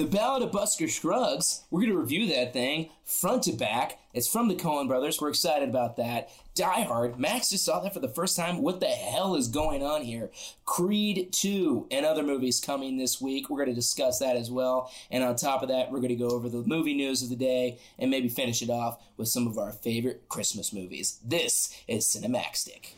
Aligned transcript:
The 0.00 0.06
Ballad 0.06 0.42
of 0.42 0.50
Buster 0.50 0.88
Scruggs. 0.88 1.64
We're 1.70 1.82
going 1.82 1.92
to 1.92 1.98
review 1.98 2.26
that 2.34 2.54
thing 2.54 2.88
front 3.04 3.42
to 3.42 3.52
back. 3.52 3.98
It's 4.14 4.26
from 4.26 4.48
the 4.48 4.54
Coen 4.54 4.88
brothers. 4.88 5.20
We're 5.20 5.28
excited 5.28 5.68
about 5.68 5.98
that. 5.98 6.30
Die 6.54 6.82
Hard. 6.84 7.18
Max 7.18 7.50
just 7.50 7.66
saw 7.66 7.80
that 7.80 7.92
for 7.92 8.00
the 8.00 8.08
first 8.08 8.34
time. 8.34 8.62
What 8.62 8.80
the 8.80 8.86
hell 8.86 9.34
is 9.34 9.46
going 9.48 9.82
on 9.82 10.00
here? 10.00 10.30
Creed 10.64 11.28
2 11.32 11.88
and 11.90 12.06
other 12.06 12.22
movies 12.22 12.62
coming 12.64 12.96
this 12.96 13.20
week. 13.20 13.50
We're 13.50 13.58
going 13.58 13.68
to 13.68 13.74
discuss 13.74 14.20
that 14.20 14.36
as 14.36 14.50
well. 14.50 14.90
And 15.10 15.22
on 15.22 15.36
top 15.36 15.62
of 15.62 15.68
that, 15.68 15.92
we're 15.92 16.00
going 16.00 16.08
to 16.08 16.16
go 16.16 16.30
over 16.30 16.48
the 16.48 16.62
movie 16.62 16.94
news 16.94 17.22
of 17.22 17.28
the 17.28 17.36
day 17.36 17.78
and 17.98 18.10
maybe 18.10 18.30
finish 18.30 18.62
it 18.62 18.70
off 18.70 19.04
with 19.18 19.28
some 19.28 19.46
of 19.46 19.58
our 19.58 19.70
favorite 19.70 20.30
Christmas 20.30 20.72
movies. 20.72 21.20
This 21.22 21.78
is 21.86 22.06
Cinemaxtic. 22.06 22.94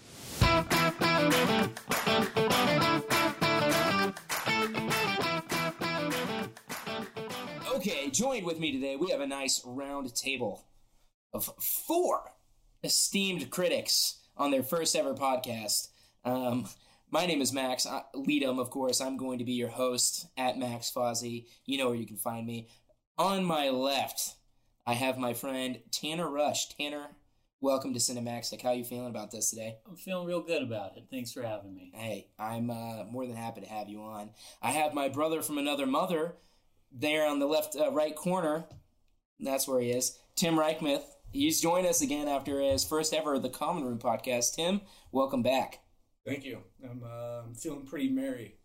Okay, 7.85 8.11
joined 8.11 8.47
with 8.47 8.61
me 8.61 8.71
today, 8.71 8.95
we 8.95 9.11
have 9.11 9.21
a 9.21 9.27
nice 9.27 9.61
round 9.65 10.15
table 10.15 10.69
of 11.33 11.47
four 11.61 12.31
esteemed 12.85 13.51
critics 13.51 14.21
on 14.37 14.53
their 14.53 14.63
first 14.63 14.95
ever 14.95 15.15
podcast. 15.15 15.89
Um, 16.25 16.69
my 17.11 17.27
name 17.27 17.43
is 17.43 17.53
Max 17.53 17.85
I, 17.85 18.03
Leadham, 18.15 18.61
of 18.61 18.71
course. 18.71 19.01
I'm 19.01 19.17
going 19.17 19.41
to 19.41 19.45
be 19.45 19.55
your 19.55 19.69
host 19.69 20.29
at 20.37 20.61
Max 20.61 20.93
Fozzie. 20.95 21.47
You 21.67 21.79
know 21.79 21.89
where 21.89 21.97
you 21.97 22.07
can 22.07 22.19
find 22.19 22.47
me. 22.47 22.69
On 23.19 23.45
my 23.45 23.69
left, 23.71 24.37
I 24.87 24.93
have 24.95 25.19
my 25.19 25.35
friend 25.35 25.81
Tanner 25.91 26.31
Rush. 26.31 26.69
Tanner, 26.69 27.17
welcome 27.61 27.93
to 27.95 27.99
Cinemaxtic. 27.99 28.63
How 28.63 28.71
you 28.71 28.85
feeling 28.85 29.11
about 29.11 29.33
this 29.33 29.51
today? 29.51 29.79
I'm 29.89 29.97
feeling 29.97 30.29
real 30.29 30.43
good 30.43 30.63
about 30.63 30.97
it. 30.97 31.07
Thanks 31.11 31.33
for 31.33 31.43
having 31.43 31.75
me. 31.75 31.91
Hey, 31.93 32.29
I'm 32.39 32.71
uh, 32.71 33.03
more 33.11 33.27
than 33.27 33.35
happy 33.35 33.63
to 33.63 33.69
have 33.69 33.89
you 33.89 34.03
on. 34.03 34.31
I 34.63 34.71
have 34.71 34.95
my 34.95 35.09
brother 35.09 35.43
from 35.43 35.59
another 35.59 35.85
mother 35.85 36.37
there 36.95 37.27
on 37.27 37.39
the 37.39 37.47
left 37.47 37.77
uh, 37.77 37.91
right 37.91 38.15
corner. 38.15 38.65
That's 39.41 39.67
where 39.67 39.81
he 39.81 39.91
is. 39.91 40.19
Tim 40.37 40.55
Reichmuth. 40.57 41.05
He's 41.33 41.61
joined 41.61 41.87
us 41.87 42.03
again 42.03 42.29
after 42.29 42.61
his 42.61 42.85
first 42.85 43.15
ever 43.15 43.39
The 43.39 43.49
Common 43.49 43.85
Room 43.85 43.99
podcast. 43.99 44.55
Tim, 44.55 44.83
welcome 45.11 45.43
back. 45.43 45.81
Thank 46.27 46.45
you. 46.45 46.59
I'm, 46.85 47.03
uh, 47.03 47.55
feeling 47.55 47.87
pretty 47.87 48.09
merry. 48.09 48.57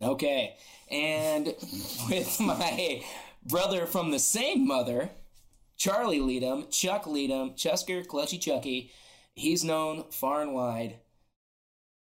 Okay. 0.00 0.56
And 0.90 1.46
with 2.08 2.38
my 2.40 3.02
brother 3.44 3.86
from 3.86 4.10
the 4.10 4.18
same 4.18 4.66
mother, 4.66 5.10
Charlie 5.76 6.20
Leadham, 6.20 6.68
Chuck 6.70 7.06
Leadham, 7.06 7.50
Chusker 7.50 8.06
Clutchy 8.06 8.40
Chucky. 8.40 8.92
He's 9.34 9.62
known 9.64 10.04
far 10.10 10.42
and 10.42 10.54
wide 10.54 11.00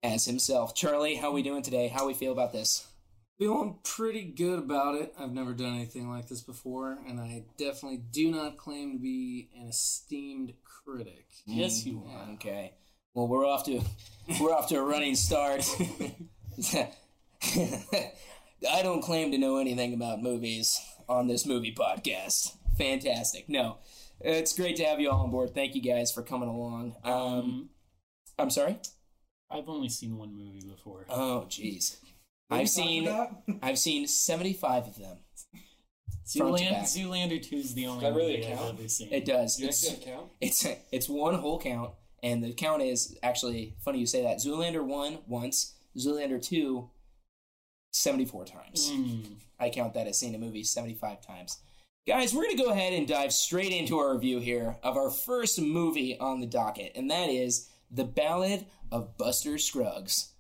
as 0.03 0.25
himself. 0.25 0.75
Charlie, 0.75 1.17
how 1.17 1.33
we 1.33 1.43
doing 1.43 1.63
today? 1.63 1.89
How 1.89 2.07
we 2.07 2.15
feel 2.15 2.33
about 2.33 2.53
this? 2.53 2.87
Feeling 3.41 3.79
pretty 3.83 4.25
good 4.25 4.59
about 4.59 4.97
it. 4.97 5.15
I've 5.19 5.33
never 5.33 5.55
done 5.55 5.75
anything 5.75 6.11
like 6.11 6.29
this 6.29 6.43
before, 6.43 6.99
and 7.09 7.19
I 7.19 7.45
definitely 7.57 8.03
do 8.13 8.31
not 8.31 8.59
claim 8.59 8.93
to 8.93 8.99
be 8.99 9.49
an 9.59 9.69
esteemed 9.69 10.53
critic. 10.63 11.25
Yes, 11.47 11.87
you 11.87 12.05
Yeah. 12.07 12.17
are. 12.17 12.31
Okay. 12.35 12.75
Well, 13.15 13.27
we're 13.29 13.47
off 13.47 13.65
to 13.65 13.81
we're 14.41 14.53
off 14.53 14.69
to 14.69 14.77
a 14.77 14.83
running 14.85 15.15
start. 15.15 15.65
I 18.69 18.83
don't 18.83 19.01
claim 19.03 19.33
to 19.33 19.39
know 19.39 19.57
anything 19.57 19.95
about 19.95 20.23
movies 20.23 20.79
on 21.09 21.27
this 21.27 21.47
movie 21.47 21.75
podcast. 21.75 22.57
Fantastic. 22.77 23.49
No, 23.49 23.79
it's 24.21 24.55
great 24.55 24.77
to 24.77 24.85
have 24.85 25.01
you 25.01 25.11
all 25.11 25.25
on 25.25 25.31
board. 25.31 25.55
Thank 25.55 25.75
you 25.75 25.81
guys 25.83 26.13
for 26.13 26.23
coming 26.23 26.49
along. 26.51 26.95
Um, 27.05 27.13
Um, 27.15 27.71
I'm 28.39 28.51
sorry. 28.51 28.79
I've 29.51 29.69
only 29.69 29.89
seen 29.89 30.17
one 30.19 30.35
movie 30.37 30.61
before. 30.69 31.07
Oh, 31.09 31.47
jeez. 31.49 31.97
What 32.51 32.57
are 32.57 32.59
you 32.59 32.63
I've 32.63 32.69
seen? 32.69 33.29
I've 33.63 33.79
seen 33.79 34.07
75 34.09 34.89
of 34.89 34.99
them. 34.99 35.19
front 36.37 36.59
Zooland- 36.59 36.83
Zoolander 36.83 37.43
2 37.43 37.57
is 37.57 37.75
the 37.75 37.87
only 37.87 38.05
that 38.05 38.15
really 38.15 38.39
movie 38.39 38.53
I've 38.53 38.79
ever 38.79 38.89
seen. 38.89 39.09
It 39.13 39.25
does. 39.25 39.59
You 39.61 39.69
It's, 39.69 39.95
count? 40.05 40.27
it's 40.41 40.67
it's 40.91 41.09
one 41.09 41.35
whole 41.35 41.61
count, 41.61 41.93
and 42.23 42.43
the 42.43 42.53
count 42.53 42.83
is 42.83 43.17
actually 43.23 43.77
funny 43.85 44.01
you 44.01 44.07
say 44.07 44.23
that. 44.23 44.39
Zoolander 44.39 44.85
one 44.85 45.19
once, 45.29 45.75
Zoolander 45.97 46.43
two 46.43 46.91
74 47.93 48.45
times. 48.47 48.91
Mm. 48.91 49.37
I 49.61 49.71
count 49.71 49.95
that 49.95 50.07
as 50.09 50.19
seeing 50.19 50.35
a 50.35 50.39
movie 50.39 50.65
75 50.65 51.21
times. 51.21 51.59
Guys, 52.07 52.35
we're 52.35 52.43
going 52.45 52.57
to 52.57 52.63
go 52.63 52.71
ahead 52.71 52.95
and 52.95 53.07
dive 53.07 53.33
straight 53.33 53.73
into 53.73 53.99
our 53.99 54.15
review 54.15 54.41
here 54.41 54.77
of 54.83 54.97
our 54.97 55.11
first 55.11 55.61
movie 55.61 56.19
on 56.19 56.41
the 56.41 56.47
docket, 56.47 56.93
and 56.97 57.11
that 57.11 57.29
is 57.29 57.69
The 57.91 58.05
Ballad 58.05 58.67
of 58.91 59.17
Buster 59.19 59.59
Scruggs. 59.59 60.33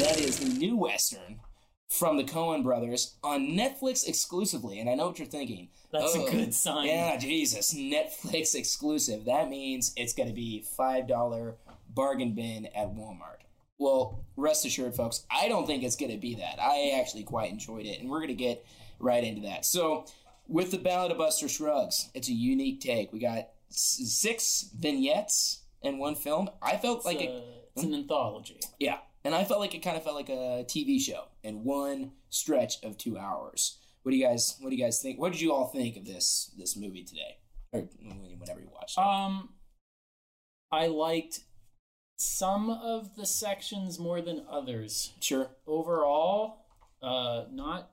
That 0.00 0.18
is 0.18 0.38
the 0.38 0.48
new 0.58 0.76
Western 0.76 1.40
from 1.88 2.16
the 2.16 2.24
Coen 2.24 2.62
brothers 2.62 3.16
on 3.22 3.48
Netflix 3.48 4.06
exclusively. 4.08 4.78
And 4.78 4.88
I 4.88 4.94
know 4.94 5.08
what 5.08 5.18
you're 5.18 5.26
thinking. 5.28 5.68
That's 5.92 6.14
Oh, 6.16 6.26
a 6.26 6.30
good 6.30 6.54
sign. 6.54 6.86
Yeah, 6.86 7.16
Jesus. 7.18 7.74
Netflix 7.74 8.54
exclusive. 8.54 9.24
That 9.26 9.48
means 9.50 9.92
it's 9.96 10.12
going 10.14 10.28
to 10.28 10.34
be 10.34 10.64
$5 10.78 11.54
bargain 11.94 12.34
bin 12.34 12.66
at 12.66 12.94
Walmart. 12.94 13.38
Well, 13.78 14.24
rest 14.36 14.64
assured, 14.64 14.94
folks, 14.94 15.24
I 15.30 15.48
don't 15.48 15.66
think 15.66 15.82
it's 15.82 15.96
going 15.96 16.12
to 16.12 16.18
be 16.18 16.34
that. 16.36 16.58
I 16.60 16.98
actually 17.00 17.24
quite 17.24 17.50
enjoyed 17.50 17.86
it, 17.86 18.00
and 18.00 18.08
we're 18.10 18.18
going 18.18 18.28
to 18.28 18.34
get 18.34 18.64
right 18.98 19.24
into 19.24 19.42
that. 19.42 19.64
So, 19.64 20.04
with 20.46 20.70
the 20.70 20.78
Ballad 20.78 21.12
of 21.12 21.18
Buster 21.18 21.48
Scruggs, 21.48 22.10
it's 22.14 22.28
a 22.28 22.32
unique 22.32 22.80
take. 22.80 23.12
We 23.12 23.20
got 23.20 23.48
six 23.70 24.68
vignettes 24.78 25.62
in 25.82 25.98
one 25.98 26.14
film. 26.14 26.50
I 26.62 26.76
felt 26.76 26.98
It's, 26.98 27.06
like 27.06 27.20
it, 27.22 27.30
a- 27.30 27.42
it's 27.74 27.84
an 27.84 27.94
anthology. 27.94 28.60
yeah, 28.78 28.98
and 29.24 29.34
I 29.34 29.44
felt 29.44 29.60
like 29.60 29.74
it 29.74 29.82
kind 29.82 29.96
of 29.96 30.04
felt 30.04 30.16
like 30.16 30.28
a 30.28 30.64
TV 30.66 31.00
show 31.00 31.24
in 31.42 31.64
one 31.64 32.12
stretch 32.30 32.82
of 32.82 32.96
two 32.96 33.18
hours. 33.18 33.78
What 34.02 34.12
do 34.12 34.16
you 34.16 34.24
guys? 34.26 34.56
What 34.60 34.70
do 34.70 34.76
you 34.76 34.82
guys 34.82 35.00
think? 35.02 35.18
What 35.18 35.32
did 35.32 35.40
you 35.40 35.52
all 35.52 35.66
think 35.66 35.96
of 35.96 36.06
this 36.06 36.52
this 36.56 36.76
movie 36.76 37.04
today, 37.04 37.36
or 37.72 37.88
whenever 38.38 38.60
you 38.60 38.70
watched 38.72 38.96
it? 38.96 39.02
Um, 39.02 39.50
I 40.72 40.86
liked 40.86 41.40
some 42.16 42.70
of 42.70 43.16
the 43.16 43.26
sections 43.26 43.98
more 43.98 44.20
than 44.20 44.44
others. 44.48 45.12
sure. 45.20 45.50
Overall, 45.66 46.66
uh, 47.02 47.44
not 47.50 47.90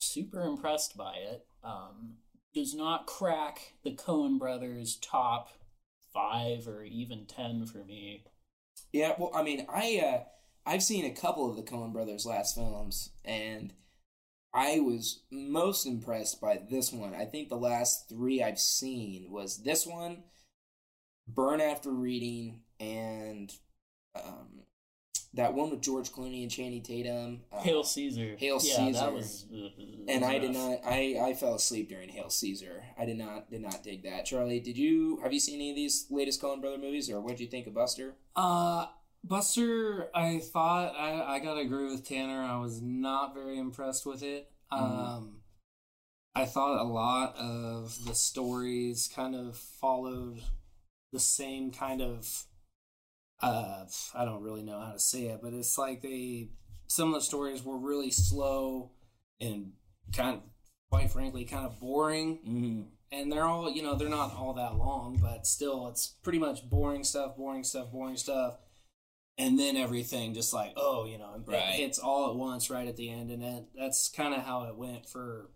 super 0.00 0.42
impressed 0.42 0.96
by 0.96 1.14
it. 1.14 1.46
Um, 1.62 2.14
does 2.52 2.74
not 2.74 3.06
crack 3.06 3.72
the 3.82 3.92
Coen 3.92 4.38
brothers' 4.38 4.96
top 4.96 5.50
five 6.12 6.68
or 6.68 6.84
even 6.84 7.26
ten 7.26 7.66
for 7.66 7.84
me. 7.84 8.24
Yeah. 8.92 9.14
Well, 9.18 9.32
I 9.34 9.42
mean, 9.42 9.66
I 9.68 10.00
uh, 10.04 10.24
I've 10.66 10.82
seen 10.82 11.04
a 11.04 11.10
couple 11.10 11.48
of 11.48 11.56
the 11.56 11.62
Coen 11.62 11.92
Brothers' 11.92 12.26
last 12.26 12.54
films, 12.54 13.10
and 13.24 13.72
I 14.52 14.80
was 14.80 15.22
most 15.30 15.86
impressed 15.86 16.40
by 16.40 16.60
this 16.70 16.92
one. 16.92 17.14
I 17.14 17.24
think 17.24 17.48
the 17.48 17.56
last 17.56 18.08
three 18.08 18.42
I've 18.42 18.60
seen 18.60 19.30
was 19.30 19.62
this 19.62 19.86
one, 19.86 20.24
Burn 21.28 21.60
After 21.60 21.90
Reading, 21.90 22.60
and 22.80 23.52
um, 24.14 24.62
that 25.34 25.54
one 25.54 25.70
with 25.70 25.80
George 25.80 26.10
Clooney 26.10 26.42
and 26.42 26.50
Channing 26.50 26.82
Tatum. 26.82 27.42
uh, 27.52 27.60
Hail 27.60 27.82
Caesar. 27.82 28.36
Hail 28.38 28.58
yeah, 28.62 28.76
Caesar. 28.76 29.00
That 29.00 29.12
was, 29.12 29.46
uh, 29.52 29.68
and 30.08 30.22
was 30.22 30.30
I 30.30 30.38
did 30.38 30.52
not. 30.52 30.78
I 30.86 31.16
I 31.20 31.34
fell 31.34 31.54
asleep 31.56 31.88
during 31.88 32.08
Hail 32.08 32.30
Caesar. 32.30 32.84
I 32.98 33.04
did 33.04 33.18
not 33.18 33.50
did 33.50 33.60
not 33.60 33.82
dig 33.82 34.04
that. 34.04 34.24
Charlie, 34.24 34.60
did 34.60 34.78
you 34.78 35.18
have 35.22 35.32
you 35.32 35.40
seen 35.40 35.56
any 35.56 35.70
of 35.70 35.76
these 35.76 36.06
latest 36.10 36.40
Coen 36.40 36.60
Brother 36.60 36.78
movies, 36.78 37.10
or 37.10 37.20
what 37.20 37.30
did 37.30 37.40
you 37.40 37.48
think 37.48 37.66
of 37.66 37.74
Buster? 37.74 38.14
Uh, 38.36 38.86
Buster, 39.26 40.10
I 40.14 40.38
thought 40.38 40.94
I, 40.98 41.36
I 41.36 41.38
gotta 41.38 41.60
agree 41.60 41.90
with 41.90 42.06
Tanner. 42.06 42.42
I 42.42 42.58
was 42.58 42.82
not 42.82 43.34
very 43.34 43.58
impressed 43.58 44.04
with 44.04 44.22
it. 44.22 44.50
Um, 44.70 45.40
I 46.34 46.44
thought 46.44 46.80
a 46.80 46.84
lot 46.84 47.34
of 47.38 48.04
the 48.06 48.14
stories 48.14 49.08
kind 49.14 49.34
of 49.34 49.56
followed 49.56 50.42
the 51.12 51.20
same 51.20 51.70
kind 51.70 52.02
of. 52.02 52.44
Uh, 53.40 53.84
I 54.14 54.24
don't 54.24 54.42
really 54.42 54.62
know 54.62 54.78
how 54.80 54.92
to 54.92 54.98
say 54.98 55.22
it, 55.26 55.40
but 55.42 55.54
it's 55.54 55.78
like 55.78 56.02
they 56.02 56.50
some 56.86 57.08
of 57.08 57.14
the 57.14 57.20
stories 57.24 57.64
were 57.64 57.78
really 57.78 58.10
slow 58.10 58.90
and 59.40 59.72
kind 60.14 60.36
of, 60.36 60.42
quite 60.90 61.10
frankly, 61.10 61.44
kind 61.44 61.64
of 61.66 61.80
boring 61.80 62.38
Mm-hmm. 62.46 62.82
and 63.10 63.32
they're 63.32 63.44
all 63.44 63.70
you 63.70 63.82
know 63.82 63.94
they're 63.94 64.08
not 64.08 64.34
all 64.36 64.52
that 64.54 64.76
long 64.76 65.18
but 65.20 65.46
still 65.46 65.88
it's 65.88 66.08
pretty 66.22 66.38
much 66.38 66.68
boring 66.68 67.04
stuff 67.04 67.36
boring 67.36 67.64
stuff 67.64 67.90
boring 67.90 68.16
stuff 68.16 68.58
and 69.38 69.58
then 69.58 69.76
everything 69.76 70.32
just 70.34 70.52
like 70.52 70.72
oh 70.76 71.06
you 71.06 71.18
know 71.18 71.34
it 71.34 71.42
Right. 71.50 71.74
hits 71.74 71.98
all 71.98 72.30
at 72.30 72.36
once 72.36 72.70
right 72.70 72.86
at 72.88 72.96
the 72.96 73.10
end 73.10 73.30
and 73.30 73.42
that, 73.42 73.66
that's 73.76 74.08
kind 74.08 74.32
of 74.34 74.42
how 74.42 74.62
it 74.64 74.76
went 74.76 75.08
for 75.08 75.50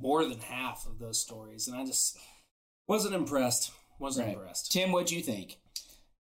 more 0.00 0.24
than 0.24 0.38
half 0.40 0.86
of 0.86 0.98
those 0.98 1.20
stories 1.20 1.68
and 1.68 1.76
i 1.76 1.84
just 1.84 2.16
wasn't 2.86 3.14
impressed 3.14 3.72
wasn't 3.98 4.26
Right. 4.26 4.36
impressed 4.36 4.70
Tim, 4.72 4.92
what'd 4.92 5.10
you 5.10 5.22
think? 5.22 5.58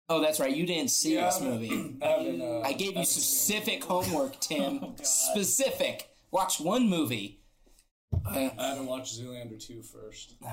Oh, 0.07 0.21
that's 0.21 0.39
right. 0.39 0.55
You 0.55 0.65
didn't 0.67 0.91
see 0.91 1.15
Yeah, 1.15 1.25
this 1.25 1.41
I 1.41 1.45
movie. 1.45 1.97
I 2.01 2.05
uh, 2.05 2.61
I 2.63 2.73
gave 2.73 2.81
you 2.81 2.87
haven't 2.93 3.05
seen 3.07 3.23
specific 3.23 3.83
homework, 3.83 4.39
Tim. 4.39 4.79
Oh, 4.83 4.93
specific. 5.01 6.07
Watch 6.31 6.59
one 6.61 6.87
movie. 6.87 7.41
I 8.25 8.51
haven't 8.57 8.85
watched 8.85 9.19
Zoolander 9.19 9.59
2 9.59 9.81
first. 9.81 10.35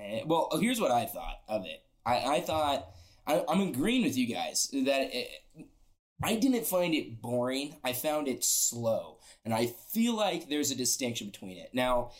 Eh, 0.00 0.22
Well, 0.26 0.50
here's 0.60 0.80
what 0.80 0.90
I 0.90 1.06
thought 1.06 1.36
of 1.48 1.64
it. 1.64 1.84
I, 2.04 2.36
I 2.36 2.40
thought 2.40 2.88
I, 3.26 3.44
I'm 3.48 3.60
agreeing 3.60 4.04
with 4.04 4.16
you 4.16 4.26
guys 4.26 4.68
that 4.72 5.14
it, 5.14 5.28
I 6.22 6.36
didn't 6.36 6.66
find 6.66 6.94
it 6.94 7.20
boring. 7.20 7.76
I 7.84 7.92
found 7.92 8.28
it 8.28 8.44
slow, 8.44 9.18
and 9.44 9.52
I 9.52 9.66
feel 9.66 10.14
like 10.14 10.48
there's 10.48 10.70
a 10.70 10.76
distinction 10.76 11.28
between 11.30 11.58
it. 11.58 11.70
Now, 11.72 12.12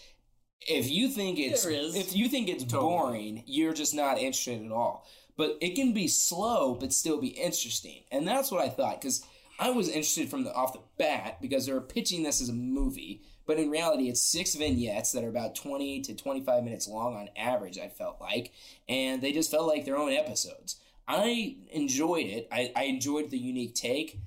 if 0.60 0.90
you 0.90 1.08
think 1.08 1.38
it's 1.38 1.64
There 1.64 1.72
is. 1.72 1.94
if 1.94 2.16
you 2.16 2.28
think 2.28 2.48
it's 2.48 2.64
Totally. 2.64 2.82
boring, 2.90 3.42
you're 3.46 3.74
just 3.74 3.94
not 3.94 4.18
interested 4.18 4.64
at 4.64 4.72
all. 4.72 5.06
But 5.38 5.58
it 5.60 5.74
can 5.74 5.92
be 5.92 6.08
slow, 6.08 6.74
but 6.74 6.94
still 6.94 7.20
be 7.20 7.28
interesting, 7.28 8.04
and 8.10 8.26
that's 8.26 8.50
what 8.50 8.64
I 8.64 8.70
thought 8.70 9.00
because 9.00 9.22
I 9.58 9.70
was 9.70 9.88
interested 9.88 10.30
from 10.30 10.44
the 10.44 10.54
off 10.54 10.72
the 10.72 10.80
bat 10.98 11.42
because 11.42 11.66
they 11.66 11.72
were 11.74 11.80
pitching 11.82 12.22
this 12.22 12.40
as 12.40 12.48
a 12.48 12.54
movie, 12.54 13.22
but 13.46 13.58
in 13.58 13.70
reality, 13.70 14.08
it's 14.08 14.22
six 14.22 14.54
vignettes 14.54 15.12
that 15.12 15.24
are 15.24 15.28
about 15.28 15.54
twenty 15.54 16.00
to 16.02 16.14
twenty-five 16.14 16.64
minutes 16.64 16.88
long 16.88 17.16
on 17.16 17.28
average. 17.36 17.78
I 17.78 17.88
felt 17.88 18.18
like, 18.18 18.52
and 18.88 19.20
they 19.22 19.32
just 19.32 19.50
felt 19.50 19.68
like 19.68 19.84
their 19.84 19.98
own 19.98 20.12
episodes. 20.12 20.76
I 21.08 21.56
enjoyed 21.70 22.26
it. 22.26 22.48
I, 22.50 22.72
I 22.74 22.84
enjoyed 22.84 23.30
the 23.30 23.38
unique 23.38 23.74
take. 23.74 24.20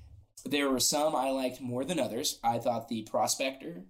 There 0.46 0.70
were 0.70 0.80
some 0.80 1.14
I 1.14 1.30
liked 1.30 1.60
more 1.60 1.84
than 1.84 1.98
others. 2.00 2.38
I 2.42 2.58
thought 2.58 2.88
the 2.88 3.02
Prospector 3.02 3.84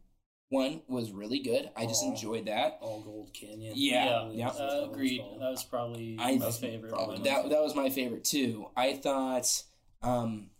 one 0.48 0.82
was 0.88 1.12
really 1.12 1.38
good. 1.38 1.70
I 1.76 1.86
just 1.86 2.02
Aw. 2.04 2.08
enjoyed 2.10 2.46
that. 2.46 2.78
All 2.80 3.02
Gold 3.02 3.30
Canyon. 3.32 3.72
Yeah, 3.76 4.28
yeah. 4.32 4.48
Uh, 4.48 4.88
agreed. 4.90 5.20
That 5.38 5.50
was 5.50 5.62
probably 5.62 6.16
I- 6.18 6.36
my 6.38 6.50
favorite. 6.50 6.90
probably 6.92 7.14
one. 7.16 7.22
That 7.22 7.48
that 7.50 7.62
was 7.62 7.76
my 7.76 7.88
favorite 7.88 8.24
too. 8.24 8.66
I 8.76 8.94
thought 8.94 9.62
um 10.02 10.50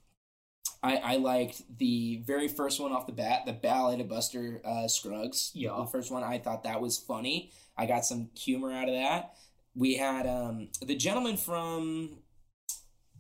I, 0.82 0.97
I 0.97 1.17
liked 1.17 1.62
the 1.79 2.23
very 2.25 2.49
first 2.49 2.81
one 2.81 2.93
off 2.93 3.06
the 3.06 3.12
bat, 3.12 3.43
the 3.44 3.53
Ballad 3.53 4.00
of 4.00 4.09
Buster 4.09 4.62
uh, 4.65 4.88
Scruggs. 4.88 5.50
Yeah. 5.55 5.77
The 5.77 5.85
first 5.87 6.11
one, 6.11 6.23
I 6.23 6.38
thought 6.38 6.62
that 6.65 6.81
was 6.81 6.97
funny. 6.97 7.50
I 7.77 7.85
got 7.85 8.06
some 8.06 8.31
humor 8.35 8.73
out 8.73 8.88
of 8.88 8.94
that. 8.94 9.35
We 9.75 9.94
had 9.96 10.26
um, 10.26 10.69
the 10.82 10.96
gentleman 10.96 11.37
from 11.37 12.19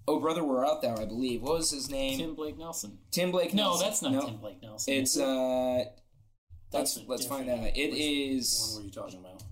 Oh 0.08 0.18
Brother 0.20 0.42
We're 0.44 0.66
Out 0.66 0.82
There, 0.82 0.98
I 0.98 1.04
believe. 1.04 1.42
What 1.42 1.54
was 1.58 1.70
his 1.70 1.90
name? 1.90 2.18
Tim 2.18 2.34
Blake 2.34 2.58
Nelson. 2.58 2.98
Tim 3.10 3.30
Blake 3.30 3.54
No, 3.54 3.64
Nelson. 3.70 3.86
that's 3.86 4.02
not 4.02 4.12
No, 4.12 4.20
Tim 4.26 4.36
Blake 4.38 4.62
Nelson. 4.62 4.94
It's 4.94 5.12
is 5.16 5.22
it? 5.22 5.24
uh 5.24 5.84
That's 6.72 6.96
let's 6.96 6.96
a 6.96 7.10
let's 7.10 7.26
find 7.26 7.46
different- 7.46 7.68
out. 7.68 7.76
It 7.76 7.90
Which 7.92 8.76
were 8.76 8.82
you 8.82 8.90
talking 8.90 9.20
about? 9.20 9.42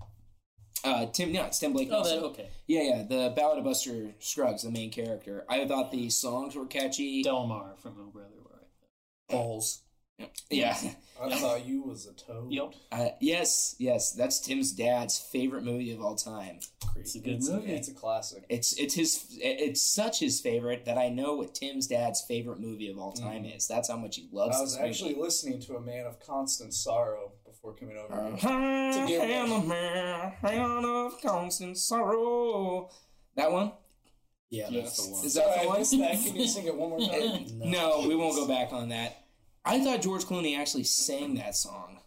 uh 0.83 1.05
Tim 1.11 1.31
no, 1.31 1.45
it's 1.45 1.59
Tim 1.59 1.73
Blake 1.73 1.87
Oh, 1.89 1.97
Nelson. 1.97 2.17
that 2.21 2.25
okay. 2.27 2.49
Yeah, 2.67 2.81
yeah, 2.81 3.03
the 3.03 3.33
Ballad 3.35 3.59
of 3.59 3.63
Buster 3.63 4.13
Scruggs, 4.19 4.63
the 4.63 4.71
main 4.71 4.91
character. 4.91 5.45
I 5.49 5.65
thought 5.67 5.91
the 5.91 6.09
songs 6.09 6.55
were 6.55 6.65
catchy. 6.65 7.23
Delmar 7.23 7.75
from 7.77 7.95
Oh 7.99 8.09
Brother 8.11 8.29
Where 8.43 8.55
Art 8.55 8.67
Balls. 9.29 9.83
Yeah. 10.49 10.77
I 11.21 11.35
thought 11.37 11.65
you 11.65 11.83
was 11.83 12.07
a 12.07 12.13
toad. 12.13 12.49
Yep. 12.51 12.73
Uh, 12.93 13.07
yes, 13.19 13.75
yes, 13.77 14.13
that's 14.13 14.39
Tim's 14.39 14.71
dad's 14.71 15.19
favorite 15.19 15.63
movie 15.65 15.91
of 15.91 16.01
all 16.01 16.15
time. 16.15 16.59
Great. 16.93 17.01
It's 17.01 17.15
a 17.15 17.19
good 17.19 17.33
it's 17.35 17.49
movie. 17.49 17.71
it's 17.73 17.89
a 17.89 17.93
classic. 17.93 18.45
It's 18.49 18.71
it's 18.79 18.93
his 18.93 19.37
it's 19.41 19.81
such 19.81 20.19
his 20.21 20.39
favorite 20.39 20.85
that 20.85 20.97
I 20.97 21.09
know 21.09 21.35
what 21.35 21.53
Tim's 21.55 21.87
dad's 21.87 22.23
favorite 22.25 22.61
movie 22.61 22.89
of 22.89 22.97
all 22.97 23.11
time 23.11 23.43
is. 23.43 23.67
That's 23.67 23.89
how 23.89 23.97
much 23.97 24.15
he 24.15 24.29
loves. 24.31 24.55
I 24.57 24.61
was 24.61 24.77
this 24.77 24.81
actually 24.81 25.09
movie. 25.11 25.21
listening 25.23 25.61
to 25.63 25.75
a 25.75 25.81
man 25.81 26.05
of 26.05 26.21
constant 26.21 26.73
sorrow 26.73 27.33
before 27.45 27.75
coming 27.75 27.97
over. 27.97 28.13
Uh, 28.13 29.05
here. 29.05 29.21
I'm 29.21 29.51
a 29.51 29.63
man, 29.65 30.33
man 30.41 30.85
of 30.85 31.21
constant 31.21 31.77
sorrow. 31.77 32.89
That 33.35 33.51
one? 33.51 33.73
Yeah, 34.49 34.67
Yes. 34.69 34.83
that's 34.95 35.05
the 35.05 35.11
one. 35.13 35.25
Is 35.25 35.33
that 35.35 35.45
the 35.45 35.53
Sorry, 35.53 35.63
I 35.63 35.67
one? 35.67 35.79
missed 35.79 35.97
that. 35.99 36.11
Can 36.25 36.35
you 36.37 36.47
sing 36.47 36.65
it 36.65 36.75
one 36.75 36.89
more 36.91 36.99
time? 37.09 37.45
No, 37.59 38.05
we 38.07 38.15
won't 38.15 38.35
go 38.35 38.47
back 38.47 38.71
on 38.73 38.89
that. 38.89 39.18
I 39.65 39.83
thought 39.83 40.01
George 40.01 40.23
Clooney 40.25 40.57
actually 40.57 40.83
sang 40.85 41.35
that 41.35 41.55
song. 41.55 41.99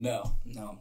No, 0.00 0.34
No. 0.44 0.80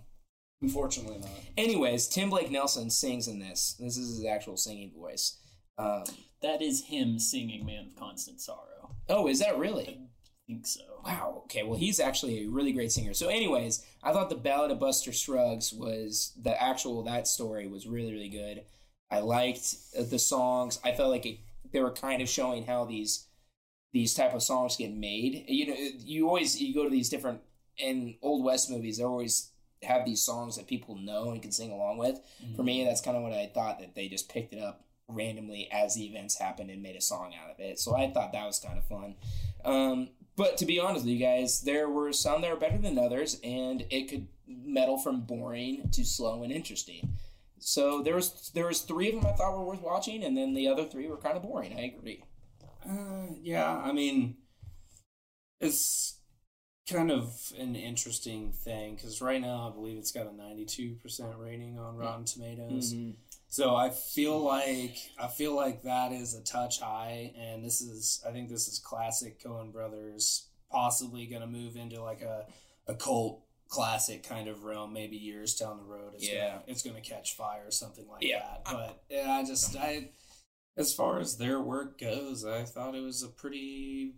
unfortunately 0.61 1.17
not. 1.19 1.29
Anyways, 1.57 2.07
Tim 2.07 2.29
Blake 2.29 2.51
Nelson 2.51 2.89
sings 2.89 3.27
in 3.27 3.39
this. 3.39 3.75
This 3.79 3.97
is 3.97 4.17
his 4.17 4.25
actual 4.25 4.57
singing 4.57 4.91
voice. 4.91 5.37
Um, 5.77 6.03
That 6.41 6.61
is 6.61 6.85
him 6.85 7.19
singing 7.19 7.65
"Man 7.65 7.87
of 7.87 7.95
Constant 7.95 8.39
Sorrow." 8.41 8.95
oh, 9.09 9.27
is 9.27 9.39
that 9.39 9.57
really? 9.57 9.87
I 9.89 10.29
think 10.47 10.65
so. 10.67 10.81
Wow. 11.05 11.41
Okay. 11.45 11.63
Well, 11.63 11.77
he's 11.79 11.99
actually 11.99 12.43
a 12.43 12.49
really 12.49 12.71
great 12.71 12.91
singer. 12.91 13.13
So, 13.13 13.27
anyways, 13.29 13.85
I 14.03 14.13
thought 14.13 14.29
the 14.29 14.35
Ballad 14.35 14.71
of 14.71 14.79
Buster 14.79 15.11
Scruggs 15.13 15.73
was 15.73 16.33
the 16.41 16.61
actual 16.61 17.03
that 17.03 17.27
story 17.27 17.67
was 17.67 17.87
really 17.87 18.13
really 18.13 18.29
good. 18.29 18.63
I 19.11 19.19
liked 19.19 19.75
uh, 19.97 20.03
the 20.03 20.19
songs. 20.19 20.79
I 20.83 20.91
felt 20.93 21.09
like 21.09 21.25
it, 21.25 21.39
they 21.71 21.79
were 21.81 21.91
kind 21.91 22.21
of 22.21 22.29
showing 22.29 22.65
how 22.65 22.85
these 22.85 23.27
these 23.91 24.13
type 24.13 24.33
of 24.33 24.43
songs 24.43 24.77
get 24.77 24.93
made. 24.93 25.45
You 25.47 25.67
know, 25.67 25.75
you 25.99 26.27
always 26.27 26.61
you 26.61 26.73
go 26.73 26.83
to 26.83 26.89
these 26.89 27.09
different 27.09 27.41
in 27.77 28.15
old 28.21 28.43
west 28.43 28.69
movies. 28.69 28.97
They 28.97 29.03
always 29.03 29.51
have 29.83 30.05
these 30.05 30.21
songs 30.21 30.57
that 30.57 30.67
people 30.67 30.95
know 30.95 31.31
and 31.31 31.41
can 31.41 31.51
sing 31.51 31.71
along 31.71 31.97
with. 31.97 32.19
For 32.55 32.63
me, 32.63 32.83
that's 32.83 33.01
kind 33.01 33.15
of 33.15 33.23
what 33.23 33.33
I 33.33 33.49
thought 33.53 33.79
that 33.79 33.95
they 33.95 34.07
just 34.09 34.29
picked 34.29 34.53
it 34.53 34.61
up 34.61 34.83
randomly 35.07 35.69
as 35.71 35.95
the 35.95 36.05
events 36.05 36.37
happened 36.37 36.69
and 36.69 36.83
made 36.83 36.95
a 36.95 37.01
song 37.01 37.33
out 37.41 37.49
of 37.49 37.59
it. 37.59 37.79
So 37.79 37.95
I 37.95 38.11
thought 38.11 38.33
that 38.33 38.45
was 38.45 38.59
kind 38.59 38.77
of 38.77 38.85
fun. 38.85 39.15
Um, 39.65 40.09
but 40.35 40.57
to 40.57 40.65
be 40.65 40.79
honest 40.79 41.05
with 41.05 41.13
you 41.13 41.19
guys, 41.19 41.61
there 41.61 41.89
were 41.89 42.13
some 42.13 42.41
that 42.41 42.51
were 42.51 42.59
better 42.59 42.77
than 42.77 42.97
others, 42.97 43.39
and 43.43 43.85
it 43.89 44.07
could 44.09 44.27
meddle 44.47 44.97
from 44.97 45.21
boring 45.21 45.89
to 45.91 46.05
slow 46.05 46.43
and 46.43 46.51
interesting. 46.51 47.17
So 47.59 48.01
there 48.01 48.15
was 48.15 48.51
there 48.53 48.67
was 48.67 48.81
three 48.81 49.09
of 49.09 49.15
them 49.15 49.25
I 49.25 49.35
thought 49.35 49.57
were 49.57 49.65
worth 49.65 49.81
watching, 49.81 50.23
and 50.23 50.37
then 50.37 50.53
the 50.53 50.69
other 50.69 50.85
three 50.85 51.07
were 51.07 51.17
kind 51.17 51.35
of 51.35 51.43
boring. 51.43 51.73
I 51.77 51.93
agree. 51.97 52.23
Uh, 52.87 53.33
yeah, 53.41 53.77
I 53.83 53.91
mean, 53.91 54.35
it's 55.59 56.17
kind 56.89 57.11
of 57.11 57.51
an 57.57 57.75
interesting 57.75 58.51
thing 58.51 58.95
because 58.95 59.21
right 59.21 59.41
now 59.41 59.69
I 59.69 59.75
believe 59.75 59.97
it's 59.97 60.11
got 60.11 60.25
a 60.25 60.29
92% 60.29 60.97
rating 61.37 61.77
on 61.77 61.97
Rotten 61.97 62.25
Tomatoes. 62.25 62.93
So 63.47 63.75
I 63.75 63.89
feel 63.89 64.39
like 64.39 64.97
I 65.19 65.27
feel 65.27 65.55
like 65.55 65.81
that 65.83 66.11
is 66.11 66.35
a 66.35 66.43
touch 66.43 66.79
high, 66.79 67.33
and 67.37 67.63
this 67.65 67.81
is 67.81 68.23
I 68.27 68.31
think 68.31 68.47
this 68.49 68.67
is 68.67 68.77
classic 68.79 69.43
Coen 69.43 69.71
Brothers, 69.71 70.47
possibly 70.71 71.25
going 71.25 71.41
to 71.41 71.47
move 71.47 71.75
into 71.75 72.01
like 72.01 72.21
a 72.21 72.45
a 72.87 72.93
cult 72.93 73.41
classic 73.67 74.23
kind 74.23 74.47
of 74.47 74.63
realm. 74.65 74.93
Maybe 74.93 75.17
years 75.17 75.55
down 75.55 75.77
the 75.77 75.83
road, 75.83 76.13
it's 76.13 76.29
Yeah. 76.29 76.49
gonna, 76.49 76.63
it's 76.67 76.83
going 76.83 76.95
to 76.95 77.01
catch 77.07 77.35
fire 77.35 77.63
or 77.65 77.71
something 77.71 78.07
like 78.07 78.23
Yeah. 78.23 78.39
that. 78.39 78.65
But 78.65 79.03
yeah, 79.09 79.31
I 79.31 79.43
just 79.43 79.75
I 79.75 80.11
as 80.79 80.93
far 80.93 81.19
as 81.19 81.37
their 81.37 81.59
work 81.61 81.99
goes, 81.99 82.43
I 82.45 82.63
thought 82.63 82.95
it 82.95 83.01
was 83.03 83.21
a 83.21 83.27
pretty 83.27 84.15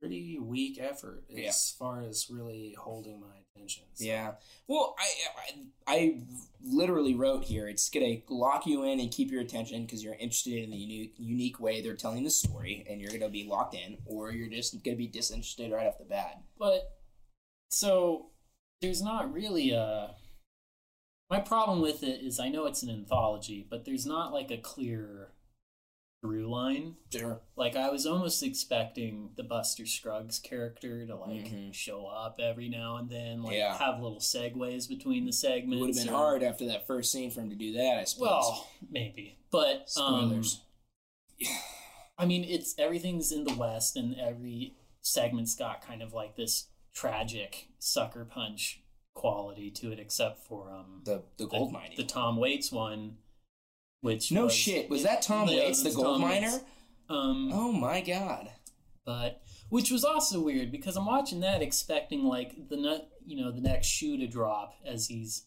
pretty 0.00 0.36
weak 0.36 0.80
effort 0.80 1.22
as 1.30 1.38
Yeah. 1.38 1.52
far 1.78 2.02
as 2.02 2.28
really 2.28 2.72
holding 2.76 3.20
my 3.20 3.36
attention. 3.54 3.84
So- 3.94 4.04
Yeah. 4.04 4.34
Well, 4.66 4.96
I, 4.98 5.08
I 5.38 5.94
I 5.94 6.22
literally 6.60 7.14
wrote 7.14 7.44
here. 7.44 7.68
It's 7.68 7.88
gonna 7.88 8.20
lock 8.28 8.66
you 8.66 8.82
in 8.82 8.98
and 8.98 9.12
keep 9.12 9.30
your 9.30 9.42
attention 9.42 9.82
because 9.84 10.02
you're 10.02 10.14
interested 10.14 10.54
in 10.64 10.70
the 10.70 10.76
unique 10.76 11.14
unique 11.18 11.60
way 11.60 11.80
they're 11.80 11.94
telling 11.94 12.24
the 12.24 12.30
story, 12.30 12.84
and 12.88 13.00
you're 13.00 13.12
gonna 13.12 13.28
be 13.28 13.44
locked 13.44 13.74
in, 13.74 13.98
or 14.04 14.32
you're 14.32 14.48
just 14.48 14.82
gonna 14.82 14.96
be 14.96 15.06
disinterested 15.06 15.70
right 15.70 15.86
off 15.86 15.98
the 15.98 16.04
bat. 16.04 16.42
But 16.58 16.98
so 17.70 18.30
there's 18.80 19.02
not 19.02 19.32
really 19.32 19.70
a. 19.70 20.16
My 21.30 21.38
problem 21.40 21.80
with 21.80 22.02
it 22.02 22.22
is 22.22 22.40
I 22.40 22.48
know 22.48 22.66
it's 22.66 22.82
an 22.82 22.90
anthology, 22.90 23.64
but 23.70 23.84
there's 23.84 24.04
not 24.04 24.32
like 24.32 24.50
a 24.50 24.58
clear 24.58 25.31
through 26.22 26.48
line. 26.50 26.94
Sure. 27.10 27.40
Like 27.56 27.74
I 27.76 27.90
was 27.90 28.06
almost 28.06 28.42
expecting 28.42 29.30
the 29.36 29.42
Buster 29.42 29.84
Scruggs 29.86 30.38
character 30.38 31.04
to 31.06 31.16
like 31.16 31.46
Mhm. 31.50 31.74
show 31.74 32.06
up 32.06 32.38
every 32.40 32.68
now 32.68 32.96
and 32.96 33.10
then, 33.10 33.42
like 33.42 33.56
Yeah. 33.56 33.76
have 33.76 34.00
little 34.00 34.20
segues 34.20 34.88
between 34.88 35.26
the 35.26 35.32
segments. 35.32 35.78
It 35.78 35.80
would 35.80 35.96
have 35.96 36.06
been 36.06 36.14
or- 36.14 36.16
hard 36.16 36.42
after 36.44 36.64
that 36.66 36.86
first 36.86 37.10
scene 37.10 37.30
for 37.30 37.40
him 37.40 37.50
to 37.50 37.56
do 37.56 37.72
that. 37.72 37.98
I 37.98 38.04
suppose. 38.04 38.28
Well, 38.28 38.68
maybe, 38.88 39.36
but 39.50 39.90
spoilers. 39.90 40.60
Um, 41.40 41.48
I 42.18 42.24
mean, 42.26 42.44
it's 42.44 42.78
everything's 42.78 43.32
in 43.32 43.42
the 43.44 43.54
West, 43.54 43.96
and 43.96 44.14
every 44.16 44.76
segment's 45.00 45.56
got 45.56 45.82
kind 45.82 46.02
of 46.02 46.12
like 46.12 46.36
this 46.36 46.68
tragic 46.94 47.68
sucker 47.80 48.24
punch 48.24 48.80
quality 49.14 49.70
to 49.72 49.90
it, 49.90 49.98
except 49.98 50.38
for 50.46 50.70
um 50.70 51.02
the 51.04 51.24
the 51.36 51.46
gold 51.46 51.72
mining. 51.72 51.96
the 51.96 52.04
Tom 52.04 52.36
Waits 52.36 52.70
one, 52.70 53.18
which 54.02 54.30
no 54.30 54.44
was- 54.44 54.54
shit. 54.54 54.90
Was 54.90 55.02
that 55.04 55.22
Tom 55.22 55.48
Yeah, 55.48 55.60
Waits, 55.60 55.82
the 55.82 55.90
gold 55.90 56.20
Tom 56.20 56.28
miner? 56.28 56.60
Um, 57.08 57.50
Oh 57.52 57.72
my 57.72 58.00
god. 58.02 58.50
but 59.04 59.42
which 59.70 59.90
was 59.90 60.04
also 60.04 60.40
weird 60.40 60.70
because 60.70 60.96
I'm 60.96 61.06
watching 61.06 61.40
that 61.40 61.62
expecting 61.62 62.24
like 62.24 62.68
the 62.68 62.76
nut, 62.76 63.10
you 63.24 63.42
know, 63.42 63.50
the 63.50 63.60
next 63.60 63.86
shoe 63.86 64.16
to 64.18 64.26
drop 64.26 64.74
as 64.84 65.06
he's 65.06 65.46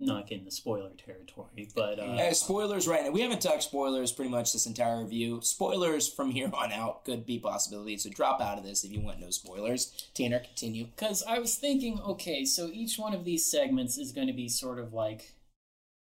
not 0.00 0.26
getting 0.26 0.44
the 0.44 0.50
spoiler 0.50 0.90
territory, 0.96 1.68
but 1.76 2.00
uh, 2.00 2.02
Uh, 2.02 2.32
spoilers 2.34 2.88
right 2.88 3.04
now. 3.04 3.10
We 3.12 3.20
haven't 3.20 3.40
talked 3.40 3.62
spoilers 3.62 4.10
pretty 4.10 4.30
much 4.32 4.52
this 4.52 4.66
entire 4.66 5.00
review. 5.00 5.40
Spoilers 5.42 6.08
from 6.08 6.32
here 6.32 6.50
on 6.52 6.72
out 6.72 7.04
could 7.04 7.24
be 7.24 7.38
possibilities. 7.38 8.02
So 8.02 8.10
drop 8.10 8.40
out 8.40 8.58
of 8.58 8.64
this 8.64 8.82
if 8.82 8.90
you 8.90 9.00
want 9.00 9.20
no 9.20 9.30
spoilers. 9.30 9.92
Tanner, 10.14 10.40
continue. 10.40 10.86
Because 10.86 11.22
I 11.22 11.38
was 11.38 11.54
thinking, 11.54 12.00
okay, 12.00 12.44
so 12.44 12.68
each 12.72 12.98
one 12.98 13.14
of 13.14 13.24
these 13.24 13.48
segments 13.48 13.96
is 13.96 14.10
going 14.10 14.26
to 14.26 14.32
be 14.32 14.48
sort 14.48 14.80
of 14.80 14.92
like 14.92 15.34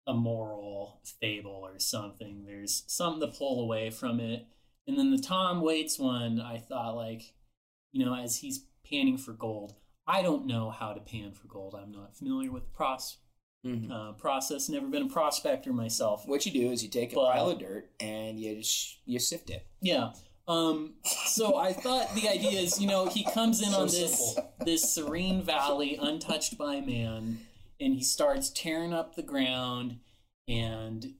a 0.06 0.14
moral 0.14 1.00
fable 1.20 1.50
or 1.64 1.78
something. 1.78 2.44
There's 2.46 2.84
something 2.86 3.20
to 3.28 3.36
pull 3.36 3.62
away 3.62 3.90
from 3.90 4.20
it. 4.20 4.46
And 4.86 4.96
then 4.98 5.10
the 5.10 5.18
Tom 5.22 5.60
Waits 5.62 5.98
one, 5.98 6.40
I 6.40 6.58
thought, 6.58 6.94
like, 6.96 7.34
you 7.92 8.04
know, 8.04 8.14
as 8.14 8.36
he's 8.36 8.64
panning 8.88 9.18
for 9.18 9.32
gold, 9.32 9.74
I 10.06 10.22
don't 10.22 10.46
know 10.46 10.70
how 10.70 10.92
to 10.92 11.00
pan 11.00 11.32
for 11.32 11.48
gold. 11.48 11.74
I'm 11.74 11.90
not 11.90 12.16
familiar 12.16 12.52
with 12.52 12.64
the 12.64 12.70
pros- 12.70 13.18
Mhm. 13.64 13.90
uh, 13.90 14.12
process, 14.12 14.68
never 14.68 14.86
been 14.86 15.02
a 15.02 15.08
prospector 15.08 15.72
myself. 15.72 16.22
What 16.28 16.46
you 16.46 16.52
do 16.52 16.70
is 16.70 16.84
you 16.84 16.88
take 16.88 17.10
a 17.12 17.16
But- 17.16 17.32
pile 17.32 17.50
of 17.50 17.58
dirt 17.58 17.90
and 17.98 18.38
you 18.38 18.54
just, 18.56 18.98
you 19.06 19.18
sift 19.18 19.50
it. 19.50 19.66
Yeah, 19.80 20.12
Um, 20.48 20.94
so 21.26 21.56
I 21.56 21.72
thought 21.72 22.14
the 22.14 22.28
idea 22.28 22.60
is, 22.60 22.80
you 22.80 22.86
know, 22.86 23.06
he 23.06 23.24
comes 23.24 23.60
in 23.60 23.70
So 23.70 23.80
on 23.80 23.86
this 23.88 24.34
simple. 24.34 24.52
this 24.64 24.94
serene 24.94 25.42
valley, 25.42 25.96
untouched 25.96 26.56
by 26.56 26.80
man, 26.80 27.44
and 27.80 27.94
he 27.94 28.02
starts 28.02 28.50
tearing 28.50 28.92
up 28.92 29.14
the 29.14 29.22
ground, 29.22 29.98
and 30.48 31.14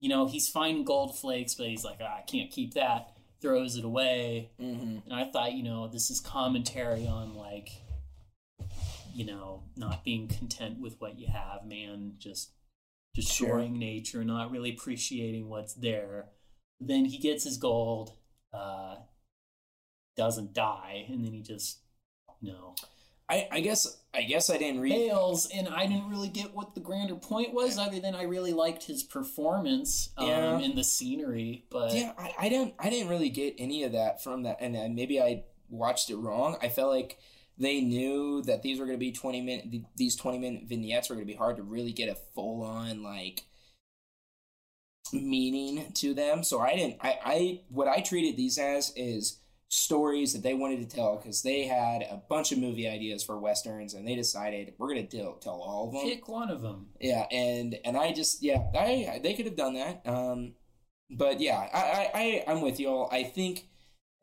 you 0.00 0.08
know 0.08 0.26
he's 0.26 0.48
finding 0.48 0.84
gold 0.84 1.18
flakes, 1.18 1.54
but 1.54 1.66
he's 1.66 1.84
like, 1.84 1.98
ah, 2.02 2.18
I 2.18 2.22
can't 2.22 2.50
keep 2.50 2.74
that. 2.74 3.16
Throws 3.40 3.76
it 3.76 3.84
away, 3.84 4.50
hmm 4.58 4.98
and 5.04 5.12
I 5.14 5.24
thought, 5.24 5.54
you 5.54 5.62
know, 5.62 5.88
this 5.88 6.10
is 6.10 6.20
commentary 6.20 7.06
on 7.06 7.34
like, 7.34 7.70
you 9.14 9.24
know, 9.24 9.62
not 9.76 10.04
being 10.04 10.28
content 10.28 10.78
with 10.78 11.00
what 11.00 11.18
you 11.18 11.28
have, 11.28 11.64
man. 11.64 12.14
Just 12.18 12.50
destroying 13.14 13.78
nature, 13.78 14.24
not 14.24 14.50
really 14.50 14.70
appreciating 14.70 15.48
what's 15.48 15.74
there. 15.74 16.26
Then 16.80 17.06
he 17.06 17.18
gets 17.18 17.44
his 17.44 17.56
gold, 17.56 18.12
uh, 18.52 18.96
doesn't 20.16 20.52
die, 20.52 21.06
and 21.08 21.24
then 21.24 21.32
he 21.32 21.42
just, 21.42 21.78
you 22.40 22.52
know, 22.52 22.74
I, 23.30 23.48
I 23.52 23.60
guess 23.60 23.96
I 24.12 24.22
guess 24.22 24.50
I 24.50 24.58
didn't 24.58 24.80
read. 24.80 24.92
fails. 24.92 25.48
And 25.54 25.68
I 25.68 25.86
didn't 25.86 26.10
really 26.10 26.28
get 26.28 26.52
what 26.52 26.74
the 26.74 26.80
grander 26.80 27.14
point 27.14 27.54
was, 27.54 27.78
other 27.78 28.00
than 28.00 28.14
I 28.16 28.24
really 28.24 28.52
liked 28.52 28.84
his 28.84 29.04
performance 29.04 30.10
um, 30.18 30.26
Yeah. 30.26 30.58
and 30.58 30.76
the 30.76 30.82
scenery. 30.84 31.64
But 31.70 31.94
Yeah, 31.94 32.12
I, 32.18 32.34
I 32.38 32.48
didn't 32.48 32.74
I 32.78 32.90
didn't 32.90 33.08
really 33.08 33.30
get 33.30 33.54
any 33.58 33.84
of 33.84 33.92
that 33.92 34.22
from 34.22 34.42
that, 34.42 34.56
and 34.60 34.76
uh, 34.76 34.88
maybe 34.90 35.20
I 35.22 35.44
watched 35.68 36.10
it 36.10 36.16
wrong. 36.16 36.56
I 36.60 36.68
felt 36.68 36.90
like 36.90 37.18
they 37.56 37.80
knew 37.80 38.42
that 38.42 38.62
these 38.62 38.80
were 38.80 38.86
going 38.86 38.98
to 38.98 39.00
be 39.00 39.12
twenty 39.12 39.40
minute 39.42 39.84
these 39.96 40.16
twenty 40.16 40.38
minute 40.38 40.64
vignettes 40.66 41.08
were 41.08 41.14
going 41.14 41.26
to 41.26 41.32
be 41.32 41.38
hard 41.38 41.56
to 41.56 41.62
really 41.62 41.92
get 41.92 42.08
a 42.08 42.16
full 42.34 42.64
on 42.64 43.02
like 43.04 43.44
meaning 45.12 45.92
to 45.94 46.14
them. 46.14 46.42
So 46.42 46.60
I 46.60 46.74
didn't. 46.76 46.96
I 47.00 47.18
I 47.24 47.60
what 47.68 47.88
I 47.88 48.00
treated 48.00 48.36
these 48.36 48.58
as 48.58 48.92
is 48.96 49.39
stories 49.72 50.32
that 50.32 50.42
they 50.42 50.52
wanted 50.52 50.80
to 50.80 50.96
tell 50.96 51.16
because 51.16 51.42
they 51.42 51.62
had 51.64 52.02
a 52.02 52.20
bunch 52.28 52.50
of 52.50 52.58
movie 52.58 52.88
ideas 52.88 53.22
for 53.22 53.38
westerns 53.38 53.94
and 53.94 54.06
they 54.06 54.16
decided 54.16 54.74
we're 54.78 54.94
to 54.94 55.04
tell, 55.04 55.34
tell 55.34 55.62
all 55.62 55.86
of 55.86 55.92
them 55.92 56.02
pick 56.02 56.26
one 56.26 56.50
of 56.50 56.60
them. 56.60 56.88
yeah 57.00 57.24
and 57.30 57.78
and 57.84 57.96
i 57.96 58.12
just 58.12 58.42
yeah 58.42 58.64
i 58.74 59.20
they 59.22 59.32
could 59.32 59.46
have 59.46 59.54
done 59.54 59.74
that 59.74 60.02
um 60.06 60.54
but 61.08 61.40
yeah 61.40 61.68
i 61.72 61.78
i, 61.78 62.10
I 62.14 62.44
i'm 62.48 62.62
with 62.62 62.80
y'all. 62.80 63.08
I 63.12 63.22
think 63.22 63.68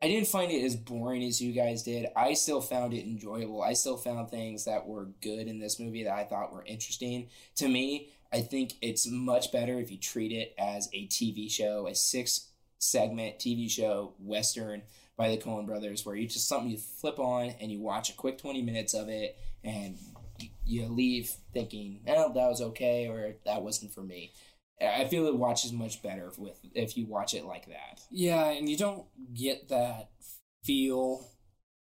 i 0.02 0.06
didn't 0.06 0.28
find 0.28 0.52
it 0.52 0.62
as 0.62 0.76
boring 0.76 1.24
as 1.24 1.40
you 1.40 1.52
guys 1.54 1.82
did. 1.82 2.08
I 2.14 2.34
still 2.34 2.60
found 2.60 2.92
it 2.92 3.06
enjoyable. 3.06 3.62
I 3.62 3.72
still 3.72 3.96
found 3.96 4.28
things 4.28 4.66
that 4.66 4.86
were 4.86 5.08
good 5.22 5.48
in 5.48 5.58
this 5.60 5.80
movie 5.80 6.04
that 6.04 6.12
i 6.12 6.24
thought 6.24 6.52
were 6.52 6.64
interesting. 6.66 7.30
To 7.56 7.68
me 7.68 8.10
i 8.34 8.42
think 8.42 8.74
it's 8.82 9.06
much 9.10 9.50
better 9.50 9.78
if 9.78 9.90
you 9.90 9.96
treat 9.96 10.30
it 10.30 10.54
as 10.58 10.90
a 10.92 11.06
tv 11.08 11.50
show 11.50 11.86
a 11.86 11.94
six 11.94 12.50
segment 12.78 13.38
tv 13.38 13.70
show 13.70 14.12
western 14.18 14.82
by 15.18 15.28
the 15.28 15.36
Coen 15.36 15.66
brothers 15.66 16.06
where 16.06 16.14
you 16.14 16.26
just 16.28 16.48
something 16.48 16.70
you 16.70 16.78
flip 16.78 17.18
on 17.18 17.50
and 17.60 17.70
you 17.70 17.80
watch 17.80 18.08
a 18.08 18.14
quick 18.14 18.38
20 18.38 18.62
minutes 18.62 18.94
of 18.94 19.08
it 19.08 19.36
and 19.64 19.98
you- 20.64 20.86
leave 20.86 21.28
thinking, 21.52 22.00
"Oh, 22.06 22.32
that 22.32 22.48
was 22.48 22.62
okay," 22.62 23.08
or 23.08 23.36
"That 23.44 23.62
wasn't 23.62 23.92
for 23.92 24.02
me." 24.02 24.32
I 24.80 25.06
feel 25.08 25.26
it 25.26 25.34
watches 25.36 25.72
much 25.72 26.00
better 26.02 26.32
with 26.38 26.60
if 26.72 26.96
you 26.96 27.04
watch 27.06 27.34
it 27.34 27.44
like 27.44 27.66
that. 27.66 28.00
Yeah, 28.12 28.48
and 28.50 28.68
you 28.68 28.76
don't 28.76 29.06
get 29.34 29.66
that 29.68 30.12
feel 30.62 31.26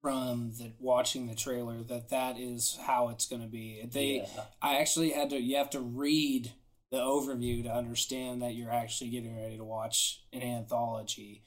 from 0.02 0.54
the 0.54 0.72
watching 0.80 1.26
the 1.28 1.36
trailer 1.36 1.84
that 1.84 2.08
that 2.10 2.38
is 2.40 2.78
how 2.84 3.10
it's 3.10 3.26
going 3.28 3.42
to 3.42 3.48
be. 3.50 3.82
They, 3.86 4.18
Yeah. 4.22 4.46
I 4.62 4.78
actually 4.78 5.10
had 5.10 5.30
to. 5.32 5.42
You 5.42 5.58
have 5.58 5.72
to 5.72 5.82
read 5.82 6.54
the 6.92 7.00
overview 7.00 7.64
to 7.64 7.74
understand 7.74 8.42
that 8.42 8.56
you're 8.56 8.72
actually 8.72 9.10
getting 9.10 9.36
ready 9.36 9.58
to 9.58 9.64
watch 9.66 10.24
an 10.32 10.42
anthology 10.44 11.44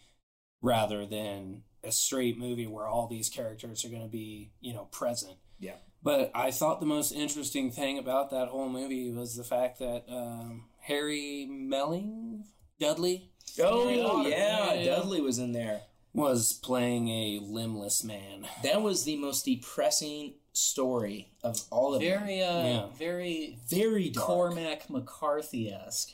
rather 0.61 1.07
than 1.07 1.63
a 1.85 1.93
straight 1.93 2.39
movie 2.39 2.67
where 2.67 2.87
all 2.87 3.07
these 3.07 3.29
characters 3.29 3.85
are 3.85 3.89
going 3.89 4.03
to 4.03 4.09
be, 4.09 4.51
you 4.61 4.73
know, 4.75 4.85
present. 4.91 5.37
Yeah. 5.61 5.75
But 6.03 6.31
I 6.35 6.51
thought 6.51 6.81
the 6.81 6.87
most 6.87 7.13
interesting 7.13 7.71
thing 7.71 7.99
about 7.99 8.31
that 8.31 8.49
whole 8.49 8.69
movie 8.69 9.11
was 9.11 9.37
the 9.37 9.45
fact 9.45 9.79
that 9.81 10.05
um, 10.09 10.65
Harry 10.81 11.47
Melling 11.51 12.45
Dudley 12.79 13.31
Oh 13.61 13.89
Harry 13.89 14.03
Potter. 14.03 14.29
yeah, 14.29 14.37
Yeah, 14.67 14.73
yeah. 14.75 14.85
Dudley 14.97 15.21
was 15.21 15.39
in 15.39 15.53
there. 15.53 15.81
was 16.15 16.53
playing 16.53 17.09
a 17.09 17.41
limbless 17.43 18.05
man. 18.05 18.47
That 18.63 18.83
was 18.83 19.05
the 19.05 19.17
most 19.17 19.45
depressing 19.45 20.35
story 20.53 21.33
of 21.43 21.61
all 21.71 21.95
of 21.95 22.01
them. 22.01 22.19
Very, 22.21 22.43
uh, 22.43 22.63
Yeah. 22.65 22.87
very 22.97 23.59
Very 23.69 24.11
dark. 24.11 24.27
Cormac 24.27 24.89
McCarthy 24.91 25.73
esque. 25.73 26.13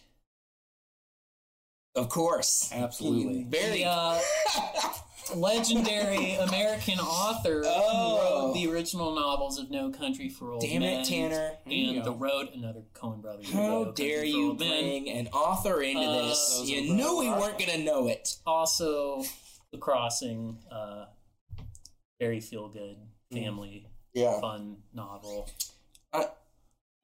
Of 1.95 2.09
course. 2.09 2.71
Absolutely. 2.73 3.45
Very. 3.45 3.85
Uh, 3.85 4.19
legendary 5.35 6.35
American 6.35 6.99
author 6.99 7.63
Oh. 7.65 7.71
who 7.91 8.47
wrote 8.47 8.55
the 8.55 8.67
original 8.73 9.15
novels 9.15 9.59
of 9.59 9.71
No 9.71 9.91
Country 9.91 10.29
for 10.29 10.53
Old 10.53 10.63
Damn 10.63 10.81
Men 10.81 11.01
it, 11.01 11.05
Tanner. 11.07 11.57
and. 11.67 12.05
The 12.05 12.13
Road, 12.13 12.49
another 12.55 12.83
Coen 12.95 13.23
Brothers. 13.23 13.51
How 13.53 13.85
dare 13.93 14.25
you 14.25 14.49
Old 14.49 14.61
Men. 14.61 14.69
bring 14.83 15.11
an 15.11 15.29
author 15.29 15.81
into 15.83 16.03
Uh, 16.03 16.29
this? 16.29 16.61
You 16.65 16.95
knew 16.95 17.19
we 17.19 17.29
weren't 17.31 17.59
going 17.59 17.71
to 17.71 17.79
know 17.85 18.09
it. 18.09 18.37
Also, 18.47 19.23
The 19.73 19.79
Crossing, 19.79 20.59
uh, 20.71 21.07
very 22.21 22.41
feel 22.41 22.69
good 22.69 22.97
family 23.33 23.87
Yeah. 24.13 24.41
fun 24.41 24.83
novel. 24.93 25.49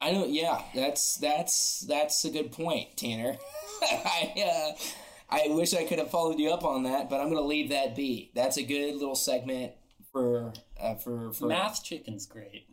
I 0.02 0.12
don't. 0.12 0.30
Yeah, 0.30 0.62
that's 0.74 1.16
that's 1.18 1.80
that's 1.80 2.24
a 2.24 2.30
good 2.30 2.52
point, 2.52 2.96
Tanner. 2.96 3.36
I 3.82 4.32
uh, 4.46 4.82
I 5.30 5.46
wish 5.50 5.74
I 5.74 5.84
could 5.84 5.98
have 5.98 6.10
followed 6.10 6.38
you 6.38 6.50
up 6.50 6.64
on 6.64 6.82
that, 6.84 7.08
but 7.08 7.20
I'm 7.20 7.28
gonna 7.28 7.40
leave 7.46 7.70
that 7.70 7.94
be. 7.94 8.30
That's 8.34 8.56
a 8.56 8.62
good 8.62 8.94
little 8.94 9.14
segment 9.14 9.72
for 10.12 10.52
uh, 10.80 10.94
for 10.96 11.32
for 11.32 11.46
Math 11.46 11.84
Chicken's 11.84 12.26
great. 12.26 12.66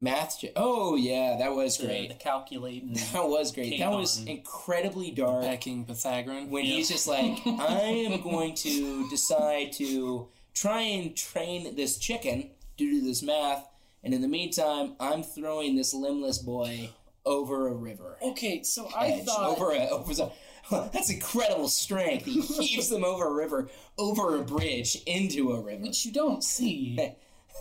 math. 0.00 0.38
ch- 0.40 0.52
Oh 0.56 0.96
yeah, 0.96 1.36
that 1.38 1.54
was 1.54 1.78
The, 1.78 1.86
great. 1.86 2.08
the 2.08 2.14
calculating. 2.14 2.94
That 3.12 3.28
was 3.28 3.52
great. 3.52 3.78
That 3.78 3.90
was 3.92 4.22
incredibly 4.24 5.10
dark. 5.10 5.42
Pecking 5.44 5.84
Pythagorean. 5.86 6.50
when 6.50 6.64
Yeah. 6.64 6.72
he's 6.74 6.88
just 6.90 7.08
like, 7.08 7.38
I 7.46 7.80
am 8.10 8.20
going 8.22 8.54
to 8.56 9.08
decide 9.08 9.72
to 9.74 10.28
try 10.52 10.80
and 10.82 11.16
train 11.16 11.74
this 11.76 11.96
chicken 11.98 12.50
to 12.76 12.84
do 12.90 13.00
this 13.00 13.22
math, 13.22 13.66
and 14.02 14.12
in 14.12 14.20
the 14.20 14.28
meantime, 14.28 14.96
I'm 15.00 15.22
throwing 15.22 15.76
this 15.76 15.94
limbless 15.94 16.38
boy 16.38 16.90
over 17.24 17.68
a 17.68 17.74
river. 17.74 18.18
Okay, 18.20 18.62
so 18.62 18.88
I 18.94 19.06
edge, 19.08 19.24
thought 19.24 19.48
over 19.56 19.72
a 19.72 19.86
over 19.88 20.12
some, 20.12 20.30
that's 20.70 21.10
incredible 21.10 21.68
strength. 21.68 22.24
He 22.24 22.40
heaves 22.40 22.88
them 22.88 23.04
over 23.04 23.26
a 23.26 23.32
river, 23.32 23.68
over 23.98 24.36
a 24.36 24.42
bridge, 24.42 24.96
into 25.06 25.52
a 25.52 25.60
river, 25.60 25.82
which 25.82 26.04
you 26.04 26.12
don't 26.12 26.42
see. 26.42 26.98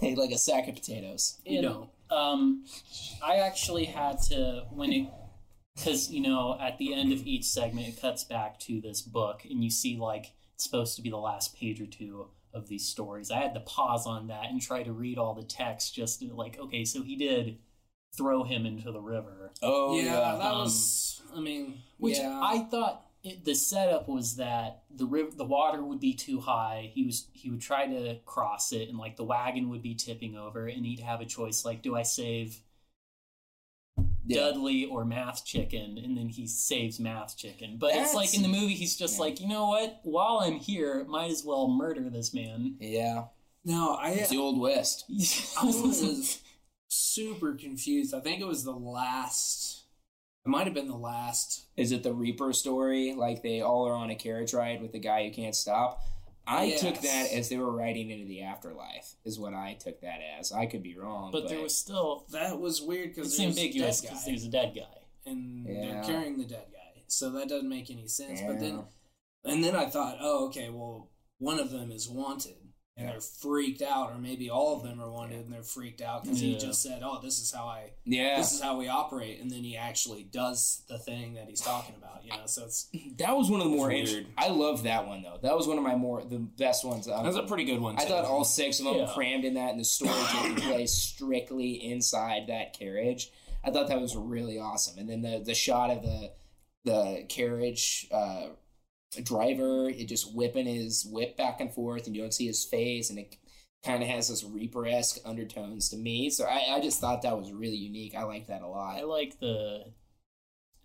like 0.02 0.32
a 0.32 0.38
sack 0.38 0.68
of 0.68 0.76
potatoes. 0.76 1.40
You 1.46 1.60
And, 1.60 1.68
don't. 1.68 1.90
Um, 2.10 2.66
I 3.26 3.38
actually 3.38 3.86
had 3.86 4.22
to 4.30 4.66
when 4.72 4.92
it 4.94 5.10
because 5.76 6.12
you 6.12 6.22
know 6.22 6.58
at 6.62 6.78
the 6.78 6.94
end 6.94 7.12
of 7.12 7.26
each 7.26 7.46
segment 7.46 7.88
it 7.88 8.00
cuts 8.00 8.24
back 8.24 8.60
to 8.60 8.80
this 8.82 9.02
book 9.02 9.42
and 9.50 9.64
you 9.64 9.72
see 9.72 9.98
like 9.98 10.34
it's 10.54 10.64
supposed 10.64 10.96
to 10.98 11.02
be 11.02 11.10
the 11.10 11.18
last 11.18 11.56
page 11.56 11.82
or 11.82 11.88
two 11.88 12.28
of 12.54 12.68
these 12.68 12.88
stories. 12.88 13.32
I 13.32 13.40
had 13.40 13.56
to 13.56 13.60
pause 13.62 14.06
on 14.06 14.28
that 14.28 14.46
and 14.50 14.62
try 14.62 14.84
to 14.84 14.94
read 14.94 15.18
all 15.18 15.34
the 15.34 15.44
text 15.44 15.96
just 15.96 16.20
to, 16.20 16.32
like 16.34 16.60
okay, 16.60 16.86
so 16.86 17.02
he 17.02 17.16
did 17.16 17.58
throw 18.16 18.44
him 18.44 18.68
into 18.68 18.92
the 18.92 19.02
river, 19.02 19.52
Oh 19.64 19.98
yeah, 19.98 20.04
yeah, 20.06 20.36
that 20.38 20.52
um, 20.54 20.60
was. 20.60 21.24
I 21.36 21.40
mean, 21.40 21.80
which 22.04 22.18
Yeah. 22.20 22.40
I 22.44 22.60
thought. 22.60 23.00
It, 23.26 23.46
the 23.46 23.56
setup 23.56 24.10
was 24.10 24.36
that 24.36 24.84
the 24.94 25.06
river, 25.06 25.32
the 25.34 25.46
water 25.46 25.82
would 25.82 26.02
be 26.02 26.14
too 26.14 26.42
high. 26.42 26.92
He 26.94 27.06
was 27.06 27.28
he 27.32 27.50
would 27.50 27.62
try 27.62 27.88
to 27.88 28.18
cross 28.26 28.74
it, 28.74 28.90
and 28.90 28.98
like 28.98 29.16
the 29.16 29.24
wagon 29.24 29.70
would 29.70 29.82
be 29.82 29.96
tipping 29.96 30.36
over, 30.36 30.68
and 30.68 30.86
he'd 30.86 31.00
have 31.00 31.22
a 31.22 31.26
choice 31.26 31.64
like, 31.64 31.82
do 31.82 31.96
I 31.96 32.02
save 32.04 32.60
yeah. 34.26 34.42
Dudley 34.42 34.86
or 34.86 35.06
Math 35.06 35.46
Chicken, 35.46 35.98
and 36.04 36.18
then 36.18 36.28
he 36.28 36.48
saves 36.48 37.00
Math 37.00 37.38
Chicken. 37.38 37.78
But 37.78 37.96
it's 37.96 38.14
like 38.14 38.34
in 38.36 38.42
the 38.42 38.50
movie, 38.50 38.74
he's 38.74 38.98
just 38.98 39.16
Yeah. 39.16 39.22
like, 39.22 39.40
you 39.40 39.48
know 39.48 39.68
what? 39.70 40.02
While 40.04 40.40
I'm 40.44 40.56
here, 40.60 41.06
might 41.08 41.32
as 41.32 41.46
well 41.46 41.70
murder 41.70 42.10
this 42.10 42.34
man. 42.34 42.76
yeah. 42.82 43.28
no, 43.64 43.96
I 43.96 44.10
It's 44.10 44.30
the 44.32 44.38
old 44.38 44.60
west. 44.60 45.06
I 45.10 45.64
was 45.66 46.42
super 46.90 47.54
confused. 47.54 48.14
I 48.14 48.20
think 48.20 48.42
it 48.42 48.48
was 48.48 48.66
the 48.66 48.72
last. 48.72 49.73
It 50.46 50.50
might 50.50 50.66
have 50.66 50.74
been 50.74 50.88
the 50.90 50.96
last. 50.98 51.68
Is 51.78 51.92
it 51.92 52.04
the 52.04 52.14
Reaper 52.14 52.52
story? 52.54 53.14
Like 53.14 53.42
they 53.44 53.62
all 53.62 53.88
are 53.88 53.94
on 53.94 54.10
a 54.10 54.16
carriage 54.16 54.54
ride 54.54 54.82
with 54.82 54.92
the 54.92 55.00
guy 55.00 55.26
who 55.28 55.34
can't 55.34 55.56
stop. 55.56 56.02
I 56.46 56.72
took 56.72 57.00
that 57.00 57.32
as 57.32 57.48
they 57.48 57.56
were 57.58 57.72
riding 57.72 58.10
into 58.10 58.26
the 58.26 58.42
afterlife. 58.42 59.14
Is 59.24 59.40
what 59.40 59.54
I 59.54 59.78
took 59.80 60.02
that 60.02 60.20
as. 60.38 60.52
I 60.52 60.66
could 60.66 60.84
be 60.84 60.98
wrong, 60.98 61.32
but 61.32 61.48
there 61.48 61.62
was 61.62 61.78
still 61.78 62.26
That 62.32 62.60
was 62.60 62.82
weird 62.82 63.16
because 63.16 63.40
it's 63.40 63.40
ambiguous 63.40 64.02
because 64.02 64.26
there's 64.26 64.44
a 64.46 64.50
dead 64.50 64.74
guy. 64.76 65.00
and 65.26 65.66
Yeah. 65.66 65.82
they're 65.82 66.04
carrying 66.04 66.38
the 66.38 66.44
dead 66.44 66.66
guy, 66.74 67.04
so 67.08 67.30
that 67.32 67.48
doesn't 67.48 67.70
make 67.70 67.90
any 67.90 68.10
sense. 68.10 68.42
But 68.42 68.60
then, 68.60 68.84
and 69.46 69.64
then 69.64 69.74
I 69.78 69.86
thought, 69.86 70.18
oh, 70.20 70.48
okay, 70.48 70.68
well, 70.70 71.10
one 71.38 71.60
of 71.62 71.72
them 71.72 71.90
is 71.94 72.10
wanted, 72.10 72.58
and 72.96 73.08
they're 73.08 73.20
freaked 73.22 73.82
out, 73.82 74.12
or 74.12 74.20
maybe 74.20 74.50
all 74.52 74.76
of 74.78 74.84
them 74.84 75.02
are 75.02 75.10
wounded 75.10 75.40
and 75.46 75.52
they're 75.52 75.64
freaked 75.64 76.02
out 76.02 76.24
because 76.24 76.40
he 76.40 76.56
just 76.58 76.82
said, 76.84 77.02
"Oh, 77.04 77.20
this 77.22 77.40
is 77.40 77.52
how 77.52 77.66
I, 77.66 77.92
Yeah, 78.06 78.38
this 78.38 78.54
is 78.54 78.62
how 78.62 78.78
we 78.78 78.88
operate," 78.88 79.40
and 79.42 79.50
then 79.50 79.64
he 79.64 79.76
actually 79.76 80.24
does 80.24 80.84
the 80.88 81.00
thing 81.00 81.34
that 81.34 81.48
he's 81.50 81.62
talking 81.62 81.96
about. 81.98 82.24
You 82.24 82.30
know, 82.32 82.46
so 82.46 82.66
it's 82.66 82.90
that 83.18 83.36
was 83.36 83.50
one 83.50 83.62
of 83.62 83.70
the 83.70 83.76
more 83.76 83.88
weird. 83.88 84.08
weird. 84.08 84.28
I 84.38 84.50
love 84.50 84.84
that 84.84 85.08
one 85.08 85.24
though. 85.24 85.40
That 85.42 85.56
was 85.58 85.68
one 85.68 85.78
of 85.78 85.84
my 85.84 85.96
more 85.96 86.24
the 86.24 86.38
best 86.40 86.86
ones. 86.86 87.08
Um, 87.08 87.24
that's 87.24 87.36
a 87.36 87.44
pretty 87.44 87.66
good 87.66 87.82
one. 87.82 87.98
I 87.98 88.06
thought 88.06 88.26
all 88.26 88.44
six 88.44 88.78
of 88.80 88.86
them 88.86 88.96
Yeah. 88.96 89.12
crammed 89.14 89.44
in 89.46 89.56
that, 89.56 89.72
and 89.72 89.80
the 89.80 89.86
story 89.86 90.12
taking 90.32 90.56
place 90.58 90.94
strictly 90.94 91.72
inside 91.84 92.48
that 92.48 92.78
carriage. 92.78 93.32
I 93.64 93.72
thought 93.72 93.88
that 93.88 94.00
was 94.02 94.16
really 94.16 94.60
awesome. 94.60 95.00
And 95.00 95.10
then 95.10 95.22
the 95.22 95.40
the 95.44 95.56
shot 95.56 95.90
of 95.90 96.04
the 96.04 96.32
the 96.86 97.26
carriage 97.30 98.08
uh, 98.12 98.48
driver, 99.22 99.90
it 99.90 100.06
just 100.08 100.34
whipping 100.36 100.66
his 100.66 101.06
whip 101.06 101.38
back 101.38 101.60
and 101.62 101.72
forth, 101.74 102.08
and 102.08 102.16
you 102.16 102.22
don't 102.22 102.34
see 102.34 102.48
his 102.48 102.64
face, 102.66 103.10
and 103.10 103.20
it 103.20 103.36
kind 103.86 104.02
of 104.02 104.10
has 104.10 104.30
this 104.30 104.44
Reaper 104.44 104.86
esque 104.88 105.20
undertones 105.26 105.90
to 105.90 105.98
me. 105.98 106.30
So 106.30 106.46
I, 106.46 106.76
I 106.76 106.80
just 106.80 107.00
thought 107.02 107.22
that 107.24 107.38
was 107.38 107.52
really 107.52 107.76
unique. 107.76 108.16
I 108.16 108.24
like 108.24 108.48
that 108.48 108.62
a 108.62 108.68
lot. 108.68 108.98
I 108.98 109.04
like 109.04 109.40
the 109.40 109.92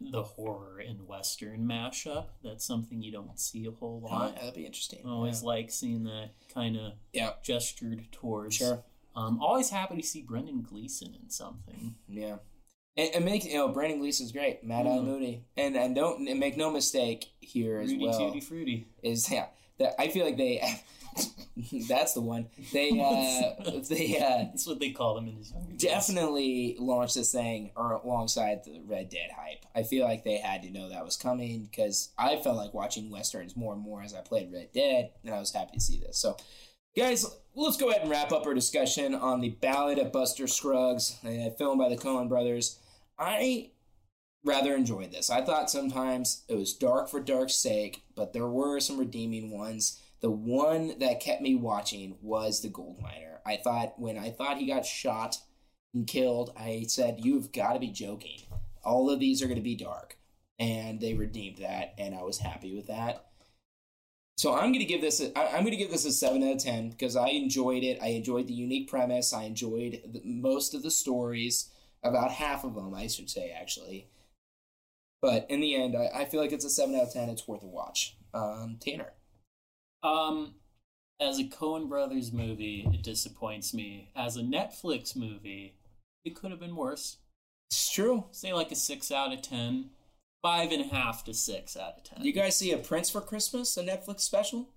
the 0.00 0.22
horror 0.22 0.78
and 0.78 1.08
western 1.08 1.66
mashup. 1.66 2.26
That's 2.44 2.64
something 2.64 3.02
you 3.02 3.10
don't 3.10 3.38
see 3.38 3.66
a 3.66 3.72
whole 3.72 4.00
Oh, 4.08 4.12
lot. 4.14 4.34
that'd 4.36 4.54
be 4.54 4.64
interesting. 4.64 5.00
I 5.04 5.08
always 5.10 5.42
like 5.42 5.72
seeing 5.72 6.04
that 6.04 6.30
kind 6.54 6.76
of 6.76 6.92
Yeah. 7.12 7.32
gestured 7.42 8.06
towards. 8.12 8.54
Sure. 8.54 8.84
Um, 9.16 9.40
always 9.42 9.70
happy 9.70 9.96
to 9.96 10.06
see 10.06 10.22
Brendan 10.22 10.62
Gleeson 10.62 11.16
in 11.20 11.30
something. 11.30 11.96
Yeah. 12.06 12.36
It 13.00 13.22
makes 13.22 13.44
you 13.46 13.54
know 13.54 13.68
Brendan 13.68 14.00
Gleeson's 14.00 14.32
great, 14.32 14.58
Eye 14.64 14.66
Mm. 14.66 15.04
Moody, 15.04 15.44
and 15.56 15.76
and 15.76 15.94
don't 15.94 16.28
and 16.28 16.40
make 16.40 16.56
no 16.56 16.70
mistake 16.70 17.26
here 17.40 17.78
as 17.78 17.92
Rudy 17.92 18.04
well 18.06 18.18
Tooty 18.18 18.40
Fruity. 18.40 18.88
is 19.02 19.30
yeah 19.30 19.46
that 19.78 19.94
I 20.00 20.08
feel 20.08 20.24
like 20.26 20.36
they 20.36 20.60
that's 21.88 22.14
the 22.14 22.20
one 22.20 22.48
they 22.72 22.90
uh 23.00 23.70
they 23.88 24.18
uh 24.18 24.44
That's 24.50 24.66
what 24.66 24.80
they 24.80 24.90
called 24.90 25.18
him 25.22 25.28
in 25.28 25.36
his 25.36 25.50
younger 25.52 25.70
days. 25.72 25.80
definitely 25.80 26.76
launched 26.78 27.14
this 27.14 27.30
thing 27.32 27.70
or 27.76 27.92
alongside 27.92 28.64
the 28.64 28.80
Red 28.86 29.08
Dead 29.10 29.30
hype. 29.36 29.64
I 29.74 29.82
feel 29.84 30.04
like 30.04 30.24
they 30.24 30.38
had 30.38 30.62
to 30.62 30.70
know 30.70 30.88
that 30.88 31.04
was 31.04 31.16
coming 31.16 31.68
because 31.70 32.10
I 32.18 32.36
felt 32.36 32.56
like 32.56 32.74
watching 32.74 33.10
westerns 33.10 33.56
more 33.56 33.74
and 33.74 33.82
more 33.82 34.02
as 34.02 34.14
I 34.14 34.20
played 34.22 34.52
Red 34.52 34.72
Dead, 34.72 35.10
and 35.24 35.32
I 35.34 35.38
was 35.38 35.52
happy 35.52 35.74
to 35.74 35.80
see 35.80 35.98
this. 36.00 36.18
So, 36.18 36.36
guys, 36.96 37.24
let's 37.54 37.76
go 37.76 37.90
ahead 37.90 38.02
and 38.02 38.10
wrap 38.10 38.32
up 38.32 38.46
our 38.46 38.54
discussion 38.54 39.14
on 39.14 39.40
the 39.40 39.50
Ballad 39.50 39.98
of 39.98 40.10
Buster 40.12 40.46
Scruggs, 40.48 41.16
a 41.24 41.52
film 41.58 41.78
by 41.78 41.88
the 41.88 41.96
Coen 41.96 42.28
Brothers. 42.28 42.78
I 43.18 43.70
rather 44.44 44.74
enjoyed 44.74 45.12
this. 45.12 45.30
I 45.30 45.44
thought 45.44 45.70
sometimes 45.70 46.44
it 46.48 46.54
was 46.54 46.74
dark 46.74 47.08
for 47.08 47.20
dark's 47.20 47.56
sake, 47.56 48.04
but 48.14 48.32
there 48.32 48.46
were 48.46 48.80
some 48.80 48.98
redeeming 48.98 49.50
ones. 49.50 50.00
The 50.20 50.30
one 50.30 50.98
that 50.98 51.20
kept 51.20 51.42
me 51.42 51.54
watching 51.54 52.16
was 52.22 52.60
the 52.60 52.68
gold 52.68 53.00
miner. 53.00 53.40
I 53.44 53.56
thought 53.56 53.98
when 53.98 54.18
I 54.18 54.30
thought 54.30 54.58
he 54.58 54.66
got 54.66 54.84
shot 54.84 55.36
and 55.94 56.06
killed, 56.06 56.52
I 56.56 56.84
said, 56.88 57.24
"You've 57.24 57.52
got 57.52 57.74
to 57.74 57.80
be 57.80 57.90
joking. 57.90 58.40
All 58.84 59.10
of 59.10 59.20
these 59.20 59.42
are 59.42 59.46
going 59.46 59.56
to 59.56 59.62
be 59.62 59.76
dark." 59.76 60.18
And 60.58 61.00
they 61.00 61.14
redeemed 61.14 61.58
that, 61.58 61.94
and 61.98 62.14
I 62.14 62.22
was 62.22 62.38
happy 62.38 62.74
with 62.74 62.88
that. 62.88 63.26
So 64.36 64.54
I'm 64.54 64.72
going 64.72 64.80
to 64.80 64.84
give 64.84 65.00
this. 65.00 65.20
A, 65.20 65.36
I'm 65.38 65.62
going 65.64 65.70
to 65.70 65.76
give 65.76 65.90
this 65.90 66.04
a 66.04 66.12
seven 66.12 66.42
out 66.42 66.56
of 66.56 66.58
ten 66.58 66.90
because 66.90 67.16
I 67.16 67.28
enjoyed 67.28 67.84
it. 67.84 67.98
I 68.02 68.08
enjoyed 68.08 68.46
the 68.48 68.54
unique 68.54 68.88
premise. 68.88 69.32
I 69.32 69.44
enjoyed 69.44 70.00
the, 70.04 70.20
most 70.24 70.74
of 70.74 70.82
the 70.82 70.90
stories. 70.90 71.70
About 72.02 72.30
half 72.30 72.64
of 72.64 72.74
them, 72.74 72.94
I 72.94 73.06
should 73.08 73.28
say, 73.28 73.50
actually. 73.50 74.08
But 75.20 75.46
in 75.50 75.60
the 75.60 75.74
end, 75.74 75.96
I, 75.96 76.20
I 76.20 76.24
feel 76.26 76.40
like 76.40 76.52
it's 76.52 76.64
a 76.64 76.70
seven 76.70 76.94
out 76.94 77.02
of 77.08 77.12
ten. 77.12 77.28
It's 77.28 77.48
worth 77.48 77.62
a 77.62 77.66
watch. 77.66 78.16
Um, 78.32 78.76
Tanner. 78.80 79.12
Um, 80.02 80.54
as 81.20 81.40
a 81.40 81.44
Coen 81.44 81.88
Brothers 81.88 82.32
movie, 82.32 82.88
it 82.92 83.02
disappoints 83.02 83.74
me. 83.74 84.10
As 84.14 84.36
a 84.36 84.42
Netflix 84.42 85.16
movie, 85.16 85.74
it 86.24 86.36
could 86.36 86.52
have 86.52 86.60
been 86.60 86.76
worse. 86.76 87.16
It's 87.70 87.90
true. 87.92 88.26
Say 88.30 88.52
like 88.52 88.70
a 88.70 88.76
six 88.76 89.10
out 89.10 89.32
of 89.32 89.42
ten, 89.42 89.90
five 90.40 90.70
and 90.70 90.82
a 90.82 90.94
half 90.94 91.24
to 91.24 91.34
six 91.34 91.76
out 91.76 91.94
of 91.98 92.04
ten. 92.04 92.24
You 92.24 92.32
guys 92.32 92.56
see 92.56 92.70
a 92.72 92.78
Prince 92.78 93.10
for 93.10 93.20
Christmas, 93.20 93.76
a 93.76 93.82
Netflix 93.82 94.20
special? 94.20 94.68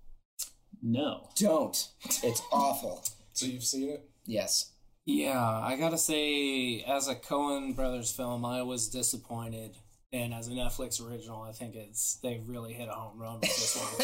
no. 0.82 1.28
Don't. 1.36 1.88
It's 2.04 2.42
awful. 2.52 3.04
So 3.34 3.46
you've 3.46 3.64
seen 3.64 3.88
it? 3.88 4.10
Yes. 4.26 4.71
Yeah, 5.04 5.40
I 5.40 5.76
gotta 5.76 5.98
say, 5.98 6.82
as 6.82 7.08
a 7.08 7.14
Coen 7.14 7.74
Brothers 7.74 8.12
film, 8.12 8.44
I 8.44 8.62
was 8.62 8.88
disappointed. 8.88 9.76
And 10.14 10.34
as 10.34 10.46
a 10.46 10.50
Netflix 10.50 11.00
original, 11.02 11.40
I 11.40 11.52
think 11.52 11.74
it's 11.74 12.16
they 12.16 12.38
really 12.46 12.74
hit 12.74 12.86
a 12.86 12.92
home 12.92 13.18
run 13.18 13.40
with 13.40 13.44
this 13.44 13.76
one. 13.78 13.96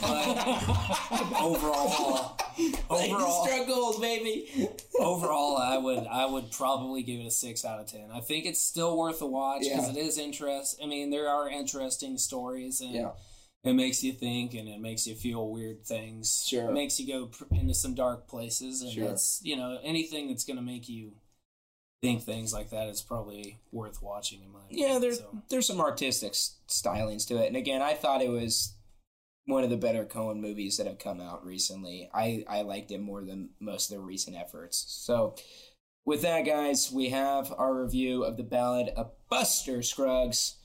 but 0.00 1.42
overall, 1.42 2.38
overall, 2.90 3.44
struck 3.44 3.66
gold, 3.66 4.00
baby. 4.00 4.68
overall, 5.00 5.56
I 5.56 5.78
would 5.78 6.06
I 6.06 6.26
would 6.26 6.52
probably 6.52 7.02
give 7.02 7.18
it 7.18 7.26
a 7.26 7.30
six 7.32 7.64
out 7.64 7.80
of 7.80 7.86
ten. 7.86 8.08
I 8.14 8.20
think 8.20 8.46
it's 8.46 8.60
still 8.62 8.96
worth 8.96 9.20
a 9.20 9.26
watch 9.26 9.62
because 9.62 9.92
Yeah. 9.92 10.00
it 10.00 10.06
is 10.06 10.16
interest. 10.16 10.78
I 10.80 10.86
mean, 10.86 11.10
there 11.10 11.28
are 11.28 11.48
interesting 11.50 12.18
stories 12.18 12.80
and. 12.80 12.92
Yeah. 12.94 13.10
It 13.64 13.74
makes 13.74 14.02
you 14.02 14.12
think 14.12 14.54
and 14.54 14.68
it 14.68 14.80
makes 14.80 15.06
you 15.06 15.14
feel 15.14 15.48
weird 15.48 15.84
things. 15.86 16.44
Sure. 16.48 16.68
It 16.70 16.72
makes 16.72 16.98
you 16.98 17.06
go 17.06 17.26
pr- 17.26 17.44
into 17.54 17.74
some 17.74 17.94
dark 17.94 18.26
places. 18.26 18.82
And 18.82 18.92
Sure. 18.92 19.10
it's, 19.10 19.40
you 19.44 19.56
know, 19.56 19.78
anything 19.84 20.28
that's 20.28 20.44
going 20.44 20.56
to 20.56 20.62
make 20.62 20.88
you 20.88 21.12
think 22.02 22.22
things 22.22 22.52
like 22.52 22.70
that 22.70 22.88
is 22.88 23.00
probably 23.02 23.60
worth 23.70 24.02
watching 24.02 24.42
in 24.42 24.50
my 24.50 24.64
opinion. 24.64 24.88
Yeah, 24.88 24.98
there's 24.98 25.18
So, 25.18 25.38
there's 25.48 25.66
some 25.68 25.80
artistic 25.80 26.32
stylings 26.32 27.24
to 27.28 27.36
it, 27.36 27.46
and 27.46 27.56
again, 27.56 27.80
I 27.80 27.94
thought 27.94 28.20
it 28.22 28.30
was 28.30 28.74
one 29.44 29.62
of 29.62 29.70
the 29.70 29.76
better 29.76 30.04
Coen 30.04 30.40
movies 30.40 30.76
that 30.78 30.88
have 30.88 30.98
come 30.98 31.20
out 31.20 31.44
recently. 31.46 32.10
I 32.12 32.44
I 32.48 32.62
liked 32.62 32.90
it 32.90 33.00
more 33.00 33.22
than 33.22 33.50
most 33.60 33.88
of 33.88 33.96
their 33.96 34.04
recent 34.04 34.36
efforts. 34.36 34.84
So, 34.88 35.36
with 36.04 36.22
that, 36.22 36.42
guys, 36.44 36.90
we 36.90 37.10
have 37.10 37.52
our 37.56 37.72
review 37.84 38.24
of 38.24 38.36
the 38.36 38.42
Ballad 38.42 38.88
of 38.96 39.12
Buster 39.28 39.80
Scruggs, 39.82 40.56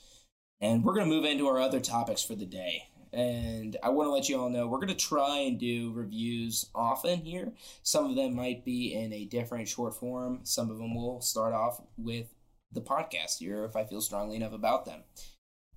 and 0.61 0.83
we're 0.83 0.93
gonna 0.93 1.07
move 1.07 1.25
into 1.25 1.47
our 1.47 1.59
other 1.59 1.79
topics 1.79 2.23
for 2.23 2.35
the 2.35 2.45
day. 2.45 2.89
And 3.13 3.77
I 3.81 3.89
want 3.89 4.07
to 4.07 4.11
let 4.11 4.27
you 4.27 4.39
all 4.39 4.49
know 4.49 4.67
we're 4.67 4.79
going 4.79 4.89
to 4.89 4.95
try 4.95 5.39
and 5.39 5.57
do 5.57 5.93
reviews 5.93 6.69
often 6.75 7.19
here. 7.21 7.53
Some 7.81 8.09
of 8.09 8.15
them 8.15 8.35
might 8.35 8.65
be 8.65 8.93
in 8.93 9.13
a 9.13 9.25
different 9.25 9.67
short 9.67 9.95
form. 9.95 10.41
Some 10.43 10.69
of 10.69 10.77
them 10.77 10.93
will 10.93 11.21
start 11.21 11.53
off 11.53 11.81
with 11.97 12.27
the 12.71 12.81
podcast 12.81 13.39
here 13.39 13.63
if 13.63 13.75
I 13.75 13.85
feel 13.85 14.01
strongly 14.01 14.35
enough 14.35 14.53
about 14.53 14.85
them. 14.85 15.03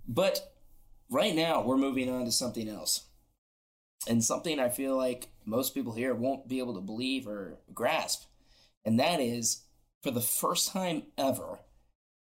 But 0.08 0.52
right 1.08 1.34
now, 1.34 1.62
we're 1.62 1.76
moving 1.76 2.10
on 2.10 2.24
to 2.24 2.32
something 2.32 2.68
else. 2.68 3.04
And 4.08 4.24
something 4.24 4.58
I 4.58 4.68
feel 4.68 4.96
like 4.96 5.28
most 5.44 5.74
people 5.74 5.92
here 5.92 6.14
won't 6.14 6.48
be 6.48 6.58
able 6.58 6.74
to 6.74 6.80
believe 6.80 7.28
or 7.28 7.58
grasp. 7.72 8.24
And 8.84 8.98
that 8.98 9.20
is, 9.20 9.62
for 10.02 10.10
the 10.10 10.20
first 10.20 10.72
time 10.72 11.04
ever, 11.16 11.60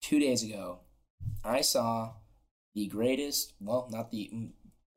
two 0.00 0.18
days 0.18 0.42
ago, 0.42 0.80
I 1.44 1.60
saw 1.60 2.12
the 2.76 2.86
greatest, 2.86 3.54
well, 3.58 3.88
not 3.90 4.10
the, 4.10 4.30
mm, 4.32 4.50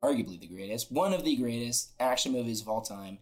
arguably 0.04 0.38
the 0.38 0.46
greatest, 0.46 0.92
one 0.92 1.14
of 1.14 1.24
the 1.24 1.34
greatest 1.36 1.92
action 1.98 2.30
movies 2.30 2.60
of 2.60 2.68
all 2.68 2.82
time. 2.82 3.18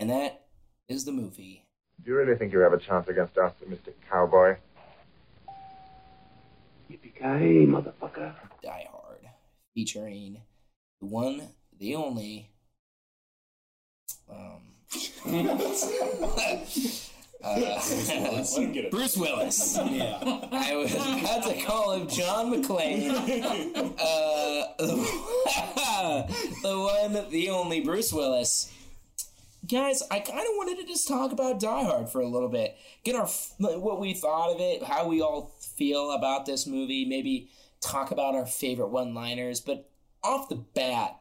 And 0.00 0.08
that 0.08 0.46
is 0.88 1.04
the 1.04 1.12
movie 1.12 1.66
Do 2.02 2.10
you 2.10 2.16
really 2.16 2.36
think 2.36 2.54
you 2.54 2.60
have 2.60 2.72
a 2.72 2.78
chance 2.78 3.06
against 3.08 3.36
us, 3.36 3.52
Mr. 3.68 3.92
Cowboy? 4.10 4.56
Yippee-ki-yay, 6.90 7.66
motherfucker. 7.66 8.34
Die 8.62 8.88
Hard, 8.90 9.28
featuring 9.74 10.40
the 11.00 11.06
one, 11.06 11.42
the 11.78 11.94
only, 11.94 12.50
um, 14.30 14.62
uh, 17.42 17.56
Let 17.58 18.48
him 18.48 18.72
get 18.72 18.84
it. 18.86 18.90
Bruce 18.90 19.16
Willis. 19.16 19.76
yeah. 19.76 20.18
I 20.52 20.76
was 20.76 20.94
about 20.94 21.44
to 21.44 21.62
call 21.62 21.92
him 21.92 22.08
John 22.08 22.52
McClane. 22.52 23.96
Uh, 24.82 26.22
the 26.62 26.78
one, 27.12 27.30
the 27.30 27.50
only 27.50 27.80
Bruce 27.80 28.12
Willis. 28.12 28.72
Guys, 29.68 30.02
I 30.10 30.20
kind 30.20 30.40
of 30.40 30.54
wanted 30.56 30.78
to 30.78 30.86
just 30.86 31.06
talk 31.06 31.32
about 31.32 31.60
Die 31.60 31.84
Hard 31.84 32.08
for 32.08 32.20
a 32.22 32.26
little 32.26 32.48
bit. 32.48 32.76
Get 33.04 33.14
our 33.14 33.26
what 33.58 34.00
we 34.00 34.14
thought 34.14 34.54
of 34.54 34.60
it, 34.60 34.82
how 34.82 35.06
we 35.06 35.20
all 35.20 35.52
feel 35.76 36.12
about 36.12 36.46
this 36.46 36.66
movie. 36.66 37.04
Maybe 37.04 37.50
talk 37.80 38.10
about 38.10 38.34
our 38.34 38.46
favorite 38.46 38.88
one-liners. 38.88 39.60
But 39.60 39.90
off 40.22 40.48
the 40.48 40.56
bat, 40.56 41.20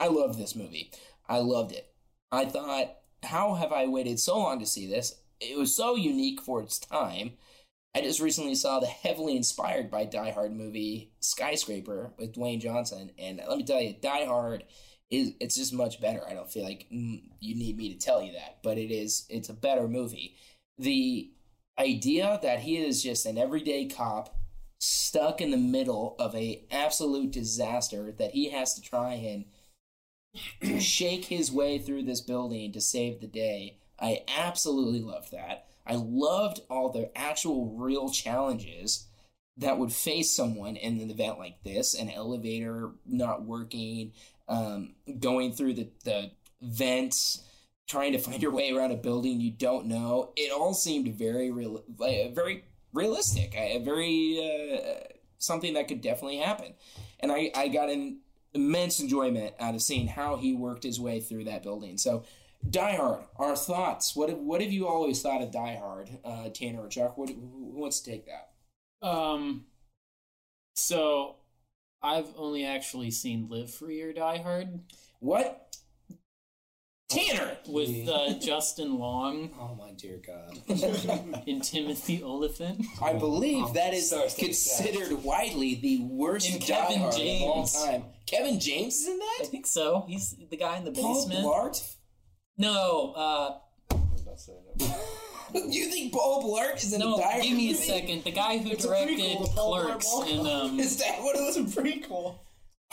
I 0.00 0.08
loved 0.08 0.38
this 0.38 0.56
movie. 0.56 0.90
I 1.28 1.38
loved 1.38 1.72
it. 1.72 1.92
I 2.32 2.46
thought, 2.46 2.96
how 3.24 3.54
have 3.54 3.72
I 3.72 3.86
waited 3.86 4.20
so 4.20 4.38
long 4.38 4.58
to 4.60 4.66
see 4.66 4.86
this? 4.86 5.16
It 5.40 5.58
was 5.58 5.74
so 5.74 5.96
unique 5.96 6.40
for 6.40 6.62
its 6.62 6.78
time. 6.78 7.32
I 7.94 8.00
just 8.00 8.20
recently 8.20 8.54
saw 8.54 8.80
the 8.80 8.86
heavily 8.86 9.36
inspired 9.36 9.90
by 9.90 10.04
Die 10.04 10.30
Hard 10.32 10.52
movie 10.52 11.12
Skyscraper 11.20 12.12
with 12.18 12.34
Dwayne 12.34 12.60
Johnson, 12.60 13.12
and 13.18 13.40
let 13.48 13.56
me 13.56 13.64
tell 13.64 13.80
you, 13.80 13.94
Die 14.00 14.24
Hard 14.24 14.64
is 15.10 15.32
it's 15.40 15.54
just 15.54 15.72
much 15.72 16.00
better. 16.00 16.22
I 16.28 16.34
don't 16.34 16.50
feel 16.50 16.64
like 16.64 16.86
you 16.90 17.54
need 17.54 17.76
me 17.76 17.92
to 17.92 17.98
tell 17.98 18.22
you 18.22 18.32
that, 18.32 18.58
but 18.62 18.78
it 18.78 18.90
is 18.90 19.26
it's 19.28 19.48
a 19.48 19.54
better 19.54 19.86
movie. 19.86 20.36
The 20.78 21.30
idea 21.78 22.38
that 22.42 22.60
he 22.60 22.78
is 22.78 23.02
just 23.02 23.26
an 23.26 23.38
everyday 23.38 23.86
cop 23.86 24.36
stuck 24.78 25.40
in 25.40 25.50
the 25.50 25.56
middle 25.56 26.16
of 26.18 26.34
a 26.34 26.64
absolute 26.70 27.30
disaster 27.30 28.12
that 28.18 28.32
he 28.32 28.50
has 28.50 28.74
to 28.74 28.82
try 28.82 29.14
and 29.14 29.44
shake 30.78 31.26
his 31.26 31.52
way 31.52 31.78
through 31.78 32.04
this 32.04 32.20
building 32.20 32.72
to 32.72 32.80
save 32.80 33.20
the 33.20 33.26
day. 33.26 33.78
I 34.00 34.22
absolutely 34.28 35.00
loved 35.00 35.32
that. 35.32 35.66
I 35.86 35.94
loved 35.96 36.60
all 36.70 36.90
the 36.90 37.16
actual 37.16 37.74
real 37.76 38.08
challenges 38.08 39.06
that 39.56 39.78
would 39.78 39.92
face 39.92 40.34
someone 40.34 40.76
in 40.76 41.00
an 41.00 41.10
event 41.10 41.38
like 41.38 41.62
this 41.62 41.94
an 41.94 42.10
elevator 42.10 42.90
not 43.06 43.44
working, 43.44 44.12
um, 44.48 44.94
going 45.20 45.52
through 45.52 45.74
the, 45.74 45.88
the 46.04 46.30
vents, 46.60 47.44
trying 47.86 48.12
to 48.12 48.18
find 48.24 48.42
your 48.42 48.50
way 48.50 48.72
around 48.72 48.92
a 48.92 48.96
building 48.96 49.40
you 49.40 49.52
don't 49.52 49.86
know. 49.86 50.32
It 50.36 50.52
all 50.52 50.74
seemed 50.74 51.14
very 51.14 51.50
real, 51.50 51.84
very 51.98 52.64
realistic, 52.92 53.54
uh, 53.56 53.78
very 53.80 54.80
uh, 54.84 55.14
something 55.38 55.74
that 55.74 55.88
could 55.88 56.00
definitely 56.00 56.38
happen. 56.38 56.74
And 57.20 57.30
I, 57.30 57.50
I 57.54 57.68
got 57.68 57.90
an 57.90 58.18
immense 58.54 59.00
enjoyment 59.00 59.54
out 59.58 59.74
of 59.74 59.82
seeing 59.82 60.06
how 60.06 60.36
he 60.36 60.52
worked 60.52 60.84
his 60.84 61.00
way 61.00 61.20
through 61.20 61.44
that 61.44 61.62
building. 61.62 61.98
So, 61.98 62.24
Die 62.68 62.96
Hard, 62.96 63.24
our 63.36 63.56
thoughts. 63.56 64.16
What 64.16 64.30
have, 64.30 64.38
what 64.38 64.62
have 64.62 64.72
you 64.72 64.86
always 64.86 65.20
thought 65.20 65.42
of 65.42 65.50
Die 65.50 65.76
Hard, 65.76 66.10
uh, 66.24 66.48
Tanner 66.48 66.82
or 66.82 66.88
Chuck? 66.88 67.18
What, 67.18 67.28
who 67.28 67.72
wants 67.74 68.00
to 68.00 68.10
take 68.10 68.26
that? 68.26 69.06
Um, 69.06 69.66
so 70.74 71.36
I've 72.02 72.28
only 72.36 72.64
actually 72.64 73.10
seen 73.10 73.48
Live 73.50 73.70
Free 73.70 74.00
or 74.00 74.12
Die 74.12 74.38
Hard 74.38 74.80
What? 75.20 75.63
Tanner! 77.14 77.56
with 77.68 78.08
uh, 78.08 78.34
Justin 78.40 78.98
Long 78.98 79.50
Oh 79.60 79.74
my 79.78 79.92
dear 79.92 80.20
God. 80.26 80.58
and 81.46 81.62
Timothy 81.62 82.22
Olyphant. 82.22 82.84
I 83.02 83.12
believe 83.14 83.72
that 83.74 83.94
is 83.94 84.10
sorry, 84.10 84.28
sorry, 84.28 84.46
considered 84.46 85.22
widely 85.24 85.76
the 85.76 86.02
worst 86.02 86.50
And 86.50 86.60
Die 86.60 86.66
Kevin 86.66 86.98
Hard 87.00 87.14
of 87.14 87.20
all 87.20 87.54
James. 87.56 87.82
time. 87.84 88.04
Kevin 88.26 88.60
James 88.60 88.94
is 88.96 89.08
in 89.08 89.18
that? 89.18 89.38
I 89.42 89.44
think 89.44 89.66
so. 89.66 90.04
He's 90.08 90.34
the 90.50 90.56
guy 90.56 90.76
in 90.78 90.84
the 90.84 90.92
Paul 90.92 91.26
basement. 91.26 91.46
Blart? 91.46 91.94
No, 92.58 93.12
uh, 93.16 93.58
You 95.54 95.84
think 95.88 96.12
Paul 96.12 96.42
Blart 96.42 96.76
is 96.82 96.92
in 96.92 97.00
no. 97.00 97.14
a 97.14 97.18
Die 97.18 97.22
Hard 97.22 97.42
Give 97.42 97.52
me 97.56 97.68
a 97.70 97.72
movie? 97.72 97.84
second. 97.84 98.24
The 98.24 98.32
guy 98.32 98.58
who 98.58 98.70
It's 98.70 98.84
a 98.84 98.88
directed 98.88 99.18
prequel 99.20 99.44
to 99.46 99.50
Paul 99.52 99.74
Blart 99.76 99.84
Clerks 99.84 100.06
Mall 100.06 100.22
and 100.24 100.48
um, 100.72 100.80
Is 100.80 100.96
that 100.98 101.22
what 101.22 101.36
it 101.36 101.42
was? 101.42 101.56
It's 101.56 101.76
a 101.76 101.80
prequel. 101.80 102.38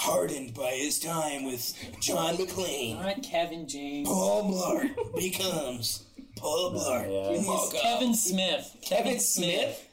Hardened 0.01 0.53
by 0.55 0.71
his 0.71 0.99
time 0.99 1.45
with 1.45 1.75
John 1.99 2.35
McClane, 2.35 2.99
not 2.99 3.21
Kevin 3.21 3.67
James. 3.67 4.07
Paul 4.09 4.51
Blart 4.51 4.95
becomes 5.15 6.03
Paul 6.37 6.71
Blart. 6.73 7.37
He's 7.37 7.73
Kevin 7.81 8.15
Smith. 8.15 8.77
Kevin 8.81 9.19
Smith? 9.19 9.87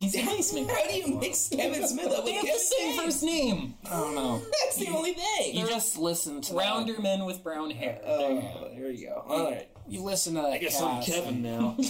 He's 0.00 0.14
a 0.14 0.26
basement. 0.26 0.70
How 0.70 0.86
do 0.86 0.92
you 0.94 1.16
mix 1.18 1.48
Kevin 1.48 1.88
Smith 1.88 2.08
up 2.12 2.18
with 2.18 2.26
They 2.26 2.32
have 2.34 2.44
Kevin 2.44 2.58
the 2.58 2.60
same 2.60 2.90
James? 2.90 3.02
first 3.02 3.22
name. 3.22 3.74
I 3.86 3.90
don't 4.00 4.14
know. 4.14 4.42
That's 4.62 4.76
the 4.76 4.88
only 4.88 5.14
thing. 5.14 5.54
You 5.56 5.66
just 5.68 5.96
listen 5.96 6.42
to 6.42 6.52
Rounder 6.54 7.00
men 7.00 7.24
with 7.24 7.42
brown 7.42 7.70
hair. 7.70 8.00
Oh, 8.04 8.18
there 8.18 8.34
you 8.36 8.42
go. 8.42 8.66
Oh, 8.66 8.74
there 8.74 8.90
you 8.90 9.06
go. 9.06 9.24
All 9.26 9.50
right. 9.52 9.68
You 9.88 10.02
listen 10.02 10.34
to 10.34 10.42
that. 10.42 10.52
I 10.52 10.58
guess 10.58 10.78
I'm 10.82 11.02
Kevin 11.02 11.40
now. 11.42 11.76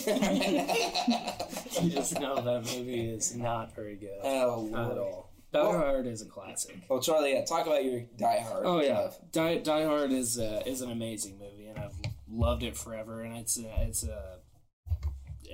you 1.82 1.90
just 1.90 2.20
know 2.20 2.36
that 2.36 2.62
movie 2.76 3.10
is 3.10 3.34
not 3.34 3.74
very 3.74 3.96
good 3.96 4.20
Oh, 4.22 4.66
at 4.68 4.72
Lord. 4.72 4.98
all. 4.98 5.30
Die 5.54 5.72
Hard 5.72 6.06
is 6.08 6.20
a 6.20 6.26
classic. 6.26 6.76
Well, 6.88 7.00
Charlie, 7.00 7.34
yeah, 7.34 7.44
talk 7.44 7.66
about 7.66 7.84
your 7.84 8.02
Die 8.18 8.40
Hard. 8.40 8.66
Oh 8.66 8.80
yeah, 8.80 9.10
stuff. 9.10 9.18
Die, 9.30 9.58
Die 9.58 9.84
Hard 9.84 10.10
is 10.10 10.38
uh, 10.38 10.62
is 10.66 10.80
an 10.80 10.90
amazing 10.90 11.38
movie, 11.38 11.66
and 11.66 11.78
I've 11.78 11.94
loved 12.28 12.64
it 12.64 12.76
forever. 12.76 13.22
And 13.22 13.36
it's 13.36 13.56
a, 13.58 13.72
it's 13.82 14.04
a 14.04 14.38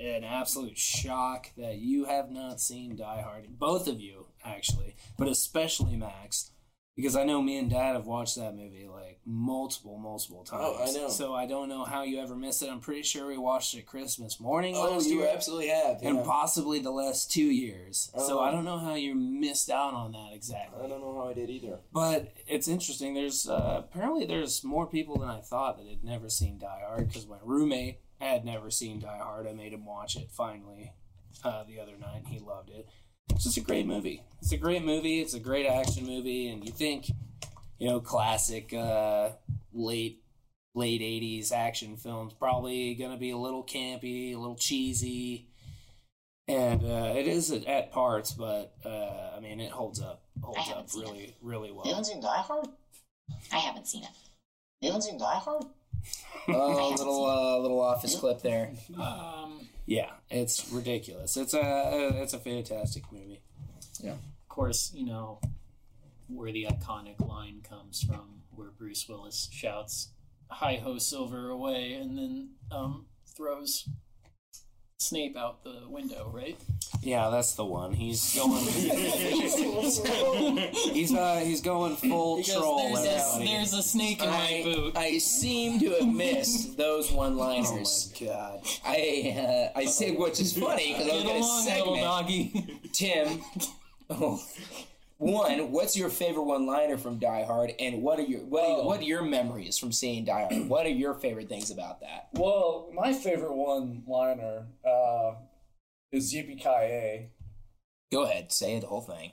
an 0.01 0.23
absolute 0.23 0.77
shock 0.77 1.51
that 1.55 1.77
you 1.77 2.05
have 2.05 2.31
not 2.31 2.59
seen 2.59 2.95
Die 2.95 3.21
Hard. 3.21 3.59
Both 3.59 3.87
of 3.87 4.01
you, 4.01 4.25
actually, 4.43 4.95
but 5.19 5.27
especially 5.27 5.95
Max, 5.95 6.49
because 6.95 7.15
I 7.15 7.23
know 7.23 7.41
me 7.41 7.57
and 7.57 7.69
Dad 7.69 7.93
have 7.95 8.05
watched 8.05 8.35
that 8.35 8.55
movie 8.55 8.87
like 8.87 9.19
multiple, 9.25 9.97
multiple 9.97 10.43
times. 10.43 10.61
Oh, 10.63 10.83
I 10.83 10.91
know. 10.91 11.09
So 11.09 11.33
I 11.33 11.45
don't 11.45 11.69
know 11.69 11.83
how 11.85 12.03
you 12.03 12.19
ever 12.19 12.35
missed 12.35 12.61
it. 12.63 12.69
I'm 12.69 12.79
pretty 12.81 13.03
sure 13.03 13.27
we 13.27 13.37
watched 13.37 13.73
it 13.75 13.85
Christmas 13.85 14.39
morning 14.39 14.75
Oh, 14.75 14.91
last 14.91 15.07
you 15.07 15.19
year. 15.19 15.29
absolutely 15.33 15.67
have. 15.69 15.99
And 16.01 16.23
possibly 16.25 16.79
the 16.79 16.91
last 16.91 17.31
two 17.31 17.45
years. 17.45 18.11
so 18.17 18.39
Oh. 18.39 18.41
I 18.41 18.51
don't 18.51 18.65
know 18.65 18.77
how 18.79 18.95
you 18.95 19.15
missed 19.15 19.69
out 19.69 19.93
on 19.93 20.11
that 20.11 20.31
exactly. 20.33 20.83
I 20.83 20.87
don't 20.89 21.01
know 21.01 21.15
how 21.15 21.29
I 21.29 21.33
did 21.33 21.49
either. 21.49 21.79
But 21.93 22.33
it's 22.47 22.67
interesting. 22.67 23.13
There's 23.13 23.47
uh, 23.47 23.83
apparently 23.89 24.25
there's 24.25 24.63
more 24.63 24.85
people 24.87 25.17
than 25.19 25.29
I 25.29 25.39
thought 25.39 25.77
that 25.77 25.87
had 25.87 26.03
never 26.03 26.29
seen 26.29 26.57
Die 26.59 26.81
Hard 26.85 27.07
because 27.07 27.27
my 27.27 27.37
roommate 27.43 27.99
had 28.19 28.43
never 28.43 28.69
seen 28.69 28.99
Die 28.99 29.17
Hard. 29.21 29.47
I 29.47 29.53
made 29.53 29.73
him 29.73 29.85
watch 29.85 30.15
it 30.15 30.29
finally 30.31 30.93
uh, 31.43 31.63
the 31.63 31.79
other 31.79 31.97
night. 31.97 32.17
and 32.25 32.27
He 32.27 32.39
loved 32.39 32.69
it. 32.69 32.87
It's 33.29 33.43
just 33.43 33.57
a 33.57 33.61
great 33.61 33.85
movie. 33.85 34.23
It's 34.41 34.51
a 34.51 34.57
great 34.57 34.83
movie. 34.83 35.19
It's 35.21 35.33
a 35.33 35.39
great 35.39 35.65
action 35.65 36.05
movie, 36.05 36.49
and 36.49 36.65
you 36.65 36.71
think, 36.71 37.09
you 37.77 37.87
know, 37.89 37.99
classic 37.99 38.73
uh, 38.73 39.29
late 39.73 40.21
late 40.73 41.01
'80s 41.01 41.51
action 41.51 41.97
films 41.97 42.33
probably 42.33 42.95
gonna 42.95 43.17
be 43.17 43.31
a 43.31 43.37
little 43.37 43.63
campy, 43.63 44.33
a 44.33 44.37
little 44.37 44.55
cheesy. 44.55 45.47
And 46.47 46.83
uh, 46.83 47.13
it 47.15 47.27
is 47.27 47.51
at, 47.51 47.65
at 47.65 47.91
parts, 47.91 48.31
but 48.31 48.73
uh, 48.85 49.35
I 49.37 49.39
mean, 49.39 49.59
it 49.59 49.71
holds 49.71 50.01
up, 50.01 50.23
holds 50.41 50.69
up 50.71 50.89
seen 50.89 51.03
really, 51.03 51.35
really 51.41 51.71
well. 51.71 51.85
You 51.85 51.91
haven't 51.91 52.05
seen 52.05 52.21
Die 52.21 52.41
Hard? 52.41 52.67
I 53.53 53.57
haven't 53.57 53.87
seen 53.87 54.03
it. 54.03 54.09
You 54.81 54.87
haven't 54.87 55.03
seen 55.03 55.17
Die 55.17 55.39
Hard? 55.39 55.63
Oh, 56.47 56.95
little 56.97 57.25
uh, 57.25 57.59
little 57.59 57.79
office 57.79 58.15
clip 58.15 58.41
there. 58.41 58.71
Um, 58.99 59.59
Yeah, 59.85 60.11
it's 60.29 60.71
ridiculous. 60.71 61.37
It's 61.37 61.53
a 61.53 62.21
it's 62.21 62.33
a 62.33 62.39
fantastic 62.39 63.11
movie. 63.11 63.41
Yeah. 63.99 64.11
Of 64.13 64.49
course, 64.49 64.91
you 64.93 65.05
know 65.05 65.39
where 66.27 66.51
the 66.51 66.65
iconic 66.69 67.25
line 67.25 67.61
comes 67.67 68.01
from, 68.01 68.43
where 68.51 68.69
Bruce 68.69 69.07
Willis 69.09 69.49
shouts 69.51 70.09
"Hi 70.49 70.75
ho, 70.75 70.97
Silver!" 70.97 71.49
away, 71.49 71.93
and 71.93 72.17
then 72.17 72.49
um, 72.71 73.07
throws 73.35 73.87
Snape 74.97 75.35
out 75.35 75.63
the 75.63 75.83
window. 75.87 76.31
Right? 76.33 76.59
Yeah, 77.01 77.29
that's 77.31 77.53
the 77.55 77.65
one. 77.65 77.93
He's 77.93 78.35
going. 78.35 78.63
he's 80.93 81.13
uh, 81.13 81.41
he's 81.43 81.61
going 81.61 81.95
full 81.95 82.37
He 82.37 82.43
goes, 82.43 82.55
troll. 82.55 82.93
there's, 82.93 83.35
a, 83.35 83.39
there's 83.43 83.73
a 83.73 83.81
snake 83.83 84.21
in 84.21 84.29
my 84.29 84.61
boot. 84.63 84.95
I 84.97 85.17
seem 85.17 85.79
to 85.79 85.89
have 85.99 86.07
missed 86.07 86.77
those 86.77 87.11
one-liners. 87.11 88.13
Oh 88.21 88.25
my 88.25 88.27
god! 88.31 88.61
I 88.85 89.71
uh, 89.75 89.79
I 89.79 89.85
say, 89.85 90.11
which 90.15 90.39
is 90.39 90.57
funny 90.57 90.93
because 90.93 91.09
I 91.09 91.13
was 91.15 91.23
Get 91.23 91.27
going 91.27 91.41
to 91.41 91.47
along, 91.47 91.65
little 91.65 91.95
segment 91.95 92.01
doggy. 92.03 92.79
Tim. 92.93 93.41
Oh, 94.09 94.43
one, 95.17 95.71
what's 95.71 95.95
your 95.95 96.09
favorite 96.09 96.43
one-liner 96.43 96.97
from 96.97 97.17
Die 97.19 97.43
Hard, 97.45 97.73
and 97.79 98.01
what 98.01 98.19
are 98.19 98.23
your 98.23 98.41
what 98.41 98.63
are, 98.63 98.77
Oh. 98.81 98.85
what 98.85 98.99
are 98.99 99.03
your 99.03 99.21
memories 99.23 99.77
from 99.77 99.91
seeing 99.91 100.25
Die 100.25 100.47
Hard? 100.51 100.67
What 100.69 100.85
are 100.85 100.89
your 100.89 101.13
favorite 101.15 101.47
things 101.49 101.71
about 101.71 102.01
that? 102.01 102.27
Well, 102.33 102.89
my 102.93 103.13
favorite 103.13 103.53
one 103.53 104.03
liner 104.07 104.65
uh, 104.85 105.33
is 106.11 106.33
Yippee 106.33 106.59
Ki 106.59 107.27
Go 108.11 108.23
ahead, 108.23 108.51
say 108.51 108.79
the 108.79 108.87
whole 108.87 109.01
thing. 109.01 109.31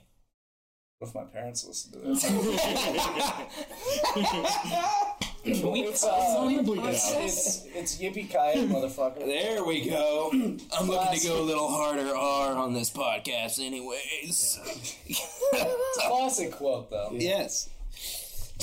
If 1.01 1.15
my 1.15 1.23
parents 1.23 1.65
listen 1.65 1.93
to 1.93 1.99
this. 1.99 2.25
Can 5.43 5.71
we 5.71 5.81
it's, 5.81 6.01
tell 6.01 6.11
uh, 6.11 6.33
someone 6.33 6.65
to 6.65 6.69
bleep 6.69 6.85
it 6.85 6.89
it's, 6.89 7.13
out? 7.13 7.23
it's, 7.23 7.65
it's 7.73 7.95
Yippee 7.97 8.29
Ki 8.29 8.67
motherfucker. 8.67 9.25
There 9.25 9.63
we 9.63 9.89
go. 9.89 10.29
I'm 10.33 10.87
looking 10.87 11.19
to 11.19 11.27
go 11.27 11.41
a 11.41 11.43
little 11.43 11.69
harder 11.69 12.13
R 12.13 12.55
on 12.55 12.73
this 12.73 12.89
podcast, 12.89 13.65
anyways. 13.65 14.59
It's 15.05 15.41
a 15.97 16.07
classic 16.07 16.51
quote, 16.51 16.89
though. 16.89 17.11
yes. 17.13 17.69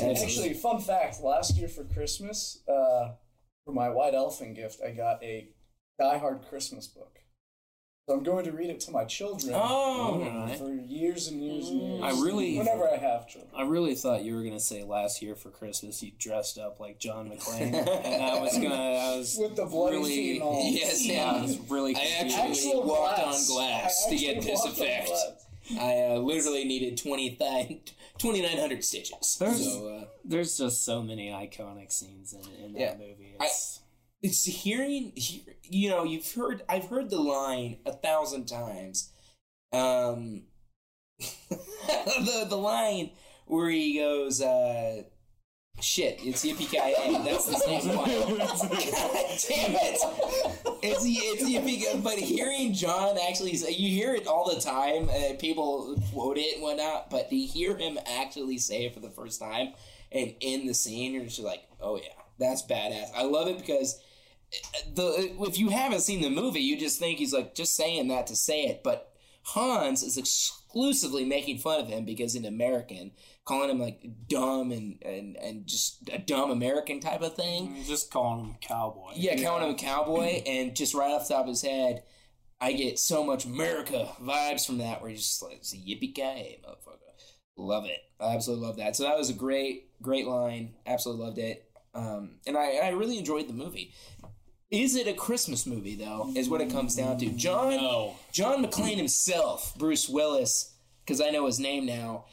Actually, 0.03 0.53
fun 0.53 0.79
fact: 0.79 1.23
last 1.23 1.57
year 1.57 1.69
for 1.69 1.85
Christmas, 1.85 2.63
uh, 2.69 3.13
for 3.65 3.73
my 3.73 3.89
white 3.89 4.13
elephant 4.13 4.57
gift, 4.57 4.81
I 4.87 4.91
got 4.91 5.23
a 5.23 5.49
Die 5.99 6.19
Hard 6.19 6.43
Christmas 6.51 6.87
book. 6.87 7.16
So 8.09 8.15
I'm 8.15 8.23
going 8.23 8.45
to 8.45 8.53
read 8.53 8.71
it 8.71 8.79
to 8.81 8.93
my 8.93 9.05
children 9.05 9.53
Oh, 9.57 10.23
Alright. 10.25 10.57
for 10.59 10.73
years 10.73 11.27
and 11.27 11.43
years 11.43 11.69
and 11.71 11.81
years. 11.83 12.03
I 12.05 12.11
really- 12.11 12.57
whenever 12.57 12.89
I 12.89 12.99
have 12.99 13.27
children. 13.27 13.51
I 13.57 13.63
really 13.63 13.97
thought 13.97 14.23
you 14.23 14.37
were 14.37 14.45
gonna 14.45 14.61
say 14.61 14.85
last 14.85 15.21
year 15.23 15.35
for 15.35 15.51
Christmas 15.51 16.01
you 16.05 16.13
dressed 16.17 16.57
up 16.57 16.79
like 16.79 17.01
John 17.01 17.29
McClane, 17.29 17.75
and 17.75 18.23
I 18.23 18.41
was 18.41 18.53
gonna, 18.53 18.75
I 18.77 19.17
was 19.19 19.37
With 19.37 19.57
the 19.57 19.65
bloody 19.67 19.97
really, 19.97 20.15
feet 20.15 20.33
and 20.35 20.43
all. 20.43 20.63
Yes, 20.71 21.01
I 21.01 21.13
yeah. 21.15 21.43
was 21.43 21.59
really 21.69 21.97
I 21.97 21.99
confused. 21.99 22.37
actually 22.39 22.69
Actual 22.69 22.83
walked 22.85 23.17
glass. 23.17 23.51
on 23.51 23.57
glass 23.57 24.05
I 24.07 24.11
to 24.11 24.17
get 24.19 24.43
this 24.43 24.65
effect. 24.65 25.11
I 25.81 26.03
uh, 26.15 26.19
literally 26.19 26.65
needed 26.65 26.97
20 26.99 27.31
2,900 28.19 28.85
stitches. 28.85 29.37
There's- 29.41 29.65
So, 29.65 29.89
uh, 29.89 30.05
There's 30.25 30.57
just 30.57 30.85
so 30.85 31.03
many 31.03 31.31
iconic 31.31 31.91
scenes 31.91 32.35
in, 32.35 32.65
in 32.65 32.73
that 32.75 32.81
Yeah. 32.81 32.95
movie. 32.99 33.35
I- 33.41 33.49
It's, 34.23 34.45
hearing, 34.45 35.13
hear, 35.15 35.43
you 35.63 35.91
know, 35.91 36.05
you've 36.05 36.33
heard, 36.33 36.63
I've 36.69 36.89
heard 36.89 37.11
the 37.11 37.21
line 37.21 37.79
a 37.87 37.93
thousand 37.93 38.47
times. 38.47 39.13
Um, 39.73 40.43
the, 41.19 42.47
the 42.49 42.57
line 42.57 43.11
where 43.47 43.71
he 43.71 43.99
goes, 43.99 44.41
uh, 44.41 45.03
shit, 45.81 46.21
it's 46.23 46.45
Yippee 46.45 46.69
Ki 46.71 47.25
That's 47.25 47.47
the 47.47 47.57
same 47.57 47.97
one. 47.97 48.09
God 48.09 48.69
damn 49.49 49.75
it. 49.75 50.01
It's, 50.83 51.05
it's 51.05 51.45
Yippee 51.45 52.03
But 52.03 52.19
hearing 52.19 52.73
John 52.73 53.17
actually 53.29 53.57
say, 53.57 53.73
you 53.73 53.91
hear 53.91 54.15
it 54.15 54.27
all 54.27 54.53
the 54.53 54.61
time, 54.61 55.09
uh, 55.09 55.35
people 55.39 56.01
quote 56.13 56.39
it 56.39 56.55
and 56.55 56.63
whatnot, 56.63 57.11
but 57.11 57.31
to 57.31 57.37
hear 57.37 57.77
him 57.77 57.99
actually 58.07 58.59
say 58.59 58.87
it 58.87 58.95
for 58.95 59.01
the 59.01 59.11
first 59.11 59.41
time, 59.41 59.73
and 60.13 60.35
in 60.41 60.67
the 60.67 60.75
scene, 60.75 61.13
you're 61.13 61.25
just 61.25 61.41
like, 61.41 61.63
oh 61.81 61.97
yeah, 61.97 62.09
that's 62.39 62.63
badass. 62.63 63.09
I 63.15 63.23
love 63.25 63.49
it 63.49 63.59
because 63.59 64.01
the 64.95 65.35
if 65.41 65.59
you 65.59 65.71
haven't 65.71 66.01
seen 66.01 66.23
the 66.23 66.31
movie, 66.31 66.61
you 66.61 66.79
just 66.79 66.99
think 66.99 67.19
he's 67.19 67.33
like 67.33 67.55
just 67.55 67.75
saying 67.75 68.09
that 68.09 68.27
to 68.29 68.37
say 68.37 68.65
it, 68.65 68.83
but 68.83 69.13
Hans 69.43 70.03
is 70.03 70.17
exclusively 70.17 71.25
making 71.25 71.59
fun 71.59 71.81
of 71.81 71.89
him 71.89 72.05
because 72.05 72.33
he's 72.33 72.43
an 72.43 72.49
American, 72.49 73.13
calling 73.45 73.71
him 73.71 73.79
like 73.79 74.05
dumb 74.29 74.73
and 74.73 75.01
and 75.03 75.37
and 75.37 75.67
just 75.67 76.09
a 76.13 76.19
dumb 76.19 76.51
American 76.51 77.01
type 77.01 77.23
of 77.23 77.35
thing. 77.35 77.77
Just 77.87 78.11
calling 78.11 78.45
him 78.45 78.57
cowboy. 78.61 79.13
Yeah, 79.15 79.41
calling 79.43 79.65
him 79.65 79.75
a 79.75 79.79
cowboy, 79.79 80.43
and 80.47 80.75
just 80.75 80.95
right 80.95 81.13
off 81.13 81.29
the 81.29 81.35
top 81.35 81.45
of 81.45 81.51
his 81.51 81.63
head, 81.63 82.03
I 82.61 82.73
get 82.73 82.99
so 82.99 83.25
much 83.25 83.45
America 83.45 84.09
vibes 84.21 84.67
from 84.67 84.79
that. 84.79 85.01
Where 85.01 85.11
he's 85.11 85.23
just 85.23 85.43
like, 85.43 85.57
it's 85.57 85.73
a 85.73 85.77
yippee 85.77 86.15
ki 86.15 86.59
motherfucker. 86.67 86.97
Love 87.57 87.85
it. 87.87 87.99
I 88.21 88.35
absolutely 88.35 88.67
love 88.67 88.77
that. 88.79 88.97
So 88.97 89.05
that 89.05 89.17
was 89.17 89.31
a 89.31 89.35
great, 89.35 90.01
great 90.03 90.27
line. 90.27 90.75
Absolutely 90.87 91.25
loved 91.25 91.39
it. 91.39 91.71
Um, 91.95 92.41
and 92.47 92.59
I, 92.59 92.77
I 92.77 92.89
really 92.91 93.17
enjoyed 93.17 93.49
the 93.49 93.55
movie. 93.55 93.95
Is 94.71 94.97
it 94.97 95.07
a 95.07 95.13
Christmas 95.13 95.67
movie 95.67 95.95
though? 95.95 96.33
Is 96.35 96.49
what 96.49 96.61
it 96.61 96.71
comes 96.71 96.97
down 96.97 97.19
to. 97.19 97.27
Mm, 97.27 97.37
John 97.37 97.71
No. 97.77 98.17
John 98.33 98.65
McClane 98.65 98.97
himself, 98.97 99.75
Bruce 99.79 100.09
Willis, 100.09 100.75
because 101.05 101.21
I 101.21 101.31
know 101.31 101.47
his 101.47 101.61
name 101.61 101.87
now, 101.87 102.25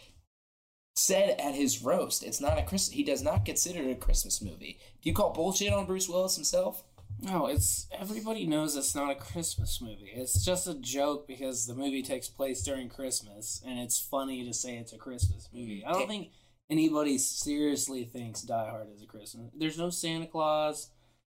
said 0.95 1.39
at 1.39 1.55
his 1.55 1.83
roast, 1.83 2.23
it's 2.23 2.41
not 2.41 2.57
a 2.57 2.63
Chris. 2.63 2.89
He 2.89 3.03
does 3.03 3.21
not 3.21 3.45
consider 3.45 3.81
it 3.83 3.91
a 3.91 3.95
Christmas 3.95 4.41
movie. 4.41 4.79
Do 5.01 5.09
you 5.09 5.15
call 5.15 5.31
bullshit 5.33 5.73
on 5.73 5.85
Bruce 5.85 6.09
Willis 6.09 6.35
himself? 6.35 6.83
No, 7.21 7.45
it's 7.45 7.87
everybody 7.97 8.45
knows 8.47 8.75
it's 8.75 8.95
not 8.95 9.11
a 9.11 9.15
Christmas 9.15 9.79
movie. 9.79 10.11
It's 10.13 10.43
just 10.43 10.67
a 10.67 10.73
joke 10.73 11.27
because 11.27 11.67
the 11.67 11.75
movie 11.75 12.01
takes 12.01 12.27
place 12.27 12.63
during 12.63 12.89
Christmas, 12.89 13.61
and 13.65 13.79
it's 13.79 13.99
funny 13.99 14.43
to 14.45 14.53
say 14.53 14.75
it's 14.77 14.93
a 14.93 14.97
Christmas 14.97 15.47
movie. 15.53 15.83
I 15.85 15.93
don't 15.93 16.07
think 16.07 16.31
anybody 16.69 17.17
seriously 17.17 18.03
thinks 18.05 18.41
Die 18.41 18.69
Hard 18.69 18.87
is 18.93 19.01
a 19.03 19.05
Christmas. 19.05 19.51
There's 19.55 19.77
no 19.77 19.89
Santa 19.89 20.25
Claus. 20.25 20.89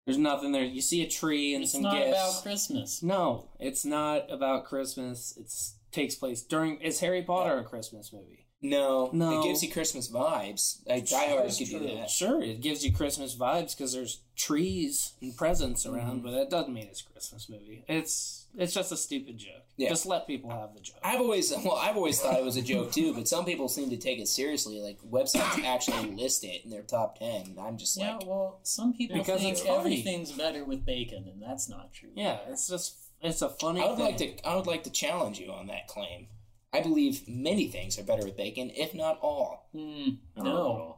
There's 0.05 0.17
nothing 0.17 0.51
there. 0.51 0.63
You 0.63 0.81
see 0.81 1.01
a 1.01 1.09
tree 1.09 1.53
and 1.53 1.63
It's 1.63 1.71
some 1.71 1.83
gifts. 1.83 1.95
It's 1.95 2.11
not 2.11 2.29
about 2.29 2.43
Christmas. 2.43 3.03
No, 3.03 3.49
it's 3.59 3.85
not 3.85 4.31
about 4.31 4.65
Christmas. 4.65 5.37
It 5.37 5.51
takes 5.93 6.15
place 6.15 6.41
during. 6.41 6.79
Is 6.81 6.99
Harry 6.99 7.21
Potter 7.21 7.57
a 7.59 7.63
Christmas 7.63 8.11
movie? 8.11 8.42
No, 8.63 9.09
No. 9.13 9.39
It 9.39 9.43
gives 9.43 9.61
you 9.61 9.69
Christmas 9.71 10.09
vibes. 10.09 10.79
Like 10.87 11.07
Die 11.07 11.25
Hard 11.27 11.43
That's 11.45 11.59
gives 11.59 11.71
you 11.71 11.79
that. 11.79 12.09
Sure, 12.09 12.41
it 12.41 12.61
gives 12.61 12.83
you 12.85 12.91
Christmas 12.93 13.35
vibes 13.35 13.77
because 13.77 13.93
there's 13.93 14.21
trees 14.35 15.13
and 15.21 15.35
presents 15.35 15.85
around, 15.85 16.17
Mm-hmm. 16.17 16.25
but 16.25 16.31
that 16.31 16.49
doesn't 16.49 16.73
mean 16.73 16.87
it's 16.87 17.01
a 17.01 17.05
Christmas 17.11 17.49
movie. 17.49 17.83
It's 17.87 18.39
it's 18.57 18.73
just 18.73 18.91
a 18.91 18.97
stupid 18.97 19.37
joke. 19.39 19.65
Yeah. 19.77 19.89
Just 19.89 20.05
let 20.05 20.27
people 20.27 20.51
have 20.51 20.73
the 20.75 20.79
joke. 20.79 20.97
I've 21.03 21.19
always 21.19 21.51
well, 21.51 21.75
I've 21.75 21.97
always 21.97 22.19
thought 22.21 22.37
it 22.37 22.43
was 22.45 22.55
a 22.55 22.61
joke 22.61 22.91
too, 22.91 23.13
but 23.13 23.27
some 23.27 23.43
people 23.45 23.67
seem 23.67 23.89
to 23.89 23.97
take 23.97 24.19
it 24.19 24.27
seriously. 24.27 24.79
Like 24.79 24.99
websites 25.01 25.63
actually 25.65 26.11
list 26.15 26.43
it 26.43 26.63
in 26.63 26.69
their 26.71 26.83
top 26.83 27.19
ten. 27.19 27.55
I'm 27.59 27.77
just 27.77 27.97
Yeah, 27.97 28.15
like, 28.17 28.27
well, 28.27 28.59
some 28.63 28.93
people 28.93 29.17
Because 29.17 29.41
think 29.41 29.57
it's 29.57 29.65
everything's 29.65 30.31
better 30.31 30.63
with 30.63 30.85
bacon, 30.85 31.25
and 31.27 31.41
that's 31.41 31.67
not 31.67 31.91
true. 31.93 32.09
yeah, 32.15 32.37
it's 32.49 32.67
just 32.69 32.95
it's 33.21 33.41
a 33.41 33.49
funny. 33.49 33.81
I 33.81 33.87
would 33.87 33.97
thing. 33.97 34.05
like 34.05 34.17
to 34.17 34.47
I 34.47 34.55
would 34.55 34.67
like 34.67 34.83
to 34.83 34.89
challenge 34.91 35.39
you 35.39 35.51
on 35.51 35.67
that 35.67 35.87
claim. 35.87 36.27
I 36.73 36.81
believe 36.81 37.27
many 37.27 37.67
things 37.67 37.99
are 37.99 38.03
better 38.03 38.25
with 38.25 38.35
bacon, 38.35 38.71
if 38.75 38.95
not 38.95 39.19
all. 39.21 39.69
Oh. 39.75 40.17
no. 40.37 40.97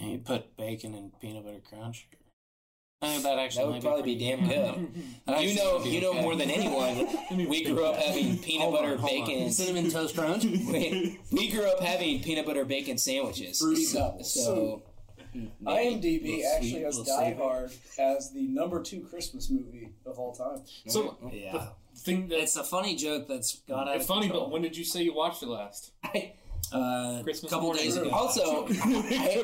And 0.00 0.12
you 0.12 0.18
put 0.18 0.56
bacon 0.56 0.94
and 0.94 1.18
peanut 1.20 1.44
butter 1.44 1.60
crunch. 1.68 2.08
I 3.00 3.10
think 3.10 3.22
that 3.22 3.38
actually 3.38 3.64
That 3.66 3.72
would 3.72 3.82
probably 3.82 4.16
be 4.16 4.26
pretty 4.26 4.36
damn 4.36 4.48
good. 4.48 5.04
That 5.26 5.42
You 5.44 5.54
know, 5.54 5.84
you 5.84 6.00
know 6.00 6.10
okay. 6.10 6.22
more 6.22 6.34
than 6.34 6.50
anyone. 6.50 7.06
We 7.48 7.64
grew 7.64 7.84
up 7.84 7.96
having 7.96 8.38
peanut 8.38 8.64
Hold 8.64 8.76
on, 8.76 8.82
butter 8.82 8.98
on. 8.98 9.06
bacon. 9.06 9.50
cinnamon 9.52 9.90
toast 9.90 10.16
crunch. 10.16 10.44
we, 10.44 11.20
we 11.30 11.48
grew 11.48 11.64
up 11.70 11.80
having 11.80 12.20
peanut 12.22 12.44
butter 12.46 12.64
bacon 12.64 12.98
sandwiches. 12.98 13.60
Fruity 13.60 13.84
so, 13.84 14.00
pebbles. 14.00 14.34
so 14.34 14.82
IMDb 15.64 16.44
actually 16.44 16.82
has 16.82 16.96
we'll 16.96 17.04
Die 17.04 17.30
see. 17.32 17.36
Hard 17.40 17.70
as 17.98 18.30
the 18.32 18.42
number 18.42 18.82
two 18.82 19.00
Christmas 19.00 19.50
movie 19.50 19.90
of 20.06 20.18
all 20.18 20.34
time. 20.34 20.62
So 20.86 21.16
Yeah, 21.32 21.68
the 21.94 22.00
thing 22.00 22.28
that's 22.28 22.42
it's 22.42 22.56
a 22.56 22.64
funny 22.64 22.96
joke 22.96 23.26
that's 23.28 23.60
got 23.68 23.88
out 23.88 23.96
of 23.96 24.06
funny, 24.06 24.22
control. 24.22 24.44
but 24.44 24.50
when 24.52 24.62
did 24.62 24.76
you 24.76 24.84
say 24.84 25.02
you 25.02 25.14
watched 25.14 25.42
it 25.42 25.48
last? 25.48 25.92
I, 26.04 26.32
uh, 26.72 27.22
Christmas 27.22 27.50
couple 27.50 27.68
morning. 27.68 27.84
days 27.84 27.96
ago. 27.96 28.10
also, 28.10 28.66
I, 28.70 29.42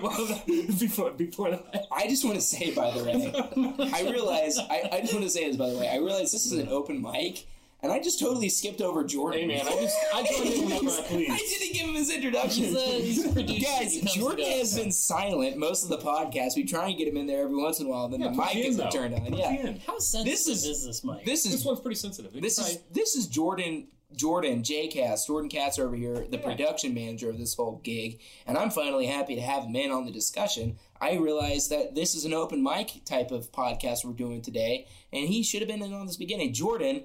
before 0.79 1.11
before 1.13 1.51
that. 1.51 1.87
I 1.91 2.07
just 2.09 2.25
want 2.25 2.37
to 2.37 2.43
say, 2.43 2.75
by 2.75 2.91
the 2.91 3.05
way, 3.05 3.91
I 3.93 4.03
realize 4.11 4.59
I, 4.59 4.89
I 4.93 5.01
just 5.01 5.15
want 5.15 5.25
to 5.25 5.31
say 5.31 5.47
this. 5.49 5.57
By 5.57 5.71
the 5.71 5.79
way, 5.79 5.89
I 5.89 5.97
realize 5.97 6.33
this 6.33 6.45
is 6.45 6.53
an 6.53 6.69
open 6.69 7.01
mic, 7.01 7.47
and 7.85 7.93
I 7.93 8.01
just 8.01 8.19
totally 8.19 8.49
skipped 8.49 8.81
over 8.81 9.05
Jordan. 9.05 9.41
Hey 9.43 9.47
man, 9.47 9.69
I 9.69 9.81
just 9.81 9.97
I 10.15 10.23
joined 10.25 10.55
in 10.55 10.65
whenever 10.65 10.91
I 10.91 11.35
I 11.35 11.39
didn't 11.39 11.73
give 11.75 11.87
him 11.87 11.95
his 11.95 12.11
introduction. 12.11 12.65
He's 12.65 12.75
a- 12.75 12.81
he's 13.03 13.25
a. 13.37 13.43
Guys, 13.43 14.01
Jordan 14.15 14.45
has 14.47 14.75
been 14.77 14.91
silent 14.91 15.57
most 15.59 15.85
of 15.85 15.91
the 15.91 15.99
podcast. 15.99 16.57
We 16.57 16.65
try 16.65 16.89
and 16.89 16.99
get 16.99 17.07
him 17.07 17.17
in 17.17 17.27
there 17.27 17.43
every 17.45 17.57
once 17.57 17.79
in 17.81 17.87
a 17.87 17.89
while, 17.91 18.09
then 18.09 18.21
Yeah, 18.21 18.31
the 18.31 18.37
mic 18.37 18.55
you 18.55 18.65
isn't 18.65 18.83
though. 18.85 18.91
turned 18.91 19.15
on. 19.15 19.21
Put 19.27 19.39
Yeah. 19.39 19.75
How 19.87 19.99
sensitive 19.99 20.33
This 20.33 20.49
is- 20.49 20.65
is, 20.65 20.87
this 20.87 21.05
mic? 21.05 21.25
this 21.25 21.47
is 21.47 21.53
This 21.53 21.65
one's 21.65 21.81
pretty 21.81 21.97
sensitive. 21.97 22.33
this 22.41 22.59
is 22.59 22.79
this 22.91 23.15
is 23.15 23.27
Jordan 23.29 23.89
Jordan 24.17 24.63
J 24.63 24.87
Cast 24.89 25.27
Jordan 25.27 25.51
Katz 25.51 25.79
over 25.79 25.97
here, 25.97 26.27
the 26.31 26.39
production 26.39 26.95
manager 26.95 27.29
of 27.31 27.37
this 27.39 27.55
whole 27.55 27.81
gig, 27.83 28.21
and 28.47 28.57
I'm 28.57 28.71
finally 28.71 29.07
happy 29.07 29.35
to 29.35 29.41
have 29.43 29.65
him 29.65 29.75
in 29.77 29.91
on 29.91 30.05
the 30.07 30.13
discussion. 30.13 30.79
I 31.01 31.15
realize 31.17 31.69
that 31.69 31.95
this 31.97 32.15
is 32.15 32.25
an 32.25 32.33
open 32.33 32.63
mic 32.63 33.05
type 33.05 33.31
of 33.33 33.51
podcast 33.51 34.05
we're 34.05 34.13
doing 34.13 34.41
today, 34.41 34.87
and 35.13 35.29
he 35.29 35.43
should 35.43 35.61
have 35.63 35.69
been 35.69 35.83
in 35.83 35.93
on 35.93 36.07
this 36.07 36.17
beginning. 36.17 36.55
Jordan, 36.55 37.05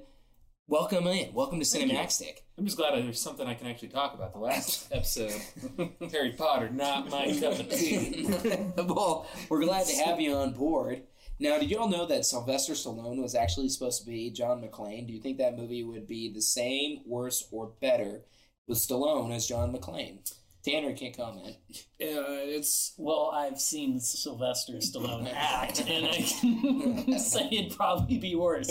welcome 0.70 1.08
in. 1.08 1.34
Welcome 1.34 1.60
to 1.60 1.66
Cinematic. 1.66 2.42
I'm 2.56 2.64
just 2.64 2.78
glad 2.78 2.94
there's 2.94 3.20
something 3.20 3.48
I 3.48 3.56
can 3.56 3.66
actually 3.66 3.88
talk 3.88 4.14
about. 4.14 4.34
The 4.34 4.40
last 4.40 4.88
episode, 4.92 5.34
Harry 6.12 6.34
Potter, 6.34 6.70
not 6.70 7.10
my 7.10 7.36
cup 7.40 7.60
of 7.60 7.70
tea. 7.72 8.30
well, 8.78 9.28
we're 9.50 9.64
glad 9.64 9.88
to 9.88 9.96
have 9.96 10.22
you 10.22 10.36
on 10.36 10.54
board. 10.54 11.02
Now, 11.40 11.58
did 11.58 11.72
you 11.72 11.80
all 11.80 11.90
know 11.90 12.06
that 12.06 12.26
Sylvester 12.26 12.74
Stallone 12.74 13.20
was 13.20 13.34
actually 13.34 13.70
supposed 13.70 14.02
to 14.02 14.08
be 14.08 14.30
John 14.30 14.62
McClane? 14.62 15.08
Do 15.08 15.14
you 15.14 15.20
think 15.20 15.40
that 15.40 15.58
movie 15.58 15.84
would 15.84 16.08
be 16.08 16.32
the 16.32 16.42
same, 16.42 17.00
worse, 17.04 17.48
or 17.52 17.72
better 17.82 18.22
with 18.68 18.78
Stallone 18.78 19.34
as 19.34 19.48
John 19.48 19.74
McClane? 19.74 20.20
Tanner 20.64 20.94
can't 20.94 21.16
comment. 21.16 21.56
Yeah, 22.00 22.22
it's 22.28 22.94
Well, 22.98 23.32
I've 23.34 23.60
seen 23.62 24.00
Sylvester 24.00 24.74
Stallone 24.74 25.32
act, 25.36 25.82
and 25.88 26.06
I 26.06 26.18
can 26.22 27.20
say 27.20 27.48
it'd 27.52 27.76
probably 27.78 28.18
be 28.18 28.36
worse. 28.36 28.68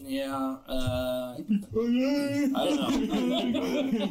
yeah. 0.00 0.56
Uh, 0.68 1.36
I 1.36 1.42
don't 1.46 3.08
know. 3.08 4.08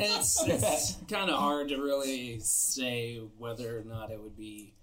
it's 0.00 0.42
it's 0.46 0.96
kind 1.10 1.30
of 1.30 1.38
hard 1.38 1.68
to 1.68 1.76
really 1.76 2.40
say 2.40 3.16
whether 3.38 3.78
or 3.78 3.84
not 3.84 4.10
it 4.10 4.22
would 4.22 4.36
be 4.36 4.74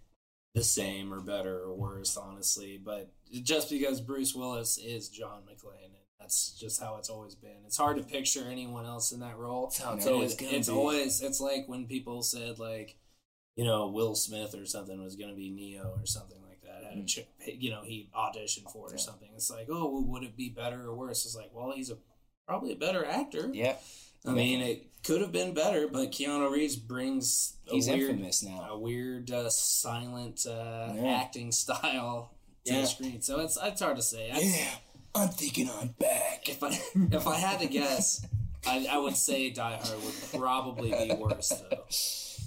the 0.56 0.64
same 0.64 1.14
or 1.14 1.20
better 1.22 1.60
or 1.62 1.74
worse, 1.76 2.16
honestly. 2.18 2.80
But 2.84 3.12
just 3.44 3.70
because 3.70 4.02
Bruce 4.02 4.36
Willis 4.36 4.78
is 4.78 5.10
John 5.10 5.42
McClane, 5.44 5.86
and 5.86 5.94
that's 6.20 6.52
just 6.60 6.82
how 6.82 6.98
it's 6.98 7.10
always 7.10 7.36
been. 7.36 7.58
It's 7.66 7.78
hard 7.78 7.98
to 7.98 8.04
picture 8.04 8.46
anyone 8.50 8.86
else 8.86 9.12
in 9.12 9.20
that 9.22 9.38
role. 9.38 9.68
it's 9.68 9.78
So 9.78 10.14
always 10.14 10.34
it's, 10.34 10.42
it's 10.42 10.70
always 10.70 11.22
it's 11.22 11.40
like 11.40 11.66
when 11.68 11.86
people 11.88 12.22
said 12.22 12.60
like, 12.60 12.98
you 13.56 13.66
know, 13.66 13.88
Will 13.88 14.16
Smith 14.16 14.54
or 14.56 14.66
something 14.66 15.02
was 15.02 15.16
going 15.16 15.30
to 15.30 15.36
be 15.36 15.50
Neo 15.50 15.94
or 16.00 16.06
something 16.06 16.38
like 16.48 16.62
that. 16.62 16.90
Had 16.90 16.98
a 17.00 17.06
ch- 17.06 17.28
you 17.46 17.72
know, 17.72 17.82
he 17.84 18.10
auditioned 18.16 18.72
for 18.72 18.90
it 18.90 18.96
or 18.96 18.98
something. 18.98 19.30
It's 19.36 19.50
like, 19.50 19.68
oh, 19.70 19.90
well, 19.92 20.04
would 20.06 20.24
it 20.24 20.36
be 20.38 20.50
better 20.50 20.88
or 20.88 20.96
worse? 20.96 21.26
It's 21.26 21.36
like, 21.36 21.52
well, 21.54 21.72
he's 21.76 21.90
a 21.90 21.98
probably 22.48 22.74
a 22.74 22.78
better 22.78 23.06
actor. 23.06 23.50
Yeah, 23.54 23.76
I 24.26 24.32
mean, 24.32 24.62
it 24.62 24.88
could 25.04 25.22
have 25.22 25.32
been 25.32 25.54
better, 25.54 25.88
but 25.88 26.12
Keanu 26.12 26.52
Reeves 26.52 26.76
brings 26.76 27.58
a 27.70 27.72
he's 27.72 27.88
weird, 27.88 28.10
infamous 28.12 28.44
now. 28.44 28.68
a 28.72 28.78
weird 28.78 29.32
uh, 29.32 29.50
silent 29.50 30.46
uh, 30.46 30.92
Yeah. 30.96 31.20
acting 31.22 31.52
style 31.54 32.34
to 32.66 32.74
Yeah. 32.74 32.82
the 32.82 32.88
screen. 32.88 33.22
So 33.22 33.40
it's 33.40 33.58
it's 33.62 33.82
hard 33.82 33.96
to 33.98 34.02
say. 34.02 34.32
I, 34.32 34.40
Yeah, 34.40 34.70
I'm 35.16 35.30
thinking 35.30 35.70
I'm 35.70 35.90
back. 36.00 36.48
If 36.50 36.64
I 36.64 36.70
if 37.12 37.28
I 37.28 37.36
had 37.36 37.60
to 37.62 37.68
guess, 37.68 38.26
I, 38.68 38.86
I 38.90 38.98
would 38.98 39.16
say 39.16 39.50
Die 39.50 39.80
Hard 39.82 40.04
would 40.04 40.42
probably 40.42 40.92
be 40.92 41.14
worse 41.16 41.50
though. 41.70 41.86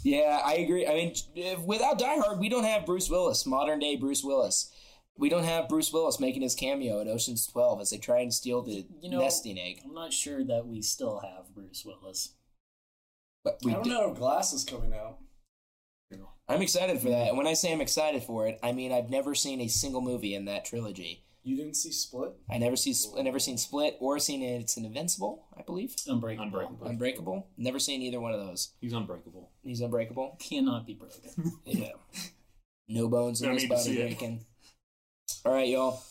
Yeah, 0.04 0.40
I 0.44 0.54
agree. 0.54 0.86
I 0.86 0.94
mean, 0.94 1.14
if- 1.34 1.60
without 1.60 1.98
Die 1.98 2.16
Hard, 2.18 2.38
we 2.38 2.48
don't 2.48 2.64
have 2.64 2.86
Bruce 2.86 3.08
Willis, 3.10 3.46
modern 3.46 3.78
day 3.78 3.96
Bruce 3.96 4.24
Willis. 4.24 4.70
We 5.16 5.28
don't 5.28 5.44
have 5.44 5.68
Bruce 5.68 5.92
Willis 5.92 6.18
making 6.18 6.42
his 6.42 6.54
cameo 6.54 7.00
in 7.00 7.08
Ocean's 7.08 7.46
Twelve 7.46 7.80
as 7.80 7.90
they 7.90 7.98
try 7.98 8.20
and 8.20 8.32
steal 8.32 8.62
the 8.62 8.86
You 9.00 9.10
know- 9.10 9.20
nesting 9.20 9.58
egg. 9.58 9.80
I'm 9.84 9.94
not 9.94 10.12
sure 10.12 10.42
that 10.44 10.66
we 10.66 10.82
still 10.82 11.20
have 11.20 11.54
Bruce 11.54 11.84
Willis. 11.84 12.34
But 13.44 13.58
we 13.64 13.72
I 13.72 13.74
don't 13.74 13.84
do- 13.84 13.90
know. 13.90 14.12
Glass 14.14 14.52
is 14.52 14.64
coming 14.64 14.92
out. 14.94 15.18
I'm 16.48 16.60
excited 16.60 17.00
for 17.00 17.08
that. 17.08 17.28
And 17.28 17.38
when 17.38 17.46
I 17.46 17.54
say 17.54 17.72
I'm 17.72 17.80
excited 17.80 18.24
for 18.24 18.46
it, 18.46 18.58
I 18.62 18.72
mean 18.72 18.92
I've 18.92 19.08
never 19.08 19.34
seen 19.34 19.60
a 19.60 19.68
single 19.68 20.00
movie 20.02 20.34
in 20.34 20.44
that 20.46 20.64
trilogy. 20.64 21.24
You 21.44 21.56
didn't 21.56 21.74
see 21.74 21.90
Split? 21.90 22.32
I 22.50 22.58
never 22.58 22.76
see 22.76 22.94
I 23.18 23.22
never 23.22 23.38
seen 23.40 23.58
Split 23.58 23.96
or 24.00 24.18
seen 24.18 24.42
It's 24.42 24.76
an 24.76 24.84
Invincible, 24.84 25.46
I 25.56 25.62
believe. 25.62 25.94
Unbreakable. 26.06 26.44
Unbreakable. 26.44 26.86
Unbreakable. 26.86 27.46
Never 27.56 27.78
seen 27.80 28.00
either 28.02 28.20
one 28.20 28.32
of 28.32 28.40
those. 28.40 28.74
He's 28.80 28.92
unbreakable. 28.92 29.50
He's 29.64 29.80
unbreakable. 29.80 30.36
Cannot 30.38 30.86
be 30.86 30.94
broken. 30.94 31.52
Yeah. 31.64 31.92
No 32.88 33.08
bones 33.08 33.40
in 33.40 33.48
Don't 33.48 33.56
this 33.56 33.66
body 33.66 33.96
breaking. 33.96 34.44
All 35.44 35.52
right, 35.52 35.68
y'all. 35.68 36.02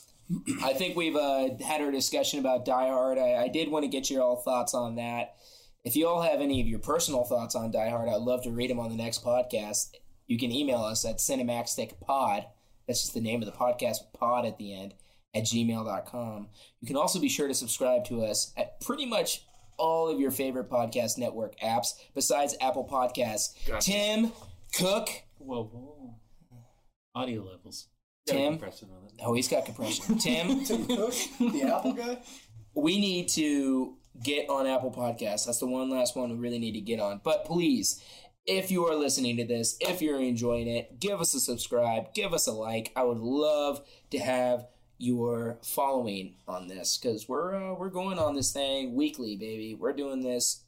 I 0.64 0.74
think 0.74 0.96
we've 0.96 1.16
uh, 1.16 1.50
had 1.64 1.82
our 1.82 1.92
discussion 1.92 2.40
about 2.40 2.66
Die 2.66 2.88
Hard. 2.88 3.18
I, 3.18 3.44
I 3.44 3.48
did 3.50 3.70
want 3.70 3.84
to 3.84 3.90
get 3.90 4.10
your 4.10 4.24
all 4.24 4.38
thoughts 4.38 4.74
on 4.74 4.96
that. 4.96 5.36
If 5.84 5.96
you 5.96 6.08
all 6.08 6.22
have 6.22 6.42
any 6.42 6.62
of 6.62 6.68
your 6.68 6.80
personal 6.80 7.24
thoughts 7.24 7.56
on 7.56 7.72
Die 7.72 7.90
Hard, 7.90 8.08
I'd 8.10 8.22
love 8.22 8.44
to 8.44 8.52
read 8.52 8.70
them 8.70 8.80
on 8.80 8.90
the 8.90 8.96
next 8.96 9.24
podcast. 9.24 9.92
You 10.28 10.38
can 10.40 10.52
email 10.52 10.80
us 10.84 11.06
at 11.06 11.18
cinemaxticpod. 11.18 12.46
That's 12.88 13.02
just 13.02 13.14
the 13.14 13.22
name 13.22 13.42
of 13.42 13.46
the 13.46 13.58
podcast, 13.58 13.98
with 14.02 14.14
pod 14.14 14.46
at 14.46 14.58
the 14.58 14.74
end, 14.74 14.94
at 15.34 15.44
gmail.com. 15.44 16.48
You 16.82 16.88
can 16.88 16.98
also 16.98 17.20
be 17.20 17.30
sure 17.30 17.48
to 17.48 17.54
subscribe 17.54 18.06
to 18.06 18.24
us 18.26 18.54
at 18.58 18.80
pretty 18.82 19.06
much 19.06 19.44
all 19.78 20.08
of 20.10 20.20
your 20.20 20.32
favorite 20.32 20.70
podcast 20.70 21.18
network 21.18 21.60
apps 21.60 21.94
besides 22.14 22.56
Apple 22.62 22.88
Podcasts. 22.88 23.54
Gotcha. 23.68 23.92
Tim, 23.92 24.32
Cook, 24.78 25.10
Whoa, 25.38 25.64
whoa. 25.64 26.16
Audio 27.16 27.44
levels. 27.44 27.88
Tim. 28.28 28.54
Compression 28.54 28.90
on 28.96 29.06
it. 29.08 29.14
Oh, 29.24 29.34
he's 29.34 29.48
got 29.48 29.66
compression. 29.66 30.18
Tim, 30.20 30.64
Tim 30.64 30.86
Cook, 30.86 31.14
the 31.40 31.64
Apple 31.64 31.94
guy. 31.94 32.20
we 32.76 33.00
need 33.00 33.28
to 33.30 33.96
get 34.24 34.50
on 34.50 34.68
Apple 34.68 34.92
Podcasts. 34.92 35.46
That's 35.46 35.60
the 35.60 35.66
one 35.68 35.90
last 35.90 36.16
one 36.16 36.30
we 36.30 36.36
really 36.38 36.60
need 36.60 36.74
to 36.74 36.82
get 36.82 37.00
on. 37.00 37.20
But 37.24 37.44
please, 37.46 38.02
if 38.46 38.72
you 38.72 38.86
are 38.88 38.96
listening 38.96 39.38
to 39.38 39.46
this, 39.46 39.76
if 39.82 40.02
you're 40.02 40.22
enjoying 40.22 40.68
it, 40.68 41.00
give 41.00 41.20
us 41.20 41.34
a 41.34 41.40
subscribe, 41.40 42.14
give 42.14 42.34
us 42.34 42.48
a 42.48 42.52
like. 42.54 42.92
I 42.96 43.04
would 43.04 43.20
love 43.20 43.82
to 44.12 44.20
have 44.20 44.68
your 45.02 45.58
following 45.64 46.36
on 46.48 46.68
this 46.68 46.98
because 46.98 47.28
we're 47.28 47.56
uh, 47.56 47.74
we're 47.74 47.90
going 47.90 48.20
on 48.20 48.36
this 48.36 48.52
thing 48.52 48.96
weekly, 48.96 49.36
baby. 49.36 49.76
We're 49.76 49.94
doing 49.94 50.22
this 50.22 50.64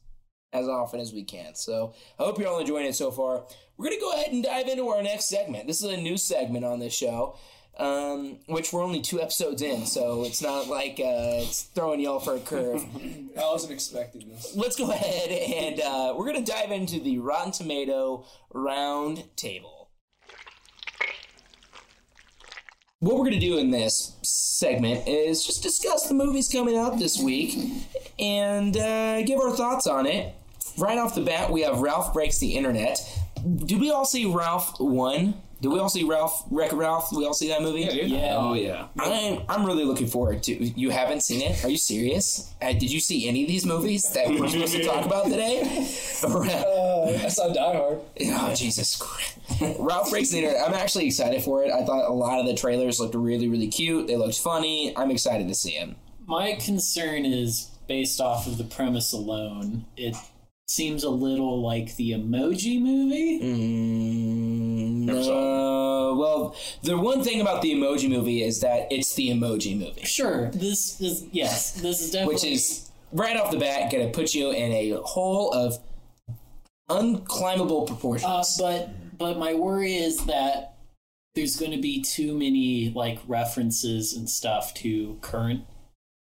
as 0.51 0.67
often 0.67 0.99
as 0.99 1.13
we 1.13 1.23
can. 1.23 1.55
So 1.55 1.93
I 2.19 2.23
hope 2.23 2.39
you're 2.39 2.47
all 2.47 2.59
enjoying 2.59 2.85
it 2.85 2.95
so 2.95 3.11
far. 3.11 3.45
We're 3.77 3.85
gonna 3.85 3.99
go 3.99 4.13
ahead 4.13 4.31
and 4.31 4.43
dive 4.43 4.67
into 4.67 4.87
our 4.89 5.03
next 5.03 5.29
segment. 5.29 5.67
This 5.67 5.83
is 5.83 5.91
a 5.91 5.97
new 5.97 6.17
segment 6.17 6.65
on 6.65 6.79
this 6.79 6.93
show. 6.93 7.37
Um, 7.75 8.37
which 8.45 8.71
we're 8.71 8.83
only 8.83 9.01
two 9.01 9.19
episodes 9.19 9.63
in, 9.63 9.87
so 9.87 10.25
it's 10.25 10.43
not 10.43 10.67
like 10.67 10.99
uh, 10.99 11.41
it's 11.41 11.63
throwing 11.63 12.01
y'all 12.01 12.19
for 12.19 12.35
a 12.35 12.39
curve. 12.39 12.85
I 13.35 13.39
wasn't 13.51 13.73
expecting 13.73 14.29
this. 14.29 14.55
Let's 14.55 14.75
go 14.75 14.91
ahead 14.91 15.31
and 15.31 15.81
uh, 15.81 16.13
we're 16.15 16.31
going 16.31 16.45
to 16.45 16.51
dive 16.51 16.69
into 16.69 16.99
the 16.99 17.17
Rotten 17.17 17.51
Tomato 17.51 18.27
round 18.53 19.23
table. 19.35 19.72
What 23.03 23.15
we're 23.15 23.25
going 23.25 23.33
to 23.33 23.39
do 23.39 23.57
in 23.57 23.69
this 23.69 24.15
segment 24.21 25.09
is 25.09 25.45
just 25.45 25.61
discuss 25.61 26.07
the 26.07 26.13
movies 26.13 26.47
coming 26.47 26.77
out 26.77 26.99
this 26.99 27.19
week 27.19 27.57
and 28.17 28.77
uh, 28.77 29.21
give 29.23 29.41
our 29.41 29.51
thoughts 29.51 29.87
on 29.87 30.05
it. 30.05 30.33
Right 30.77 30.97
off 30.97 31.13
the 31.13 31.19
bat, 31.19 31.51
we 31.51 31.63
have 31.63 31.79
Ralph 31.79 32.13
Breaks 32.13 32.37
the 32.37 32.55
Internet. 32.55 33.01
Did 33.65 33.81
we 33.81 33.91
all 33.91 34.05
see 34.05 34.25
Ralph 34.25 34.79
1? 34.79 35.33
Did 35.63 35.71
we 35.71 35.79
all 35.79 35.87
see 35.87 36.03
Ralph, 36.03 36.43
Wreck-It 36.51 36.75
Ralph? 36.75 37.09
Did 37.09 37.19
we 37.19 37.25
all 37.25 37.33
see 37.33 37.47
that 37.47 37.61
movie? 37.61 37.83
Yeah. 37.83 38.03
yeah 38.03 38.35
Oh 38.37 38.53
yeah. 38.53 38.87
I'm, 38.99 39.43
I'm 39.47 39.65
really 39.65 39.85
looking 39.85 40.07
forward 40.07 40.43
to. 40.43 40.53
You 40.53 40.89
haven't 40.89 41.21
seen 41.21 41.39
it? 41.41 41.63
Are 41.63 41.69
you 41.69 41.77
serious? 41.77 42.53
Uh, 42.61 42.73
did 42.73 42.91
you 42.91 42.99
see 42.99 43.29
any 43.29 43.43
of 43.43 43.47
these 43.47 43.65
movies 43.65 44.03
that 44.11 44.27
we're 44.27 44.49
supposed 44.49 44.73
to 44.75 44.83
talk 44.83 45.05
about 45.05 45.25
today? 45.25 45.87
Uh, 46.23 47.19
I 47.21 47.27
saw 47.27 47.51
Die 47.51 47.75
Hard. 47.75 47.99
oh 48.21 48.53
Jesus 48.55 48.95
Christ! 48.95 49.37
Ralph 49.77 50.09
breaks 50.09 50.29
the 50.29 50.37
internet. 50.37 50.65
I'm 50.65 50.73
actually 50.73 51.05
excited 51.07 51.43
for 51.43 51.65
it. 51.65 51.71
I 51.71 51.83
thought 51.83 52.09
a 52.09 52.13
lot 52.13 52.39
of 52.39 52.45
the 52.45 52.53
trailers 52.55 52.97
looked 52.97 53.13
really, 53.13 53.49
really 53.49 53.67
cute. 53.67 54.07
They 54.07 54.15
looked 54.15 54.39
funny. 54.39 54.95
I'm 54.97 55.11
excited 55.11 55.49
to 55.49 55.53
see 55.55 55.77
them. 55.77 55.97
My 56.25 56.53
concern 56.53 57.25
is 57.25 57.71
based 57.89 58.21
off 58.21 58.47
of 58.47 58.57
the 58.57 58.63
premise 58.63 59.11
alone. 59.11 59.85
It 59.97 60.15
seems 60.67 61.03
a 61.03 61.09
little 61.09 61.61
like 61.61 61.97
the 61.97 62.11
Emoji 62.11 62.81
Movie. 62.81 63.41
Mm, 63.41 63.63
Never 63.63 64.31
saw 64.33 64.42
no. 65.05 66.15
Well, 66.15 66.55
the 66.81 66.97
one 66.97 67.23
thing 67.23 67.41
about 67.41 67.61
the 67.61 67.73
Emoji 67.73 68.09
Movie 68.09 68.43
is 68.43 68.61
that 68.61 68.87
it's 68.91 69.13
the 69.15 69.29
Emoji 69.29 69.77
Movie, 69.77 70.03
Sure, 70.03 70.49
this 70.51 70.99
is 71.01 71.25
yes, 71.31 71.73
this 71.73 72.01
is 72.01 72.11
definitely 72.11 72.35
which 72.35 72.43
is 72.43 72.91
right 73.11 73.37
off 73.37 73.51
the 73.51 73.57
bat 73.57 73.91
going 73.91 74.05
to 74.05 74.11
put 74.11 74.33
you 74.33 74.51
in 74.51 74.71
a 74.71 75.01
hole 75.03 75.51
of 75.53 75.79
unclimbable 76.89 77.87
proportions. 77.87 78.25
Uh, 78.25 78.43
but 78.59 79.17
but 79.17 79.37
my 79.37 79.53
worry 79.53 79.95
is 79.95 80.25
that 80.25 80.75
there's 81.35 81.55
going 81.55 81.71
to 81.71 81.81
be 81.81 82.01
too 82.01 82.37
many 82.37 82.91
like 82.95 83.19
references 83.27 84.13
and 84.13 84.29
stuff 84.29 84.73
to 84.75 85.17
current 85.21 85.63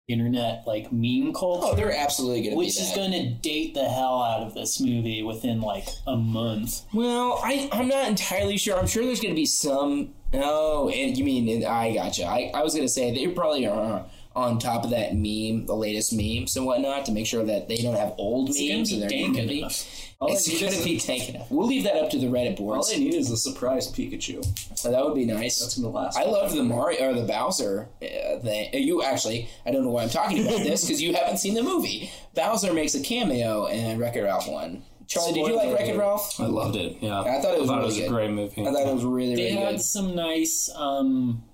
internet 0.09 0.63
like 0.67 0.93
meme 0.93 1.33
culture. 1.33 1.67
oh, 1.69 1.75
they're 1.75 1.93
absolutely 1.97 2.41
going 2.43 2.53
to 2.53 2.57
which 2.57 2.79
is 2.81 2.93
going 2.95 3.11
to 3.11 3.29
date 3.43 3.75
the 3.75 3.85
hell 3.89 4.23
out 4.23 4.41
of 4.41 4.55
this 4.55 4.81
movie 4.81 5.23
within 5.23 5.61
like 5.61 5.89
a 6.07 6.17
month. 6.17 6.83
Well, 6.95 7.41
I 7.43 7.69
I'm 7.73 7.89
not 7.89 8.07
entirely 8.09 8.57
sure. 8.57 8.79
I'm 8.79 8.87
sure 8.87 9.05
there's 9.05 9.21
going 9.21 9.35
to 9.35 9.41
be 9.41 9.47
some. 9.47 10.15
Oh, 10.33 10.89
and 10.91 11.17
you 11.17 11.25
mean 11.25 11.65
I 11.65 11.95
gotcha. 11.95 12.25
I, 12.25 12.53
I 12.55 12.63
was 12.63 12.75
going 12.75 12.87
to 12.87 12.93
say 12.93 13.13
they 13.13 13.27
probably 13.33 13.67
are 13.67 14.07
on 14.37 14.59
top 14.59 14.85
of 14.85 14.91
that 14.91 15.15
meme, 15.15 15.67
the 15.67 15.75
latest 15.75 16.13
memes 16.13 16.57
and 16.57 16.67
whatnot, 16.67 17.07
to 17.07 17.13
make 17.13 17.27
sure 17.27 17.43
that 17.45 17.69
they 17.69 17.77
don't 17.79 17.97
have 17.97 18.15
old 18.19 18.51
It's 18.51 18.61
memes 18.61 18.93
in 18.93 19.01
their 19.01 19.09
movie. 19.11 19.61
enough. 19.61 20.06
All 20.19 20.33
It's 20.33 20.49
going 20.61 20.73
to 20.73 20.83
be 20.83 20.99
taken 20.99 21.35
enough. 21.35 21.51
We'll 21.51 21.67
leave 21.67 21.85
that 21.85 21.97
up 21.97 22.09
to 22.11 22.19
the 22.19 22.27
Reddit 22.27 22.57
board. 22.57 22.77
All 22.79 22.83
boards. 22.83 22.93
I 22.95 22.97
need 22.97 23.15
is 23.15 23.31
a 23.31 23.37
surprise 23.37 23.93
Pikachu. 23.93 24.43
So 24.79 24.91
that 24.91 25.05
would 25.05 25.15
be 25.15 25.27
nice. 25.27 25.59
That's 25.61 25.77
gonna 25.79 25.93
last. 25.93 26.17
I 26.17 26.25
love 26.25 26.55
the 26.55 26.63
Mario 26.65 27.11
or 27.11 27.15
the 27.15 27.27
Bowser 27.27 27.89
uh, 28.03 28.39
thing. 28.41 28.71
Uh, 28.75 28.79
You 28.79 29.03
actually, 29.03 29.49
I 29.67 29.73
don't 29.73 29.85
know 29.85 29.91
why 29.91 30.05
I'm 30.05 30.09
talking 30.09 30.41
about 30.47 30.61
this 30.63 30.85
because 30.87 31.03
you 31.03 31.15
haven't 31.15 31.37
seen 31.39 31.53
the 31.55 31.63
movie. 31.63 32.11
Bowser 32.35 32.73
makes 32.73 32.95
a 32.95 33.01
cameo 33.03 33.67
in 33.67 33.99
Wreck-It 33.99 34.23
Ralph 34.23 34.49
one. 34.49 34.83
Charlie, 35.07 35.35
did 35.35 35.47
you 35.49 35.55
like 35.55 35.63
Spoiler 35.65 35.75
Wreck-It. 35.77 35.99
Ralph? 35.99 36.41
I 36.41 36.47
loved 36.47 36.77
it. 36.77 36.97
Yeah. 37.01 37.21
I 37.21 37.41
thought 37.43 37.55
it 37.55 37.61
was 37.61 37.69
thought 37.69 37.77
really 37.77 37.83
it 37.83 37.87
was 37.87 37.97
good. 37.99 38.07
a 38.07 38.09
great 38.09 38.31
movie. 38.31 38.63
I 38.63 38.73
thought 38.73 38.87
it 38.89 38.95
was 38.95 39.05
really, 39.05 39.37
They 39.37 39.43
really 39.43 39.57
had 39.57 39.71
good. 39.77 39.81
some 39.83 40.15
nice 40.17 40.71
um 40.75 41.45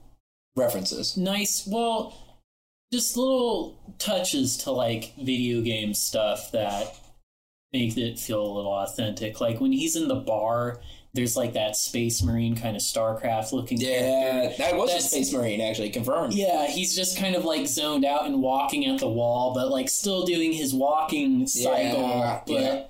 References. 0.55 1.17
nice 1.17 1.67
well 1.67 2.15
just 2.93 3.17
little 3.17 3.79
touches 3.99 4.57
to 4.59 4.71
like 4.71 5.15
video 5.21 5.63
game 5.63 5.95
stuff 5.95 6.53
that 6.53 6.95
make 7.73 7.97
it 7.97 8.19
feel 8.19 8.43
a 8.45 8.53
little 8.55 8.73
authentic. 8.73 9.41
Like 9.41 9.61
when 9.61 9.73
he's 9.73 9.97
in 9.97 10.09
the 10.09 10.15
bar, 10.17 10.81
there's 11.15 11.37
like 11.37 11.55
that 11.55 11.77
space 11.77 12.23
marine 12.23 12.55
kind 12.57 12.77
of 12.77 12.83
StarCraft 12.83 13.53
looking 13.53 13.81
Yeah, 13.81 13.99
character. 14.01 14.57
that 14.63 14.77
was 14.77 14.95
a 14.95 15.01
Space 15.01 15.33
Marine 15.33 15.61
actually 15.61 15.91
confirmed. 15.91 16.33
Yeah, 16.35 16.67
he's 16.67 16.95
just 16.97 17.19
kind 17.19 17.35
of 17.35 17.45
like 17.45 17.67
zoned 17.67 18.05
out 18.05 18.27
and 18.27 18.41
walking 18.43 18.87
at 18.87 18.99
the 19.01 19.09
wall, 19.09 19.53
but 19.55 19.71
like 19.71 19.89
still 19.89 20.25
doing 20.25 20.53
his 20.53 20.73
walking 20.75 21.47
cycle. 21.47 22.01
Yeah, 22.09 22.41
but 22.47 22.53
yeah. 22.55 22.83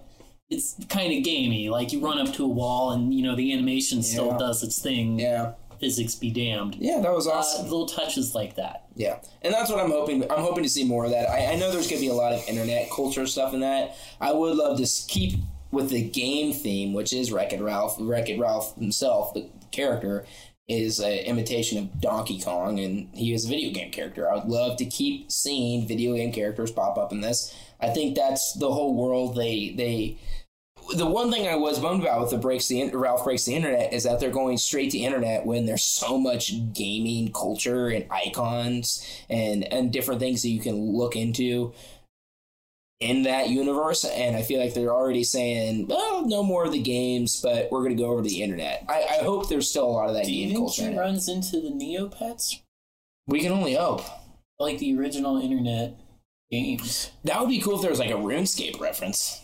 it's 0.51 0.77
kind 0.89 1.13
of 1.17 1.25
gamey. 1.25 1.69
Like 1.69 1.93
you 1.93 1.99
run 2.01 2.19
up 2.25 2.33
to 2.35 2.45
a 2.45 2.49
wall, 2.49 2.93
and 2.93 3.13
you 3.13 3.23
know 3.23 3.35
the 3.35 3.53
animation 3.53 4.03
still 4.05 4.29
Yeah. 4.29 4.39
does 4.39 4.63
its 4.63 4.81
thing. 4.81 5.19
Yeah, 5.19 5.53
Physics 5.83 6.15
be 6.15 6.31
damned. 6.31 6.77
yeah, 6.79 7.01
that 7.01 7.13
was 7.13 7.27
Uh, 7.27 7.33
awesome. 7.33 7.65
little 7.65 7.87
touches 7.87 8.37
like 8.37 8.55
that. 8.55 8.85
Yeah, 8.95 9.19
and 9.43 9.53
that's 9.53 9.69
what 9.69 9.81
I'm 9.81 9.91
hoping. 9.91 10.23
I'm 10.31 10.39
hoping 10.41 10.63
to 10.63 10.69
see 10.69 10.85
more 10.85 11.05
of 11.05 11.11
that. 11.11 11.29
I, 11.29 11.53
I 11.53 11.57
know 11.57 11.73
there's 11.73 11.89
going 11.89 12.01
to 12.01 12.07
be 12.07 12.13
a 12.13 12.15
lot 12.15 12.33
of 12.33 12.43
internet 12.49 12.89
culture 12.91 13.27
stuff 13.27 13.53
in 13.53 13.61
that. 13.61 13.97
I 14.21 14.33
would 14.33 14.57
love 14.57 14.79
to 14.79 14.87
keep 15.09 15.41
with 15.73 15.91
the 15.91 16.03
game 16.09 16.53
theme, 16.53 16.93
which 16.93 17.13
is 17.13 17.33
Wreck 17.33 17.53
It 17.53 17.61
Ralph. 17.61 17.97
Wreck 17.99 18.29
It 18.29 18.39
Ralph 18.39 18.77
himself, 18.77 19.35
the 19.35 19.49
character, 19.73 20.25
is 20.69 21.01
an 21.01 21.15
imitation 21.25 21.79
of 21.79 22.01
Donkey 22.01 22.39
Kong, 22.41 22.79
and 22.79 23.09
he 23.13 23.33
is 23.35 23.47
a 23.47 23.49
video 23.49 23.73
game 23.73 23.91
character. 23.91 24.31
I 24.31 24.37
would 24.37 24.45
love 24.49 24.77
to 24.79 24.85
keep 24.85 25.33
seeing 25.33 25.89
video 25.89 26.15
game 26.15 26.33
characters 26.33 26.71
pop 26.71 26.97
up 26.97 27.11
in 27.11 27.23
this. 27.23 27.53
I 27.81 27.89
think 27.89 28.15
that's 28.15 28.53
the 28.53 28.71
whole 28.71 28.95
world 28.95 29.35
they 29.35 29.75
they. 29.77 30.19
The 30.95 31.07
one 31.07 31.31
thing 31.33 31.47
I 31.49 31.57
was 31.57 31.79
bummed 31.79 32.03
about 32.03 32.21
with 32.21 32.31
the 32.31 32.39
breaks 32.39 32.69
the 32.69 32.85
Ralph 32.93 33.25
breaks 33.25 33.45
the 33.45 33.55
internet 33.55 33.93
is 33.93 34.05
that 34.05 34.21
they're 34.21 34.31
going 34.31 34.59
straight 34.59 34.91
to 34.93 34.99
internet 34.99 35.47
when 35.47 35.65
there's 35.67 35.85
so 35.85 36.19
much 36.19 36.53
gaming 36.73 37.33
culture 37.33 37.89
and 37.89 38.05
icons 38.11 39.07
and 39.31 39.65
and 39.73 39.93
different 39.93 40.21
things 40.21 40.43
that 40.43 40.49
you 40.51 40.61
can 40.61 40.93
look 40.97 41.17
into 41.17 41.73
in 43.01 43.23
that 43.25 43.49
universe. 43.49 44.05
And 44.05 44.37
I 44.37 44.43
feel 44.43 44.61
like 44.61 44.75
they're 44.75 44.93
already 44.95 45.25
saying, 45.25 45.87
"Well, 45.89 46.27
no 46.27 46.43
more 46.43 46.65
of 46.67 46.73
the 46.73 46.83
games, 46.83 47.41
but 47.41 47.71
we're 47.73 47.81
going 47.83 47.97
to 47.97 48.03
go 48.03 48.11
over 48.11 48.23
to 48.23 48.29
the 48.29 48.43
internet." 48.43 48.85
I, 48.89 49.19
I 49.21 49.23
hope 49.23 49.49
there's 49.49 49.71
still 49.71 49.87
a 49.87 49.91
lot 49.91 50.09
of 50.09 50.15
that 50.15 50.27
Do 50.27 50.33
you 50.33 50.47
game 50.47 50.55
think 50.57 50.59
culture. 50.61 50.83
he 50.83 50.89
In 50.89 50.95
it. 50.95 50.99
runs 51.01 51.29
into 51.29 51.61
the 51.61 51.71
Neopets? 51.71 52.61
We 53.27 53.41
can 53.41 53.53
only 53.53 53.75
hope. 53.75 54.03
Like 54.59 54.79
the 54.79 54.97
original 54.99 55.41
internet 55.41 55.99
games. 56.51 57.11
That 57.25 57.41
would 57.41 57.49
be 57.49 57.61
cool 57.61 57.77
if 57.77 57.81
there 57.83 57.91
was 57.91 57.99
like 57.99 58.11
a 58.11 58.15
RuneScape 58.15 58.79
reference. 58.79 59.41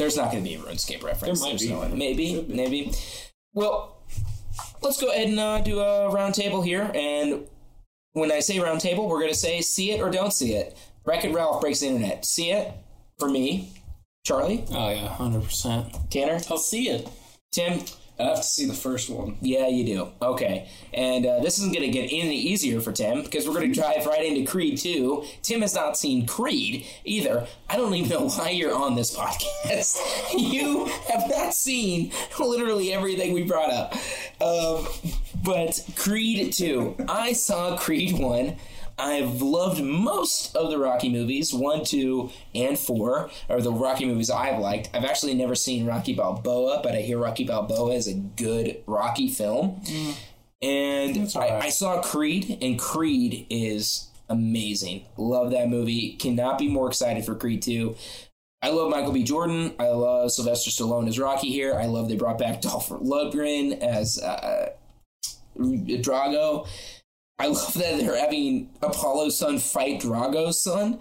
There's 0.00 0.16
not 0.16 0.32
going 0.32 0.42
to 0.42 0.48
be 0.48 0.54
a 0.54 0.58
RuneScape 0.58 1.02
reference. 1.02 1.42
There 1.42 1.52
might 1.52 1.60
be. 1.60 1.68
no- 1.68 1.86
maybe, 1.90 2.40
be. 2.40 2.54
maybe. 2.54 2.92
Well, 3.52 3.98
let's 4.80 4.98
go 4.98 5.10
ahead 5.10 5.28
and 5.28 5.38
uh, 5.38 5.60
do 5.60 5.78
a 5.80 6.08
round 6.10 6.34
table 6.34 6.62
here. 6.62 6.90
And 6.94 7.46
when 8.14 8.32
I 8.32 8.40
say 8.40 8.58
round 8.60 8.80
table, 8.80 9.06
we're 9.06 9.20
going 9.20 9.30
to 9.32 9.38
say 9.38 9.60
see 9.60 9.90
it 9.92 10.00
or 10.00 10.10
don't 10.10 10.32
see 10.32 10.54
it. 10.54 10.74
Wreck 11.04 11.26
It 11.26 11.34
Ralph 11.34 11.60
breaks 11.60 11.80
the 11.80 11.88
internet. 11.88 12.24
See 12.24 12.50
it 12.50 12.72
for 13.18 13.28
me, 13.28 13.74
Charlie, 14.24 14.64
Oh 14.70 14.88
yeah, 14.88 15.06
hundred 15.06 15.44
percent. 15.44 15.94
Tanner, 16.10 16.40
I'll 16.48 16.56
see 16.56 16.88
it. 16.88 17.06
Tim. 17.52 17.80
I 18.20 18.24
have 18.28 18.36
to 18.36 18.42
see 18.42 18.66
the 18.66 18.74
first 18.74 19.08
one. 19.10 19.36
Yeah, 19.40 19.68
you 19.68 19.84
do. 19.84 20.08
Okay. 20.20 20.68
And 20.92 21.26
uh, 21.26 21.40
this 21.40 21.58
isn't 21.58 21.74
going 21.74 21.90
to 21.90 21.92
get 21.92 22.12
any 22.12 22.36
easier 22.36 22.80
for 22.80 22.92
Tim 22.92 23.22
because 23.22 23.46
we're 23.48 23.54
going 23.54 23.72
to 23.72 23.80
drive 23.80 24.06
right 24.06 24.24
into 24.24 24.50
Creed 24.50 24.78
2. 24.78 25.24
Tim 25.42 25.62
has 25.62 25.74
not 25.74 25.96
seen 25.96 26.26
Creed 26.26 26.86
either. 27.04 27.46
I 27.68 27.76
don't 27.76 27.94
even 27.94 28.10
know 28.10 28.28
why 28.28 28.50
you're 28.50 28.74
on 28.74 28.94
this 28.94 29.16
podcast. 29.16 29.98
you 30.36 30.86
have 31.08 31.28
not 31.30 31.54
seen 31.54 32.12
literally 32.38 32.92
everything 32.92 33.32
we 33.32 33.42
brought 33.42 33.70
up. 33.70 33.94
Um, 34.40 34.86
but 35.44 35.80
Creed 35.96 36.52
2. 36.52 37.06
I 37.08 37.32
saw 37.32 37.76
Creed 37.76 38.18
1. 38.18 38.56
I've 39.00 39.40
loved 39.40 39.82
most 39.82 40.54
of 40.54 40.70
the 40.70 40.78
Rocky 40.78 41.08
movies, 41.08 41.54
one, 41.54 41.84
two, 41.84 42.30
and 42.54 42.78
four, 42.78 43.30
or 43.48 43.60
the 43.60 43.72
Rocky 43.72 44.04
movies 44.04 44.30
I've 44.30 44.58
liked. 44.58 44.90
I've 44.94 45.04
actually 45.04 45.34
never 45.34 45.54
seen 45.54 45.86
Rocky 45.86 46.14
Balboa, 46.14 46.80
but 46.82 46.94
I 46.94 47.00
hear 47.00 47.18
Rocky 47.18 47.44
Balboa 47.44 47.94
is 47.94 48.06
a 48.06 48.14
good 48.14 48.82
Rocky 48.86 49.28
film. 49.28 49.80
And 50.62 51.30
I, 51.34 51.60
I 51.62 51.68
saw 51.70 52.02
Creed, 52.02 52.58
and 52.60 52.78
Creed 52.78 53.46
is 53.48 54.10
amazing. 54.28 55.06
Love 55.16 55.50
that 55.52 55.68
movie. 55.68 56.16
Cannot 56.16 56.58
be 56.58 56.68
more 56.68 56.88
excited 56.88 57.24
for 57.24 57.34
Creed 57.34 57.62
2. 57.62 57.96
I 58.62 58.68
love 58.68 58.90
Michael 58.90 59.12
B. 59.12 59.24
Jordan. 59.24 59.74
I 59.78 59.88
love 59.88 60.30
Sylvester 60.30 60.70
Stallone 60.70 61.08
as 61.08 61.18
Rocky 61.18 61.48
here. 61.48 61.74
I 61.74 61.86
love 61.86 62.08
they 62.08 62.16
brought 62.16 62.38
back 62.38 62.60
Dolph 62.60 62.90
Lundgren 62.90 63.78
as 63.78 64.20
uh, 64.22 64.70
Drago. 65.58 66.66
I 67.40 67.46
love 67.46 67.74
that 67.74 67.98
they're 67.98 68.18
having 68.18 68.70
Apollo's 68.82 69.38
son 69.38 69.58
fight 69.58 70.00
Drago's 70.00 70.60
son. 70.60 71.00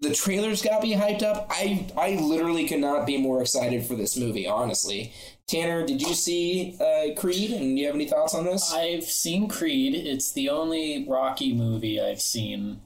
The 0.00 0.14
trailers 0.14 0.62
got 0.62 0.82
me 0.82 0.94
hyped 0.94 1.22
up. 1.22 1.48
I 1.50 1.86
I 1.96 2.14
literally 2.14 2.66
could 2.66 2.80
not 2.80 3.06
be 3.06 3.18
more 3.18 3.42
excited 3.42 3.84
for 3.84 3.96
this 3.96 4.16
movie, 4.16 4.46
honestly. 4.46 5.12
Tanner, 5.46 5.84
did 5.84 6.00
you 6.00 6.14
see 6.14 6.76
uh, 6.80 7.20
Creed? 7.20 7.50
And 7.50 7.78
you 7.78 7.86
have 7.86 7.96
any 7.96 8.06
thoughts 8.06 8.34
on 8.34 8.44
this? 8.44 8.72
I've 8.72 9.02
seen 9.04 9.48
Creed. 9.48 9.94
It's 9.94 10.32
the 10.32 10.48
only 10.48 11.04
Rocky 11.08 11.52
movie 11.52 12.00
I've 12.00 12.22
seen. 12.22 12.80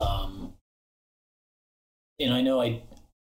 Um, 0.00 0.54
and 2.18 2.32
I 2.32 2.40
know 2.40 2.60
I 2.60 2.82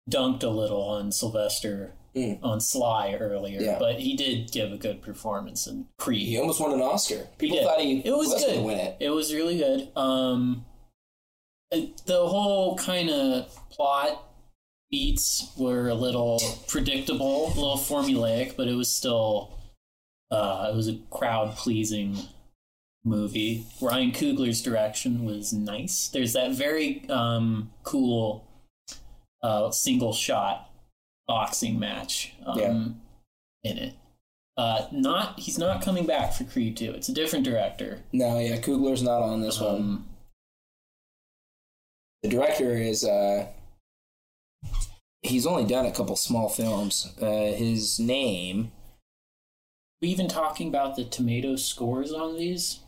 dunked 0.09 0.45
a 0.45 0.49
little 0.49 0.83
on 0.83 1.13
Sylvester 1.13 1.95
Mm. 2.15 2.39
on 2.45 2.61
Sly 2.61 3.15
earlier, 3.21 3.61
Yeah. 3.61 3.79
but 3.81 3.99
he 4.01 4.15
did 4.15 4.53
give 4.53 4.73
a 4.73 4.77
good 4.77 5.03
performance 5.03 5.67
in 5.67 5.87
Creed. 5.99 6.29
he 6.29 6.39
almost 6.39 6.61
won 6.61 6.73
an 6.73 6.81
Oscar. 6.81 7.27
People 7.39 7.57
did. 7.59 7.65
thought 7.67 7.81
he 7.81 7.99
It 8.05 8.17
was 8.17 8.29
was 8.29 8.45
good. 8.45 8.55
to 8.55 8.61
win 8.63 8.79
it. 8.79 8.97
It 9.01 9.11
was 9.11 9.35
really 9.35 9.59
good. 9.59 9.89
Um, 9.97 10.65
the 11.71 12.27
whole 12.29 12.77
kind 12.77 13.11
of 13.11 13.49
plot 13.71 14.23
beats 14.91 15.53
were 15.57 15.89
a 15.89 15.95
little 15.95 16.41
predictable, 16.69 17.47
a 17.47 17.55
little 17.57 17.77
formulaic, 17.77 18.57
but 18.57 18.69
it 18.69 18.75
was 18.75 18.89
still 18.91 19.51
uh, 20.31 20.69
it 20.73 20.77
was 20.77 20.89
a 20.89 20.95
crowd 21.11 21.57
pleasing 21.57 22.17
movie. 23.05 23.67
Ryan 23.81 24.13
Coogler's 24.13 24.63
direction 24.63 25.25
was 25.25 25.53
nice. 25.53 26.09
There's 26.09 26.33
that 26.35 26.53
very 26.53 27.09
um, 27.09 27.71
cool 27.83 28.47
uh, 29.43 29.71
single 29.73 30.13
shot 30.13 30.71
boxing 31.27 31.79
match 31.79 32.35
um, 32.47 32.59
Yeah. 32.59 33.71
in 33.71 33.79
it. 33.79 33.95
Uh, 34.57 34.87
not 34.93 35.39
he's 35.41 35.59
not 35.59 35.83
coming 35.83 36.07
back 36.07 36.33
for 36.33 36.45
Creed 36.45 36.77
2. 36.77 36.93
It's 36.93 37.09
a 37.09 37.13
different 37.15 37.45
director. 37.45 38.01
No, 38.13 38.39
yeah, 38.39 38.57
Coogler's 38.59 39.03
not 39.03 39.21
on 39.23 39.41
this 39.41 39.61
one. 39.61 39.75
Um, 39.75 40.07
The 42.23 42.29
director 42.31 42.73
is 42.77 43.05
uh 43.05 43.49
he's 45.23 45.47
only 45.47 45.65
done 45.65 45.87
a 45.87 45.93
couple 45.93 46.17
small 46.17 46.49
films. 46.49 47.13
Uh 47.21 47.53
his 47.53 47.99
name 47.99 48.71
we 50.01 50.09
even 50.09 50.29
talking 50.29 50.69
about 50.69 50.97
the 50.97 51.05
tomato 51.05 51.57
scores 51.57 52.13
on 52.13 52.37
these 52.37 52.81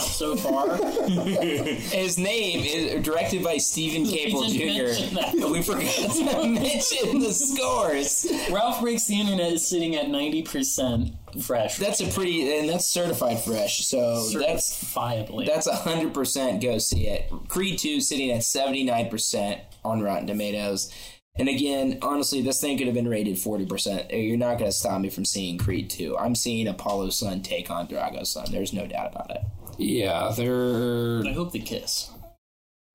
so 0.00 0.36
far. 0.36 0.76
his 1.08 2.18
name 2.18 2.64
is 2.64 3.04
directed 3.04 3.42
by 3.42 3.58
Steven 3.58 4.06
Caple 4.06 4.48
Jr. 4.48 5.46
We 5.52 5.62
forgot 5.62 6.12
to 6.12 6.48
mention 6.48 7.20
the 7.20 7.32
scores. 7.32 8.26
Ralph 8.50 8.80
Breaks 8.80 9.06
the 9.06 9.20
Internet 9.20 9.52
is 9.52 9.66
sitting 9.66 9.96
at 9.96 10.06
90% 10.06 11.14
fresh. 11.40 11.78
That's 11.78 12.00
a 12.00 12.08
pretty 12.08 12.58
and 12.58 12.68
that's 12.68 12.86
certified 12.86 13.40
fresh. 13.40 13.84
So 13.84 14.28
that's 14.30 14.84
certifiably. 14.84 15.46
that's 15.46 15.66
a 15.66 15.74
hundred 15.74 16.14
percent 16.14 16.62
go 16.62 16.78
see 16.78 17.06
it. 17.06 17.30
Creed 17.48 17.78
two 17.78 18.00
sitting 18.00 18.30
at 18.30 18.44
seventy 18.44 18.84
nine 18.84 19.08
percent 19.08 19.60
on 19.84 20.02
Rotten 20.02 20.26
Tomatoes. 20.26 20.92
And 21.36 21.48
again, 21.48 21.98
honestly, 22.02 22.42
this 22.42 22.60
thing 22.60 22.76
could 22.76 22.86
have 22.86 22.94
been 22.94 23.08
rated 23.08 23.38
forty 23.38 23.64
percent. 23.64 24.10
You're 24.12 24.36
not 24.36 24.58
going 24.58 24.70
to 24.70 24.76
stop 24.76 25.00
me 25.00 25.08
from 25.08 25.24
seeing 25.24 25.58
Creed 25.58 25.88
two. 25.88 26.16
I'm 26.18 26.34
seeing 26.34 26.68
Apollo's 26.68 27.18
son 27.18 27.40
take 27.42 27.70
on 27.70 27.86
Drago's 27.86 28.30
son. 28.30 28.46
There's 28.50 28.72
no 28.72 28.86
doubt 28.86 29.12
about 29.12 29.30
it. 29.30 29.42
Yeah, 29.78 30.32
they're. 30.36 31.22
I 31.26 31.32
hope 31.32 31.52
they 31.52 31.60
kiss. 31.60 32.10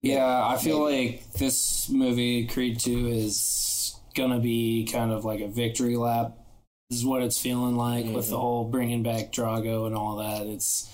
Yeah, 0.02 0.46
I 0.48 0.58
feel 0.58 0.84
like 0.84 1.34
this 1.34 1.90
movie, 1.90 2.46
Creed 2.48 2.80
2, 2.80 3.08
is 3.08 4.00
gonna 4.16 4.40
be 4.40 4.88
kind 4.92 5.12
of 5.12 5.26
like 5.26 5.42
a 5.42 5.48
victory 5.48 5.98
lap. 5.98 6.34
This 6.90 7.00
is 7.00 7.06
what 7.06 7.22
it's 7.24 7.40
feeling 7.40 7.76
like 7.76 8.06
with 8.06 8.14
the 8.30 8.34
mm-hmm. 8.34 8.36
whole 8.36 8.66
bringing 8.66 9.04
back 9.04 9.32
Drago 9.32 9.88
and 9.88 9.96
all 9.96 10.18
that. 10.18 10.48
It's. 10.48 10.90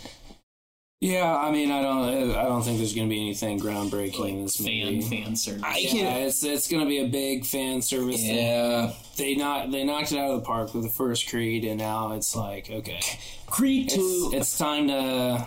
Yeah, 1.02 1.36
I 1.36 1.52
mean, 1.52 1.70
I 1.70 1.82
don't, 1.82 2.32
I 2.34 2.44
don't 2.44 2.64
think 2.64 2.78
there's 2.78 2.96
gonna 2.96 3.10
be 3.10 3.20
anything 3.20 3.60
groundbreaking 3.60 4.30
in 4.30 4.44
this 4.44 4.56
Fan, 4.56 4.86
movie. 4.86 5.02
fan 5.02 5.24
fan 5.26 5.36
service. 5.36 5.62
I 5.62 5.78
Yeah, 5.80 5.90
can. 5.92 6.22
it's 6.22 6.44
it's 6.46 6.72
gonna 6.72 6.86
be 6.86 7.00
a 7.00 7.08
big 7.08 7.46
fan 7.46 7.82
service. 7.82 8.22
thing. 8.22 8.38
Yeah, 8.38 8.94
they 9.18 9.36
knocked 9.36 9.72
they 9.74 9.84
knocked 9.84 10.14
it 10.14 10.18
out 10.18 10.32
of 10.32 10.40
the 10.40 10.46
park 10.46 10.74
with 10.74 10.84
the 10.84 10.90
first 10.90 11.30
Creed, 11.30 11.66
and 11.66 11.78
now 11.78 12.14
it's 12.14 12.34
like 12.38 12.70
okay, 12.72 13.02
Creed 13.48 13.88
it's, 13.88 13.96
two. 13.96 14.32
it's 14.34 14.58
time 14.58 14.88
to 14.88 15.46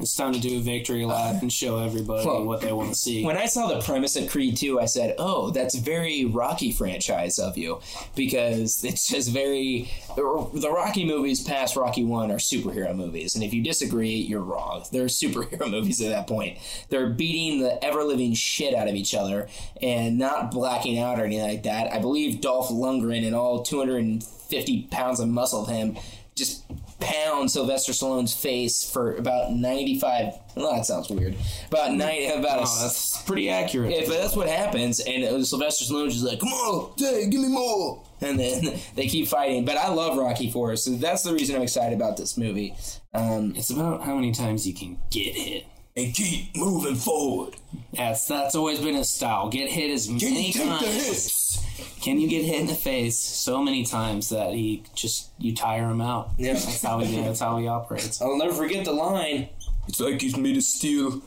it's 0.00 0.14
time 0.14 0.32
to 0.32 0.40
do 0.40 0.58
a 0.58 0.60
victory 0.60 1.04
lap 1.04 1.42
and 1.42 1.52
show 1.52 1.78
everybody 1.78 2.26
Well, 2.26 2.44
what 2.44 2.60
they 2.60 2.72
want 2.72 2.90
to 2.90 2.94
see. 2.94 3.24
When 3.24 3.36
I 3.36 3.46
saw 3.46 3.68
the 3.68 3.80
premise 3.80 4.16
of 4.16 4.30
Creed 4.30 4.56
2, 4.56 4.80
I 4.80 4.84
said, 4.84 5.14
"Oh, 5.18 5.50
that's 5.50 5.74
very 5.74 6.24
Rocky 6.24 6.70
franchise 6.70 7.38
of 7.38 7.58
you," 7.58 7.80
because 8.14 8.84
it's 8.84 9.08
just 9.08 9.30
very 9.30 9.90
the 10.16 10.70
Rocky 10.70 11.04
movies 11.04 11.42
past 11.42 11.76
Rocky 11.76 12.04
One 12.04 12.30
are 12.30 12.38
superhero 12.38 12.94
movies, 12.94 13.34
and 13.34 13.42
if 13.42 13.52
you 13.52 13.62
disagree, 13.62 14.14
you're 14.16 14.42
wrong. 14.42 14.84
They're 14.92 15.06
superhero 15.06 15.70
movies 15.70 16.00
at 16.00 16.10
that 16.10 16.26
point. 16.26 16.58
They're 16.88 17.10
beating 17.10 17.60
the 17.60 17.82
ever 17.84 18.04
living 18.04 18.34
shit 18.34 18.74
out 18.74 18.88
of 18.88 18.94
each 18.94 19.14
other 19.14 19.48
and 19.82 20.18
not 20.18 20.50
blacking 20.50 20.98
out 20.98 21.18
or 21.18 21.24
anything 21.24 21.48
like 21.48 21.62
that. 21.64 21.92
I 21.92 21.98
believe 21.98 22.40
Dolph 22.40 22.68
Lundgren 22.68 23.26
and 23.26 23.34
all 23.34 23.62
250 23.62 24.82
pounds 24.90 25.20
of 25.20 25.28
muscle 25.28 25.62
of 25.62 25.68
him 25.68 25.96
just 26.34 26.64
pound 27.00 27.50
Sylvester 27.50 27.92
Stallone's 27.92 28.34
face 28.34 28.88
for 28.88 29.14
about 29.16 29.52
95. 29.52 30.34
Well, 30.56 30.74
that 30.74 30.86
sounds 30.86 31.08
weird. 31.08 31.36
About 31.68 31.94
90, 31.94 32.26
about 32.40 32.58
a, 32.58 32.62
Oh, 32.66 32.78
that's 32.82 33.22
pretty 33.22 33.48
accurate. 33.50 33.92
if 33.92 34.08
that's 34.08 34.34
what 34.34 34.48
happens, 34.48 34.98
and 35.00 35.46
Sylvester 35.46 35.84
Stallone's 35.84 36.14
just 36.14 36.26
like, 36.26 36.40
"Come 36.40 36.48
on, 36.48 36.92
hey, 36.98 37.28
give 37.28 37.40
me 37.40 37.48
more," 37.48 38.02
and 38.20 38.38
then 38.38 38.80
they 38.96 39.06
keep 39.06 39.28
fighting. 39.28 39.64
But 39.64 39.76
I 39.76 39.88
love 39.88 40.16
Rocky 40.18 40.50
Four, 40.50 40.74
so 40.76 40.90
that's 40.92 41.22
the 41.22 41.32
reason 41.32 41.54
I'm 41.56 41.62
excited 41.62 41.94
about 41.94 42.16
this 42.16 42.36
movie. 42.36 42.74
Um, 43.14 43.54
it's 43.56 43.70
about 43.70 44.02
how 44.02 44.14
many 44.16 44.32
times 44.32 44.66
you 44.66 44.74
can 44.74 44.98
get 45.10 45.34
hit. 45.36 45.66
And 45.98 46.14
keep 46.14 46.56
moving 46.56 46.94
forward. 46.94 47.54
That's 47.92 48.26
that's 48.26 48.54
always 48.54 48.80
been 48.80 48.94
his 48.94 49.08
style. 49.08 49.48
Get 49.48 49.70
hit 49.70 49.90
as 49.90 50.08
many 50.08 50.52
times. 50.52 51.64
Can 52.00 52.20
you 52.20 52.28
get 52.28 52.44
hit 52.44 52.60
in 52.60 52.66
the 52.68 52.74
face 52.74 53.18
so 53.18 53.62
many 53.62 53.84
times 53.84 54.28
that 54.28 54.52
he 54.54 54.84
just 54.94 55.30
you 55.38 55.54
tire 55.54 55.90
him 55.90 56.00
out? 56.00 56.30
Yeah. 56.38 56.52
That's 56.52 56.82
how 56.82 57.00
he 57.00 57.20
that's 57.20 57.40
how 57.40 57.58
he 57.58 57.66
operates. 57.66 58.22
I'll 58.22 58.38
never 58.38 58.52
forget 58.54 58.84
the 58.84 58.92
line. 58.92 59.48
It's 59.88 59.98
like 60.00 60.20
he's 60.20 60.36
made 60.36 60.56
of 60.56 60.62
steel. 60.62 61.22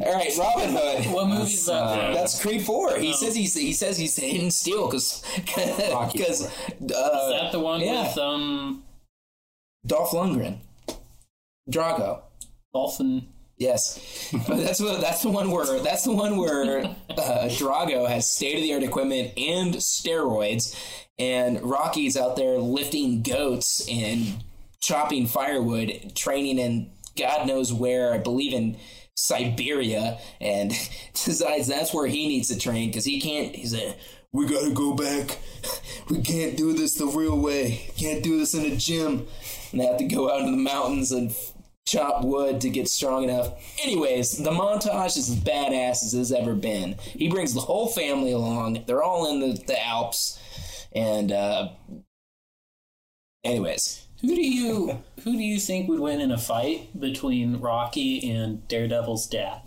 All 0.00 0.12
right, 0.12 0.32
Robin 0.38 0.70
Hood. 0.70 1.06
What 1.14 1.28
movie 1.28 1.52
is 1.52 1.66
that? 1.66 1.74
uh, 1.74 2.14
That's 2.14 2.40
Creed 2.40 2.62
Four. 2.62 2.96
He 2.98 3.12
says 3.12 3.34
he's 3.34 3.54
he 3.54 3.72
says 3.72 3.96
he's 3.96 4.16
hidden 4.16 4.50
steel 4.50 4.86
because 4.86 5.22
Rocky 5.92 6.18
because 6.18 6.40
is 6.42 6.92
uh, 6.92 7.30
that 7.30 7.52
the 7.52 7.60
one 7.60 7.80
yeah. 7.80 8.08
with 8.08 8.18
um 8.18 8.82
Dolph 9.86 10.10
Lundgren, 10.10 10.58
Drago. 11.70 12.22
Dolphin? 12.72 13.28
Yes, 13.58 14.30
but 14.48 14.56
that's 14.56 14.78
that's 14.78 15.22
the 15.22 15.30
one 15.30 15.50
where 15.50 15.78
that's 15.80 16.04
the 16.04 16.12
one 16.12 16.36
where 16.36 16.84
uh, 17.10 17.48
Drago 17.48 18.08
has 18.08 18.28
state 18.28 18.56
of 18.56 18.62
the 18.62 18.72
art 18.74 18.82
equipment 18.82 19.32
and 19.36 19.74
steroids, 19.74 20.76
and 21.18 21.62
Rocky's 21.62 22.16
out 22.16 22.34
there 22.34 22.58
lifting 22.58 23.22
goats 23.22 23.86
and 23.88 24.42
chopping 24.80 25.26
firewood, 25.26 26.12
training 26.16 26.58
in 26.58 26.90
God 27.16 27.46
knows 27.46 27.72
where. 27.72 28.12
I 28.12 28.18
believe 28.18 28.52
in 28.52 28.78
Siberia, 29.14 30.18
and 30.40 30.70
decides 31.12 31.68
that's 31.68 31.94
where 31.94 32.06
he 32.06 32.26
needs 32.26 32.48
to 32.48 32.58
train 32.58 32.88
because 32.88 33.04
he 33.04 33.20
can't. 33.20 33.54
He's 33.54 33.74
a 33.74 33.94
we 34.32 34.46
gotta 34.46 34.70
go 34.70 34.94
back. 34.94 35.38
We 36.08 36.20
can't 36.20 36.56
do 36.56 36.72
this 36.72 36.94
the 36.96 37.06
real 37.06 37.38
way. 37.38 37.92
Can't 37.96 38.22
do 38.22 38.38
this 38.38 38.54
in 38.54 38.64
a 38.64 38.76
gym. 38.76 39.26
And 39.70 39.80
they 39.80 39.86
have 39.86 39.98
to 39.98 40.04
go 40.04 40.30
out 40.30 40.40
into 40.40 40.50
the 40.50 40.56
mountains 40.56 41.12
and 41.12 41.34
chop 41.86 42.24
wood 42.24 42.60
to 42.62 42.70
get 42.70 42.88
strong 42.88 43.24
enough. 43.24 43.52
Anyways, 43.82 44.38
the 44.38 44.50
montage 44.50 45.16
is 45.16 45.30
as 45.30 45.36
badass 45.36 46.04
as 46.04 46.14
it's 46.14 46.30
ever 46.30 46.54
been. 46.54 46.94
He 47.02 47.28
brings 47.28 47.54
the 47.54 47.60
whole 47.60 47.88
family 47.88 48.32
along. 48.32 48.84
They're 48.86 49.02
all 49.02 49.30
in 49.32 49.40
the, 49.40 49.60
the 49.66 49.84
Alps. 49.84 50.38
And, 50.94 51.32
uh, 51.32 51.70
anyways, 53.44 54.06
Who 54.20 54.28
do 54.28 54.40
you 54.42 55.02
who 55.24 55.32
do 55.32 55.38
you 55.42 55.58
think 55.58 55.88
would 55.88 56.00
win 56.00 56.20
in 56.20 56.30
a 56.30 56.38
fight 56.38 56.98
between 56.98 57.60
Rocky 57.60 58.30
and 58.30 58.66
Daredevil's 58.68 59.26
dad? 59.26 59.60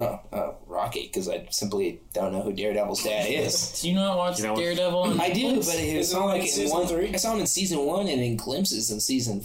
oh, 0.00 0.20
uh, 0.32 0.52
Rocky, 0.66 1.06
because 1.06 1.28
I 1.28 1.46
simply 1.50 2.00
don't 2.12 2.32
know 2.32 2.42
who 2.42 2.52
Daredevil's 2.52 3.02
dad 3.02 3.26
is. 3.28 3.80
Do 3.80 3.88
you 3.88 3.94
not 3.94 4.16
watch 4.16 4.38
You 4.38 4.44
know? 4.44 4.56
Daredevil? 4.56 4.98
on 4.98 5.20
I 5.20 5.30
do, 5.30 5.56
but 5.56 5.74
it 5.76 5.96
was 5.96 6.08
Isn't 6.10 6.20
like 6.22 6.36
in 6.36 6.42
in 6.42 6.48
season 6.48 6.78
one. 6.78 6.86
three? 6.86 7.12
I 7.14 7.16
saw 7.16 7.34
him 7.34 7.40
in 7.40 7.46
season 7.46 7.78
one 7.80 8.06
and 8.08 8.20
in 8.20 8.36
glimpses 8.36 8.90
in 8.90 9.00
season 9.00 9.44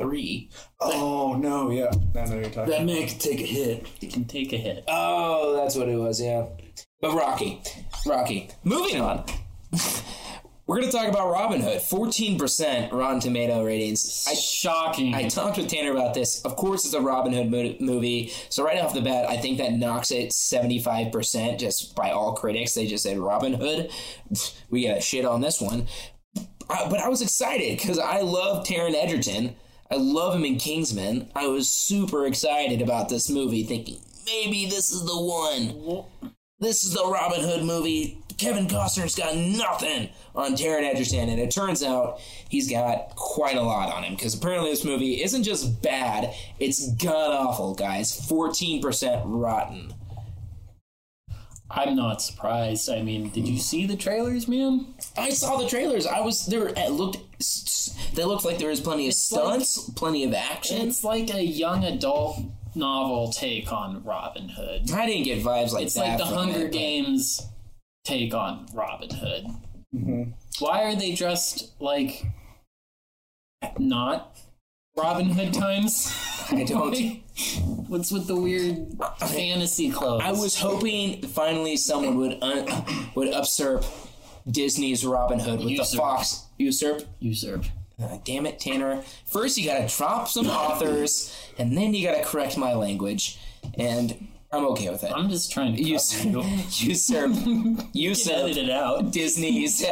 three. 0.00 0.50
Oh 0.80 1.36
no, 1.38 1.70
yeah, 1.70 1.90
I 2.14 2.24
know 2.26 2.36
you're 2.36 2.50
talking. 2.50 2.70
That 2.70 2.84
man 2.84 3.06
can 3.06 3.18
take 3.18 3.40
a 3.40 3.46
hit. 3.46 3.86
You 4.00 4.08
can 4.08 4.24
take 4.24 4.52
a 4.52 4.56
hit. 4.56 4.84
Oh, 4.88 5.56
that's 5.56 5.76
what 5.76 5.88
it 5.88 5.96
was, 5.96 6.20
yeah. 6.20 6.46
But 7.00 7.14
Rocky. 7.14 7.62
Rocky. 8.06 8.50
Moving 8.64 9.00
on. 9.00 9.24
We're 10.66 10.80
going 10.80 10.90
to 10.90 10.96
talk 10.96 11.06
about 11.08 11.30
Robin 11.30 11.60
Hood. 11.60 11.78
14% 11.78 12.90
Rotten 12.90 13.20
Tomato 13.20 13.64
ratings. 13.64 14.24
I, 14.28 14.34
Shocking. 14.34 15.14
I 15.14 15.28
talked 15.28 15.58
with 15.58 15.68
Tanner 15.68 15.92
about 15.92 16.12
this. 16.12 16.42
Of 16.42 16.56
course, 16.56 16.84
it's 16.84 16.94
a 16.94 17.00
Robin 17.00 17.32
Hood 17.32 17.52
mo- 17.52 17.76
movie. 17.78 18.32
So, 18.48 18.64
right 18.64 18.80
off 18.80 18.92
the 18.92 19.00
bat, 19.00 19.30
I 19.30 19.36
think 19.36 19.58
that 19.58 19.74
knocks 19.74 20.10
it 20.10 20.30
75% 20.30 21.60
just 21.60 21.94
by 21.94 22.10
all 22.10 22.32
critics. 22.34 22.74
They 22.74 22.88
just 22.88 23.04
said 23.04 23.18
Robin 23.18 23.54
Hood. 23.54 23.90
We 24.68 24.88
got 24.88 25.04
shit 25.04 25.24
on 25.24 25.40
this 25.40 25.60
one. 25.60 25.86
I, 26.68 26.88
but 26.90 26.98
I 26.98 27.08
was 27.08 27.22
excited 27.22 27.78
because 27.78 28.00
I 28.00 28.22
love 28.22 28.66
Taron 28.66 28.94
Egerton. 28.94 29.54
I 29.90 29.96
love 29.96 30.34
him 30.34 30.44
in 30.44 30.58
Kingsman. 30.58 31.30
I 31.34 31.46
was 31.46 31.68
super 31.68 32.26
excited 32.26 32.82
about 32.82 33.08
this 33.08 33.30
movie, 33.30 33.64
thinking 33.64 33.98
maybe 34.26 34.66
this 34.66 34.90
is 34.90 35.04
the 35.04 35.16
one. 35.16 36.32
This 36.58 36.84
is 36.84 36.94
the 36.94 37.06
Robin 37.06 37.40
Hood 37.40 37.64
movie. 37.64 38.18
Kevin 38.38 38.66
Costner's 38.66 39.14
got 39.14 39.36
nothing 39.36 40.10
on 40.34 40.52
Taron 40.56 40.82
Egerton, 40.82 41.30
and 41.30 41.40
it 41.40 41.50
turns 41.50 41.82
out 41.82 42.20
he's 42.50 42.70
got 42.70 43.14
quite 43.16 43.56
a 43.56 43.62
lot 43.62 43.90
on 43.92 44.04
him 44.04 44.14
because 44.14 44.34
apparently 44.34 44.70
this 44.70 44.84
movie 44.84 45.22
isn't 45.22 45.44
just 45.44 45.80
bad; 45.82 46.34
it's 46.58 46.92
god 46.96 47.30
awful, 47.32 47.74
guys. 47.74 48.26
Fourteen 48.28 48.82
percent 48.82 49.22
rotten. 49.24 49.94
I'm 51.76 51.94
not 51.94 52.22
surprised. 52.22 52.88
I 52.90 53.02
mean, 53.02 53.28
did 53.30 53.46
you 53.46 53.58
see 53.58 53.86
the 53.86 53.96
trailers, 53.96 54.48
man? 54.48 54.94
I 55.16 55.30
saw 55.30 55.58
the 55.58 55.68
trailers. 55.68 56.06
I 56.06 56.20
was 56.20 56.46
there. 56.46 56.68
It 56.68 56.90
looked. 56.90 57.18
They 58.14 58.24
looked 58.24 58.44
like 58.46 58.58
there 58.58 58.70
was 58.70 58.80
plenty 58.80 59.04
of 59.04 59.10
It's 59.10 59.30
like- 59.32 59.42
stunts, 59.62 59.90
plenty 59.90 60.24
of 60.24 60.32
action. 60.32 60.88
It's 60.88 61.04
like 61.04 61.32
a 61.34 61.42
young 61.44 61.84
adult 61.84 62.38
novel 62.74 63.30
take 63.30 63.72
on 63.72 64.02
Robin 64.04 64.48
Hood. 64.48 64.90
I 64.90 65.04
didn't 65.06 65.24
get 65.24 65.42
vibes 65.42 65.72
like 65.72 65.84
It's 65.84 65.94
that. 65.94 66.14
It's 66.14 66.20
like 66.22 66.30
the 66.30 66.34
Hunger 66.34 66.58
it, 66.60 66.62
but- 66.64 66.72
Games 66.72 67.42
take 68.04 68.32
on 68.34 68.66
Robin 68.72 69.10
Hood. 69.10 69.46
Mm-hmm. 69.94 70.22
Why 70.60 70.84
are 70.84 70.96
they 70.96 71.12
dressed 71.14 71.72
like 71.80 72.24
not 73.78 74.38
Robin 74.96 75.28
Hood 75.30 75.52
times? 75.52 76.14
I 76.50 76.64
don't- 76.64 77.20
What's 77.88 78.10
with 78.10 78.26
the 78.26 78.36
weird 78.36 78.86
fantasy 79.18 79.90
clothes? 79.90 80.22
I 80.24 80.32
was 80.32 80.56
hoping 80.58 81.22
finally 81.22 81.76
someone 81.76 82.16
would 82.18 82.38
un- 82.42 82.66
would 83.14 83.28
usurp 83.28 83.84
Disney's 84.50 85.04
Robin 85.04 85.38
Hood 85.38 85.60
with 85.60 85.68
Usurp. 85.70 85.90
the 85.90 85.96
Fox 85.96 86.42
usurp. 86.58 87.02
usurp. 87.20 87.64
Uh, 88.02 88.18
damn 88.24 88.44
it, 88.46 88.58
Tanner! 88.60 89.02
First 89.24 89.56
you 89.58 89.64
gotta 89.66 89.88
drop 89.94 90.28
some 90.28 90.46
authors, 90.48 91.34
and 91.58 91.76
then 91.76 91.94
you 91.94 92.06
gotta 92.06 92.22
correct 92.24 92.56
my 92.58 92.74
language, 92.74 93.38
and 93.74 94.28
I'm 94.52 94.64
okay 94.66 94.90
with 94.90 95.02
it. 95.04 95.12
I'm 95.12 95.28
just 95.30 95.50
trying 95.52 95.74
to 95.76 95.82
Usurp, 95.82 96.24
you. 96.34 96.88
usurp, 96.90 97.32
usurp 97.92 98.48
it 98.56 98.70
out. 98.70 99.12
Disney's 99.12 99.84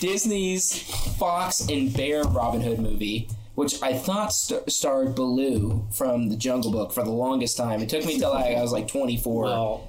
Disney's 0.00 0.82
Fox 1.18 1.68
and 1.68 1.92
Bear 1.94 2.24
Robin 2.24 2.60
Hood 2.60 2.80
movie, 2.80 3.28
which 3.54 3.82
I 3.82 3.92
thought 3.94 4.32
st- 4.32 4.70
starred 4.70 5.14
Baloo 5.14 5.86
from 5.92 6.28
the 6.28 6.36
Jungle 6.36 6.70
Book 6.72 6.92
for 6.92 7.02
the 7.04 7.10
longest 7.10 7.56
time. 7.56 7.82
It 7.82 7.88
took 7.88 8.04
me 8.04 8.18
till 8.18 8.32
I, 8.32 8.52
I 8.52 8.62
was 8.62 8.72
like 8.72 8.88
24. 8.88 9.44
Well, 9.44 9.88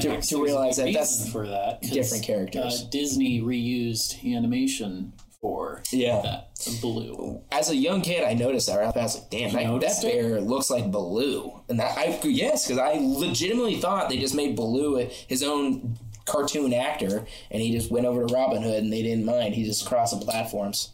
To- 0.00 0.20
to 0.20 0.42
realize 0.42 0.76
that 0.78 0.92
that's 0.94 1.28
for 1.30 1.46
that 1.46 1.82
different 1.82 2.24
characters. 2.24 2.82
Uh, 2.84 2.88
Disney 2.90 3.40
reused 3.42 4.24
animation 4.24 5.12
for 5.40 5.82
Yeah. 5.92 6.22
that 6.22 6.48
Blue. 6.80 7.42
As 7.50 7.68
a 7.68 7.76
young 7.76 8.00
kid, 8.00 8.22
I 8.24 8.32
noticed 8.34 8.68
that. 8.68 8.76
Right? 8.78 8.96
I 8.96 9.02
was 9.02 9.16
like, 9.18 9.28
"Damn, 9.30 9.52
that, 9.52 9.58
that 9.58 9.66
noticed 9.66 10.04
it? 10.04 10.12
bear 10.12 10.40
looks 10.40 10.70
like 10.70 10.90
Baloo." 10.92 11.60
And 11.68 11.80
that, 11.80 11.98
I 11.98 12.18
yes, 12.24 12.66
because 12.66 12.78
I 12.78 12.94
legitimately 13.00 13.80
thought 13.80 14.08
they 14.08 14.18
just 14.18 14.34
made 14.36 14.54
Baloo 14.56 15.08
his 15.26 15.42
own 15.42 15.98
cartoon 16.24 16.72
actor, 16.72 17.26
and 17.50 17.60
he 17.60 17.72
just 17.72 17.90
went 17.90 18.06
over 18.06 18.24
to 18.24 18.32
Robin 18.32 18.62
Hood, 18.62 18.84
and 18.84 18.92
they 18.92 19.02
didn't 19.02 19.24
mind. 19.24 19.54
He 19.56 19.64
just 19.64 19.84
crossed 19.86 20.16
the 20.18 20.24
platforms. 20.24 20.92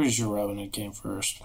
Pretty 0.00 0.14
sure 0.14 0.34
Robin 0.34 0.56
Hood 0.56 0.72
came 0.72 0.92
first. 0.92 1.42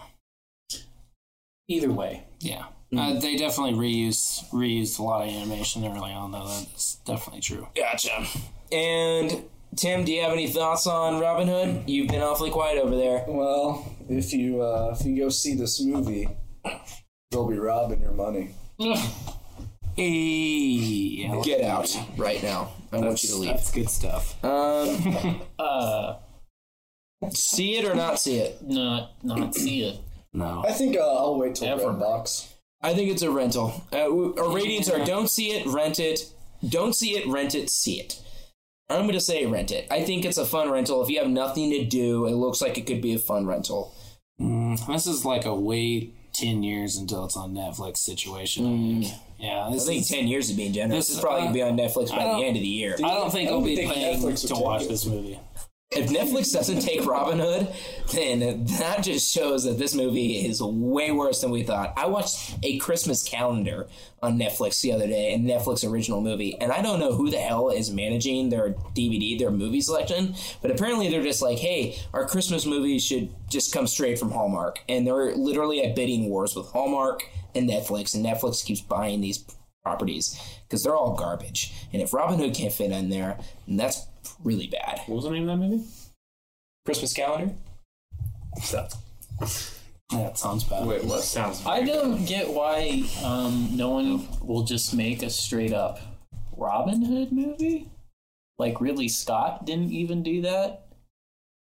Either 1.68 1.91
way, 1.91 2.24
Yeah. 2.39 2.68
Mm. 2.93 3.18
Uh, 3.18 3.20
they 3.20 3.36
definitely 3.36 3.74
reused 3.74 4.49
reused 4.51 4.97
a 4.97 5.03
lot 5.03 5.28
of 5.28 5.34
animation 5.34 5.84
early 5.84 6.14
on, 6.14 6.32
though. 6.32 6.47
That's 6.47 6.95
definitely 7.06 7.41
true. 7.41 7.68
Gotcha. 7.76 8.26
And 8.72 9.43
Tim, 9.76 10.06
do 10.06 10.14
you 10.14 10.22
have 10.22 10.32
any 10.32 10.47
thoughts 10.47 10.88
on 10.88 11.20
Robin 11.20 11.49
Hood? 11.49 11.84
You've 11.86 12.08
been 12.08 12.22
awfully 12.22 12.49
quiet 12.49 12.78
over 12.78 12.95
there. 12.95 13.26
Well, 13.28 13.91
if 14.08 14.32
you 14.32 14.62
uh, 14.62 14.95
if 14.97 15.06
you 15.06 15.18
go 15.18 15.28
see 15.28 15.56
this 15.56 15.82
movie, 15.82 16.30
they'll 17.32 17.49
be 17.49 17.58
robbing 17.58 17.99
your 17.99 18.14
money. 18.14 18.51
Hey, 19.97 21.41
Get 21.43 21.62
out 21.62 21.89
right 22.18 22.43
now. 22.43 22.74
I 22.91 22.97
want 22.99 23.24
you 23.24 23.30
to 23.30 23.36
leave. 23.38 23.51
That's 23.51 23.72
good 23.72 23.89
stuff. 23.89 24.43
Um, 24.43 25.41
uh, 25.60 26.16
see 27.34 27.76
it 27.78 27.86
or 27.86 27.96
not 27.96 28.20
see 28.20 28.38
it? 28.38 28.62
not 28.62 29.12
not 29.24 29.56
see 29.56 29.84
it. 29.84 30.00
No. 30.34 30.64
I 30.68 30.72
think 30.74 30.98
uh, 30.98 31.00
I'll 31.18 31.38
wait 31.38 31.56
till 31.56 31.68
Ever. 31.70 31.84
Redbox. 31.94 32.52
I 32.82 32.94
think 32.94 33.10
it's 33.12 33.22
a 33.22 33.32
rental. 33.32 33.84
Uh, 33.94 34.06
our 34.42 34.54
ratings 34.54 34.90
are 34.90 35.04
don't 35.06 35.30
see 35.30 35.52
it, 35.52 35.66
rent 35.68 36.00
it. 36.00 36.30
Don't 36.68 36.94
see 36.94 37.12
it, 37.18 37.26
rent 37.28 37.56
it, 37.56 37.70
see 37.70 38.00
it. 38.00 38.22
I'm 38.90 39.02
going 39.04 39.14
to 39.14 39.20
say 39.22 39.46
rent 39.46 39.72
it. 39.72 39.88
I 39.90 40.04
think 40.04 40.26
it's 40.26 40.38
a 40.38 40.46
fun 40.46 40.70
rental. 40.70 41.02
If 41.02 41.10
you 41.10 41.18
have 41.20 41.30
nothing 41.30 41.72
to 41.72 41.84
do, 41.86 42.28
it 42.28 42.32
looks 42.34 42.62
like 42.62 42.78
it 42.78 42.86
could 42.86 43.02
be 43.02 43.14
a 43.16 43.20
fun 43.20 43.46
rental. 43.48 43.94
Mm, 44.40 44.86
this 44.88 45.08
is 45.08 45.24
like 45.26 45.46
a 45.46 45.56
wait 45.56 46.14
ten 46.34 46.62
years 46.64 46.98
until 46.98 47.24
it's 47.26 47.38
on 47.38 47.54
Netflix 47.54 47.98
situation. 47.98 48.66
I 48.66 48.70
think. 49.04 49.22
Yeah, 49.40 49.68
I 49.68 49.78
think 49.78 50.02
is, 50.02 50.08
10 50.10 50.28
years 50.28 50.50
is 50.50 50.56
being 50.56 50.72
generous. 50.74 51.08
this- 51.08 51.08
This 51.08 51.18
is 51.18 51.22
probably 51.22 51.42
going 51.42 51.54
to 51.54 51.54
be 51.56 51.62
on 51.62 51.78
Netflix 51.78 52.10
by 52.10 52.24
the 52.24 52.46
end 52.46 52.56
of 52.56 52.62
the 52.62 52.68
year. 52.70 52.96
I 52.96 53.14
don't 53.14 53.32
think 53.32 53.50
I 53.50 53.54
I'll 53.54 53.62
be 53.62 53.76
think 53.76 53.94
paying 53.94 54.18
Netflix 54.22 54.48
to 54.48 54.56
watch 54.56 54.84
it. 54.84 54.90
this 54.90 55.06
movie. 55.06 55.40
If 55.92 56.10
Netflix 56.10 56.52
doesn't 56.52 56.82
take 56.82 57.06
Robin 57.06 57.40
Hood, 57.40 57.68
then 58.12 58.66
that 58.80 59.04
just 59.04 59.32
shows 59.32 59.64
that 59.66 59.78
this 59.78 59.94
movie 59.94 60.46
is 60.46 60.62
way 60.62 61.12
worse 61.12 61.42
than 61.42 61.52
we 61.52 61.64
thought. 61.64 61.94
I 61.96 62.08
watched 62.08 62.58
a 62.64 62.80
Christmas 62.80 63.24
calendar 63.24 63.88
on 64.22 64.38
Netflix 64.38 64.82
the 64.82 64.92
other 64.92 65.06
day, 65.06 65.36
a 65.36 65.38
Netflix 65.38 65.90
original 65.90 66.22
movie, 66.22 66.60
and 66.60 66.72
I 66.72 66.82
don't 66.82 67.00
know 67.00 67.14
who 67.14 67.30
the 67.30 67.38
hell 67.38 67.70
is 67.70 67.92
managing 67.92 68.50
their 68.50 68.74
DVD, 68.96 69.38
their 69.38 69.52
movie 69.52 69.80
selection, 69.80 70.36
but 70.62 70.72
apparently 70.72 71.10
they're 71.10 71.24
just 71.24 71.44
like, 71.44 71.60
hey, 71.60 71.98
our 72.14 72.28
Christmas 72.28 72.66
movies 72.66 73.06
should 73.06 73.30
just 73.48 73.72
come 73.72 73.86
straight 73.86 74.18
from 74.18 74.32
Hallmark. 74.32 74.80
And 74.90 75.06
they're 75.06 75.36
literally 75.36 75.84
at 75.84 75.96
bidding 75.96 76.30
wars 76.30 76.56
with 76.56 76.66
Hallmark 76.66 77.30
and 77.54 77.70
Netflix, 77.70 78.16
and 78.16 78.26
Netflix 78.26 78.66
keeps 78.66 78.82
buying 78.82 79.22
these 79.22 79.46
properties 79.84 80.38
because 80.64 80.84
they're 80.84 80.96
all 80.96 81.16
garbage. 81.16 81.72
And 81.94 82.02
if 82.02 82.12
Robin 82.12 82.40
Hood 82.40 82.56
can't 82.56 82.74
fit 82.74 82.92
in 82.92 83.10
there, 83.10 83.38
that's 83.68 84.08
really 84.44 84.68
bad. 84.68 85.02
What 85.08 85.16
was 85.16 85.26
the 85.26 85.32
name 85.32 85.50
of 85.50 85.60
that 85.60 85.66
movie? 85.66 85.84
Christmas 86.86 87.14
calendar? 87.14 87.54
Yeah, 90.12 90.28
it 90.28 90.38
sounds 90.38 90.64
bad. 90.64 90.86
Wait, 90.86 91.04
what 91.04 91.22
sounds? 91.24 91.62
Bad. 91.62 91.70
I 91.70 91.86
don't 91.86 92.26
get 92.26 92.50
why 92.50 93.04
um, 93.24 93.70
no 93.74 93.90
one 93.90 94.28
will 94.42 94.64
just 94.64 94.94
make 94.94 95.24
a 95.24 95.30
straight 95.30 95.74
up 95.74 96.00
Robin 96.56 97.04
Hood 97.04 97.32
movie. 97.32 97.90
Like 98.58 98.80
Ridley 98.80 99.10
Scott 99.10 99.66
didn't 99.66 99.92
even 99.92 100.24
do 100.24 100.44
that. 100.44 100.84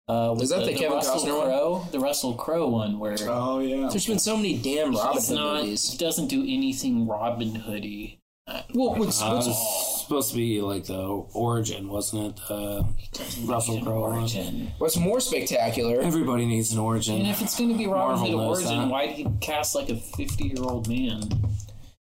Uh, 0.07 0.31
with 0.33 0.43
Is 0.43 0.49
that 0.49 0.65
the 0.65 0.73
Kevin 0.73 0.93
Russell 0.97 1.19
Costner 1.19 1.37
one? 1.37 1.47
Crowe, 1.47 1.87
the 1.91 1.99
Russell 1.99 2.33
Crowe 2.33 2.67
one, 2.69 2.97
where 2.99 3.15
Oh 3.21 3.59
yeah. 3.59 3.87
There's 3.89 4.07
been 4.07 4.19
so 4.19 4.37
many 4.37 4.57
damn 4.57 4.95
Robin 4.95 5.21
Hood 5.21 5.35
not, 5.35 5.63
movies. 5.63 5.91
he 5.91 5.97
doesn't 5.97 6.27
do 6.27 6.41
anything 6.41 7.07
Robin 7.07 7.53
Hoody. 7.55 8.17
Well, 8.73 8.95
what's, 8.95 9.21
Uh, 9.21 9.33
what's, 9.33 9.47
it's 9.47 9.98
supposed 10.09 10.31
to 10.31 10.37
be 10.37 10.59
like 10.59 10.85
the 10.85 10.97
origin, 11.33 11.87
wasn't 11.87 12.35
it? 12.39 12.41
Uh, 12.49 12.83
Russell 13.45 13.79
Crowe. 13.83 14.01
one. 14.01 14.17
origin. 14.19 14.71
what's 14.79 14.97
more 14.97 15.19
spectacular? 15.19 16.01
Everybody 16.01 16.45
needs 16.47 16.73
an 16.73 16.79
origin. 16.79 17.17
And 17.19 17.27
if 17.27 17.41
it's 17.41 17.55
going 17.57 17.69
to 17.71 17.77
be 17.77 17.85
Robin 17.85 18.17
Hood 18.17 18.33
origin, 18.33 18.79
that. 18.79 18.87
why 18.89 19.05
did 19.07 19.15
he 19.17 19.27
cast 19.39 19.75
like 19.75 19.89
a 19.89 19.95
fifty-year-old 19.95 20.89
man? 20.89 21.29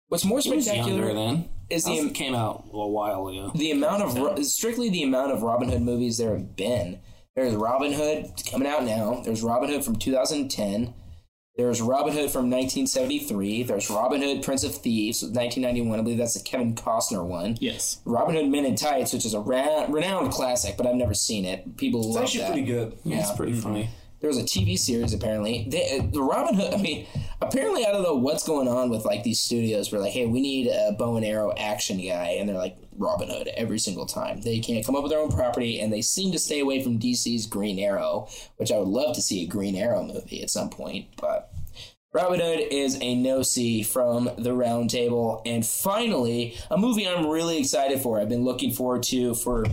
What's 0.07 0.25
more 0.25 0.39
He 0.39 0.49
was 0.49 0.65
younger 0.65 0.81
spectacular 0.83 1.13
then. 1.13 1.49
is 1.69 1.87
It 1.87 2.03
the 2.03 2.09
came 2.09 2.33
out 2.35 2.65
a 2.73 2.87
while 2.87 3.27
ago. 3.27 3.51
the 3.55 3.69
amount 3.71 4.01
of 4.03 4.17
Ro- 4.17 4.41
strictly 4.41 4.89
the 4.89 5.03
amount 5.03 5.31
of 5.31 5.43
Robin 5.43 5.69
Hood 5.69 5.83
movies 5.83 6.17
there 6.17 6.31
have 6.35 6.55
been. 6.55 6.99
There's 7.35 7.53
Robin 7.55 7.93
Hood 7.93 8.31
coming 8.49 8.67
out 8.67 8.83
now. 8.83 9.21
There's 9.23 9.41
Robin 9.43 9.69
Hood 9.69 9.85
from 9.85 9.95
2010. 9.95 10.93
There's 11.61 11.79
Robin 11.79 12.11
Hood 12.13 12.31
from 12.31 12.49
1973. 12.49 13.61
There's 13.63 13.87
Robin 13.91 14.19
Hood 14.19 14.41
Prince 14.41 14.63
of 14.63 14.73
Thieves, 14.73 15.21
1991. 15.21 15.99
I 15.99 16.01
believe 16.01 16.17
that's 16.17 16.33
the 16.33 16.43
Kevin 16.43 16.73
Costner 16.73 17.23
one. 17.23 17.55
Yes. 17.59 17.99
Robin 18.03 18.33
Hood 18.33 18.49
Men 18.49 18.65
in 18.65 18.75
Tights, 18.75 19.13
which 19.13 19.25
is 19.25 19.35
a 19.35 19.39
ra- 19.39 19.85
renowned 19.87 20.31
classic, 20.31 20.75
but 20.75 20.87
I've 20.87 20.95
never 20.95 21.13
seen 21.13 21.45
it. 21.45 21.77
People 21.77 21.99
It's 21.99 22.15
love 22.15 22.23
actually 22.23 22.39
that. 22.41 22.51
pretty 22.53 22.65
good. 22.65 22.97
Yeah, 23.03 23.19
it's 23.19 23.31
pretty 23.33 23.53
funny. 23.53 23.89
There 24.21 24.27
was 24.27 24.37
a 24.37 24.43
TV 24.43 24.77
series 24.77 25.13
apparently. 25.13 25.65
They, 25.69 25.99
uh, 25.99 26.03
the 26.11 26.21
Robin 26.21 26.55
Hood. 26.55 26.73
I 26.73 26.77
mean, 26.77 27.05
apparently 27.41 27.85
I 27.85 27.91
don't 27.91 28.03
know 28.03 28.15
what's 28.15 28.43
going 28.45 28.67
on 28.67 28.89
with 28.89 29.05
like 29.05 29.23
these 29.23 29.39
studios. 29.39 29.91
We're 29.91 29.99
like, 29.99 30.13
hey, 30.13 30.25
we 30.27 30.41
need 30.41 30.67
a 30.67 30.91
bow 30.97 31.15
and 31.15 31.25
arrow 31.25 31.53
action 31.57 31.97
guy, 31.97 32.35
and 32.39 32.47
they're 32.47 32.55
like 32.57 32.77
Robin 32.97 33.29
Hood 33.29 33.47
every 33.55 33.79
single 33.79 34.05
time. 34.05 34.41
They 34.41 34.59
can't 34.59 34.85
come 34.85 34.95
up 34.95 35.01
with 35.03 35.11
their 35.11 35.19
own 35.21 35.31
property, 35.31 35.79
and 35.79 35.91
they 35.91 36.01
seem 36.03 36.31
to 36.33 36.39
stay 36.39 36.59
away 36.59 36.83
from 36.83 36.99
DC's 36.99 37.47
Green 37.47 37.79
Arrow, 37.79 38.27
which 38.57 38.71
I 38.71 38.77
would 38.77 38.89
love 38.89 39.15
to 39.15 39.21
see 39.23 39.43
a 39.43 39.47
Green 39.47 39.75
Arrow 39.75 40.03
movie 40.03 40.43
at 40.43 40.51
some 40.51 40.69
point. 40.69 41.07
But 41.19 41.50
Robin 42.13 42.41
Hood 42.41 42.67
is 42.71 42.97
a 42.99 43.15
no 43.15 43.41
see 43.41 43.83
from 43.83 44.29
the 44.37 44.53
round 44.53 44.89
table. 44.89 45.41
And 45.45 45.65
finally, 45.65 46.57
a 46.69 46.77
movie 46.77 47.07
I'm 47.07 47.25
really 47.27 47.57
excited 47.57 48.01
for. 48.01 48.19
I've 48.19 48.27
been 48.27 48.43
looking 48.43 48.71
forward 48.71 49.03
to 49.03 49.33
for 49.33 49.65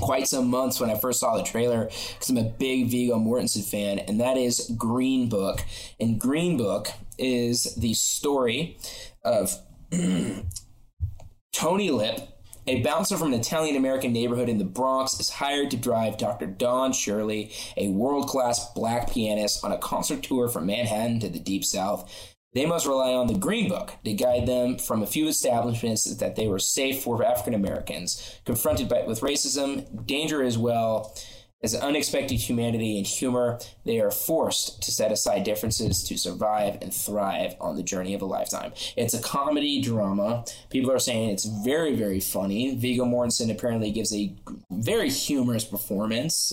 quite 0.00 0.26
some 0.26 0.48
months 0.48 0.80
when 0.80 0.88
I 0.88 0.94
first 0.94 1.20
saw 1.20 1.36
the 1.36 1.42
trailer 1.42 1.84
because 1.84 2.30
I'm 2.30 2.38
a 2.38 2.44
big 2.44 2.88
Viggo 2.88 3.18
Mortensen 3.18 3.68
fan, 3.68 3.98
and 3.98 4.18
that 4.20 4.38
is 4.38 4.72
Green 4.78 5.28
Book. 5.28 5.62
And 6.00 6.18
Green 6.18 6.56
Book 6.56 6.88
is 7.18 7.74
the 7.74 7.92
story 7.92 8.78
of 9.22 9.54
Tony 11.52 11.90
Lip, 11.90 12.31
a 12.66 12.82
bouncer 12.82 13.16
from 13.16 13.32
an 13.32 13.40
Italian 13.40 13.76
American 13.76 14.12
neighborhood 14.12 14.48
in 14.48 14.58
the 14.58 14.64
Bronx, 14.64 15.18
is 15.18 15.30
hired 15.30 15.70
to 15.70 15.76
drive 15.76 16.18
Dr. 16.18 16.46
Don 16.46 16.92
Shirley, 16.92 17.52
a 17.76 17.88
world 17.88 18.28
class 18.28 18.72
black 18.72 19.10
pianist, 19.10 19.64
on 19.64 19.72
a 19.72 19.78
concert 19.78 20.22
tour 20.22 20.48
from 20.48 20.66
Manhattan 20.66 21.20
to 21.20 21.28
the 21.28 21.38
Deep 21.38 21.64
South. 21.64 22.10
They 22.54 22.66
must 22.66 22.86
rely 22.86 23.14
on 23.14 23.28
the 23.28 23.38
Green 23.38 23.68
Book 23.68 23.94
to 24.04 24.12
guide 24.12 24.46
them 24.46 24.76
from 24.76 25.02
a 25.02 25.06
few 25.06 25.26
establishments 25.26 26.04
that 26.16 26.36
they 26.36 26.46
were 26.46 26.58
safe 26.58 27.02
for 27.02 27.24
African 27.24 27.54
Americans. 27.54 28.38
Confronted 28.44 28.88
by, 28.88 29.04
with 29.06 29.20
racism, 29.20 30.06
danger 30.06 30.42
as 30.42 30.58
well 30.58 31.14
as 31.62 31.74
unexpected 31.74 32.36
humanity 32.36 32.96
and 32.98 33.06
humor, 33.06 33.58
they 33.84 34.00
are 34.00 34.10
forced 34.10 34.82
to 34.82 34.90
set 34.90 35.12
aside 35.12 35.44
differences 35.44 36.02
to 36.04 36.18
survive 36.18 36.78
and 36.82 36.92
thrive 36.92 37.54
on 37.60 37.76
the 37.76 37.82
journey 37.82 38.14
of 38.14 38.22
a 38.22 38.26
lifetime. 38.26 38.72
It's 38.96 39.14
a 39.14 39.22
comedy 39.22 39.80
drama. 39.80 40.44
People 40.70 40.90
are 40.90 40.98
saying 40.98 41.30
it's 41.30 41.44
very, 41.44 41.94
very 41.94 42.20
funny. 42.20 42.74
Viggo 42.74 43.04
Mortensen 43.04 43.50
apparently 43.50 43.92
gives 43.92 44.12
a 44.12 44.34
very 44.70 45.08
humorous 45.08 45.64
performance. 45.64 46.52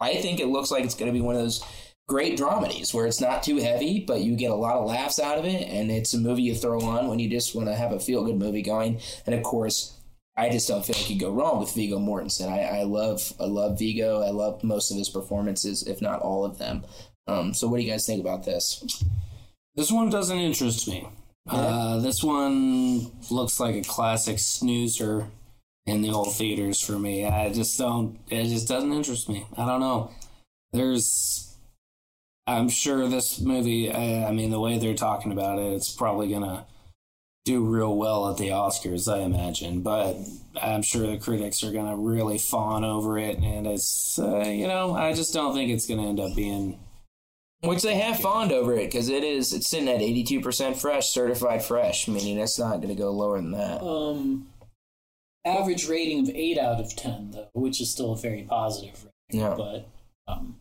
I 0.00 0.14
think 0.14 0.38
it 0.38 0.46
looks 0.46 0.70
like 0.70 0.84
it's 0.84 0.94
going 0.94 1.12
to 1.12 1.18
be 1.18 1.24
one 1.24 1.34
of 1.34 1.42
those 1.42 1.64
great 2.08 2.38
dramedies 2.38 2.94
where 2.94 3.06
it's 3.06 3.20
not 3.20 3.42
too 3.42 3.56
heavy, 3.56 4.00
but 4.00 4.20
you 4.20 4.36
get 4.36 4.50
a 4.50 4.54
lot 4.54 4.76
of 4.76 4.86
laughs 4.86 5.18
out 5.18 5.38
of 5.38 5.44
it, 5.44 5.68
and 5.68 5.90
it's 5.90 6.14
a 6.14 6.18
movie 6.18 6.42
you 6.42 6.54
throw 6.54 6.80
on 6.80 7.08
when 7.08 7.18
you 7.18 7.28
just 7.28 7.54
want 7.54 7.68
to 7.68 7.74
have 7.74 7.92
a 7.92 8.00
feel 8.00 8.24
good 8.24 8.38
movie 8.38 8.62
going. 8.62 9.00
And 9.26 9.34
of 9.34 9.42
course, 9.42 9.97
I 10.38 10.50
just 10.50 10.68
don't 10.68 10.86
feel 10.86 10.94
like 10.96 11.10
you 11.10 11.18
go 11.18 11.32
wrong 11.32 11.58
with 11.58 11.74
Viggo 11.74 11.98
Mortensen. 11.98 12.48
I, 12.48 12.80
I 12.80 12.82
love 12.84 13.32
I 13.40 13.44
love 13.44 13.76
Viggo. 13.78 14.22
I 14.22 14.30
love 14.30 14.62
most 14.62 14.92
of 14.92 14.96
his 14.96 15.08
performances, 15.08 15.82
if 15.82 16.00
not 16.00 16.20
all 16.20 16.44
of 16.44 16.58
them. 16.58 16.84
Um, 17.26 17.52
so, 17.52 17.66
what 17.66 17.78
do 17.78 17.82
you 17.82 17.90
guys 17.90 18.06
think 18.06 18.20
about 18.20 18.44
this? 18.44 19.02
This 19.74 19.90
one 19.90 20.10
doesn't 20.10 20.38
interest 20.38 20.88
me. 20.88 21.08
Uh, 21.48 21.98
this 21.98 22.22
one 22.22 23.10
looks 23.30 23.58
like 23.58 23.74
a 23.74 23.82
classic 23.82 24.38
snoozer 24.38 25.28
in 25.86 26.02
the 26.02 26.10
old 26.10 26.34
theaters 26.34 26.80
for 26.80 26.98
me. 26.98 27.26
I 27.26 27.52
just 27.52 27.76
don't. 27.76 28.18
It 28.30 28.44
just 28.44 28.68
doesn't 28.68 28.92
interest 28.92 29.28
me. 29.28 29.44
I 29.56 29.66
don't 29.66 29.80
know. 29.80 30.12
There's. 30.72 31.56
I'm 32.46 32.68
sure 32.68 33.08
this 33.08 33.40
movie. 33.40 33.90
I, 33.90 34.28
I 34.28 34.32
mean, 34.32 34.50
the 34.50 34.60
way 34.60 34.78
they're 34.78 34.94
talking 34.94 35.32
about 35.32 35.58
it, 35.58 35.72
it's 35.72 35.92
probably 35.92 36.28
gonna 36.28 36.64
do 37.48 37.64
real 37.64 37.96
well 37.96 38.30
at 38.30 38.36
the 38.36 38.48
Oscars, 38.48 39.12
I 39.12 39.20
imagine. 39.20 39.80
But 39.80 40.16
I'm 40.60 40.82
sure 40.82 41.06
the 41.06 41.16
critics 41.16 41.64
are 41.64 41.72
gonna 41.72 41.96
really 41.96 42.38
fawn 42.38 42.84
over 42.84 43.18
it, 43.18 43.38
and 43.38 43.66
it's. 43.66 44.18
Uh, 44.18 44.44
you 44.46 44.68
know, 44.68 44.94
I 44.94 45.14
just 45.14 45.32
don't 45.32 45.54
think 45.54 45.70
it's 45.70 45.86
gonna 45.86 46.06
end 46.06 46.20
up 46.20 46.36
being. 46.36 46.78
Which 47.62 47.82
they 47.82 47.96
have 47.96 48.20
fawned 48.20 48.52
over 48.52 48.74
it 48.74 48.84
because 48.84 49.08
it 49.08 49.24
is 49.24 49.52
it's 49.52 49.68
sitting 49.68 49.88
at 49.88 50.02
eighty 50.02 50.22
two 50.22 50.40
percent 50.40 50.76
fresh, 50.76 51.08
certified 51.08 51.64
fresh, 51.64 52.06
meaning 52.06 52.38
it's 52.38 52.58
not 52.58 52.76
going 52.76 52.88
to 52.88 52.94
go 52.94 53.10
lower 53.10 53.38
than 53.38 53.50
that. 53.50 53.82
Um, 53.82 54.46
average 55.44 55.88
rating 55.88 56.28
of 56.28 56.34
eight 56.36 56.58
out 56.58 56.78
of 56.78 56.94
ten, 56.94 57.32
though, 57.32 57.48
which 57.54 57.80
is 57.80 57.90
still 57.90 58.12
a 58.12 58.16
very 58.16 58.42
positive 58.42 59.04
rating. 59.04 59.40
Yeah. 59.40 59.54
But 59.56 59.88
um, 60.28 60.60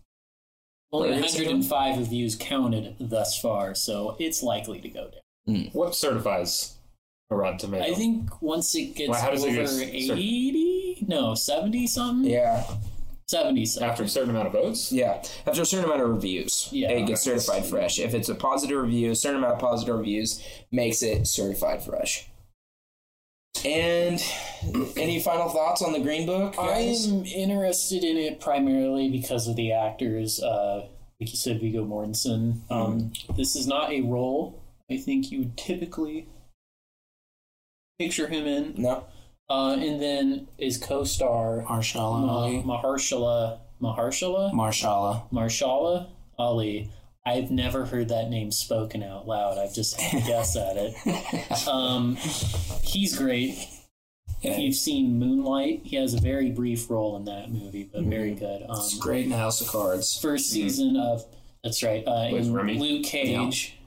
only 0.91 1.09
Where 1.11 1.23
is 1.23 1.35
it 1.35 1.45
105 1.45 1.97
reviews 1.99 2.35
counted 2.35 2.95
thus 2.99 3.39
far, 3.39 3.75
so 3.75 4.15
it's 4.19 4.41
likely 4.41 4.79
to 4.81 4.89
go 4.89 5.11
down. 5.11 5.69
What 5.73 5.95
certifies 5.95 6.76
a 6.76 6.76
Rotten 7.35 7.57
Tomato? 7.57 7.83
I 7.83 7.93
think 7.93 8.41
once 8.41 8.73
it 8.75 8.95
gets 8.95 9.09
Well, 9.09 9.21
how 9.21 9.31
does 9.31 9.43
it 9.43 9.57
over 9.57 9.79
get 9.85 9.93
80, 10.17 11.05
no, 11.07 11.35
70 11.35 11.87
something, 11.87 12.29
Yeah, 12.31 12.63
70 13.27 13.65
something. 13.65 13.89
after 13.89 14.03
a 14.03 14.07
certain 14.07 14.29
amount 14.29 14.47
of 14.47 14.53
votes. 14.53 14.91
yeah. 14.93 15.21
After 15.45 15.61
a 15.61 15.65
certain 15.65 15.85
amount 15.85 16.01
of 16.01 16.09
reviews, 16.09 16.69
Yeah. 16.71 16.91
it 16.91 17.05
gets 17.07 17.23
certified 17.23 17.65
fresh. 17.65 17.99
If 17.99 18.13
it's 18.13 18.29
a 18.29 18.35
positive 18.35 18.81
review, 18.81 19.11
a 19.11 19.15
certain 19.15 19.39
amount 19.39 19.55
of 19.55 19.59
positive 19.59 19.97
reviews 19.97 20.41
makes 20.71 21.03
it 21.03 21.27
certified 21.27 21.83
fresh. 21.83 22.27
And 23.65 24.23
any 24.95 25.19
final 25.19 25.49
thoughts 25.49 25.81
on 25.81 25.91
the 25.91 25.99
Green 25.99 26.25
Book? 26.25 26.55
guys? 26.55 27.07
I'm 27.07 27.25
interested 27.25 28.03
in 28.03 28.15
it 28.15 28.39
primarily 28.39 29.09
because 29.09 29.47
of 29.47 29.55
the 29.57 29.73
actors. 29.73 30.41
Uh, 30.41 30.87
like 31.19 31.31
you 31.31 31.35
said, 31.35 31.59
Viggo 31.59 31.83
Mortensen. 31.83 32.59
Um, 32.69 33.11
This 33.35 33.55
is 33.55 33.65
not 33.67 33.91
a 33.91 34.01
role 34.01 34.61
I 34.89 34.95
think 34.97 35.31
you 35.31 35.39
would 35.39 35.57
typically 35.57 36.27
picture 37.99 38.27
him 38.27 38.45
in. 38.45 38.73
no. 38.77 39.05
Uh, 39.49 39.77
and 39.79 40.01
then 40.01 40.47
his 40.57 40.77
co-star 40.77 41.63
Marshala 41.69 42.19
Ma- 42.25 42.33
Ali. 42.39 42.61
Mahershala 42.63 43.59
Mahershala 43.81 44.51
Marshala. 44.53 45.29
Marshala 45.31 46.09
Ali. 46.37 46.91
I've 47.25 47.49
never 47.49 47.85
heard 47.85 48.09
that 48.09 48.29
name 48.29 48.51
spoken 48.51 49.03
out 49.03 49.25
loud. 49.25 49.57
I've 49.57 49.73
just 49.73 49.99
had 50.01 50.21
to 50.21 50.27
guess 50.27 50.55
at 50.57 50.75
it. 50.77 51.67
Um, 51.67 52.17
he's 52.83 53.17
great. 53.17 53.57
If 54.43 54.59
you've 54.59 54.75
seen 54.75 55.17
Moonlight, 55.17 55.81
he 55.85 55.95
has 55.95 56.13
a 56.13 56.19
very 56.19 56.51
brief 56.51 56.89
role 56.89 57.15
in 57.17 57.23
that 57.25 57.49
movie, 57.51 57.89
but 57.91 58.03
very 58.03 58.33
good. 58.35 58.63
Um, 58.63 58.75
It's 58.77 58.97
great 58.97 59.25
in 59.25 59.31
House 59.31 59.61
of 59.61 59.67
Cards. 59.69 60.19
first 60.21 60.49
season 60.49 60.95
of 60.97 61.25
that's 61.63 61.81
right. 61.83 62.05
Uh, 62.05 62.29
Plays 62.29 62.47
in 62.47 62.53
Remy. 62.53 62.77
Luke 62.79 63.05
Cage. 63.05 63.77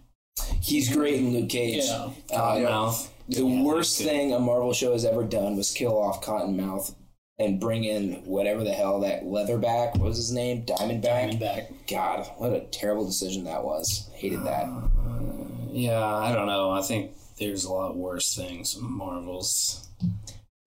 He's 0.62 0.90
great 0.94 1.14
in 1.20 1.32
Luke 1.34 1.48
Cage. 1.50 1.84
Yeah. 1.84 2.10
Uh, 2.32 2.56
Cottonmouth. 2.56 3.08
The 3.30 3.46
worst 3.64 3.98
thing 4.02 4.32
a 4.32 4.40
Marvel 4.40 4.72
show 4.72 4.92
has 4.92 5.04
ever 5.04 5.22
done 5.22 5.56
was 5.56 5.70
kill 5.70 5.96
off 5.96 6.20
Cottonmouth 6.24 6.94
and 7.38 7.60
bring 7.60 7.84
in 7.84 8.24
whatever 8.24 8.64
the 8.64 8.72
hell 8.72 9.00
that 9.00 9.22
leatherback 9.22 9.92
what 9.96 10.08
was 10.08 10.16
his 10.16 10.32
name 10.32 10.64
Diamondback. 10.66 11.38
Diamondback. 11.38 11.72
God, 11.88 12.28
what 12.38 12.52
a 12.52 12.60
terrible 12.72 13.06
decision 13.06 13.44
that 13.44 13.62
was. 13.64 14.10
Hated 14.14 14.42
that. 14.44 14.64
Uh, 14.64 15.44
yeah, 15.70 16.04
I 16.04 16.34
don't 16.34 16.48
know. 16.48 16.72
I 16.72 16.82
think 16.82 17.12
there's 17.38 17.64
a 17.64 17.72
lot 17.72 17.96
worse 17.96 18.34
things. 18.34 18.76
Marvels. 18.80 19.88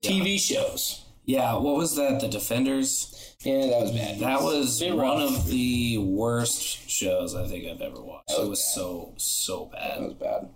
TV 0.02 0.40
shows. 0.40 1.06
Yeah, 1.26 1.56
what 1.56 1.76
was 1.76 1.96
that? 1.98 2.22
The 2.22 2.28
Defenders? 2.30 3.36
Yeah, 3.42 3.68
that 3.68 3.82
was 3.82 3.92
bad. 3.92 4.20
That 4.20 4.42
was 4.42 4.82
one 4.82 4.98
rough. 4.98 5.38
of 5.38 5.48
the 5.48 5.98
worst 5.98 6.90
shows 6.90 7.36
I 7.36 7.46
think 7.46 7.68
I've 7.68 7.82
ever 7.82 8.02
watched. 8.02 8.30
Was 8.30 8.40
it 8.40 8.50
was 8.50 8.60
bad. 8.60 8.74
so, 8.74 9.14
so 9.18 9.70
that 9.74 9.98
bad. 9.98 10.02
was 10.02 10.14
bad. 10.14 10.50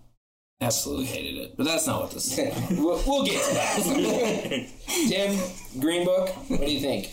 Absolutely 0.60 1.06
hated 1.06 1.38
it. 1.38 1.58
But 1.58 1.66
that's 1.66 1.86
not 1.86 2.02
what 2.02 2.12
this 2.12 2.38
is. 2.38 2.54
we'll, 2.80 3.02
we'll 3.06 3.26
get 3.26 3.44
to 3.44 3.54
that. 3.54 4.68
Tim, 5.08 5.40
Green 5.80 6.04
Book, 6.06 6.30
what 6.50 6.62
do 6.62 6.72
you 6.72 6.80
think? 6.80 7.12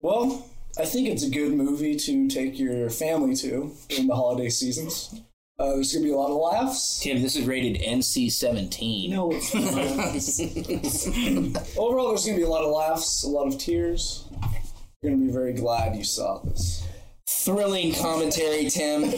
Well, 0.00 0.46
I 0.78 0.84
think 0.84 1.08
it's 1.08 1.24
a 1.24 1.30
good 1.30 1.52
movie 1.54 1.96
to 1.96 2.28
take 2.28 2.58
your 2.58 2.90
family 2.90 3.34
to 3.36 3.72
during 3.88 4.06
the 4.06 4.14
holiday 4.14 4.50
seasons. 4.50 5.20
Uh, 5.58 5.70
there's 5.70 5.92
gonna 5.94 6.04
be 6.04 6.12
a 6.12 6.16
lot 6.16 6.30
of 6.30 6.36
laughs. 6.36 7.00
Tim, 7.00 7.22
this 7.22 7.34
is 7.34 7.46
rated 7.46 7.80
NC 7.80 8.30
17. 8.30 9.10
No, 9.10 9.32
it's 9.32 9.54
not. 9.54 9.72
Overall, 11.78 12.08
there's 12.08 12.26
gonna 12.26 12.36
be 12.36 12.42
a 12.42 12.48
lot 12.48 12.62
of 12.62 12.70
laughs, 12.70 13.24
a 13.24 13.28
lot 13.28 13.46
of 13.46 13.56
tears. 13.58 14.28
You're 15.00 15.12
gonna 15.12 15.24
be 15.24 15.32
very 15.32 15.54
glad 15.54 15.96
you 15.96 16.04
saw 16.04 16.40
this. 16.40 16.86
Thrilling 17.26 17.94
commentary, 17.94 18.68
Tim. 18.68 19.10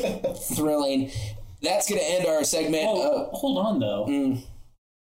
Thrilling. 0.54 1.10
That's 1.62 1.88
going 1.88 2.00
to 2.00 2.06
end 2.06 2.26
our 2.26 2.44
segment. 2.44 2.84
Oh, 2.86 3.26
Uh, 3.32 3.36
hold 3.36 3.58
on 3.58 3.80
though. 3.80 4.06
mm. 4.08 4.42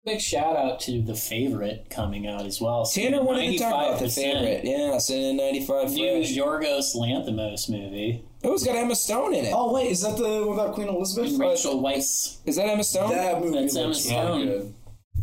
Quick 0.06 0.22
shout 0.22 0.56
out 0.56 0.80
to 0.82 1.02
the 1.02 1.14
favorite 1.14 1.88
coming 1.89 2.26
out 2.26 2.45
as 2.45 2.62
well. 2.62 2.86
Tanner 2.86 3.22
wanted 3.22 3.52
to 3.52 3.58
talk 3.60 3.74
about 3.74 4.00
the 4.00 4.06
95%. 4.06 4.16
favorite. 4.16 4.62
Yeah, 4.64 4.97
Sin 4.97 5.36
95 5.38 5.91
New 5.91 6.24
Fresh. 6.24 6.36
Yorgos 6.36 6.95
Lanthimos 6.95 7.70
movie. 7.70 8.24
Oh, 8.43 8.54
it's 8.54 8.64
got 8.66 8.78
Emma 8.78 8.95
Stone 8.95 9.34
in 9.34 9.45
it. 9.45 9.54
Oh 9.54 9.74
wait, 9.74 9.91
is 9.91 10.02
that 10.02 10.16
the 10.18 10.45
one 10.47 10.58
about 10.58 10.74
Queen 10.74 10.88
Elizabeth? 10.88 11.38
Rachel 11.38 11.82
Weisz. 11.82 12.38
Is 12.45 12.56
that 12.56 12.68
Emma 12.70 12.84
Stone? 12.86 13.10
That 13.10 13.41
movie 13.41 13.60
That's 13.62 13.76
Emma 13.76 13.88
looks 13.88 14.00
Stone. 14.00 14.45
good. 14.45 14.74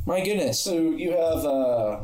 My 0.05 0.23
goodness. 0.23 0.61
So 0.61 0.75
you 0.75 1.13
have 1.13 1.45
uh 1.47 2.01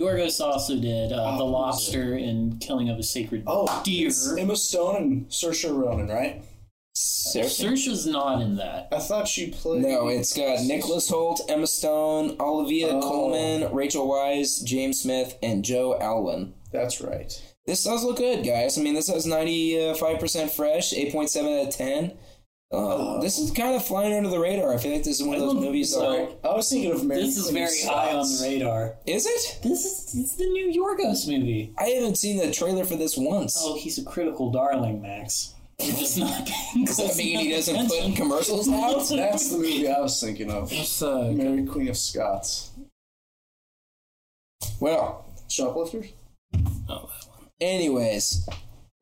Yorgos 0.00 0.40
also 0.40 0.76
did 0.78 1.12
uh, 1.12 1.16
Oh, 1.34 1.38
The 1.38 1.44
Lobster 1.44 2.14
and 2.14 2.60
Killing 2.60 2.90
of 2.90 2.98
a 2.98 3.02
Sacred 3.02 3.44
oh 3.46 3.80
Deer. 3.84 4.10
Emma 4.38 4.54
Stone 4.56 4.96
and 4.96 5.28
Saoirse 5.28 5.74
Ronan, 5.74 6.08
right? 6.08 6.42
Seriously? 6.94 7.66
Saoirse's 7.68 8.06
not 8.06 8.42
in 8.42 8.56
that. 8.56 8.88
I 8.92 8.98
thought 8.98 9.26
she 9.26 9.50
played. 9.50 9.82
No, 9.82 10.08
it's 10.08 10.36
got 10.36 10.62
Nicholas 10.64 11.10
Hoult, 11.10 11.40
Emma 11.48 11.66
Stone, 11.66 12.36
Olivia 12.38 12.88
Oh. 12.88 13.00
Colman, 13.00 13.72
Rachel 13.74 14.06
Weisz, 14.06 14.62
James 14.62 15.00
Smith, 15.00 15.38
and 15.42 15.64
Joe 15.64 15.98
Alwyn. 15.98 16.52
That's 16.70 17.00
right. 17.00 17.32
This 17.66 17.84
does 17.84 18.04
look 18.04 18.18
good, 18.18 18.44
guys. 18.44 18.76
I 18.76 18.82
mean, 18.82 18.94
this 18.94 19.08
has 19.08 19.26
95% 19.26 20.50
fresh, 20.50 20.92
8.7 20.92 21.60
out 21.60 21.68
of 21.68 21.74
10. 21.74 22.12
Uh, 22.72 23.20
this 23.20 23.38
is 23.38 23.50
kind 23.50 23.76
of 23.76 23.84
flying 23.84 24.14
under 24.14 24.30
the 24.30 24.38
radar. 24.38 24.72
I 24.74 24.78
feel 24.78 24.92
like 24.92 25.04
this 25.04 25.20
is 25.20 25.26
one 25.26 25.36
of 25.36 25.42
those 25.42 25.54
movies. 25.54 25.92
So- 25.92 26.00
that, 26.00 26.48
I 26.48 26.54
was 26.56 26.68
thinking 26.70 26.90
of 26.92 27.04
Mary 27.04 27.20
This 27.22 27.36
is 27.36 27.50
Queen 27.50 27.62
of 27.62 27.68
very 27.70 27.82
high 27.82 28.12
on 28.14 28.26
the 28.26 28.38
radar. 28.42 28.96
is 29.06 29.26
it? 29.26 29.58
This 29.62 29.84
is 29.84 30.14
it's 30.18 30.36
the 30.36 30.46
new 30.46 30.72
Yorgos 30.72 31.28
movie. 31.28 31.74
I 31.78 31.84
haven't 31.90 32.16
seen 32.16 32.38
the 32.38 32.50
trailer 32.50 32.84
for 32.84 32.96
this 32.96 33.16
once. 33.16 33.56
Oh, 33.60 33.76
he's 33.78 33.98
a 33.98 34.04
critical 34.04 34.50
darling, 34.50 35.02
Max. 35.02 35.51
Just 35.80 36.18
not 36.18 36.48
Does 36.84 36.96
that 36.98 37.16
mean 37.16 37.38
he 37.40 37.50
doesn't 37.50 37.88
put 37.88 37.98
in 38.04 38.14
commercials 38.14 38.68
out? 38.68 39.08
That's 39.08 39.50
the 39.50 39.58
movie 39.58 39.88
I 39.88 40.00
was 40.00 40.20
thinking 40.20 40.50
of. 40.50 40.70
So, 40.72 41.32
Mary 41.32 41.64
Queen 41.64 41.88
of 41.88 41.96
Scots. 41.96 42.70
Well, 44.80 45.24
Shoplifters? 45.48 46.12
oh, 46.88 47.10
anyways, 47.60 48.48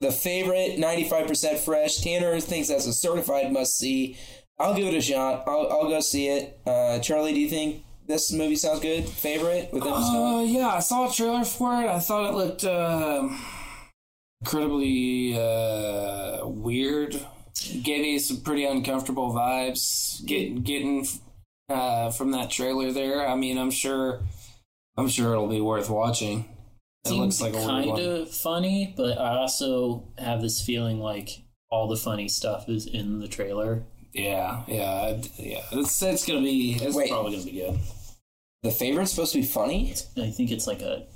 the 0.00 0.10
favorite 0.12 0.78
95% 0.78 1.58
fresh. 1.58 1.98
Tanner 1.98 2.38
thinks 2.40 2.68
that's 2.68 2.86
a 2.86 2.92
certified 2.92 3.52
must 3.52 3.78
see. 3.78 4.16
I'll 4.58 4.74
give 4.74 4.86
it 4.86 4.94
a 4.94 5.00
shot. 5.00 5.44
I'll, 5.46 5.68
I'll 5.70 5.88
go 5.88 6.00
see 6.00 6.28
it. 6.28 6.58
Uh, 6.66 6.98
Charlie, 7.00 7.32
do 7.34 7.40
you 7.40 7.48
think 7.48 7.82
this 8.06 8.32
movie 8.32 8.56
sounds 8.56 8.80
good? 8.80 9.04
Favorite 9.06 9.72
with 9.72 9.84
Emma 9.84 10.02
Stone? 10.02 10.38
Uh, 10.38 10.42
yeah, 10.42 10.68
I 10.68 10.80
saw 10.80 11.08
a 11.08 11.12
trailer 11.12 11.44
for 11.44 11.72
it. 11.82 11.88
I 11.88 11.98
thought 11.98 12.30
it 12.30 12.36
looked 12.36 12.64
uh, 12.64 13.28
incredibly 14.40 15.38
uh, 15.38 16.46
weird. 16.46 17.20
Gave 17.82 18.02
me 18.02 18.18
some 18.18 18.40
pretty 18.40 18.64
uncomfortable 18.64 19.32
vibes. 19.32 20.24
Get, 20.24 20.64
getting 20.64 21.06
uh, 21.68 22.10
from 22.10 22.32
that 22.32 22.50
trailer 22.50 22.92
there. 22.92 23.28
I 23.28 23.36
mean, 23.36 23.58
I'm 23.58 23.70
sure, 23.70 24.20
I'm 24.96 25.08
sure 25.08 25.32
it'll 25.32 25.48
be 25.48 25.60
worth 25.60 25.90
watching. 25.90 26.48
It 27.04 27.08
Seems 27.08 27.40
looks 27.40 27.54
like 27.54 27.64
kind 27.64 27.98
of 27.98 28.30
funny, 28.30 28.92
but 28.96 29.18
I 29.18 29.36
also 29.36 30.08
have 30.18 30.42
this 30.42 30.62
feeling 30.62 31.00
like 31.00 31.42
all 31.70 31.88
the 31.88 31.96
funny 31.96 32.28
stuff 32.28 32.68
is 32.68 32.86
in 32.86 33.20
the 33.20 33.28
trailer. 33.28 33.84
Yeah, 34.12 34.64
yeah, 34.66 35.20
yeah. 35.38 35.62
It's, 35.72 36.02
it's 36.02 36.26
gonna 36.26 36.42
be. 36.42 36.72
It's 36.74 36.94
Wait. 36.94 37.08
probably 37.10 37.32
gonna 37.32 37.44
be 37.44 37.52
good. 37.52 37.78
The 38.62 38.70
favorite's 38.70 39.12
supposed 39.12 39.32
to 39.32 39.40
be 39.40 39.46
funny? 39.46 39.94
I 40.18 40.30
think 40.30 40.50
it's 40.50 40.66
like 40.66 40.82
a 40.82 41.06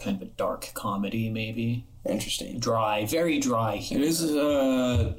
kind 0.00 0.16
of 0.16 0.22
a 0.22 0.30
dark 0.30 0.70
comedy, 0.74 1.28
maybe 1.30 1.86
Interesting. 2.08 2.58
dry, 2.58 3.04
very 3.06 3.38
dry. 3.38 3.74
It 3.74 3.82
Humor. 3.82 4.04
is 4.04 4.34
a 4.34 5.16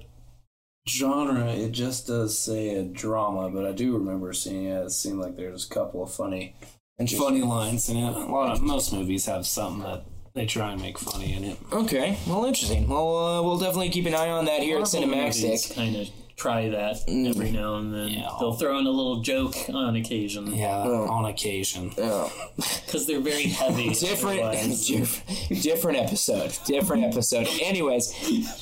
genre. 0.88 1.48
It 1.52 1.72
just 1.72 2.08
does 2.08 2.38
say 2.38 2.76
a 2.76 2.84
drama, 2.84 3.50
but 3.50 3.66
I 3.66 3.72
do 3.72 3.94
remember 3.98 4.34
seeing 4.34 4.66
it. 4.66 4.86
It 4.86 4.92
seemed 4.92 5.20
like 5.20 5.36
there's 5.38 5.66
a 5.66 5.70
couple 5.70 6.04
of 6.04 6.12
funny, 6.12 6.56
Interesting. 7.00 7.28
funny 7.28 7.42
lines 7.44 7.90
in 7.90 7.98
it. 7.98 8.16
A 8.16 8.20
lot 8.26 8.52
of 8.52 8.62
most 8.62 8.92
movies 8.94 9.26
have 9.28 9.46
something 9.46 9.84
that 9.84 10.04
they 10.34 10.46
try 10.46 10.72
and 10.72 10.82
make 10.82 10.98
funny 10.98 11.34
in 11.34 11.44
it. 11.44 11.58
Okay, 11.72 12.18
well, 12.28 12.46
interesting. 12.46 12.88
Well, 12.88 13.18
uh, 13.18 13.42
we'll 13.44 13.60
definitely 13.60 13.90
keep 13.90 14.06
an 14.08 14.16
eye 14.16 14.30
on 14.30 14.46
that 14.46 14.62
here 14.64 14.78
at 14.78 14.84
Cinemaxic. 14.86 15.76
kind 15.76 15.96
of 15.98 16.10
try 16.42 16.70
that 16.70 16.98
every 17.08 17.50
mm. 17.50 17.54
now 17.54 17.76
and 17.76 17.94
then. 17.94 18.08
Yeah. 18.08 18.30
They'll 18.40 18.54
throw 18.54 18.80
in 18.80 18.88
a 18.88 18.90
little 18.90 19.22
joke 19.22 19.56
on 19.72 19.96
occasion 19.96 20.54
Yeah, 20.56 20.84
Oh. 20.84 21.08
on 21.08 21.26
occasion. 21.26 21.92
Oh. 22.00 22.34
because 22.56 23.06
they're 23.06 23.20
very 23.20 23.44
heavy. 23.44 23.90
different 23.94 24.42
diff- 24.88 25.62
different 25.62 26.00
episode 26.00 26.58
different 26.66 27.04
episode 27.04 27.48
anyways 27.62 28.12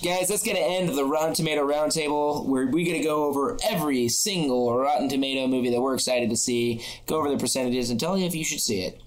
guys 0.03 0.27
that's 0.27 0.43
gonna 0.43 0.59
end 0.59 0.89
the 0.89 1.03
rotten 1.05 1.33
tomato 1.33 1.65
roundtable 1.65 2.45
where 2.45 2.67
we're 2.67 2.85
gonna 2.85 3.03
go 3.03 3.25
over 3.25 3.57
every 3.63 4.07
single 4.09 4.77
rotten 4.77 5.07
tomato 5.07 5.47
movie 5.47 5.69
that 5.69 5.81
we're 5.81 5.93
excited 5.93 6.29
to 6.29 6.35
see 6.35 6.83
go 7.05 7.17
over 7.17 7.29
the 7.29 7.37
percentages 7.37 7.89
and 7.89 7.99
tell 7.99 8.17
you 8.17 8.25
if 8.25 8.35
you 8.35 8.43
should 8.43 8.59
see 8.59 8.81
it 8.81 9.01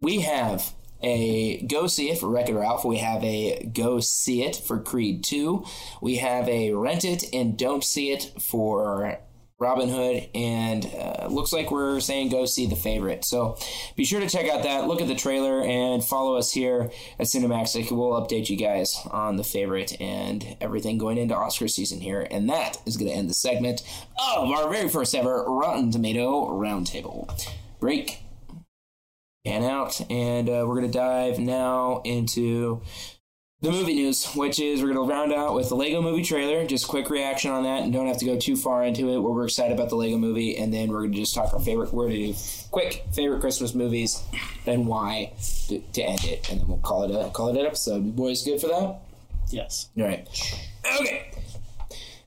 we 0.00 0.20
have 0.20 0.74
a 1.02 1.62
go 1.66 1.86
see 1.86 2.10
it 2.10 2.18
for 2.18 2.28
Wreck 2.28 2.48
It 2.48 2.54
Ralph. 2.54 2.84
We 2.84 2.98
have 2.98 3.22
a 3.22 3.64
go 3.72 4.00
see 4.00 4.42
it 4.42 4.56
for 4.56 4.80
Creed 4.80 5.24
2. 5.24 5.64
We 6.00 6.16
have 6.16 6.48
a 6.48 6.72
rent 6.72 7.04
it 7.04 7.24
and 7.32 7.56
don't 7.56 7.84
see 7.84 8.10
it 8.10 8.32
for 8.40 9.18
Robin 9.58 9.88
Hood. 9.88 10.28
And 10.34 10.84
uh, 10.86 11.28
looks 11.28 11.52
like 11.52 11.70
we're 11.70 12.00
saying 12.00 12.28
go 12.28 12.44
see 12.44 12.66
the 12.66 12.76
favorite. 12.76 13.24
So 13.24 13.58
be 13.96 14.04
sure 14.04 14.20
to 14.20 14.28
check 14.28 14.48
out 14.48 14.64
that, 14.64 14.86
look 14.86 15.00
at 15.00 15.08
the 15.08 15.14
trailer, 15.14 15.62
and 15.62 16.04
follow 16.04 16.36
us 16.36 16.52
here 16.52 16.90
at 17.18 17.26
Cinemaxic. 17.26 17.90
We'll 17.90 18.20
update 18.20 18.50
you 18.50 18.56
guys 18.56 19.00
on 19.10 19.36
the 19.36 19.44
favorite 19.44 19.98
and 20.00 20.56
everything 20.60 20.98
going 20.98 21.18
into 21.18 21.34
Oscar 21.34 21.68
season 21.68 22.00
here. 22.00 22.26
And 22.30 22.50
that 22.50 22.78
is 22.86 22.96
going 22.96 23.10
to 23.10 23.16
end 23.16 23.30
the 23.30 23.34
segment 23.34 23.82
of 24.36 24.50
our 24.50 24.68
very 24.70 24.88
first 24.88 25.14
ever 25.14 25.44
Rotten 25.46 25.90
Tomato 25.90 26.50
Roundtable. 26.50 27.30
Break 27.80 28.25
pan 29.46 29.62
out, 29.62 30.00
and 30.10 30.48
uh, 30.48 30.64
we're 30.66 30.74
gonna 30.74 30.88
dive 30.88 31.38
now 31.38 32.02
into 32.04 32.82
the 33.62 33.70
movie 33.70 33.94
news, 33.94 34.26
which 34.34 34.60
is 34.60 34.82
we're 34.82 34.88
gonna 34.92 35.02
round 35.02 35.32
out 35.32 35.54
with 35.54 35.68
the 35.68 35.76
Lego 35.76 36.02
Movie 36.02 36.22
trailer. 36.22 36.66
Just 36.66 36.88
quick 36.88 37.08
reaction 37.08 37.50
on 37.50 37.62
that, 37.62 37.82
and 37.82 37.92
don't 37.92 38.08
have 38.08 38.18
to 38.18 38.26
go 38.26 38.38
too 38.38 38.56
far 38.56 38.84
into 38.84 39.08
it. 39.10 39.18
What 39.18 39.34
we're 39.34 39.44
excited 39.44 39.72
about 39.72 39.88
the 39.88 39.96
Lego 39.96 40.18
Movie, 40.18 40.56
and 40.56 40.74
then 40.74 40.90
we're 40.90 41.02
gonna 41.02 41.14
just 41.14 41.34
talk 41.34 41.54
our 41.54 41.60
favorite. 41.60 41.92
We're 41.92 42.08
gonna 42.08 42.32
do 42.32 42.34
quick 42.70 43.04
favorite 43.12 43.40
Christmas 43.40 43.74
movies, 43.74 44.22
and 44.66 44.86
why 44.86 45.32
to, 45.68 45.78
to 45.78 46.02
end 46.02 46.24
it, 46.24 46.50
and 46.50 46.60
then 46.60 46.68
we'll 46.68 46.78
call 46.78 47.04
it 47.04 47.10
a 47.10 47.30
call 47.30 47.48
it 47.48 47.60
an 47.60 47.66
episode. 47.66 48.04
You 48.04 48.12
boys, 48.12 48.44
good 48.44 48.60
for 48.60 48.66
that? 48.68 49.00
Yes. 49.50 49.88
All 49.96 50.04
right. 50.04 50.28
Okay. 51.00 51.30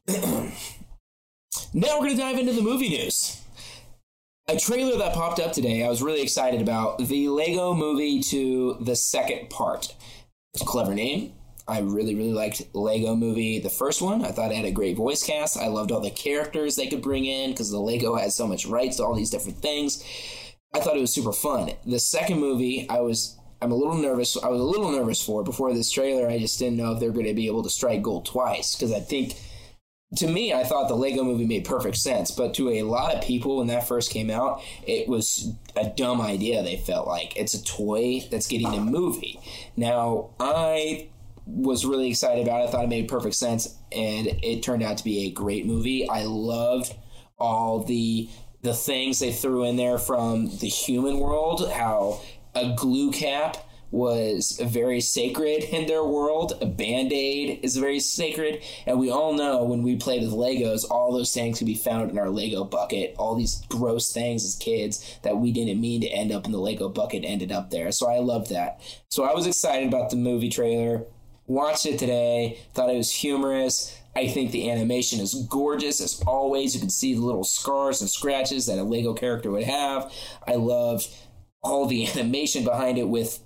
now 1.73 1.99
we're 1.99 2.05
going 2.05 2.15
to 2.15 2.21
dive 2.21 2.39
into 2.39 2.53
the 2.53 2.61
movie 2.61 2.89
news. 2.89 3.38
A 4.49 4.57
trailer 4.57 4.97
that 4.97 5.13
popped 5.13 5.39
up 5.39 5.51
today, 5.51 5.85
I 5.85 5.89
was 5.89 6.01
really 6.01 6.23
excited 6.23 6.59
about. 6.59 6.97
The 6.97 7.29
Lego 7.29 7.75
movie 7.75 8.19
to 8.23 8.77
the 8.81 8.95
second 8.95 9.51
part. 9.51 9.93
It's 10.55 10.63
a 10.63 10.65
clever 10.65 10.95
name. 10.95 11.33
I 11.67 11.81
really, 11.81 12.15
really 12.15 12.33
liked 12.33 12.63
Lego 12.73 13.15
movie, 13.15 13.59
the 13.59 13.69
first 13.69 14.01
one. 14.01 14.25
I 14.25 14.31
thought 14.31 14.51
it 14.51 14.55
had 14.55 14.65
a 14.65 14.71
great 14.71 14.97
voice 14.97 15.23
cast. 15.23 15.55
I 15.55 15.67
loved 15.67 15.91
all 15.91 15.99
the 15.99 16.09
characters 16.09 16.75
they 16.75 16.87
could 16.87 17.03
bring 17.03 17.25
in 17.25 17.51
because 17.51 17.69
the 17.69 17.79
Lego 17.79 18.15
has 18.15 18.35
so 18.35 18.47
much 18.47 18.65
rights 18.65 18.97
to 18.97 19.03
all 19.03 19.13
these 19.13 19.29
different 19.29 19.59
things. 19.59 20.03
I 20.73 20.79
thought 20.79 20.97
it 20.97 21.01
was 21.01 21.13
super 21.13 21.31
fun. 21.31 21.73
The 21.85 21.99
second 21.99 22.39
movie, 22.39 22.89
I 22.89 23.01
was 23.01 23.37
I'm 23.61 23.71
a 23.71 23.75
little 23.75 23.97
nervous. 23.97 24.35
I 24.35 24.47
was 24.47 24.61
a 24.61 24.63
little 24.63 24.91
nervous 24.91 25.23
for 25.23 25.43
before 25.43 25.75
this 25.75 25.91
trailer. 25.91 26.27
I 26.27 26.39
just 26.39 26.57
didn't 26.57 26.77
know 26.77 26.93
if 26.93 26.99
they 26.99 27.05
were 27.05 27.13
going 27.13 27.27
to 27.27 27.35
be 27.35 27.45
able 27.45 27.61
to 27.61 27.69
strike 27.69 28.01
gold 28.01 28.25
twice 28.25 28.75
because 28.75 28.93
I 28.93 28.99
think 28.99 29.35
to 30.15 30.27
me, 30.27 30.53
I 30.53 30.63
thought 30.63 30.87
the 30.87 30.95
Lego 30.95 31.23
movie 31.23 31.45
made 31.45 31.65
perfect 31.65 31.97
sense, 31.97 32.31
but 32.31 32.55
to 32.55 32.69
a 32.69 32.83
lot 32.83 33.13
of 33.13 33.21
people 33.21 33.57
when 33.57 33.67
that 33.67 33.87
first 33.87 34.11
came 34.11 34.31
out, 34.31 34.61
it 34.87 35.07
was 35.07 35.53
a 35.75 35.87
dumb 35.87 36.19
idea. 36.19 36.63
They 36.63 36.77
felt 36.77 37.07
like 37.07 37.37
it's 37.37 37.53
a 37.53 37.63
toy 37.63 38.27
that's 38.31 38.47
getting 38.47 38.73
a 38.73 38.79
movie. 38.79 39.39
Now, 39.77 40.31
I 40.39 41.09
was 41.45 41.85
really 41.85 42.09
excited 42.09 42.47
about 42.47 42.61
it. 42.61 42.69
I 42.69 42.71
thought 42.71 42.85
it 42.85 42.89
made 42.89 43.07
perfect 43.07 43.35
sense, 43.35 43.75
and 43.91 44.27
it 44.41 44.63
turned 44.63 44.81
out 44.81 44.97
to 44.97 45.03
be 45.03 45.27
a 45.27 45.31
great 45.31 45.67
movie. 45.67 46.09
I 46.09 46.23
loved 46.23 46.95
all 47.37 47.83
the 47.83 48.29
the 48.61 48.73
things 48.73 49.19
they 49.19 49.31
threw 49.31 49.63
in 49.63 49.77
there 49.77 49.97
from 49.97 50.47
the 50.57 50.67
human 50.67 51.19
world, 51.19 51.71
how 51.71 52.19
a 52.53 52.73
glue 52.75 53.11
cap 53.11 53.57
was 53.91 54.59
very 54.63 55.01
sacred 55.01 55.63
in 55.63 55.87
their 55.87 56.03
world. 56.03 56.53
A 56.61 56.65
band 56.65 57.11
aid 57.11 57.59
is 57.63 57.77
very 57.77 57.99
sacred. 57.99 58.61
And 58.85 58.99
we 58.99 59.09
all 59.09 59.33
know 59.33 59.63
when 59.63 59.81
we 59.81 59.95
played 59.95 60.21
with 60.21 60.31
Legos, 60.31 60.85
all 60.89 61.11
those 61.11 61.33
things 61.33 61.57
can 61.57 61.65
be 61.65 61.75
found 61.75 62.11
in 62.11 62.19
our 62.19 62.29
Lego 62.29 62.63
bucket. 62.63 63.15
All 63.17 63.35
these 63.35 63.63
gross 63.69 64.11
things 64.11 64.45
as 64.45 64.55
kids 64.55 65.17
that 65.23 65.37
we 65.37 65.51
didn't 65.51 65.81
mean 65.81 66.01
to 66.01 66.07
end 66.07 66.31
up 66.31 66.45
in 66.45 66.51
the 66.51 66.59
Lego 66.59 66.89
bucket 66.89 67.23
ended 67.25 67.51
up 67.51 67.71
there. 67.71 67.91
So 67.91 68.09
I 68.09 68.19
loved 68.19 68.49
that. 68.51 68.81
So 69.09 69.23
I 69.23 69.33
was 69.33 69.47
excited 69.47 69.87
about 69.87 70.09
the 70.09 70.17
movie 70.17 70.49
trailer. 70.49 71.05
Watched 71.47 71.87
it 71.87 71.97
today, 71.97 72.59
thought 72.75 72.91
it 72.91 72.97
was 72.97 73.11
humorous. 73.11 73.97
I 74.15 74.27
think 74.27 74.51
the 74.51 74.69
animation 74.69 75.19
is 75.19 75.33
gorgeous 75.49 75.99
as 75.99 76.21
always. 76.27 76.75
You 76.75 76.79
can 76.79 76.91
see 76.91 77.15
the 77.15 77.21
little 77.21 77.43
scars 77.43 78.01
and 78.01 78.09
scratches 78.09 78.67
that 78.67 78.77
a 78.77 78.83
Lego 78.83 79.13
character 79.13 79.49
would 79.49 79.63
have. 79.63 80.13
I 80.47 80.55
loved 80.55 81.07
all 81.63 81.87
the 81.87 82.07
animation 82.11 82.63
behind 82.63 82.97
it 82.97 83.07
with 83.07 83.41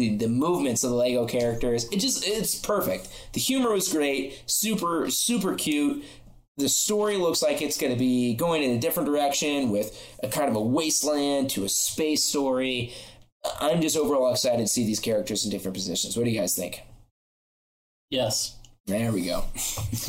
the, 0.00 0.16
the 0.16 0.28
movements 0.28 0.82
of 0.82 0.90
the 0.90 0.96
Lego 0.96 1.26
characters. 1.26 1.84
It 1.92 1.98
just 1.98 2.26
it's 2.26 2.54
perfect. 2.54 3.08
The 3.34 3.40
humor 3.40 3.70
was 3.72 3.92
great, 3.92 4.42
super 4.46 5.10
super 5.10 5.54
cute. 5.54 6.04
The 6.56 6.68
story 6.68 7.16
looks 7.16 7.42
like 7.42 7.62
it's 7.62 7.78
going 7.78 7.92
to 7.92 7.98
be 7.98 8.34
going 8.34 8.62
in 8.62 8.72
a 8.72 8.80
different 8.80 9.08
direction 9.08 9.70
with 9.70 9.96
a 10.22 10.28
kind 10.28 10.48
of 10.48 10.56
a 10.56 10.60
wasteland 10.60 11.50
to 11.50 11.64
a 11.64 11.68
space 11.68 12.24
story. 12.24 12.92
I'm 13.60 13.80
just 13.80 13.96
overall 13.96 14.30
excited 14.32 14.58
to 14.60 14.66
see 14.66 14.84
these 14.84 15.00
characters 15.00 15.44
in 15.44 15.50
different 15.50 15.74
positions. 15.74 16.16
What 16.16 16.24
do 16.24 16.30
you 16.30 16.38
guys 16.38 16.54
think? 16.54 16.82
Yes. 18.10 18.56
There 18.86 19.12
we 19.12 19.24
go. 19.26 19.44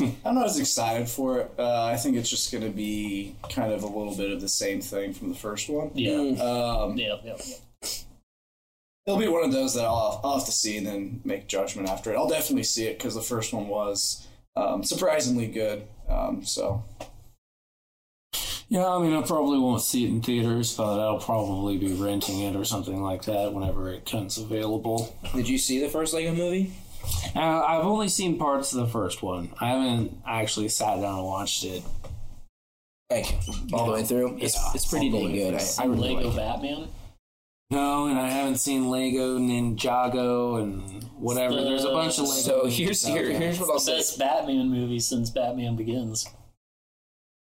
I'm 0.24 0.34
not 0.34 0.46
as 0.46 0.58
excited 0.58 1.08
for 1.08 1.40
it. 1.40 1.52
Uh, 1.58 1.84
I 1.84 1.96
think 1.96 2.16
it's 2.16 2.28
just 2.28 2.50
going 2.50 2.64
to 2.64 2.70
be 2.70 3.36
kind 3.48 3.72
of 3.72 3.84
a 3.84 3.86
little 3.86 4.14
bit 4.16 4.30
of 4.32 4.40
the 4.40 4.48
same 4.48 4.80
thing 4.80 5.12
from 5.14 5.28
the 5.28 5.36
first 5.36 5.68
one. 5.68 5.90
Yeah. 5.94 6.16
Um, 6.42 6.96
Yeah. 6.96 7.16
Yeah. 7.24 7.36
yeah. 7.44 7.54
It'll 9.06 9.18
be 9.18 9.28
one 9.28 9.44
of 9.44 9.52
those 9.52 9.74
that 9.74 9.84
I'll, 9.84 10.20
I'll 10.22 10.38
have 10.38 10.46
to 10.46 10.52
see 10.52 10.76
and 10.76 10.86
then 10.86 11.20
make 11.24 11.48
judgment 11.48 11.88
after 11.88 12.12
it. 12.12 12.16
I'll 12.16 12.28
definitely 12.28 12.62
see 12.64 12.86
it 12.86 12.98
because 12.98 13.14
the 13.14 13.22
first 13.22 13.52
one 13.52 13.68
was 13.68 14.26
um, 14.56 14.84
surprisingly 14.84 15.48
good. 15.48 15.86
Um, 16.08 16.44
so 16.44 16.84
Yeah, 18.68 18.88
I 18.88 18.98
mean, 19.00 19.14
I 19.14 19.22
probably 19.22 19.58
won't 19.58 19.82
see 19.82 20.04
it 20.04 20.10
in 20.10 20.22
theaters, 20.22 20.76
but 20.76 21.00
I'll 21.00 21.18
probably 21.18 21.78
be 21.78 21.92
renting 21.94 22.40
it 22.40 22.56
or 22.56 22.64
something 22.64 23.02
like 23.02 23.24
that 23.24 23.52
whenever 23.52 23.90
it 23.92 24.06
comes 24.06 24.38
available. 24.38 25.16
Did 25.34 25.48
you 25.48 25.58
see 25.58 25.80
the 25.80 25.88
first 25.88 26.14
Lego 26.14 26.32
movie? 26.32 26.72
Uh, 27.34 27.40
I've 27.40 27.84
only 27.84 28.08
seen 28.08 28.38
parts 28.38 28.72
of 28.72 28.80
the 28.80 28.86
first 28.86 29.22
one. 29.22 29.50
I 29.60 29.70
haven't 29.70 30.16
actually 30.26 30.68
sat 30.68 31.00
down 31.00 31.18
and 31.18 31.24
watched 31.26 31.64
it. 31.64 31.82
Like 33.10 33.34
all 33.72 33.86
the 33.86 33.92
way 33.92 34.04
through? 34.04 34.38
It's, 34.40 34.54
Yeah, 34.54 34.70
it's 34.74 34.86
pretty 34.86 35.10
dang 35.10 35.32
good. 35.32 35.54
I. 35.54 35.82
I 35.82 35.86
really 35.86 36.14
Lego 36.14 36.30
like 36.30 36.64
it. 36.64 36.88
Batman. 37.70 37.84
No, 37.84 38.06
and 38.06 38.18
I 38.18 38.28
haven't 38.28 38.56
seen 38.56 38.90
Lego 38.90 39.38
Ninjago 39.38 40.62
and 40.62 41.04
whatever. 41.16 41.54
There's 41.54 41.84
a 41.84 41.90
uh, 41.90 41.94
bunch 41.94 42.18
of 42.18 42.24
Lego. 42.24 42.40
So 42.40 42.56
movies 42.64 42.78
here's 42.78 43.06
here, 43.06 43.30
here's 43.30 43.58
what 43.58 43.70
I'll 43.70 43.78
say. 43.78 43.96
best 43.96 44.18
Batman 44.18 44.68
movie 44.68 45.00
since 45.00 45.30
Batman 45.30 45.76
Begins. 45.76 46.26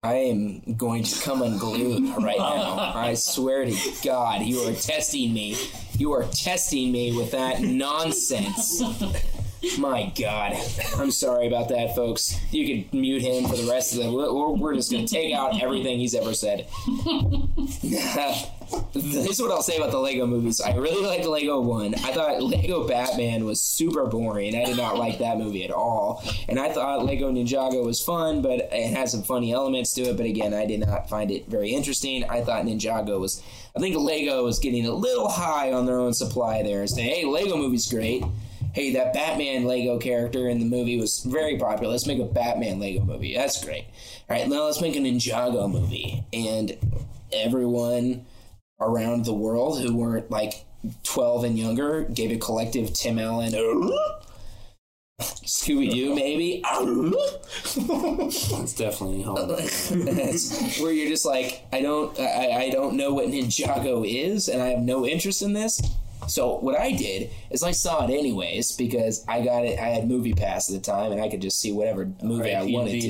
I 0.01 0.14
am 0.14 0.76
going 0.76 1.03
to 1.03 1.22
come 1.22 1.41
unglued 1.41 2.24
right 2.24 2.38
now. 2.38 2.93
I 2.95 3.16
swear 3.16 3.66
to 3.66 3.76
God, 4.01 4.43
you 4.43 4.62
are 4.62 4.74
testing 4.74 5.34
me. 5.34 5.57
You 5.97 6.14
are 6.14 6.24
testing 6.24 6.93
me 6.93 7.18
with 7.18 7.32
that 7.32 7.60
nonsense. 7.60 8.82
My 9.78 10.10
God, 10.18 10.55
I'm 10.95 11.12
sorry 11.12 11.47
about 11.47 11.68
that, 11.70 11.95
folks. 11.95 12.39
You 12.49 12.86
can 12.86 13.01
mute 13.01 13.22
him 13.22 13.49
for 13.49 13.57
the 13.57 13.70
rest 13.70 13.91
of 13.93 13.99
the. 13.99 14.10
We're, 14.10 14.51
we're 14.51 14.74
just 14.74 14.89
going 14.89 15.05
to 15.05 15.14
take 15.14 15.34
out 15.34 15.62
everything 15.62 15.99
he's 15.99 16.16
ever 16.16 16.34
said. 16.34 16.70
this 18.93 19.30
is 19.30 19.41
what 19.41 19.51
I'll 19.51 19.61
say 19.61 19.78
about 19.78 19.91
the 19.91 19.99
Lego 19.99 20.26
movies. 20.26 20.61
I 20.61 20.76
really 20.76 21.05
liked 21.05 21.26
Lego 21.26 21.59
One. 21.59 21.95
I 21.95 22.11
thought 22.11 22.41
Lego 22.41 22.88
Batman 22.88 23.45
was 23.45 23.61
super 23.61 24.05
boring. 24.05 24.55
I 24.55 24.65
did 24.65 24.78
not 24.78 24.97
like 24.97 25.20
that 25.20 25.38
movie 25.38 25.63
at 25.63 25.72
all. 25.72 26.24
And 26.47 26.59
I 26.59 26.70
thought 26.70 27.05
Lego 27.05 27.32
Ninjago 27.32 27.84
was 27.86 28.01
fun, 28.01 28.41
but 28.41 28.59
it 28.72 28.95
had 28.95 29.09
some 29.09 29.24
funny 29.24 29.53
elements 29.53 29.93
to 29.93 30.01
it. 30.03 30.17
But 30.17 30.26
again, 30.26 30.53
I 30.53 30.65
did 30.65 30.82
not 30.82 31.09
find 31.09 31.32
it 31.32 31.47
very 31.47 31.72
interesting. 31.72 32.24
I 32.30 32.41
thought 32.41 32.65
Ninjago 32.65 33.20
was. 33.20 33.41
I 33.76 33.80
think 33.80 33.95
Lego 33.95 34.43
was 34.43 34.59
getting 34.59 34.86
a 34.86 34.91
little 34.91 35.30
high 35.30 35.72
on 35.72 35.86
their 35.86 35.99
own 35.99 36.13
supply 36.13 36.63
there, 36.63 36.82
and 36.82 36.89
saying, 36.89 37.09
"Hey, 37.09 37.26
Lego 37.26 37.57
movie's 37.57 37.89
great." 37.89 38.24
Hey, 38.74 38.93
that 38.93 39.13
Batman 39.13 39.65
Lego 39.65 39.97
character 39.97 40.47
in 40.47 40.59
the 40.59 40.65
movie 40.65 40.99
was 40.99 41.20
very 41.20 41.57
popular. 41.57 41.91
Let's 41.91 42.05
make 42.05 42.20
a 42.20 42.26
Batman 42.26 42.80
Lego 42.80 43.03
movie. 43.03 43.34
That's 43.36 43.63
great. 43.63 43.86
All 44.30 44.38
right, 44.38 44.47
now 44.47 44.65
let's 44.65 44.80
make 44.80 44.95
a 44.95 44.99
Ninjago 44.99 45.72
movie. 45.72 46.24
And 46.32 46.78
everyone 47.32 48.26
around 48.80 49.25
the 49.25 49.34
world 49.34 49.82
who 49.82 49.95
weren't 49.95 50.32
like 50.32 50.65
12 51.03 51.43
and 51.43 51.59
younger 51.59 52.03
gave 52.03 52.32
a 52.32 52.38
collective 52.38 52.93
Tim 52.93 53.19
Allen 53.19 53.53
Scooby 55.19 55.91
Doo, 55.91 56.15
maybe. 56.15 56.63
It's 58.61 58.73
definitely 58.73 59.23
where 60.84 60.91
you're 60.91 61.09
just 61.09 61.25
like, 61.25 61.65
I 61.73 61.82
don't, 61.82 62.17
I, 62.19 62.63
I 62.63 62.69
don't 62.69 62.95
know 62.95 63.13
what 63.13 63.27
Ninjago 63.27 64.07
is, 64.07 64.47
and 64.47 64.61
I 64.61 64.67
have 64.67 64.80
no 64.80 65.05
interest 65.05 65.41
in 65.41 65.53
this. 65.53 65.82
So 66.27 66.57
what 66.59 66.80
I 66.80 66.91
did 66.91 67.32
is 67.49 67.63
I 67.63 67.71
saw 67.71 68.05
it 68.05 68.11
anyways 68.11 68.73
because 68.73 69.25
I 69.27 69.41
got 69.41 69.65
it. 69.65 69.80
I 69.80 69.88
had 69.88 70.07
Movie 70.07 70.34
Pass 70.34 70.69
at 70.69 70.75
the 70.75 70.82
time, 70.82 71.11
and 71.11 71.19
I 71.21 71.30
could 71.30 71.41
just 71.41 71.59
see 71.59 71.71
whatever 71.71 72.09
movie 72.21 72.53
I 72.53 72.63
wanted 72.63 73.01
to. 73.01 73.07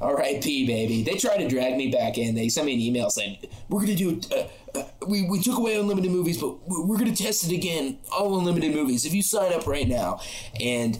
R.I.P. 0.00 0.66
Baby. 0.66 1.02
They 1.02 1.16
tried 1.16 1.38
to 1.38 1.48
drag 1.48 1.76
me 1.76 1.90
back 1.90 2.18
in. 2.18 2.34
They 2.34 2.48
sent 2.48 2.66
me 2.66 2.74
an 2.74 2.80
email 2.80 3.10
saying 3.10 3.38
we're 3.68 3.80
gonna 3.80 3.94
do. 3.94 4.20
Uh, 4.34 4.48
uh, 4.78 4.82
we 5.06 5.28
we 5.28 5.40
took 5.42 5.58
away 5.58 5.78
unlimited 5.78 6.10
movies, 6.10 6.38
but 6.40 6.58
we're 6.68 6.98
gonna 6.98 7.14
test 7.16 7.44
it 7.44 7.52
again. 7.52 7.98
All 8.12 8.38
unlimited 8.38 8.74
movies 8.74 9.04
if 9.04 9.14
you 9.14 9.22
sign 9.22 9.52
up 9.52 9.66
right 9.66 9.88
now. 9.88 10.20
And 10.60 10.98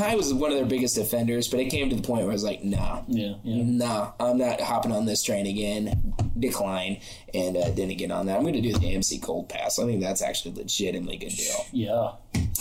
I 0.00 0.14
was 0.16 0.32
one 0.32 0.50
of 0.50 0.56
their 0.56 0.64
biggest 0.66 0.96
offenders, 0.96 1.48
but 1.48 1.60
it 1.60 1.66
came 1.66 1.90
to 1.90 1.96
the 1.96 2.02
point 2.02 2.22
where 2.22 2.30
I 2.30 2.32
was 2.32 2.44
like, 2.44 2.64
nah, 2.64 3.02
Yeah, 3.08 3.34
yeah. 3.42 3.62
nah, 3.64 4.12
I'm 4.18 4.38
not 4.38 4.60
hopping 4.60 4.90
on 4.90 5.04
this 5.04 5.22
train 5.22 5.46
again. 5.46 6.14
Decline, 6.38 6.98
and 7.34 7.56
uh, 7.58 7.68
didn't 7.70 7.98
get 7.98 8.10
on 8.10 8.24
that. 8.26 8.36
I'm 8.36 8.42
going 8.42 8.54
to 8.54 8.60
do 8.62 8.72
the 8.72 8.78
AMC 8.78 9.22
Cold 9.22 9.50
Pass. 9.50 9.78
I 9.78 9.84
think 9.84 10.00
that's 10.00 10.22
actually 10.22 10.52
a 10.54 10.58
legitimately 10.58 11.18
good 11.18 11.30
deal. 11.36 11.66
Yeah. 11.72 12.12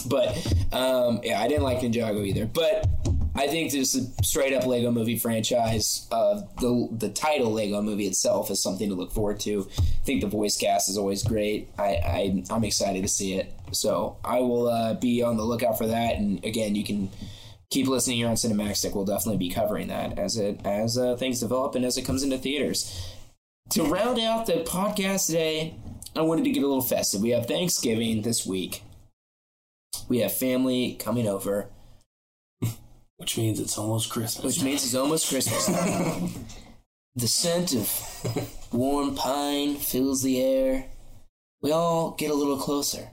But 0.07 0.35
um, 0.73 1.21
yeah, 1.23 1.41
I 1.41 1.47
didn't 1.47 1.63
like 1.63 1.79
Ninjago 1.79 2.25
either. 2.27 2.45
But 2.45 2.85
I 3.33 3.47
think 3.47 3.71
just 3.71 3.95
a 3.95 4.23
straight 4.23 4.53
up 4.53 4.65
Lego 4.65 4.91
movie 4.91 5.17
franchise, 5.17 6.07
uh, 6.11 6.41
the 6.59 6.89
the 6.91 7.09
title 7.09 7.51
Lego 7.51 7.81
movie 7.81 8.05
itself 8.05 8.51
is 8.51 8.61
something 8.61 8.89
to 8.89 8.95
look 8.95 9.11
forward 9.11 9.39
to. 9.41 9.67
I 9.77 10.03
think 10.03 10.21
the 10.21 10.27
voice 10.27 10.57
cast 10.57 10.89
is 10.89 10.97
always 10.97 11.23
great. 11.23 11.69
I, 11.77 11.83
I 11.83 12.43
I'm 12.49 12.63
excited 12.63 13.01
to 13.03 13.07
see 13.07 13.35
it. 13.35 13.53
So 13.71 14.17
I 14.25 14.39
will 14.39 14.67
uh, 14.67 14.95
be 14.95 15.23
on 15.23 15.37
the 15.37 15.43
lookout 15.43 15.77
for 15.77 15.87
that. 15.87 16.15
And 16.15 16.43
again, 16.43 16.75
you 16.75 16.83
can 16.83 17.09
keep 17.69 17.87
listening 17.87 18.17
here 18.17 18.27
on 18.27 18.35
Cinemaxic. 18.35 18.93
We'll 18.93 19.05
definitely 19.05 19.37
be 19.37 19.49
covering 19.49 19.87
that 19.87 20.19
as 20.19 20.37
it 20.37 20.59
as 20.65 20.97
uh, 20.97 21.15
things 21.15 21.39
develop 21.39 21.75
and 21.75 21.85
as 21.85 21.97
it 21.97 22.03
comes 22.03 22.23
into 22.23 22.37
theaters. 22.37 23.15
To 23.71 23.83
round 23.83 24.19
out 24.19 24.45
the 24.45 24.65
podcast 24.65 25.27
today, 25.27 25.75
I 26.15 26.21
wanted 26.21 26.43
to 26.43 26.51
get 26.51 26.63
a 26.63 26.67
little 26.67 26.81
festive. 26.81 27.21
We 27.21 27.29
have 27.29 27.45
Thanksgiving 27.45 28.23
this 28.23 28.45
week. 28.45 28.83
We 30.09 30.17
have 30.19 30.35
family 30.35 30.97
coming 30.99 31.25
over, 31.25 31.69
Which 33.21 33.37
means 33.37 33.59
it's 33.59 33.77
almost 33.77 34.09
Christmas. 34.09 34.43
which 34.43 34.63
means 34.63 34.83
it's 34.83 34.95
almost 34.95 35.29
Christmas 35.29 35.67
the 37.15 37.27
scent 37.27 37.73
of 37.73 38.67
warm 38.71 39.15
pine 39.15 39.75
fills 39.75 40.23
the 40.23 40.41
air. 40.41 40.85
We 41.61 41.71
all 41.71 42.11
get 42.11 42.31
a 42.31 42.35
little 42.35 42.57
closer. 42.57 43.09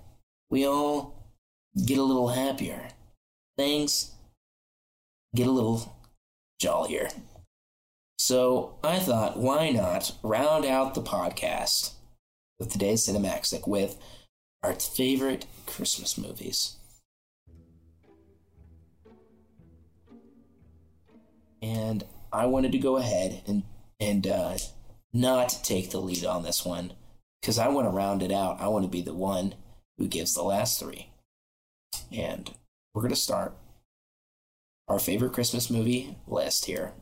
We 0.51 0.67
all 0.67 1.15
get 1.85 1.99
a 1.99 2.03
little 2.03 2.29
happier. 2.29 2.89
Things 3.57 4.13
get 5.35 5.47
a 5.47 5.51
little 5.51 5.95
jollier. 6.59 7.09
So 8.19 8.79
I 8.83 8.99
thought, 8.99 9.39
why 9.39 9.71
not 9.71 10.13
round 10.23 10.65
out 10.65 10.95
the 10.95 11.03
podcast 11.03 11.93
with 12.59 12.73
today's 12.73 13.07
Cinemaxic 13.07 13.69
with 13.69 13.99
our 14.63 14.75
favorite 14.75 15.47
Christmas 15.67 16.17
movies? 16.17 16.78
And 21.63 22.05
I 22.33 22.47
wanted 22.47 22.73
to 22.73 22.79
go 22.79 22.97
ahead 22.97 23.43
and 23.47 23.63
and 24.01 24.27
uh, 24.27 24.59
not 25.13 25.61
take 25.63 25.91
the 25.91 26.01
lead 26.01 26.25
on 26.25 26.43
this 26.43 26.65
one 26.65 26.93
because 27.41 27.59
I 27.59 27.69
want 27.69 27.87
to 27.87 27.91
round 27.91 28.23
it 28.23 28.31
out. 28.33 28.61
I 28.61 28.69
want 28.69 28.85
to 28.85 28.91
be 28.91 29.03
the 29.03 29.15
one 29.15 29.55
who 29.97 30.07
gives 30.07 30.35
the 30.35 30.43
last 30.43 30.79
three, 30.79 31.11
and 32.13 32.51
we're 32.95 33.03
gonna 33.03 33.17
start 33.17 33.55
our 34.87 34.99
favorite 34.99 35.33
Christmas 35.33 35.71
movie 35.71 36.17
list 36.27 36.67
here. 36.67 36.93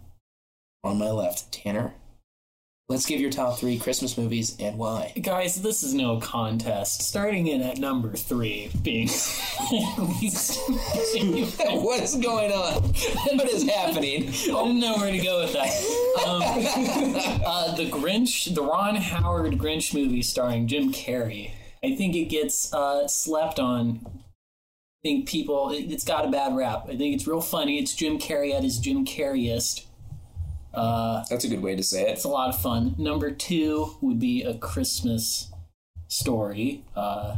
On 0.82 0.98
my 0.98 1.10
left, 1.10 1.52
Tanner. 1.52 1.94
Let's 2.88 3.04
give 3.04 3.20
your 3.20 3.30
top 3.30 3.58
three 3.58 3.80
Christmas 3.80 4.16
movies 4.16 4.56
and 4.60 4.78
why. 4.78 5.12
Guys, 5.20 5.60
this 5.60 5.82
is 5.82 5.92
no 5.92 6.20
contest. 6.20 7.02
Starting 7.02 7.48
in 7.48 7.60
at 7.60 7.78
number 7.78 8.12
three, 8.12 8.70
being 8.80 9.08
least 9.08 10.60
what 11.82 12.00
is 12.00 12.14
going 12.14 12.52
on? 12.52 12.84
What 12.84 13.48
is 13.48 13.68
happening? 13.68 14.28
I 14.28 14.30
didn't 14.30 14.78
know 14.78 14.94
where 14.98 15.10
to 15.10 15.18
go 15.18 15.40
with 15.40 15.52
that. 15.54 15.72
Um, 16.24 16.42
uh, 17.44 17.74
the 17.74 17.90
Grinch, 17.90 18.54
the 18.54 18.62
Ron 18.62 18.94
Howard 18.94 19.54
Grinch 19.54 19.92
movie 19.92 20.22
starring 20.22 20.68
Jim 20.68 20.92
Carrey. 20.92 21.50
I 21.82 21.96
think 21.96 22.14
it 22.14 22.26
gets 22.26 22.72
uh, 22.72 23.08
slept 23.08 23.58
on. 23.58 24.00
I 24.06 25.02
think 25.02 25.28
people, 25.28 25.72
it, 25.72 25.90
it's 25.90 26.04
got 26.04 26.24
a 26.24 26.28
bad 26.28 26.54
rap. 26.54 26.84
I 26.84 26.96
think 26.96 27.16
it's 27.16 27.26
real 27.26 27.40
funny. 27.40 27.80
It's 27.80 27.94
Jim 27.94 28.20
Carrey 28.20 28.54
at 28.54 28.62
his 28.62 28.78
Jim 28.78 29.04
Carreyest. 29.04 29.85
Uh, 30.76 31.24
That's 31.30 31.44
a 31.44 31.48
good 31.48 31.62
way 31.62 31.74
to 31.74 31.82
say 31.82 32.02
it. 32.02 32.10
it's 32.10 32.24
a 32.24 32.28
lot 32.28 32.50
of 32.50 32.60
fun. 32.60 32.94
Number 32.98 33.30
two 33.30 33.96
would 34.00 34.18
be 34.20 34.42
a 34.42 34.54
Christmas 34.58 35.50
story, 36.08 36.84
uh, 36.94 37.36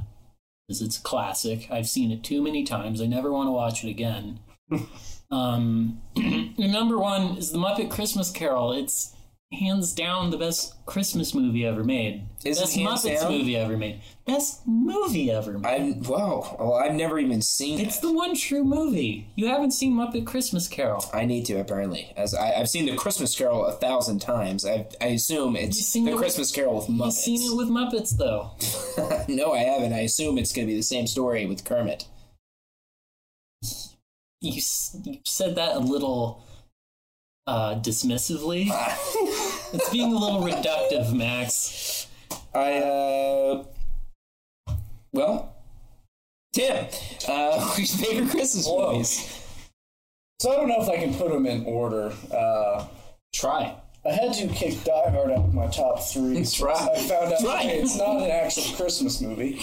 because 0.66 0.82
it's 0.82 0.98
a 0.98 1.02
classic. 1.02 1.68
I've 1.70 1.88
seen 1.88 2.10
it 2.10 2.22
too 2.24 2.42
many 2.42 2.64
times. 2.64 3.00
I 3.00 3.06
never 3.06 3.32
want 3.32 3.46
to 3.46 3.52
watch 3.52 3.84
it 3.84 3.88
again. 3.90 4.40
um, 5.30 6.02
number 6.58 6.98
one 6.98 7.38
is 7.38 7.52
the 7.52 7.58
Muppet 7.58 7.90
Christmas 7.90 8.30
Carol. 8.30 8.72
It's 8.72 9.14
hands 9.52 9.94
down 9.94 10.30
the 10.30 10.36
best 10.36 10.74
Christmas 10.84 11.34
movie 11.34 11.64
ever 11.64 11.82
made. 11.82 12.22
Is 12.44 12.58
best 12.60 12.76
Muppets 12.76 13.20
down? 13.20 13.32
movie 13.32 13.56
ever 13.56 13.76
made. 13.78 14.00
Best 14.26 14.60
movie 14.66 15.30
ever 15.30 15.58
made. 15.58 15.66
I've 15.96 16.08
wow. 16.08 16.56
Well, 16.58 16.74
I've 16.74 16.94
never 16.94 17.18
even 17.18 17.40
seen 17.40 17.80
it's 17.80 17.98
it. 17.98 18.02
the 18.02 18.12
one 18.12 18.36
true 18.36 18.62
movie. 18.62 19.28
You 19.36 19.46
haven't 19.46 19.70
seen 19.72 19.94
Muppet 19.94 20.26
Christmas 20.26 20.68
Carol. 20.68 21.02
I 21.14 21.24
need 21.24 21.46
to 21.46 21.54
apparently, 21.54 22.12
as 22.16 22.34
I, 22.34 22.52
I've 22.54 22.68
seen 22.68 22.84
the 22.86 22.96
Christmas 22.96 23.34
Carol 23.34 23.64
a 23.64 23.72
thousand 23.72 24.20
times. 24.20 24.66
I, 24.66 24.86
I 25.00 25.06
assume 25.06 25.56
it's 25.56 25.92
the 25.92 26.00
it 26.00 26.04
with- 26.10 26.16
Christmas 26.16 26.52
Carol 26.52 26.76
with 26.76 26.88
Muppets. 26.88 27.26
You've 27.26 27.40
seen 27.40 27.52
it 27.52 27.56
with 27.56 27.68
Muppets 27.68 28.16
though. 28.16 28.50
no, 29.34 29.52
I 29.52 29.60
haven't. 29.60 29.94
I 29.94 30.00
assume 30.00 30.36
it's 30.38 30.52
going 30.52 30.66
to 30.68 30.72
be 30.72 30.76
the 30.76 30.82
same 30.82 31.06
story 31.06 31.46
with 31.46 31.64
Kermit. 31.64 32.06
you, 34.40 34.52
you 35.04 35.18
said 35.24 35.56
that 35.56 35.74
a 35.76 35.80
little 35.80 36.44
uh, 37.48 37.80
dismissively. 37.80 38.68
it's 39.72 39.88
being 39.90 40.12
a 40.12 40.18
little 40.18 40.42
reductive, 40.42 41.14
Max. 41.14 42.06
I 42.54 42.74
uh, 42.74 43.64
well, 45.12 45.54
Tim, 46.52 46.86
uh, 47.26 47.74
your 47.78 47.86
favorite 47.86 48.30
Christmas 48.30 48.66
Whoa. 48.66 48.92
movies? 48.92 49.44
So 50.40 50.52
I 50.52 50.56
don't 50.56 50.68
know 50.68 50.82
if 50.82 50.88
I 50.88 50.96
can 50.98 51.14
put 51.14 51.32
them 51.32 51.46
in 51.46 51.64
order. 51.64 52.12
Uh, 52.32 52.86
Try. 53.32 53.74
I 54.06 54.10
had 54.12 54.32
to 54.34 54.46
kick 54.48 54.84
Die 54.84 55.10
Hard 55.10 55.30
out 55.30 55.38
of 55.38 55.54
my 55.54 55.66
top 55.68 56.00
three. 56.00 56.44
Try. 56.52 56.72
I 56.72 56.98
found 57.00 57.32
out 57.32 57.40
Try. 57.40 57.62
hey, 57.62 57.80
it's 57.80 57.96
not 57.96 58.22
an 58.22 58.30
actual 58.30 58.76
Christmas 58.76 59.20
movie. 59.20 59.58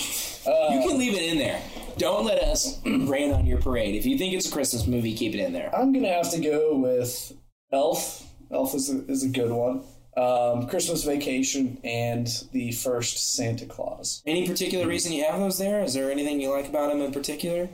you 0.45 0.87
can 0.87 0.97
leave 0.97 1.13
it 1.13 1.31
in 1.31 1.37
there. 1.37 1.61
Don't 1.97 2.25
let 2.25 2.39
us 2.39 2.79
rain 2.85 3.31
on 3.31 3.45
your 3.45 3.61
parade. 3.61 3.95
If 3.95 4.05
you 4.05 4.17
think 4.17 4.33
it's 4.33 4.49
a 4.49 4.51
Christmas 4.51 4.87
movie, 4.87 5.15
keep 5.15 5.33
it 5.35 5.39
in 5.39 5.53
there. 5.53 5.73
I'm 5.73 5.93
gonna 5.93 6.11
have 6.11 6.31
to 6.31 6.41
go 6.41 6.75
with 6.77 7.31
Elf. 7.75 8.25
Elf 8.51 8.73
is 8.73 8.89
a, 8.89 9.05
is 9.07 9.23
a 9.23 9.29
good 9.29 9.51
one. 9.51 9.83
um, 10.17 10.67
Christmas 10.67 11.03
Vacation, 11.03 11.77
and 11.83 12.27
the 12.53 12.71
first 12.71 13.35
Santa 13.35 13.65
Claus. 13.65 14.23
Any 14.25 14.47
particular 14.47 14.87
reason 14.87 15.11
you 15.11 15.25
have 15.25 15.39
those 15.39 15.57
there? 15.57 15.83
Is 15.83 15.93
there 15.93 16.09
anything 16.09 16.39
you 16.39 16.49
like 16.51 16.69
about 16.69 16.89
them 16.89 17.01
in 17.01 17.11
particular? 17.11 17.67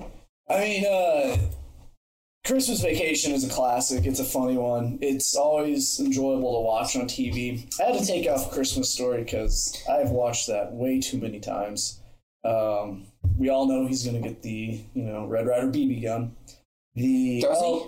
I 0.50 0.60
mean, 0.60 0.86
uh, 0.86 1.38
Christmas 2.46 2.82
Vacation 2.82 3.32
is 3.32 3.46
a 3.46 3.50
classic. 3.50 4.06
It's 4.08 4.20
a 4.20 4.24
funny 4.26 4.58
one. 4.58 4.98
It's 5.02 5.36
always 5.36 6.00
enjoyable 6.00 6.56
to 6.56 6.62
watch 6.62 6.96
on 6.96 7.04
TV. 7.04 7.70
I 7.80 7.92
had 7.92 8.00
to 8.02 8.06
take 8.06 8.28
off 8.28 8.52
Christmas 8.52 8.90
Story 8.90 9.24
because 9.24 9.80
I've 9.90 10.10
watched 10.10 10.48
that 10.48 10.74
way 10.74 11.00
too 11.00 11.20
many 11.20 11.40
times. 11.40 12.02
Um, 12.44 13.06
we 13.38 13.50
all 13.50 13.68
know 13.68 13.86
he's 13.86 14.04
going 14.04 14.20
to 14.20 14.28
get 14.28 14.42
the 14.42 14.82
you 14.96 15.04
know 15.04 15.28
Red 15.28 15.46
Ryder 15.46 15.68
BB 15.68 16.02
gun. 16.02 16.36
The 16.96 17.42
Does 17.42 17.62
he? 17.62 17.82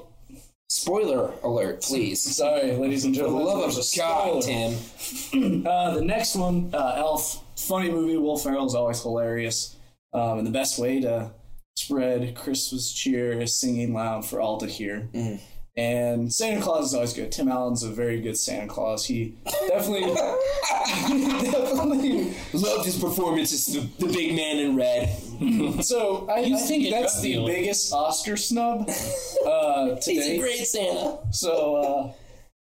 Spoiler 0.84 1.32
alert, 1.44 1.82
please. 1.82 2.22
Sorry, 2.36 2.74
ladies 2.74 3.06
and 3.06 3.16
For 3.16 3.22
the 3.24 3.28
gentlemen. 3.30 3.46
love 3.48 3.78
of 3.78 3.86
God. 3.98 4.42
Tim. 4.44 5.64
Uh, 5.66 5.94
the 5.96 6.02
next 6.04 6.36
one, 6.36 6.70
uh, 6.74 6.96
Elf, 6.98 7.42
funny 7.56 7.90
movie. 7.90 8.18
Will 8.18 8.38
Ferrell 8.38 8.66
is 8.66 8.76
always 8.76 9.02
hilarious, 9.02 9.78
um, 10.14 10.40
and 10.40 10.46
the 10.48 10.52
best 10.52 10.78
way 10.78 11.00
to 11.00 11.32
spread 11.78 12.36
Christmas 12.36 12.92
cheer 12.92 13.32
is 13.42 13.58
singing 13.58 13.94
loud 13.94 14.26
for 14.26 14.42
all 14.42 14.58
to 14.58 14.68
hear. 14.68 15.08
And 15.76 16.32
Santa 16.32 16.62
Claus 16.62 16.88
is 16.90 16.94
always 16.94 17.14
good. 17.14 17.32
Tim 17.32 17.48
Allen's 17.48 17.82
a 17.82 17.90
very 17.90 18.22
good 18.22 18.38
Santa 18.38 18.68
Claus. 18.68 19.06
He 19.06 19.36
definitely, 19.68 20.14
definitely. 21.52 22.34
Loved 22.54 22.86
his 22.86 22.98
performance 23.00 23.52
as 23.54 23.66
the, 23.74 23.80
the 24.06 24.12
big 24.14 24.36
man 24.36 24.58
in 24.60 24.76
red. 24.76 25.10
So 25.84 26.28
I, 26.30 26.42
I 26.42 26.54
think 26.56 26.90
that's 26.90 27.22
the 27.22 27.34
dealer. 27.34 27.48
biggest 27.52 27.92
Oscar 27.92 28.38
snub 28.38 28.88
uh, 29.46 29.96
He's 30.06 30.26
a 30.28 30.38
great 30.40 30.66
Santa. 30.66 31.18
So 31.32 31.76
uh, 31.76 32.14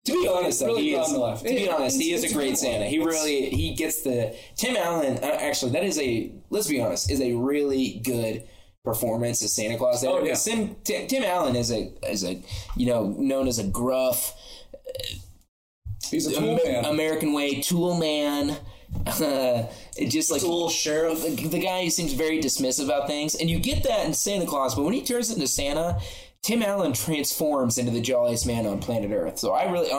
To 0.05 0.13
be 0.13 0.29
honest, 0.29 0.61
though, 0.61 0.67
Really 0.67 0.83
he 0.83 0.91
glad 0.93 1.07
is, 1.07 1.13
to 1.13 1.19
laugh. 1.19 1.43
be 1.43 1.69
honest, 1.69 2.01
he 2.01 2.13
is 2.13 2.23
a 2.25 2.29
a 2.29 2.33
great 2.33 2.49
good 2.51 2.59
Santa. 2.59 2.85
He 2.85 2.99
really 2.99 3.49
he 3.51 3.75
gets 3.75 4.03
the 4.03 4.37
Tim 4.57 4.77
Allen. 4.77 5.19
Uh, 5.19 5.27
actually, 5.41 5.73
that 5.73 5.83
is 5.85 5.99
a 5.99 6.31
let's 6.51 6.69
be 6.69 6.81
honest, 6.81 7.11
is 7.11 7.21
a 7.21 7.33
really 7.35 8.01
good 8.05 8.45
performance 8.85 9.43
as 9.43 9.53
Santa 9.53 9.77
Claus. 9.77 10.01
There, 10.03 10.11
Oh, 10.11 10.25
yeah. 10.25 10.35
Tim, 10.35 10.77
Tim 10.85 11.07
Tim 11.07 11.25
Allen 11.25 11.57
is 11.57 11.71
a 11.71 11.93
is 12.09 12.25
a 12.25 12.41
you 12.77 12.87
know 12.87 13.09
known 13.19 13.49
as 13.49 13.59
a 13.59 13.65
gruff 13.65 14.35
he's 16.11 16.27
a 16.27 16.33
tool 16.33 16.59
Amer- 16.61 16.65
man. 16.65 16.85
American 16.87 17.33
way 17.33 17.61
tool 17.61 17.95
man. 17.97 18.57
Uh, 19.07 19.67
it 19.97 20.09
just 20.11 20.31
like 20.33 20.43
a 20.43 20.45
Tool 20.45 20.69
sheriff. 20.69 21.23
the, 21.23 21.31
the 21.49 21.61
guy 21.61 21.85
who 21.85 21.91
seems 21.91 22.13
very 22.13 22.41
dismissive 22.41 22.87
about 22.87 23.07
things, 23.07 23.37
and 23.37 23.49
you 23.49 23.59
get 23.61 23.85
that 23.85 24.05
in 24.07 24.13
Santa 24.13 24.47
Claus. 24.47 24.75
But 24.75 24.83
when 24.83 24.95
he 24.95 25.03
turns 25.05 25.31
into 25.31 25.47
Santa, 25.47 26.01
Tim 26.43 26.63
Allen 26.63 26.93
transforms 26.93 27.79
into 27.79 27.93
the 27.93 28.01
jolliest 28.01 28.47
man 28.47 28.67
on 28.67 28.81
planet 28.81 29.13
Earth. 29.13 29.39
So 29.39 29.53
I 29.53 29.71
really, 29.71 29.91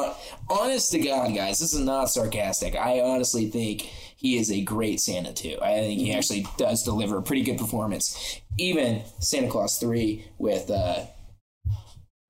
honest 0.49 0.91
to 0.91 0.99
God, 0.99 1.33
guys, 1.33 1.59
this 1.59 1.73
is 1.73 1.79
not 1.79 2.09
sarcastic. 2.09 2.75
I 2.75 2.99
honestly 2.99 3.49
think 3.49 3.89
he 4.21 4.37
is 4.37 4.51
a 4.51 4.61
great 4.61 5.01
Santa 5.01 5.33
too. 5.33 5.57
I 5.63 5.79
think 5.79 5.99
he 5.99 6.13
actually 6.13 6.45
does 6.55 6.83
deliver 6.83 7.17
a 7.17 7.23
pretty 7.23 7.41
good 7.41 7.57
performance. 7.57 8.39
Even 8.59 9.01
Santa 9.19 9.49
Clause 9.49 9.79
three 9.79 10.25
with 10.37 10.69
uh, 10.69 11.05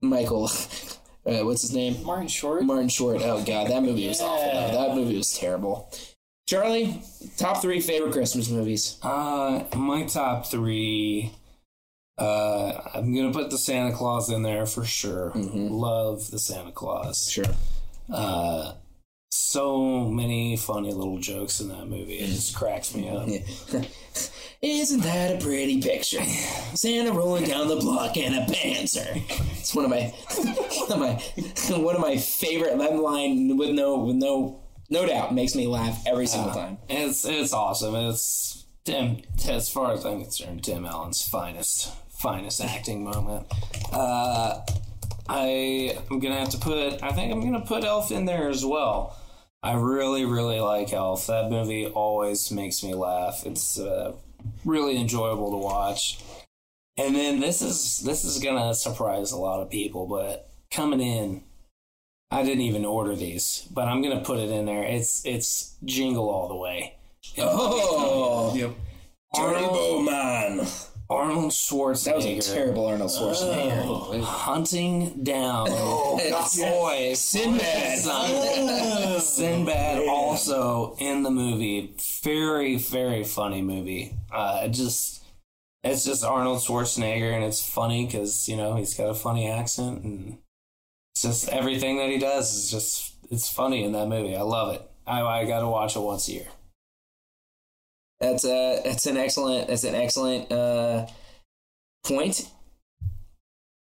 Michael, 0.01 0.45
uh, 1.25 1.43
what's 1.43 1.63
his 1.63 1.75
name? 1.75 2.01
Martin 2.05 2.29
Short. 2.29 2.63
Martin 2.63 2.87
Short. 2.87 3.21
Oh 3.21 3.43
god, 3.43 3.67
that 3.67 3.83
movie 3.83 4.07
was 4.07 4.21
awful. 4.21 4.51
Though. 4.53 4.71
That 4.71 4.95
movie 4.95 5.17
was 5.17 5.37
terrible. 5.37 5.91
Charlie, 6.47 7.01
top 7.35 7.61
three 7.61 7.81
favorite 7.81 8.13
Christmas 8.13 8.49
movies. 8.49 8.97
Uh, 9.03 9.65
my 9.75 10.03
top 10.03 10.45
three. 10.45 11.33
Uh, 12.17 12.89
I'm 12.93 13.13
gonna 13.13 13.33
put 13.33 13.49
the 13.49 13.57
Santa 13.57 13.93
Clause 13.93 14.29
in 14.29 14.43
there 14.43 14.65
for 14.65 14.85
sure. 14.85 15.33
Love 15.35 16.31
the 16.31 16.39
Santa 16.39 16.71
Clause. 16.71 17.29
Sure. 17.29 17.45
Uh, 18.09 18.75
so 19.33 20.09
many 20.09 20.57
funny 20.57 20.91
little 20.91 21.17
jokes 21.17 21.61
in 21.61 21.69
that 21.69 21.87
movie. 21.87 22.19
It 22.19 22.27
just 22.27 22.55
cracks 22.55 22.93
me 22.93 23.09
up. 23.09 23.27
Isn't 24.61 25.01
that 25.01 25.37
a 25.37 25.43
pretty 25.43 25.81
picture? 25.81 26.23
Santa 26.75 27.11
rolling 27.11 27.45
down 27.45 27.67
the 27.67 27.77
block 27.77 28.17
in 28.17 28.33
a 28.33 28.45
Panzer. 28.45 29.23
It's 29.57 29.73
one 29.73 29.85
of 29.85 29.91
my 29.91 30.01
one 30.87 30.91
of 30.91 30.99
my 30.99 31.77
one 31.77 31.95
of 31.95 32.01
my 32.01 32.17
favorite. 32.17 32.77
That 32.77 32.95
line 32.95 33.57
with 33.57 33.71
no 33.71 33.99
with 33.99 34.17
no 34.17 34.61
no 34.89 35.05
doubt 35.05 35.33
makes 35.33 35.55
me 35.55 35.65
laugh 35.65 36.03
every 36.05 36.27
single 36.27 36.51
time. 36.51 36.77
It's 36.89 37.25
it's 37.25 37.53
awesome. 37.53 37.95
It's 37.95 38.65
Tim. 38.83 39.21
As 39.47 39.69
far 39.69 39.93
as 39.93 40.05
I'm 40.05 40.21
concerned, 40.21 40.63
Tim 40.63 40.85
Allen's 40.85 41.25
finest 41.25 41.91
finest 42.21 42.61
acting 42.61 43.03
moment. 43.03 43.47
Uh, 43.91 44.59
I 45.27 45.97
am 46.09 46.19
gonna 46.19 46.37
have 46.37 46.49
to 46.49 46.57
put. 46.57 47.01
I 47.01 47.13
think 47.13 47.31
I'm 47.31 47.41
gonna 47.41 47.65
put 47.65 47.83
Elf 47.83 48.11
in 48.11 48.25
there 48.25 48.49
as 48.49 48.65
well. 48.65 49.17
I 49.63 49.73
really 49.73 50.25
really 50.25 50.59
like 50.59 50.91
Elf. 50.93 51.27
That 51.27 51.49
movie 51.51 51.85
always 51.85 52.51
makes 52.51 52.83
me 52.83 52.93
laugh. 52.93 53.43
It's 53.45 53.79
uh, 53.79 54.13
really 54.65 54.97
enjoyable 54.97 55.51
to 55.51 55.57
watch. 55.57 56.19
And 56.97 57.15
then 57.15 57.39
this 57.39 57.61
is 57.61 57.99
this 57.99 58.23
is 58.23 58.39
gonna 58.43 58.73
surprise 58.73 59.31
a 59.31 59.37
lot 59.37 59.61
of 59.61 59.69
people, 59.69 60.07
but 60.07 60.49
coming 60.71 61.01
in 61.01 61.43
I 62.31 62.43
didn't 62.43 62.61
even 62.61 62.85
order 62.85 63.13
these, 63.15 63.67
but 63.71 63.89
I'm 63.89 64.01
gonna 64.01 64.21
put 64.23 64.39
it 64.39 64.49
in 64.49 64.65
there. 64.65 64.83
It's 64.83 65.25
it's 65.25 65.75
Jingle 65.83 66.29
All 66.29 66.47
the 66.47 66.55
Way. 66.55 66.95
Oh, 67.37 68.53
Yep. 68.55 68.71
Turbo 69.35 70.01
Man. 70.01 70.65
Arnold 71.11 71.51
Schwarzenegger. 71.51 72.03
That 72.05 72.35
was 72.37 72.49
a 72.49 72.53
terrible 72.55 72.85
Arnold 72.87 73.11
Schwarzenegger. 73.11 74.23
hunting 74.23 75.23
down 75.23 75.67
It's- 76.19 76.57
boy 76.59 77.13
Sinbad. 77.15 77.99
Son. 77.99 79.19
Sinbad 79.19 80.07
also 80.07 80.95
in 80.99 81.23
the 81.23 81.31
movie. 81.31 81.93
Very 82.23 82.77
very 82.77 83.23
funny 83.23 83.61
movie. 83.61 84.15
Uh, 84.31 84.67
just 84.69 85.23
it's 85.83 86.05
just 86.05 86.23
Arnold 86.23 86.59
Schwarzenegger, 86.59 87.33
and 87.33 87.43
it's 87.43 87.65
funny 87.65 88.05
because 88.05 88.47
you 88.47 88.55
know 88.55 88.75
he's 88.75 88.93
got 88.93 89.09
a 89.09 89.13
funny 89.15 89.49
accent, 89.49 90.03
and 90.03 90.37
it's 91.13 91.23
just 91.23 91.49
everything 91.49 91.97
that 91.97 92.09
he 92.09 92.19
does 92.19 92.53
is 92.53 92.71
just 92.71 93.15
it's 93.29 93.49
funny 93.49 93.83
in 93.83 93.91
that 93.93 94.07
movie. 94.07 94.35
I 94.35 94.41
love 94.43 94.75
it. 94.75 94.81
I 95.05 95.21
I 95.21 95.45
got 95.45 95.59
to 95.61 95.67
watch 95.67 95.95
it 95.95 95.99
once 96.01 96.27
a 96.29 96.33
year. 96.33 96.47
That's 98.21 98.45
a 98.45 98.81
that's 98.85 99.05
an 99.07 99.17
excellent 99.17 99.67
that's 99.67 99.83
an 99.83 99.95
excellent 99.95 100.51
uh, 100.51 101.07
point. 102.05 102.47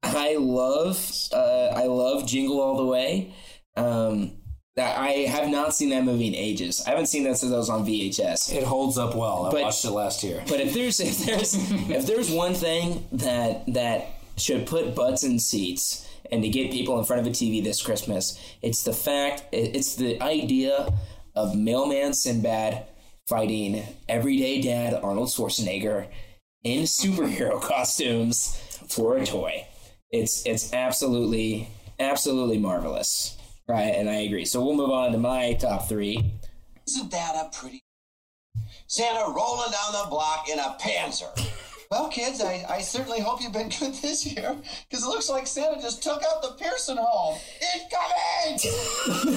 I 0.03 0.37
love 0.37 0.99
uh, 1.33 1.69
I 1.75 1.85
love 1.87 2.27
Jingle 2.27 2.61
All 2.61 2.77
the 2.77 2.85
Way. 2.87 3.33
Um, 3.77 4.33
that 4.77 4.99
I 4.99 5.11
have 5.29 5.49
not 5.49 5.75
seen 5.75 5.89
that 5.91 6.05
movie 6.05 6.27
in 6.27 6.35
ages. 6.35 6.83
I 6.87 6.91
haven't 6.91 7.07
seen 7.07 7.25
that 7.25 7.39
since 7.39 7.51
I 7.53 7.57
was 7.57 7.71
on 7.71 7.87
VHS. 7.87 8.53
It 8.55 8.63
holds 8.65 8.99
up 8.99 9.15
well. 9.17 9.47
I 9.47 9.51
But- 9.51 9.63
watched 9.63 9.85
it 9.87 9.91
last 9.91 10.23
year. 10.23 10.43
But 10.49 10.61
if 10.61 10.75
there's 10.75 11.01
if 11.01 11.19
there's 11.25 11.55
if 11.91 12.07
there's 12.07 12.31
one 12.31 12.55
thing 12.55 13.07
that 13.13 13.65
that 13.73 14.09
should 14.37 14.67
put 14.67 14.95
butts 14.95 15.23
in 15.25 15.39
seats 15.39 16.07
and 16.31 16.43
to 16.43 16.49
get 16.49 16.73
people 16.73 16.99
in 16.99 17.05
front 17.05 17.21
of 17.21 17.27
a 17.27 17.31
TV 17.31 17.63
this 17.65 17.81
Christmas, 17.81 18.39
it's 18.61 18.83
the 18.83 18.93
fact 18.93 19.45
it's 19.53 19.95
the 19.95 20.21
idea 20.21 20.93
of 21.35 21.55
mailman 21.57 22.13
Sinbad 22.13 22.87
fighting 23.27 23.83
everyday 24.09 24.61
dad 24.61 24.95
Arnold 24.95 25.29
Schwarzenegger 25.29 26.07
in 26.63 26.83
superhero 26.85 27.61
costumes 27.61 28.57
for 28.89 29.17
a 29.17 29.27
toy. 29.27 29.67
It's 30.11 30.47
it's 30.47 30.73
absolutely 30.73 31.69
absolutely 31.99 32.59
marvelous. 32.59 33.37
Right, 33.69 33.95
and 33.97 34.09
I 34.09 34.21
agree. 34.21 34.45
So 34.45 34.65
we'll 34.65 34.77
move 34.77 34.91
on 34.91 35.11
to 35.11 35.19
my 35.19 35.55
top 35.55 35.89
three. 35.89 36.33
Isn't 36.87 37.11
that 37.11 37.35
a 37.35 37.57
pretty 37.57 37.83
Santa 38.87 39.33
rolling 39.33 39.73
down 39.73 40.05
the 40.05 40.07
block 40.09 40.49
in 40.49 40.61
a 40.61 40.77
Panzer? 40.81 41.35
Well, 41.91 42.09
kids, 42.09 42.41
I, 42.43 42.65
I 42.69 42.81
certainly 42.81 43.21
hope 43.21 43.41
you've 43.43 43.53
been 43.53 43.69
good 43.69 43.95
this 43.95 44.27
year, 44.27 44.57
because 44.89 45.05
it 45.05 45.09
looks 45.09 45.29
like 45.29 45.47
Santa 45.47 45.81
just 45.81 46.03
took 46.03 46.23
out 46.25 46.43
the 46.43 46.57
Pearson 46.59 46.97
home. 47.01 47.39
Incoming! 47.75 48.59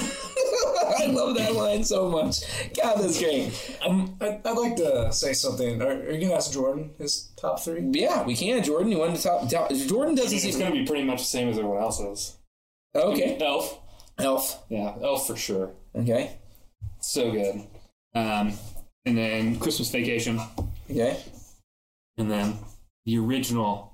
I 0.98 1.06
love 1.06 1.36
that 1.36 1.54
line 1.54 1.84
so 1.84 2.08
much. 2.08 2.40
God, 2.74 2.96
that's 3.00 3.18
great. 3.20 3.52
Um, 3.86 4.16
I, 4.20 4.40
I'd 4.44 4.56
like 4.56 4.76
to 4.76 5.12
say 5.12 5.32
something. 5.32 5.80
Are, 5.80 5.88
are 5.90 6.10
you 6.10 6.20
gonna 6.22 6.34
ask 6.34 6.52
Jordan 6.52 6.90
his 6.98 7.30
top 7.40 7.60
three? 7.60 7.88
Yeah, 7.92 8.24
we 8.24 8.34
can. 8.34 8.62
Jordan, 8.62 8.90
you 8.92 8.98
want 8.98 9.16
to 9.16 9.22
top? 9.22 9.48
top 9.48 9.70
Jordan 9.70 10.14
doesn't 10.14 10.34
It's 10.34 10.42
seem 10.44 10.58
going 10.58 10.72
to 10.72 10.78
be 10.78 10.84
pretty 10.86 11.04
much 11.04 11.18
the 11.18 11.24
same 11.24 11.48
as 11.48 11.58
everyone 11.58 11.82
else's. 11.82 12.38
okay. 12.94 13.38
Elf. 13.40 13.78
Elf. 14.18 14.64
Yeah, 14.68 14.94
Elf 15.02 15.26
for 15.26 15.36
sure. 15.36 15.70
Okay. 15.94 16.36
So 17.00 17.30
good. 17.30 17.62
Um, 18.14 18.52
and 19.06 19.16
then 19.16 19.58
Christmas 19.58 19.90
Vacation. 19.90 20.40
Okay. 20.90 21.16
And 22.20 22.30
then 22.30 22.58
the 23.06 23.18
original 23.18 23.92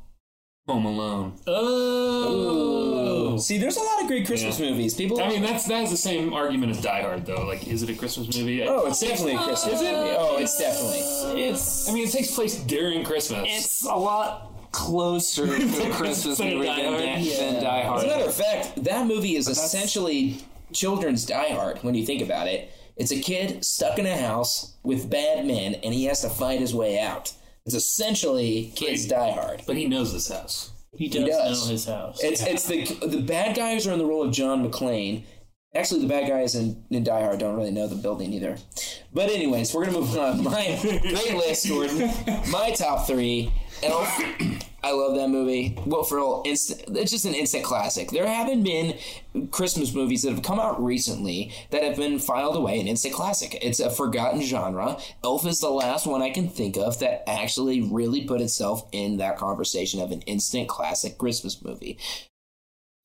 Home 0.66 0.84
Alone. 0.84 1.34
Oh. 1.46 3.36
See, 3.38 3.56
there's 3.58 3.76
a 3.76 3.82
lot 3.82 4.00
of 4.02 4.08
great 4.08 4.26
Christmas 4.26 4.58
Yeah. 4.58 4.70
movies. 4.70 4.94
People. 4.94 5.20
I 5.22 5.28
mean, 5.28 5.42
that's 5.42 5.64
that's 5.64 5.90
the 5.92 5.96
same 5.96 6.32
argument 6.32 6.72
as 6.72 6.80
Die 6.82 7.02
Hard, 7.02 7.24
though. 7.24 7.46
Like, 7.46 7.68
is 7.68 7.82
it 7.84 7.90
a 7.90 7.94
Christmas 7.94 8.36
movie? 8.36 8.62
oh, 8.64 8.86
it's 8.86 8.98
definitely 9.00 9.34
a 9.34 9.38
Christmas 9.38 9.74
Is 9.74 9.80
it? 9.82 9.92
movie. 9.94 10.10
Oh, 10.18 10.36
it's 10.38 10.58
definitely. 10.58 11.42
It's 11.44 11.88
I 11.88 11.92
mean, 11.92 12.04
it 12.08 12.10
takes 12.10 12.34
place 12.34 12.56
during 12.56 13.04
Christmas. 13.04 13.46
it's 13.48 13.84
a 13.86 13.94
lot 13.94 14.50
closer 14.72 15.46
to 15.46 15.52
the 15.64 15.90
Christmas 15.90 16.38
Than 16.38 16.54
movie 16.54 16.66
Die 16.66 16.76
than, 16.82 16.92
Hard? 16.92 17.00
than, 17.02 17.24
than 17.54 17.62
Die 17.62 17.96
As 17.96 18.02
a 18.02 18.06
matter 18.08 18.24
of 18.24 18.34
fact, 18.34 18.82
that 18.84 19.06
movie 19.06 19.36
is 19.36 19.46
essentially 19.48 20.38
children's 20.72 21.24
Die 21.24 21.50
Hard 21.54 21.78
when 21.84 21.94
you 21.94 22.04
think 22.04 22.22
about 22.22 22.48
it. 22.48 22.70
It's 22.96 23.12
a 23.12 23.20
kid 23.20 23.64
stuck 23.64 23.98
in 24.00 24.06
a 24.06 24.16
house 24.16 24.74
with 24.82 25.08
bad 25.08 25.46
men, 25.46 25.74
and 25.76 25.94
he 25.94 26.06
has 26.06 26.22
to 26.22 26.28
fight 26.30 26.58
his 26.60 26.74
way 26.74 26.98
out. 26.98 27.32
It's 27.66 27.74
essentially 27.74 28.72
kids 28.76 29.06
Die 29.06 29.30
Hard. 29.32 29.62
But 29.66 29.76
he 29.76 29.86
knows 29.86 30.12
this 30.12 30.28
house. 30.28 30.70
He 30.94 31.08
does, 31.08 31.28
does. 31.28 31.66
know 31.66 31.72
his 31.72 31.84
house. 31.84 32.22
It's 32.22 32.42
it's 32.42 32.66
the 32.66 32.84
the 33.06 33.20
bad 33.20 33.54
guys 33.56 33.86
are 33.86 33.92
in 33.92 33.98
the 33.98 34.06
role 34.06 34.22
of 34.22 34.32
John 34.32 34.66
McClane. 34.66 35.24
Actually, 35.74 36.00
the 36.00 36.06
bad 36.06 36.26
guys 36.26 36.54
in, 36.54 36.84
in 36.90 37.04
Die 37.04 37.20
Hard 37.20 37.38
don't 37.38 37.54
really 37.54 37.72
know 37.72 37.86
the 37.86 37.96
building 37.96 38.32
either. 38.32 38.56
But 39.12 39.30
anyways, 39.30 39.74
we're 39.74 39.84
gonna 39.84 39.98
move 39.98 40.16
on. 40.16 40.42
My 40.44 40.78
great 40.80 41.34
list, 41.34 41.68
Gordon. 41.68 41.98
My 42.50 42.70
top 42.70 43.06
three. 43.06 43.52
Elf. 43.82 44.08
I 44.86 44.92
love 44.92 45.16
that 45.16 45.30
movie. 45.30 45.76
Well, 45.84 46.04
for 46.04 46.20
all 46.20 46.44
it's 46.46 46.72
just 47.10 47.24
an 47.24 47.34
instant 47.34 47.64
classic. 47.64 48.12
There 48.12 48.24
haven't 48.24 48.62
been 48.62 48.96
Christmas 49.50 49.92
movies 49.92 50.22
that 50.22 50.30
have 50.30 50.44
come 50.44 50.60
out 50.60 50.80
recently 50.80 51.52
that 51.70 51.82
have 51.82 51.96
been 51.96 52.20
filed 52.20 52.54
away 52.54 52.78
an 52.78 52.86
instant 52.86 53.12
classic. 53.12 53.58
It's 53.60 53.80
a 53.80 53.90
forgotten 53.90 54.42
genre. 54.42 54.96
Elf 55.24 55.44
is 55.44 55.58
the 55.58 55.70
last 55.70 56.06
one 56.06 56.22
I 56.22 56.30
can 56.30 56.48
think 56.48 56.76
of 56.76 57.00
that 57.00 57.28
actually 57.28 57.80
really 57.80 58.26
put 58.26 58.40
itself 58.40 58.86
in 58.92 59.16
that 59.16 59.38
conversation 59.38 60.00
of 60.00 60.12
an 60.12 60.20
instant 60.22 60.68
classic 60.68 61.18
Christmas 61.18 61.60
movie. 61.64 61.98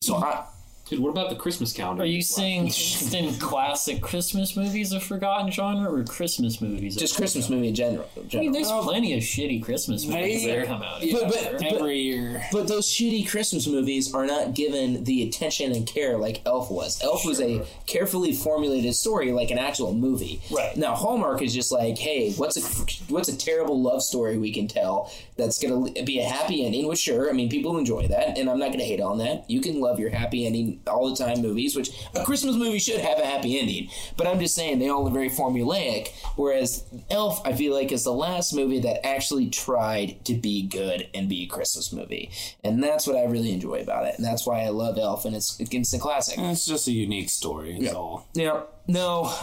So 0.01 0.17
I, 0.17 0.45
Dude, 0.91 0.99
what 0.99 1.09
about 1.11 1.29
the 1.29 1.37
Christmas 1.37 1.71
calendar? 1.71 2.03
Are 2.03 2.05
you 2.05 2.21
saying 2.21 2.65
instant 2.65 3.39
classic 3.39 4.01
Christmas 4.01 4.57
movies 4.57 4.93
are 4.93 4.99
forgotten 4.99 5.49
genre 5.49 5.89
or 5.89 6.03
Christmas 6.03 6.59
movies? 6.59 6.97
just 6.97 7.15
Christmas 7.15 7.49
movie 7.49 7.69
in 7.69 7.75
general. 7.75 8.09
I 8.17 8.19
mean, 8.19 8.27
general. 8.29 8.53
there's 8.53 8.71
plenty 8.83 9.13
of 9.13 9.21
shitty 9.23 9.63
Christmas 9.63 10.05
movies 10.05 10.43
They- 10.43 10.53
that 10.57 10.67
come 10.67 10.81
out. 10.83 10.99
But- 11.09 11.21
but- 11.29 11.51
but- 11.59 11.63
Every 11.63 11.97
year. 11.97 12.45
But 12.51 12.67
those 12.67 12.87
shitty 12.87 13.25
Christmas 13.29 13.67
movies 13.67 14.13
are 14.13 14.25
not 14.25 14.53
given 14.53 15.05
the 15.05 15.23
attention 15.23 15.71
and 15.71 15.87
care 15.87 16.17
like 16.17 16.41
Elf 16.45 16.69
was. 16.69 17.01
Elf 17.01 17.23
was 17.25 17.39
a 17.39 17.61
carefully 17.85 18.33
formulated 18.33 18.93
story, 18.93 19.31
like 19.31 19.49
an 19.49 19.59
actual 19.59 19.93
movie. 19.93 20.41
Right. 20.51 20.75
Now 20.75 20.95
Hallmark 20.95 21.41
is 21.41 21.53
just 21.53 21.71
like, 21.71 21.97
hey, 21.99 22.33
what's 22.33 22.57
a 22.57 22.61
what's 23.07 23.29
a 23.29 23.37
terrible 23.37 23.81
love 23.81 24.03
story 24.03 24.37
we 24.37 24.51
can 24.51 24.67
tell 24.67 25.09
that's 25.41 25.59
gonna 25.59 25.91
be 26.03 26.19
a 26.19 26.25
happy 26.25 26.65
ending? 26.65 26.87
Which 26.87 26.99
sure, 26.99 27.29
I 27.29 27.33
mean 27.33 27.49
people 27.49 27.77
enjoy 27.77 28.07
that, 28.07 28.37
and 28.37 28.49
I'm 28.49 28.59
not 28.59 28.71
gonna 28.71 28.83
hate 28.83 29.01
on 29.01 29.17
that. 29.17 29.49
You 29.49 29.59
can 29.59 29.81
love 29.81 29.99
your 29.99 30.09
happy 30.09 30.45
ending 30.45 30.81
all 30.87 31.09
the 31.09 31.15
time 31.15 31.41
movies, 31.41 31.75
which 31.75 31.91
a 32.15 32.23
Christmas 32.23 32.55
movie 32.55 32.79
should 32.79 33.01
have 33.01 33.19
a 33.19 33.25
happy 33.25 33.59
ending. 33.59 33.89
But 34.17 34.27
I'm 34.27 34.39
just 34.39 34.55
saying 34.55 34.79
they 34.79 34.89
all 34.89 35.07
are 35.07 35.11
very 35.11 35.29
formulaic. 35.29 36.09
Whereas 36.35 36.85
Elf, 37.09 37.45
I 37.45 37.53
feel 37.53 37.73
like 37.73 37.91
is 37.91 38.03
the 38.03 38.13
last 38.13 38.53
movie 38.53 38.79
that 38.79 39.05
actually 39.05 39.49
tried 39.49 40.23
to 40.25 40.33
be 40.33 40.63
good 40.63 41.07
and 41.13 41.27
be 41.27 41.43
a 41.43 41.47
Christmas 41.47 41.91
movie, 41.91 42.31
and 42.63 42.83
that's 42.83 43.07
what 43.07 43.17
I 43.17 43.23
really 43.25 43.51
enjoy 43.51 43.81
about 43.81 44.05
it, 44.05 44.15
and 44.15 44.25
that's 44.25 44.45
why 44.45 44.61
I 44.61 44.69
love 44.69 44.97
Elf, 44.97 45.25
and 45.25 45.35
it's 45.35 45.59
it's 45.59 45.71
instant 45.73 46.01
classic. 46.01 46.35
It's 46.37 46.65
just 46.65 46.87
a 46.87 46.91
unique 46.91 47.29
story. 47.29 47.77
Is 47.77 47.93
all. 47.93 48.27
Yeah, 48.33 48.61
no, 48.87 49.33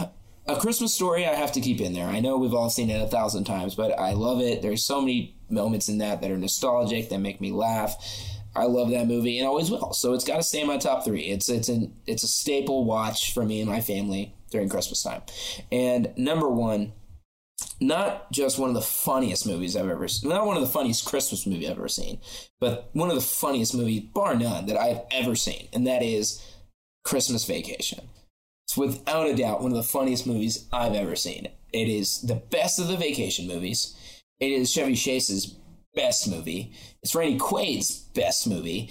a 0.49 0.59
Christmas 0.59 0.93
story 0.93 1.25
I 1.25 1.35
have 1.35 1.51
to 1.53 1.61
keep 1.61 1.79
in 1.79 1.93
there. 1.93 2.07
I 2.07 2.19
know 2.19 2.37
we've 2.37 2.53
all 2.53 2.69
seen 2.69 2.89
it 2.89 3.01
a 3.01 3.07
thousand 3.07 3.43
times, 3.43 3.75
but 3.75 3.97
I 3.99 4.13
love 4.13 4.41
it. 4.41 4.61
There's 4.61 4.83
so 4.83 4.99
many 4.99 5.35
moments 5.49 5.89
in 5.89 5.97
that 5.99 6.21
that 6.21 6.31
are 6.31 6.37
nostalgic 6.37 7.09
that 7.09 7.19
make 7.19 7.41
me 7.41 7.51
laugh. 7.51 7.95
I 8.55 8.65
love 8.65 8.89
that 8.91 9.07
movie 9.07 9.37
and 9.39 9.47
always 9.47 9.69
will. 9.69 9.93
So 9.93 10.13
it's 10.13 10.25
got 10.25 10.37
to 10.37 10.43
stay 10.43 10.61
in 10.61 10.67
my 10.67 10.77
top 10.77 11.05
three. 11.05 11.21
It's 11.21 11.49
it's 11.49 11.69
an 11.69 11.95
it's 12.05 12.23
a 12.23 12.27
staple 12.27 12.83
watch 12.83 13.33
for 13.33 13.45
me 13.45 13.61
and 13.61 13.69
my 13.69 13.81
family 13.81 14.35
during 14.51 14.69
Christmas 14.69 15.03
time. 15.03 15.21
And 15.71 16.11
number 16.17 16.49
one, 16.49 16.93
not 17.79 18.31
just 18.31 18.59
one 18.59 18.69
of 18.69 18.75
the 18.75 18.81
funniest 18.81 19.45
movies 19.45 19.75
I've 19.75 19.89
ever 19.89 20.07
seen, 20.07 20.29
not 20.29 20.45
one 20.45 20.57
of 20.57 20.63
the 20.63 20.69
funniest 20.69 21.05
Christmas 21.05 21.45
movie 21.45 21.67
I've 21.67 21.77
ever 21.77 21.87
seen, 21.87 22.19
but 22.59 22.89
one 22.93 23.09
of 23.09 23.15
the 23.15 23.21
funniest 23.21 23.75
movies, 23.75 24.01
bar 24.01 24.35
none, 24.35 24.65
that 24.65 24.77
I've 24.77 25.01
ever 25.11 25.35
seen, 25.35 25.67
and 25.73 25.85
that 25.87 26.03
is 26.03 26.43
Christmas 27.03 27.45
Vacation. 27.45 28.09
It's 28.67 28.77
without 28.77 29.27
a 29.27 29.35
doubt 29.35 29.61
one 29.61 29.71
of 29.71 29.77
the 29.77 29.83
funniest 29.83 30.27
movies 30.27 30.67
I've 30.71 30.93
ever 30.93 31.15
seen. 31.15 31.47
It 31.73 31.87
is 31.87 32.21
the 32.21 32.35
best 32.35 32.79
of 32.79 32.87
the 32.87 32.97
vacation 32.97 33.47
movies. 33.47 33.95
It 34.39 34.51
is 34.51 34.71
Chevy 34.71 34.95
Chase's 34.95 35.57
best 35.93 36.29
movie. 36.29 36.71
It's 37.03 37.15
Randy 37.15 37.37
Quaid's 37.37 37.91
best 38.13 38.47
movie. 38.47 38.89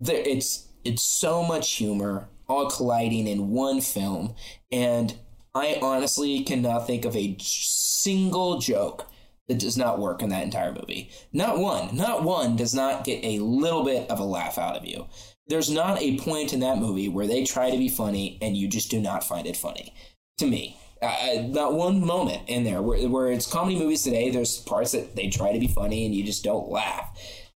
It's 0.00 0.68
it's 0.84 1.02
so 1.02 1.42
much 1.42 1.72
humor 1.74 2.28
all 2.46 2.68
colliding 2.68 3.26
in 3.26 3.50
one 3.50 3.80
film, 3.80 4.34
and 4.70 5.16
I 5.54 5.78
honestly 5.80 6.42
cannot 6.42 6.86
think 6.86 7.04
of 7.04 7.16
a 7.16 7.36
single 7.40 8.58
joke 8.58 9.06
that 9.48 9.58
does 9.58 9.76
not 9.76 9.98
work 9.98 10.22
in 10.22 10.30
that 10.30 10.42
entire 10.42 10.72
movie. 10.72 11.10
Not 11.32 11.58
one, 11.58 11.96
not 11.96 12.22
one 12.22 12.56
does 12.56 12.74
not 12.74 13.04
get 13.04 13.24
a 13.24 13.38
little 13.38 13.84
bit 13.84 14.10
of 14.10 14.18
a 14.18 14.24
laugh 14.24 14.58
out 14.58 14.76
of 14.76 14.84
you. 14.84 15.06
There's 15.46 15.70
not 15.70 16.00
a 16.00 16.18
point 16.18 16.52
in 16.52 16.60
that 16.60 16.78
movie 16.78 17.08
where 17.08 17.26
they 17.26 17.44
try 17.44 17.70
to 17.70 17.76
be 17.76 17.88
funny 17.88 18.38
and 18.40 18.56
you 18.56 18.68
just 18.68 18.90
do 18.90 19.00
not 19.00 19.24
find 19.24 19.46
it 19.46 19.56
funny. 19.56 19.94
To 20.38 20.46
me, 20.46 20.78
uh, 21.02 21.42
not 21.46 21.74
one 21.74 22.04
moment 22.04 22.42
in 22.48 22.64
there 22.64 22.82
where, 22.82 23.08
where 23.08 23.30
it's 23.30 23.50
comedy 23.50 23.78
movies 23.78 24.02
today. 24.02 24.30
There's 24.30 24.58
parts 24.58 24.92
that 24.92 25.16
they 25.16 25.28
try 25.28 25.52
to 25.52 25.58
be 25.58 25.68
funny 25.68 26.06
and 26.06 26.14
you 26.14 26.24
just 26.24 26.44
don't 26.44 26.70
laugh. 26.70 27.18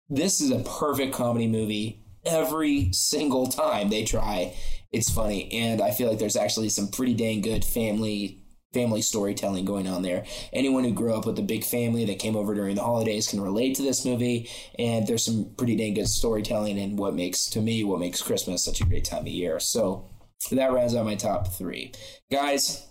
This 0.09 0.41
is 0.41 0.51
a 0.51 0.59
perfect 0.59 1.13
comedy 1.13 1.47
movie. 1.47 2.01
Every 2.25 2.91
single 2.91 3.47
time 3.47 3.89
they 3.89 4.03
try, 4.03 4.55
it's 4.91 5.11
funny, 5.11 5.51
and 5.51 5.81
I 5.81 5.91
feel 5.91 6.09
like 6.09 6.19
there's 6.19 6.35
actually 6.37 6.69
some 6.69 6.87
pretty 6.87 7.13
dang 7.13 7.41
good 7.41 7.63
family 7.65 8.45
family 8.73 9.01
storytelling 9.01 9.63
going 9.63 9.87
on 9.87 10.01
there. 10.01 10.25
Anyone 10.51 10.83
who 10.83 10.91
grew 10.91 11.13
up 11.13 11.25
with 11.25 11.39
a 11.39 11.41
big 11.41 11.63
family 11.63 12.03
that 12.05 12.19
came 12.19 12.35
over 12.35 12.53
during 12.53 12.75
the 12.75 12.83
holidays 12.83 13.27
can 13.27 13.39
relate 13.39 13.75
to 13.75 13.81
this 13.81 14.05
movie, 14.05 14.49
and 14.77 15.07
there's 15.07 15.25
some 15.25 15.53
pretty 15.57 15.75
dang 15.75 15.93
good 15.93 16.09
storytelling 16.09 16.77
and 16.77 16.99
what 16.99 17.15
makes 17.15 17.45
to 17.47 17.61
me 17.61 17.83
what 17.83 17.99
makes 17.99 18.21
Christmas 18.21 18.63
such 18.63 18.81
a 18.81 18.85
great 18.85 19.05
time 19.05 19.21
of 19.21 19.27
year. 19.27 19.59
So 19.59 20.09
that 20.51 20.73
rounds 20.73 20.93
out 20.93 21.05
my 21.05 21.15
top 21.15 21.47
three, 21.47 21.93
guys. 22.31 22.85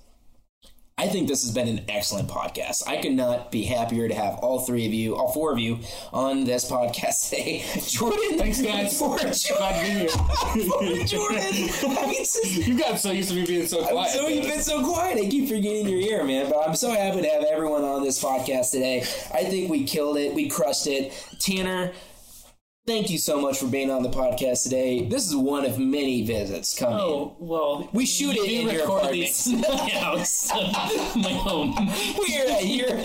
I 0.97 1.09
think 1.09 1.27
this 1.27 1.43
has 1.43 1.53
been 1.53 1.67
an 1.67 1.85
excellent 1.89 2.29
podcast. 2.29 2.87
I 2.87 2.99
could 2.99 3.15
not 3.15 3.51
be 3.51 3.65
happier 3.65 4.07
to 4.07 4.15
have 4.15 4.35
all 4.37 4.61
three 4.61 4.87
of 4.87 4.95
you, 4.95 5.17
all 5.17 5.33
four 5.33 5.51
of 5.51 5.59
you, 5.59 5.81
on 6.13 6.45
this 6.45 6.71
podcast 6.71 7.31
today. 7.31 7.65
Jordan, 7.89 8.39
Thanks, 8.39 8.63
guys. 8.63 8.97
For 8.99 9.19
Glad 9.19 9.33
to 9.33 9.83
be 9.83 9.99
here. 9.99 10.09
for 10.69 11.05
Jordan. 11.05 11.41
I 11.99 12.07
mean, 12.07 12.25
since- 12.25 12.69
You 12.69 12.79
got 12.79 13.01
so 13.01 13.11
used 13.11 13.31
to 13.31 13.35
me 13.35 13.45
being 13.45 13.67
so 13.67 13.83
I'm 13.83 13.89
quiet. 13.89 14.13
so 14.13 14.29
you've 14.29 14.45
been 14.47 14.61
so 14.63 14.85
quiet. 14.85 15.19
I 15.19 15.29
keep 15.29 15.49
forgetting 15.49 15.89
your 15.89 15.99
ear, 15.99 16.23
man. 16.23 16.49
But 16.49 16.69
I'm 16.69 16.77
so 16.77 16.91
happy 16.93 17.23
to 17.23 17.29
have 17.29 17.43
everyone 17.43 17.83
on 17.83 18.05
this 18.05 18.23
podcast 18.23 18.71
today. 18.71 19.01
I 19.35 19.43
think 19.45 19.71
we 19.71 19.83
killed 19.83 20.17
it. 20.17 20.33
We 20.33 20.49
crushed 20.49 20.87
it. 20.87 21.13
Tanner, 21.41 21.91
thank 22.87 23.09
you 23.11 23.19
so 23.19 23.41
much 23.41 23.59
for 23.59 23.67
being 23.67 23.91
on 23.91 24.03
the 24.03 24.11
podcast 24.11 24.63
today. 24.65 25.07
This 25.09 25.27
is 25.27 25.35
one 25.35 25.65
of 25.65 25.79
many 25.79 26.25
visits 26.25 26.77
coming. 26.79 26.99
Oh 27.01 27.37
well, 27.39 27.89
We 27.93 28.07
shoot 28.07 28.37
it 28.37 28.45
in 28.51 28.69
your 28.69 28.85
apartment. 28.85 29.31
house, 29.93 30.51
uh, 30.53 31.13
my 31.17 31.33
home. 31.33 31.75
We're 32.19 32.47
at 32.51 32.65
your. 32.67 32.97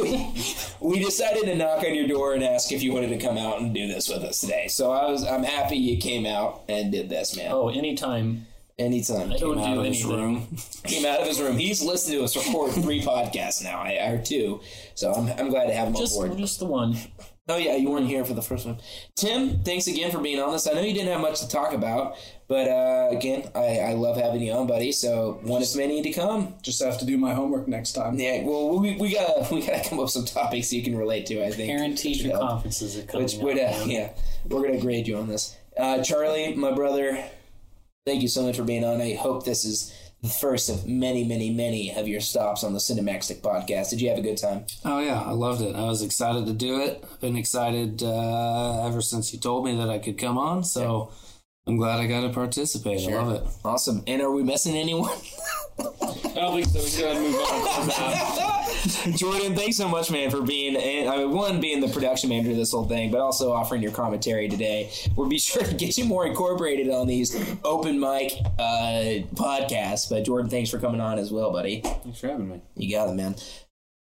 we, 0.00 0.34
we 0.80 0.98
decided 1.04 1.44
to 1.44 1.54
knock 1.56 1.84
on 1.84 1.94
your 1.94 2.08
door 2.08 2.34
and 2.34 2.42
ask 2.42 2.72
if 2.72 2.82
you 2.82 2.92
wanted 2.92 3.08
to 3.08 3.18
come 3.18 3.38
out 3.38 3.60
and 3.60 3.72
do 3.74 3.86
this 3.86 4.08
with 4.08 4.22
us 4.22 4.40
today. 4.40 4.66
So 4.68 4.90
I 4.90 5.10
was, 5.10 5.24
I'm 5.24 5.44
happy 5.44 5.76
you 5.76 5.98
came 5.98 6.26
out 6.26 6.62
and 6.68 6.90
did 6.92 7.08
this, 7.08 7.36
man. 7.36 7.50
oh, 7.52 7.68
anytime. 7.68 8.46
Anytime. 8.78 9.30
I 9.30 9.36
don't 9.36 9.58
out 9.58 9.74
do 9.74 9.80
of 9.80 9.86
his 9.86 10.02
room. 10.06 10.56
came 10.84 11.04
out 11.04 11.20
of 11.20 11.26
his 11.26 11.38
room. 11.38 11.58
He's 11.58 11.82
listened 11.82 12.16
to 12.16 12.24
us 12.24 12.34
record 12.34 12.72
three 12.72 13.02
podcasts 13.02 13.62
now, 13.62 13.78
I, 13.80 13.96
or 14.08 14.16
two. 14.16 14.62
So 14.94 15.12
I'm, 15.12 15.28
I'm 15.38 15.50
glad 15.50 15.66
to 15.66 15.74
have 15.74 15.88
him 15.88 15.94
Just, 15.96 16.18
on 16.18 16.28
board. 16.28 16.38
just 16.38 16.60
the 16.60 16.64
one. 16.64 16.96
Oh 17.50 17.56
yeah, 17.56 17.76
you 17.76 17.90
weren't 17.90 18.06
here 18.06 18.24
for 18.24 18.32
the 18.34 18.42
first 18.42 18.64
one. 18.66 18.78
Tim, 19.16 19.62
thanks 19.64 19.86
again 19.86 20.10
for 20.10 20.18
being 20.20 20.38
on 20.40 20.52
this. 20.52 20.66
I 20.68 20.72
know 20.72 20.80
you 20.80 20.94
didn't 20.94 21.10
have 21.12 21.20
much 21.20 21.40
to 21.40 21.48
talk 21.48 21.72
about, 21.72 22.16
but 22.48 22.68
uh, 22.68 23.08
again, 23.10 23.50
I, 23.54 23.80
I 23.80 23.92
love 23.94 24.16
having 24.16 24.42
you 24.42 24.52
on, 24.52 24.66
buddy. 24.66 24.92
So 24.92 25.40
one 25.42 25.60
of 25.62 25.76
many 25.76 26.00
to 26.02 26.12
come. 26.12 26.54
Just 26.62 26.82
have 26.82 26.98
to 26.98 27.04
do 27.04 27.18
my 27.18 27.34
homework 27.34 27.66
next 27.68 27.92
time. 27.92 28.18
Yeah, 28.18 28.42
well, 28.44 28.78
we, 28.78 28.96
we 28.96 29.12
gotta 29.12 29.46
we 29.54 29.66
gotta 29.66 29.88
come 29.88 29.98
up 29.98 30.04
with 30.04 30.12
some 30.12 30.24
topics 30.24 30.72
you 30.72 30.82
can 30.82 30.96
relate 30.96 31.26
to. 31.26 31.44
I 31.44 31.50
think 31.50 31.70
Parent 31.76 31.98
teacher 31.98 32.28
Yeah. 32.28 32.38
conferences 32.38 32.96
are 32.96 33.02
coming 33.02 33.24
which 33.24 33.36
up. 33.36 33.42
would 33.42 33.58
uh, 33.58 33.82
yeah, 33.86 34.12
we're 34.48 34.62
gonna 34.62 34.80
grade 34.80 35.08
you 35.08 35.16
on 35.16 35.28
this. 35.28 35.56
Uh, 35.76 36.02
Charlie, 36.02 36.54
my 36.54 36.72
brother, 36.72 37.24
thank 38.06 38.22
you 38.22 38.28
so 38.28 38.42
much 38.42 38.56
for 38.56 38.64
being 38.64 38.84
on. 38.84 39.00
I 39.00 39.14
hope 39.14 39.44
this 39.44 39.64
is 39.64 39.94
the 40.22 40.28
first 40.28 40.68
of 40.68 40.86
many, 40.86 41.24
many, 41.24 41.50
many 41.50 41.94
of 41.94 42.06
your 42.06 42.20
stops 42.20 42.62
on 42.62 42.72
the 42.72 42.78
Cinemaxtic 42.78 43.40
podcast. 43.40 43.90
Did 43.90 44.00
you 44.00 44.10
have 44.10 44.18
a 44.18 44.22
good 44.22 44.36
time? 44.36 44.66
Oh 44.84 45.00
yeah, 45.00 45.20
I 45.20 45.30
loved 45.30 45.62
it. 45.62 45.74
I 45.74 45.84
was 45.84 46.02
excited 46.02 46.46
to 46.46 46.52
do 46.52 46.80
it. 46.80 47.04
Been 47.20 47.36
excited 47.36 48.02
uh, 48.02 48.86
ever 48.86 49.00
since 49.00 49.32
you 49.32 49.38
told 49.38 49.64
me 49.64 49.76
that 49.76 49.88
I 49.88 49.98
could 49.98 50.18
come 50.18 50.36
on. 50.36 50.64
So 50.64 51.10
I'm 51.66 51.76
glad 51.76 52.00
I 52.00 52.06
got 52.06 52.22
to 52.22 52.30
participate. 52.30 53.08
I 53.08 53.14
love 53.14 53.32
it. 53.32 53.48
Awesome. 53.64 54.02
And 54.06 54.20
are 54.20 54.30
we 54.30 54.42
missing 54.42 54.76
anyone? 54.76 55.10
I 55.78 55.84
don't 56.34 56.62
think 56.62 56.66
so. 56.66 56.80
We 56.80 56.90
can 56.90 57.00
go 57.00 57.10
ahead 57.10 57.16
and 57.16 57.86
move 57.86 58.38
on. 58.38 58.56
Close 58.80 59.06
it 59.06 59.12
out. 59.12 59.18
Jordan, 59.18 59.54
thanks 59.54 59.76
so 59.76 59.88
much, 59.88 60.10
man, 60.10 60.30
for 60.30 60.42
being 60.42 60.76
and 60.76 61.08
I 61.08 61.18
mean, 61.18 61.30
one 61.32 61.60
being 61.60 61.80
the 61.80 61.88
production 61.88 62.28
manager 62.28 62.50
of 62.50 62.56
this 62.56 62.72
whole 62.72 62.86
thing, 62.86 63.10
but 63.10 63.20
also 63.20 63.52
offering 63.52 63.82
your 63.82 63.92
commentary 63.92 64.48
today. 64.48 64.90
We'll 65.16 65.28
be 65.28 65.38
sure 65.40 65.62
to 65.62 65.74
get 65.74 65.98
you 65.98 66.04
more 66.04 66.26
incorporated 66.26 66.90
on 66.90 67.06
these 67.06 67.34
open 67.64 68.00
mic 68.00 68.32
uh, 68.58 69.26
podcasts. 69.34 70.08
But 70.08 70.24
Jordan, 70.24 70.50
thanks 70.50 70.70
for 70.70 70.78
coming 70.78 71.00
on 71.00 71.18
as 71.18 71.30
well, 71.30 71.52
buddy. 71.52 71.80
Thanks 71.80 72.20
for 72.20 72.28
having 72.28 72.48
me. 72.48 72.60
You 72.76 72.94
got 72.94 73.08
it, 73.08 73.14
man. 73.14 73.36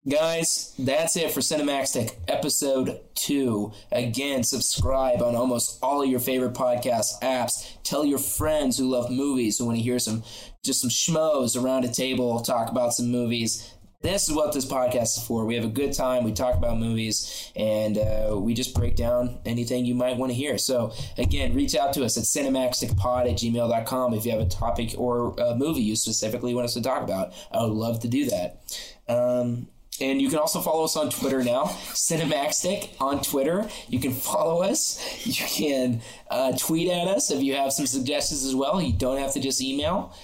Guys, 0.09 0.75
that's 0.79 1.15
it 1.17 1.31
for 1.31 1.41
Cinemaxtic 1.41 2.15
episode 2.27 3.01
two. 3.15 3.71
Again, 3.93 4.43
subscribe 4.43 5.21
on 5.21 5.35
almost 5.37 5.79
all 5.83 6.03
of 6.03 6.09
your 6.09 6.21
favorite 6.21 6.55
podcast 6.55 7.21
apps. 7.21 7.77
Tell 7.83 8.07
your 8.07 8.19
friends 8.19 8.79
who 8.79 8.89
love 8.89 9.11
movies 9.11 9.59
who 9.59 9.67
want 9.67 9.77
to 9.77 9.83
hear 9.83 9.99
some 9.99 10.23
just 10.65 10.81
some 10.81 10.89
schmoes 10.89 11.63
around 11.63 11.85
a 11.85 11.93
table 11.93 12.41
talk 12.41 12.71
about 12.71 12.95
some 12.95 13.11
movies. 13.11 13.75
This 14.03 14.31
is 14.31 14.35
what 14.35 14.55
this 14.55 14.65
podcast 14.65 15.19
is 15.19 15.25
for. 15.27 15.45
We 15.45 15.57
have 15.57 15.65
a 15.65 15.69
good 15.69 15.93
time. 15.93 16.25
We 16.25 16.33
talk 16.33 16.55
about 16.55 16.79
movies, 16.79 17.53
and 17.55 17.99
uh, 17.99 18.35
we 18.35 18.55
just 18.55 18.75
break 18.75 18.97
down 18.97 19.41
anything 19.45 19.85
you 19.85 19.95
might 19.95 20.17
want 20.17 20.31
to 20.31 20.35
hear. 20.35 20.57
So, 20.57 20.95
again, 21.19 21.55
reach 21.55 21.75
out 21.75 21.93
to 21.95 22.05
us 22.05 22.17
at 22.17 22.25
cinemaxticpod 22.25 23.31
at 23.31 23.37
gmail.com 23.37 24.15
if 24.15 24.25
you 24.25 24.33
have 24.33 24.41
a 24.41 24.47
topic 24.47 24.95
or 24.97 25.35
a 25.39 25.55
movie 25.55 25.83
you 25.83 25.97
specifically 25.97 26.55
want 26.55 26.65
us 26.65 26.75
to 26.75 26.83
talk 26.83 27.03
about. 27.03 27.35
I 27.53 27.63
would 27.63 27.73
love 27.73 28.01
to 28.01 28.09
do 28.09 28.25
that. 28.31 28.63
Um, 29.07 29.69
and 30.01 30.23
you 30.23 30.31
can 30.31 30.39
also 30.39 30.63
follow 30.63 30.85
us 30.85 30.97
on 30.97 31.11
Twitter 31.11 31.45
now, 31.45 31.65
Cinemaxtic 31.93 32.89
on 33.01 33.21
Twitter. 33.21 33.69
You 33.89 34.01
can 34.01 34.13
follow 34.13 34.63
us. 34.63 35.27
You 35.27 35.35
can 35.35 36.01
uh, 36.31 36.57
tweet 36.57 36.91
at 36.91 37.07
us 37.07 37.31
if 37.31 37.43
you 37.43 37.55
have 37.57 37.75
some 37.75 37.87
suggestions 37.87 38.47
as 38.47 38.55
well. 38.55 38.81
You 38.81 38.95
don't 38.95 39.19
have 39.19 39.35
to 39.35 39.41
just 39.41 39.61
email. 39.61 40.15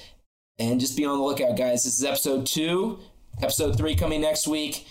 And 0.58 0.80
just 0.80 0.96
be 0.96 1.04
on 1.04 1.18
the 1.18 1.22
lookout, 1.22 1.58
guys. 1.58 1.84
This 1.84 1.98
is 1.98 2.04
episode 2.06 2.46
two. 2.46 3.00
Episode 3.42 3.76
three 3.76 3.94
coming 3.94 4.22
next 4.22 4.48
week. 4.48 4.86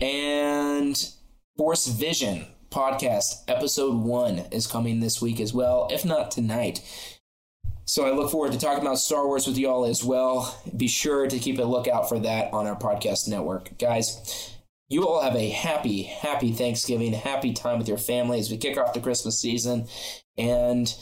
And 0.00 1.12
Force 1.56 1.86
Vision 1.86 2.46
podcast, 2.70 3.44
episode 3.48 3.96
one, 3.96 4.40
is 4.50 4.66
coming 4.66 5.00
this 5.00 5.22
week 5.22 5.40
as 5.40 5.54
well, 5.54 5.88
if 5.90 6.04
not 6.04 6.30
tonight. 6.30 6.82
So 7.86 8.04
I 8.04 8.10
look 8.10 8.30
forward 8.30 8.52
to 8.52 8.58
talking 8.58 8.82
about 8.82 8.98
Star 8.98 9.26
Wars 9.26 9.46
with 9.46 9.56
y'all 9.56 9.86
as 9.86 10.04
well. 10.04 10.60
Be 10.76 10.86
sure 10.86 11.26
to 11.28 11.38
keep 11.38 11.58
a 11.58 11.62
lookout 11.62 12.08
for 12.08 12.18
that 12.18 12.52
on 12.52 12.66
our 12.66 12.76
podcast 12.76 13.26
network. 13.26 13.78
Guys, 13.78 14.54
you 14.88 15.08
all 15.08 15.22
have 15.22 15.36
a 15.36 15.48
happy, 15.48 16.02
happy 16.02 16.52
Thanksgiving, 16.52 17.14
happy 17.14 17.54
time 17.54 17.78
with 17.78 17.88
your 17.88 17.96
family 17.96 18.38
as 18.38 18.50
we 18.50 18.58
kick 18.58 18.76
off 18.76 18.92
the 18.92 19.00
Christmas 19.00 19.40
season. 19.40 19.86
And 20.36 20.94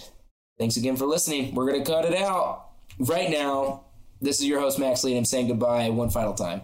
thanks 0.59 0.77
again 0.77 0.97
for 0.97 1.07
listening. 1.07 1.55
We're 1.55 1.71
going 1.71 1.83
to 1.83 1.91
cut 1.91 2.05
it 2.05 2.15
out 2.15 2.71
right 3.01 3.31
now. 3.31 3.87
This 4.21 4.41
is 4.41 4.47
your 4.47 4.61
host, 4.61 4.79
Max 4.79 5.05
Leadham, 5.05 5.25
saying 5.25 5.49
goodbye 5.49 5.91
one 5.91 6.11
final 6.11 6.35
time. 6.35 6.63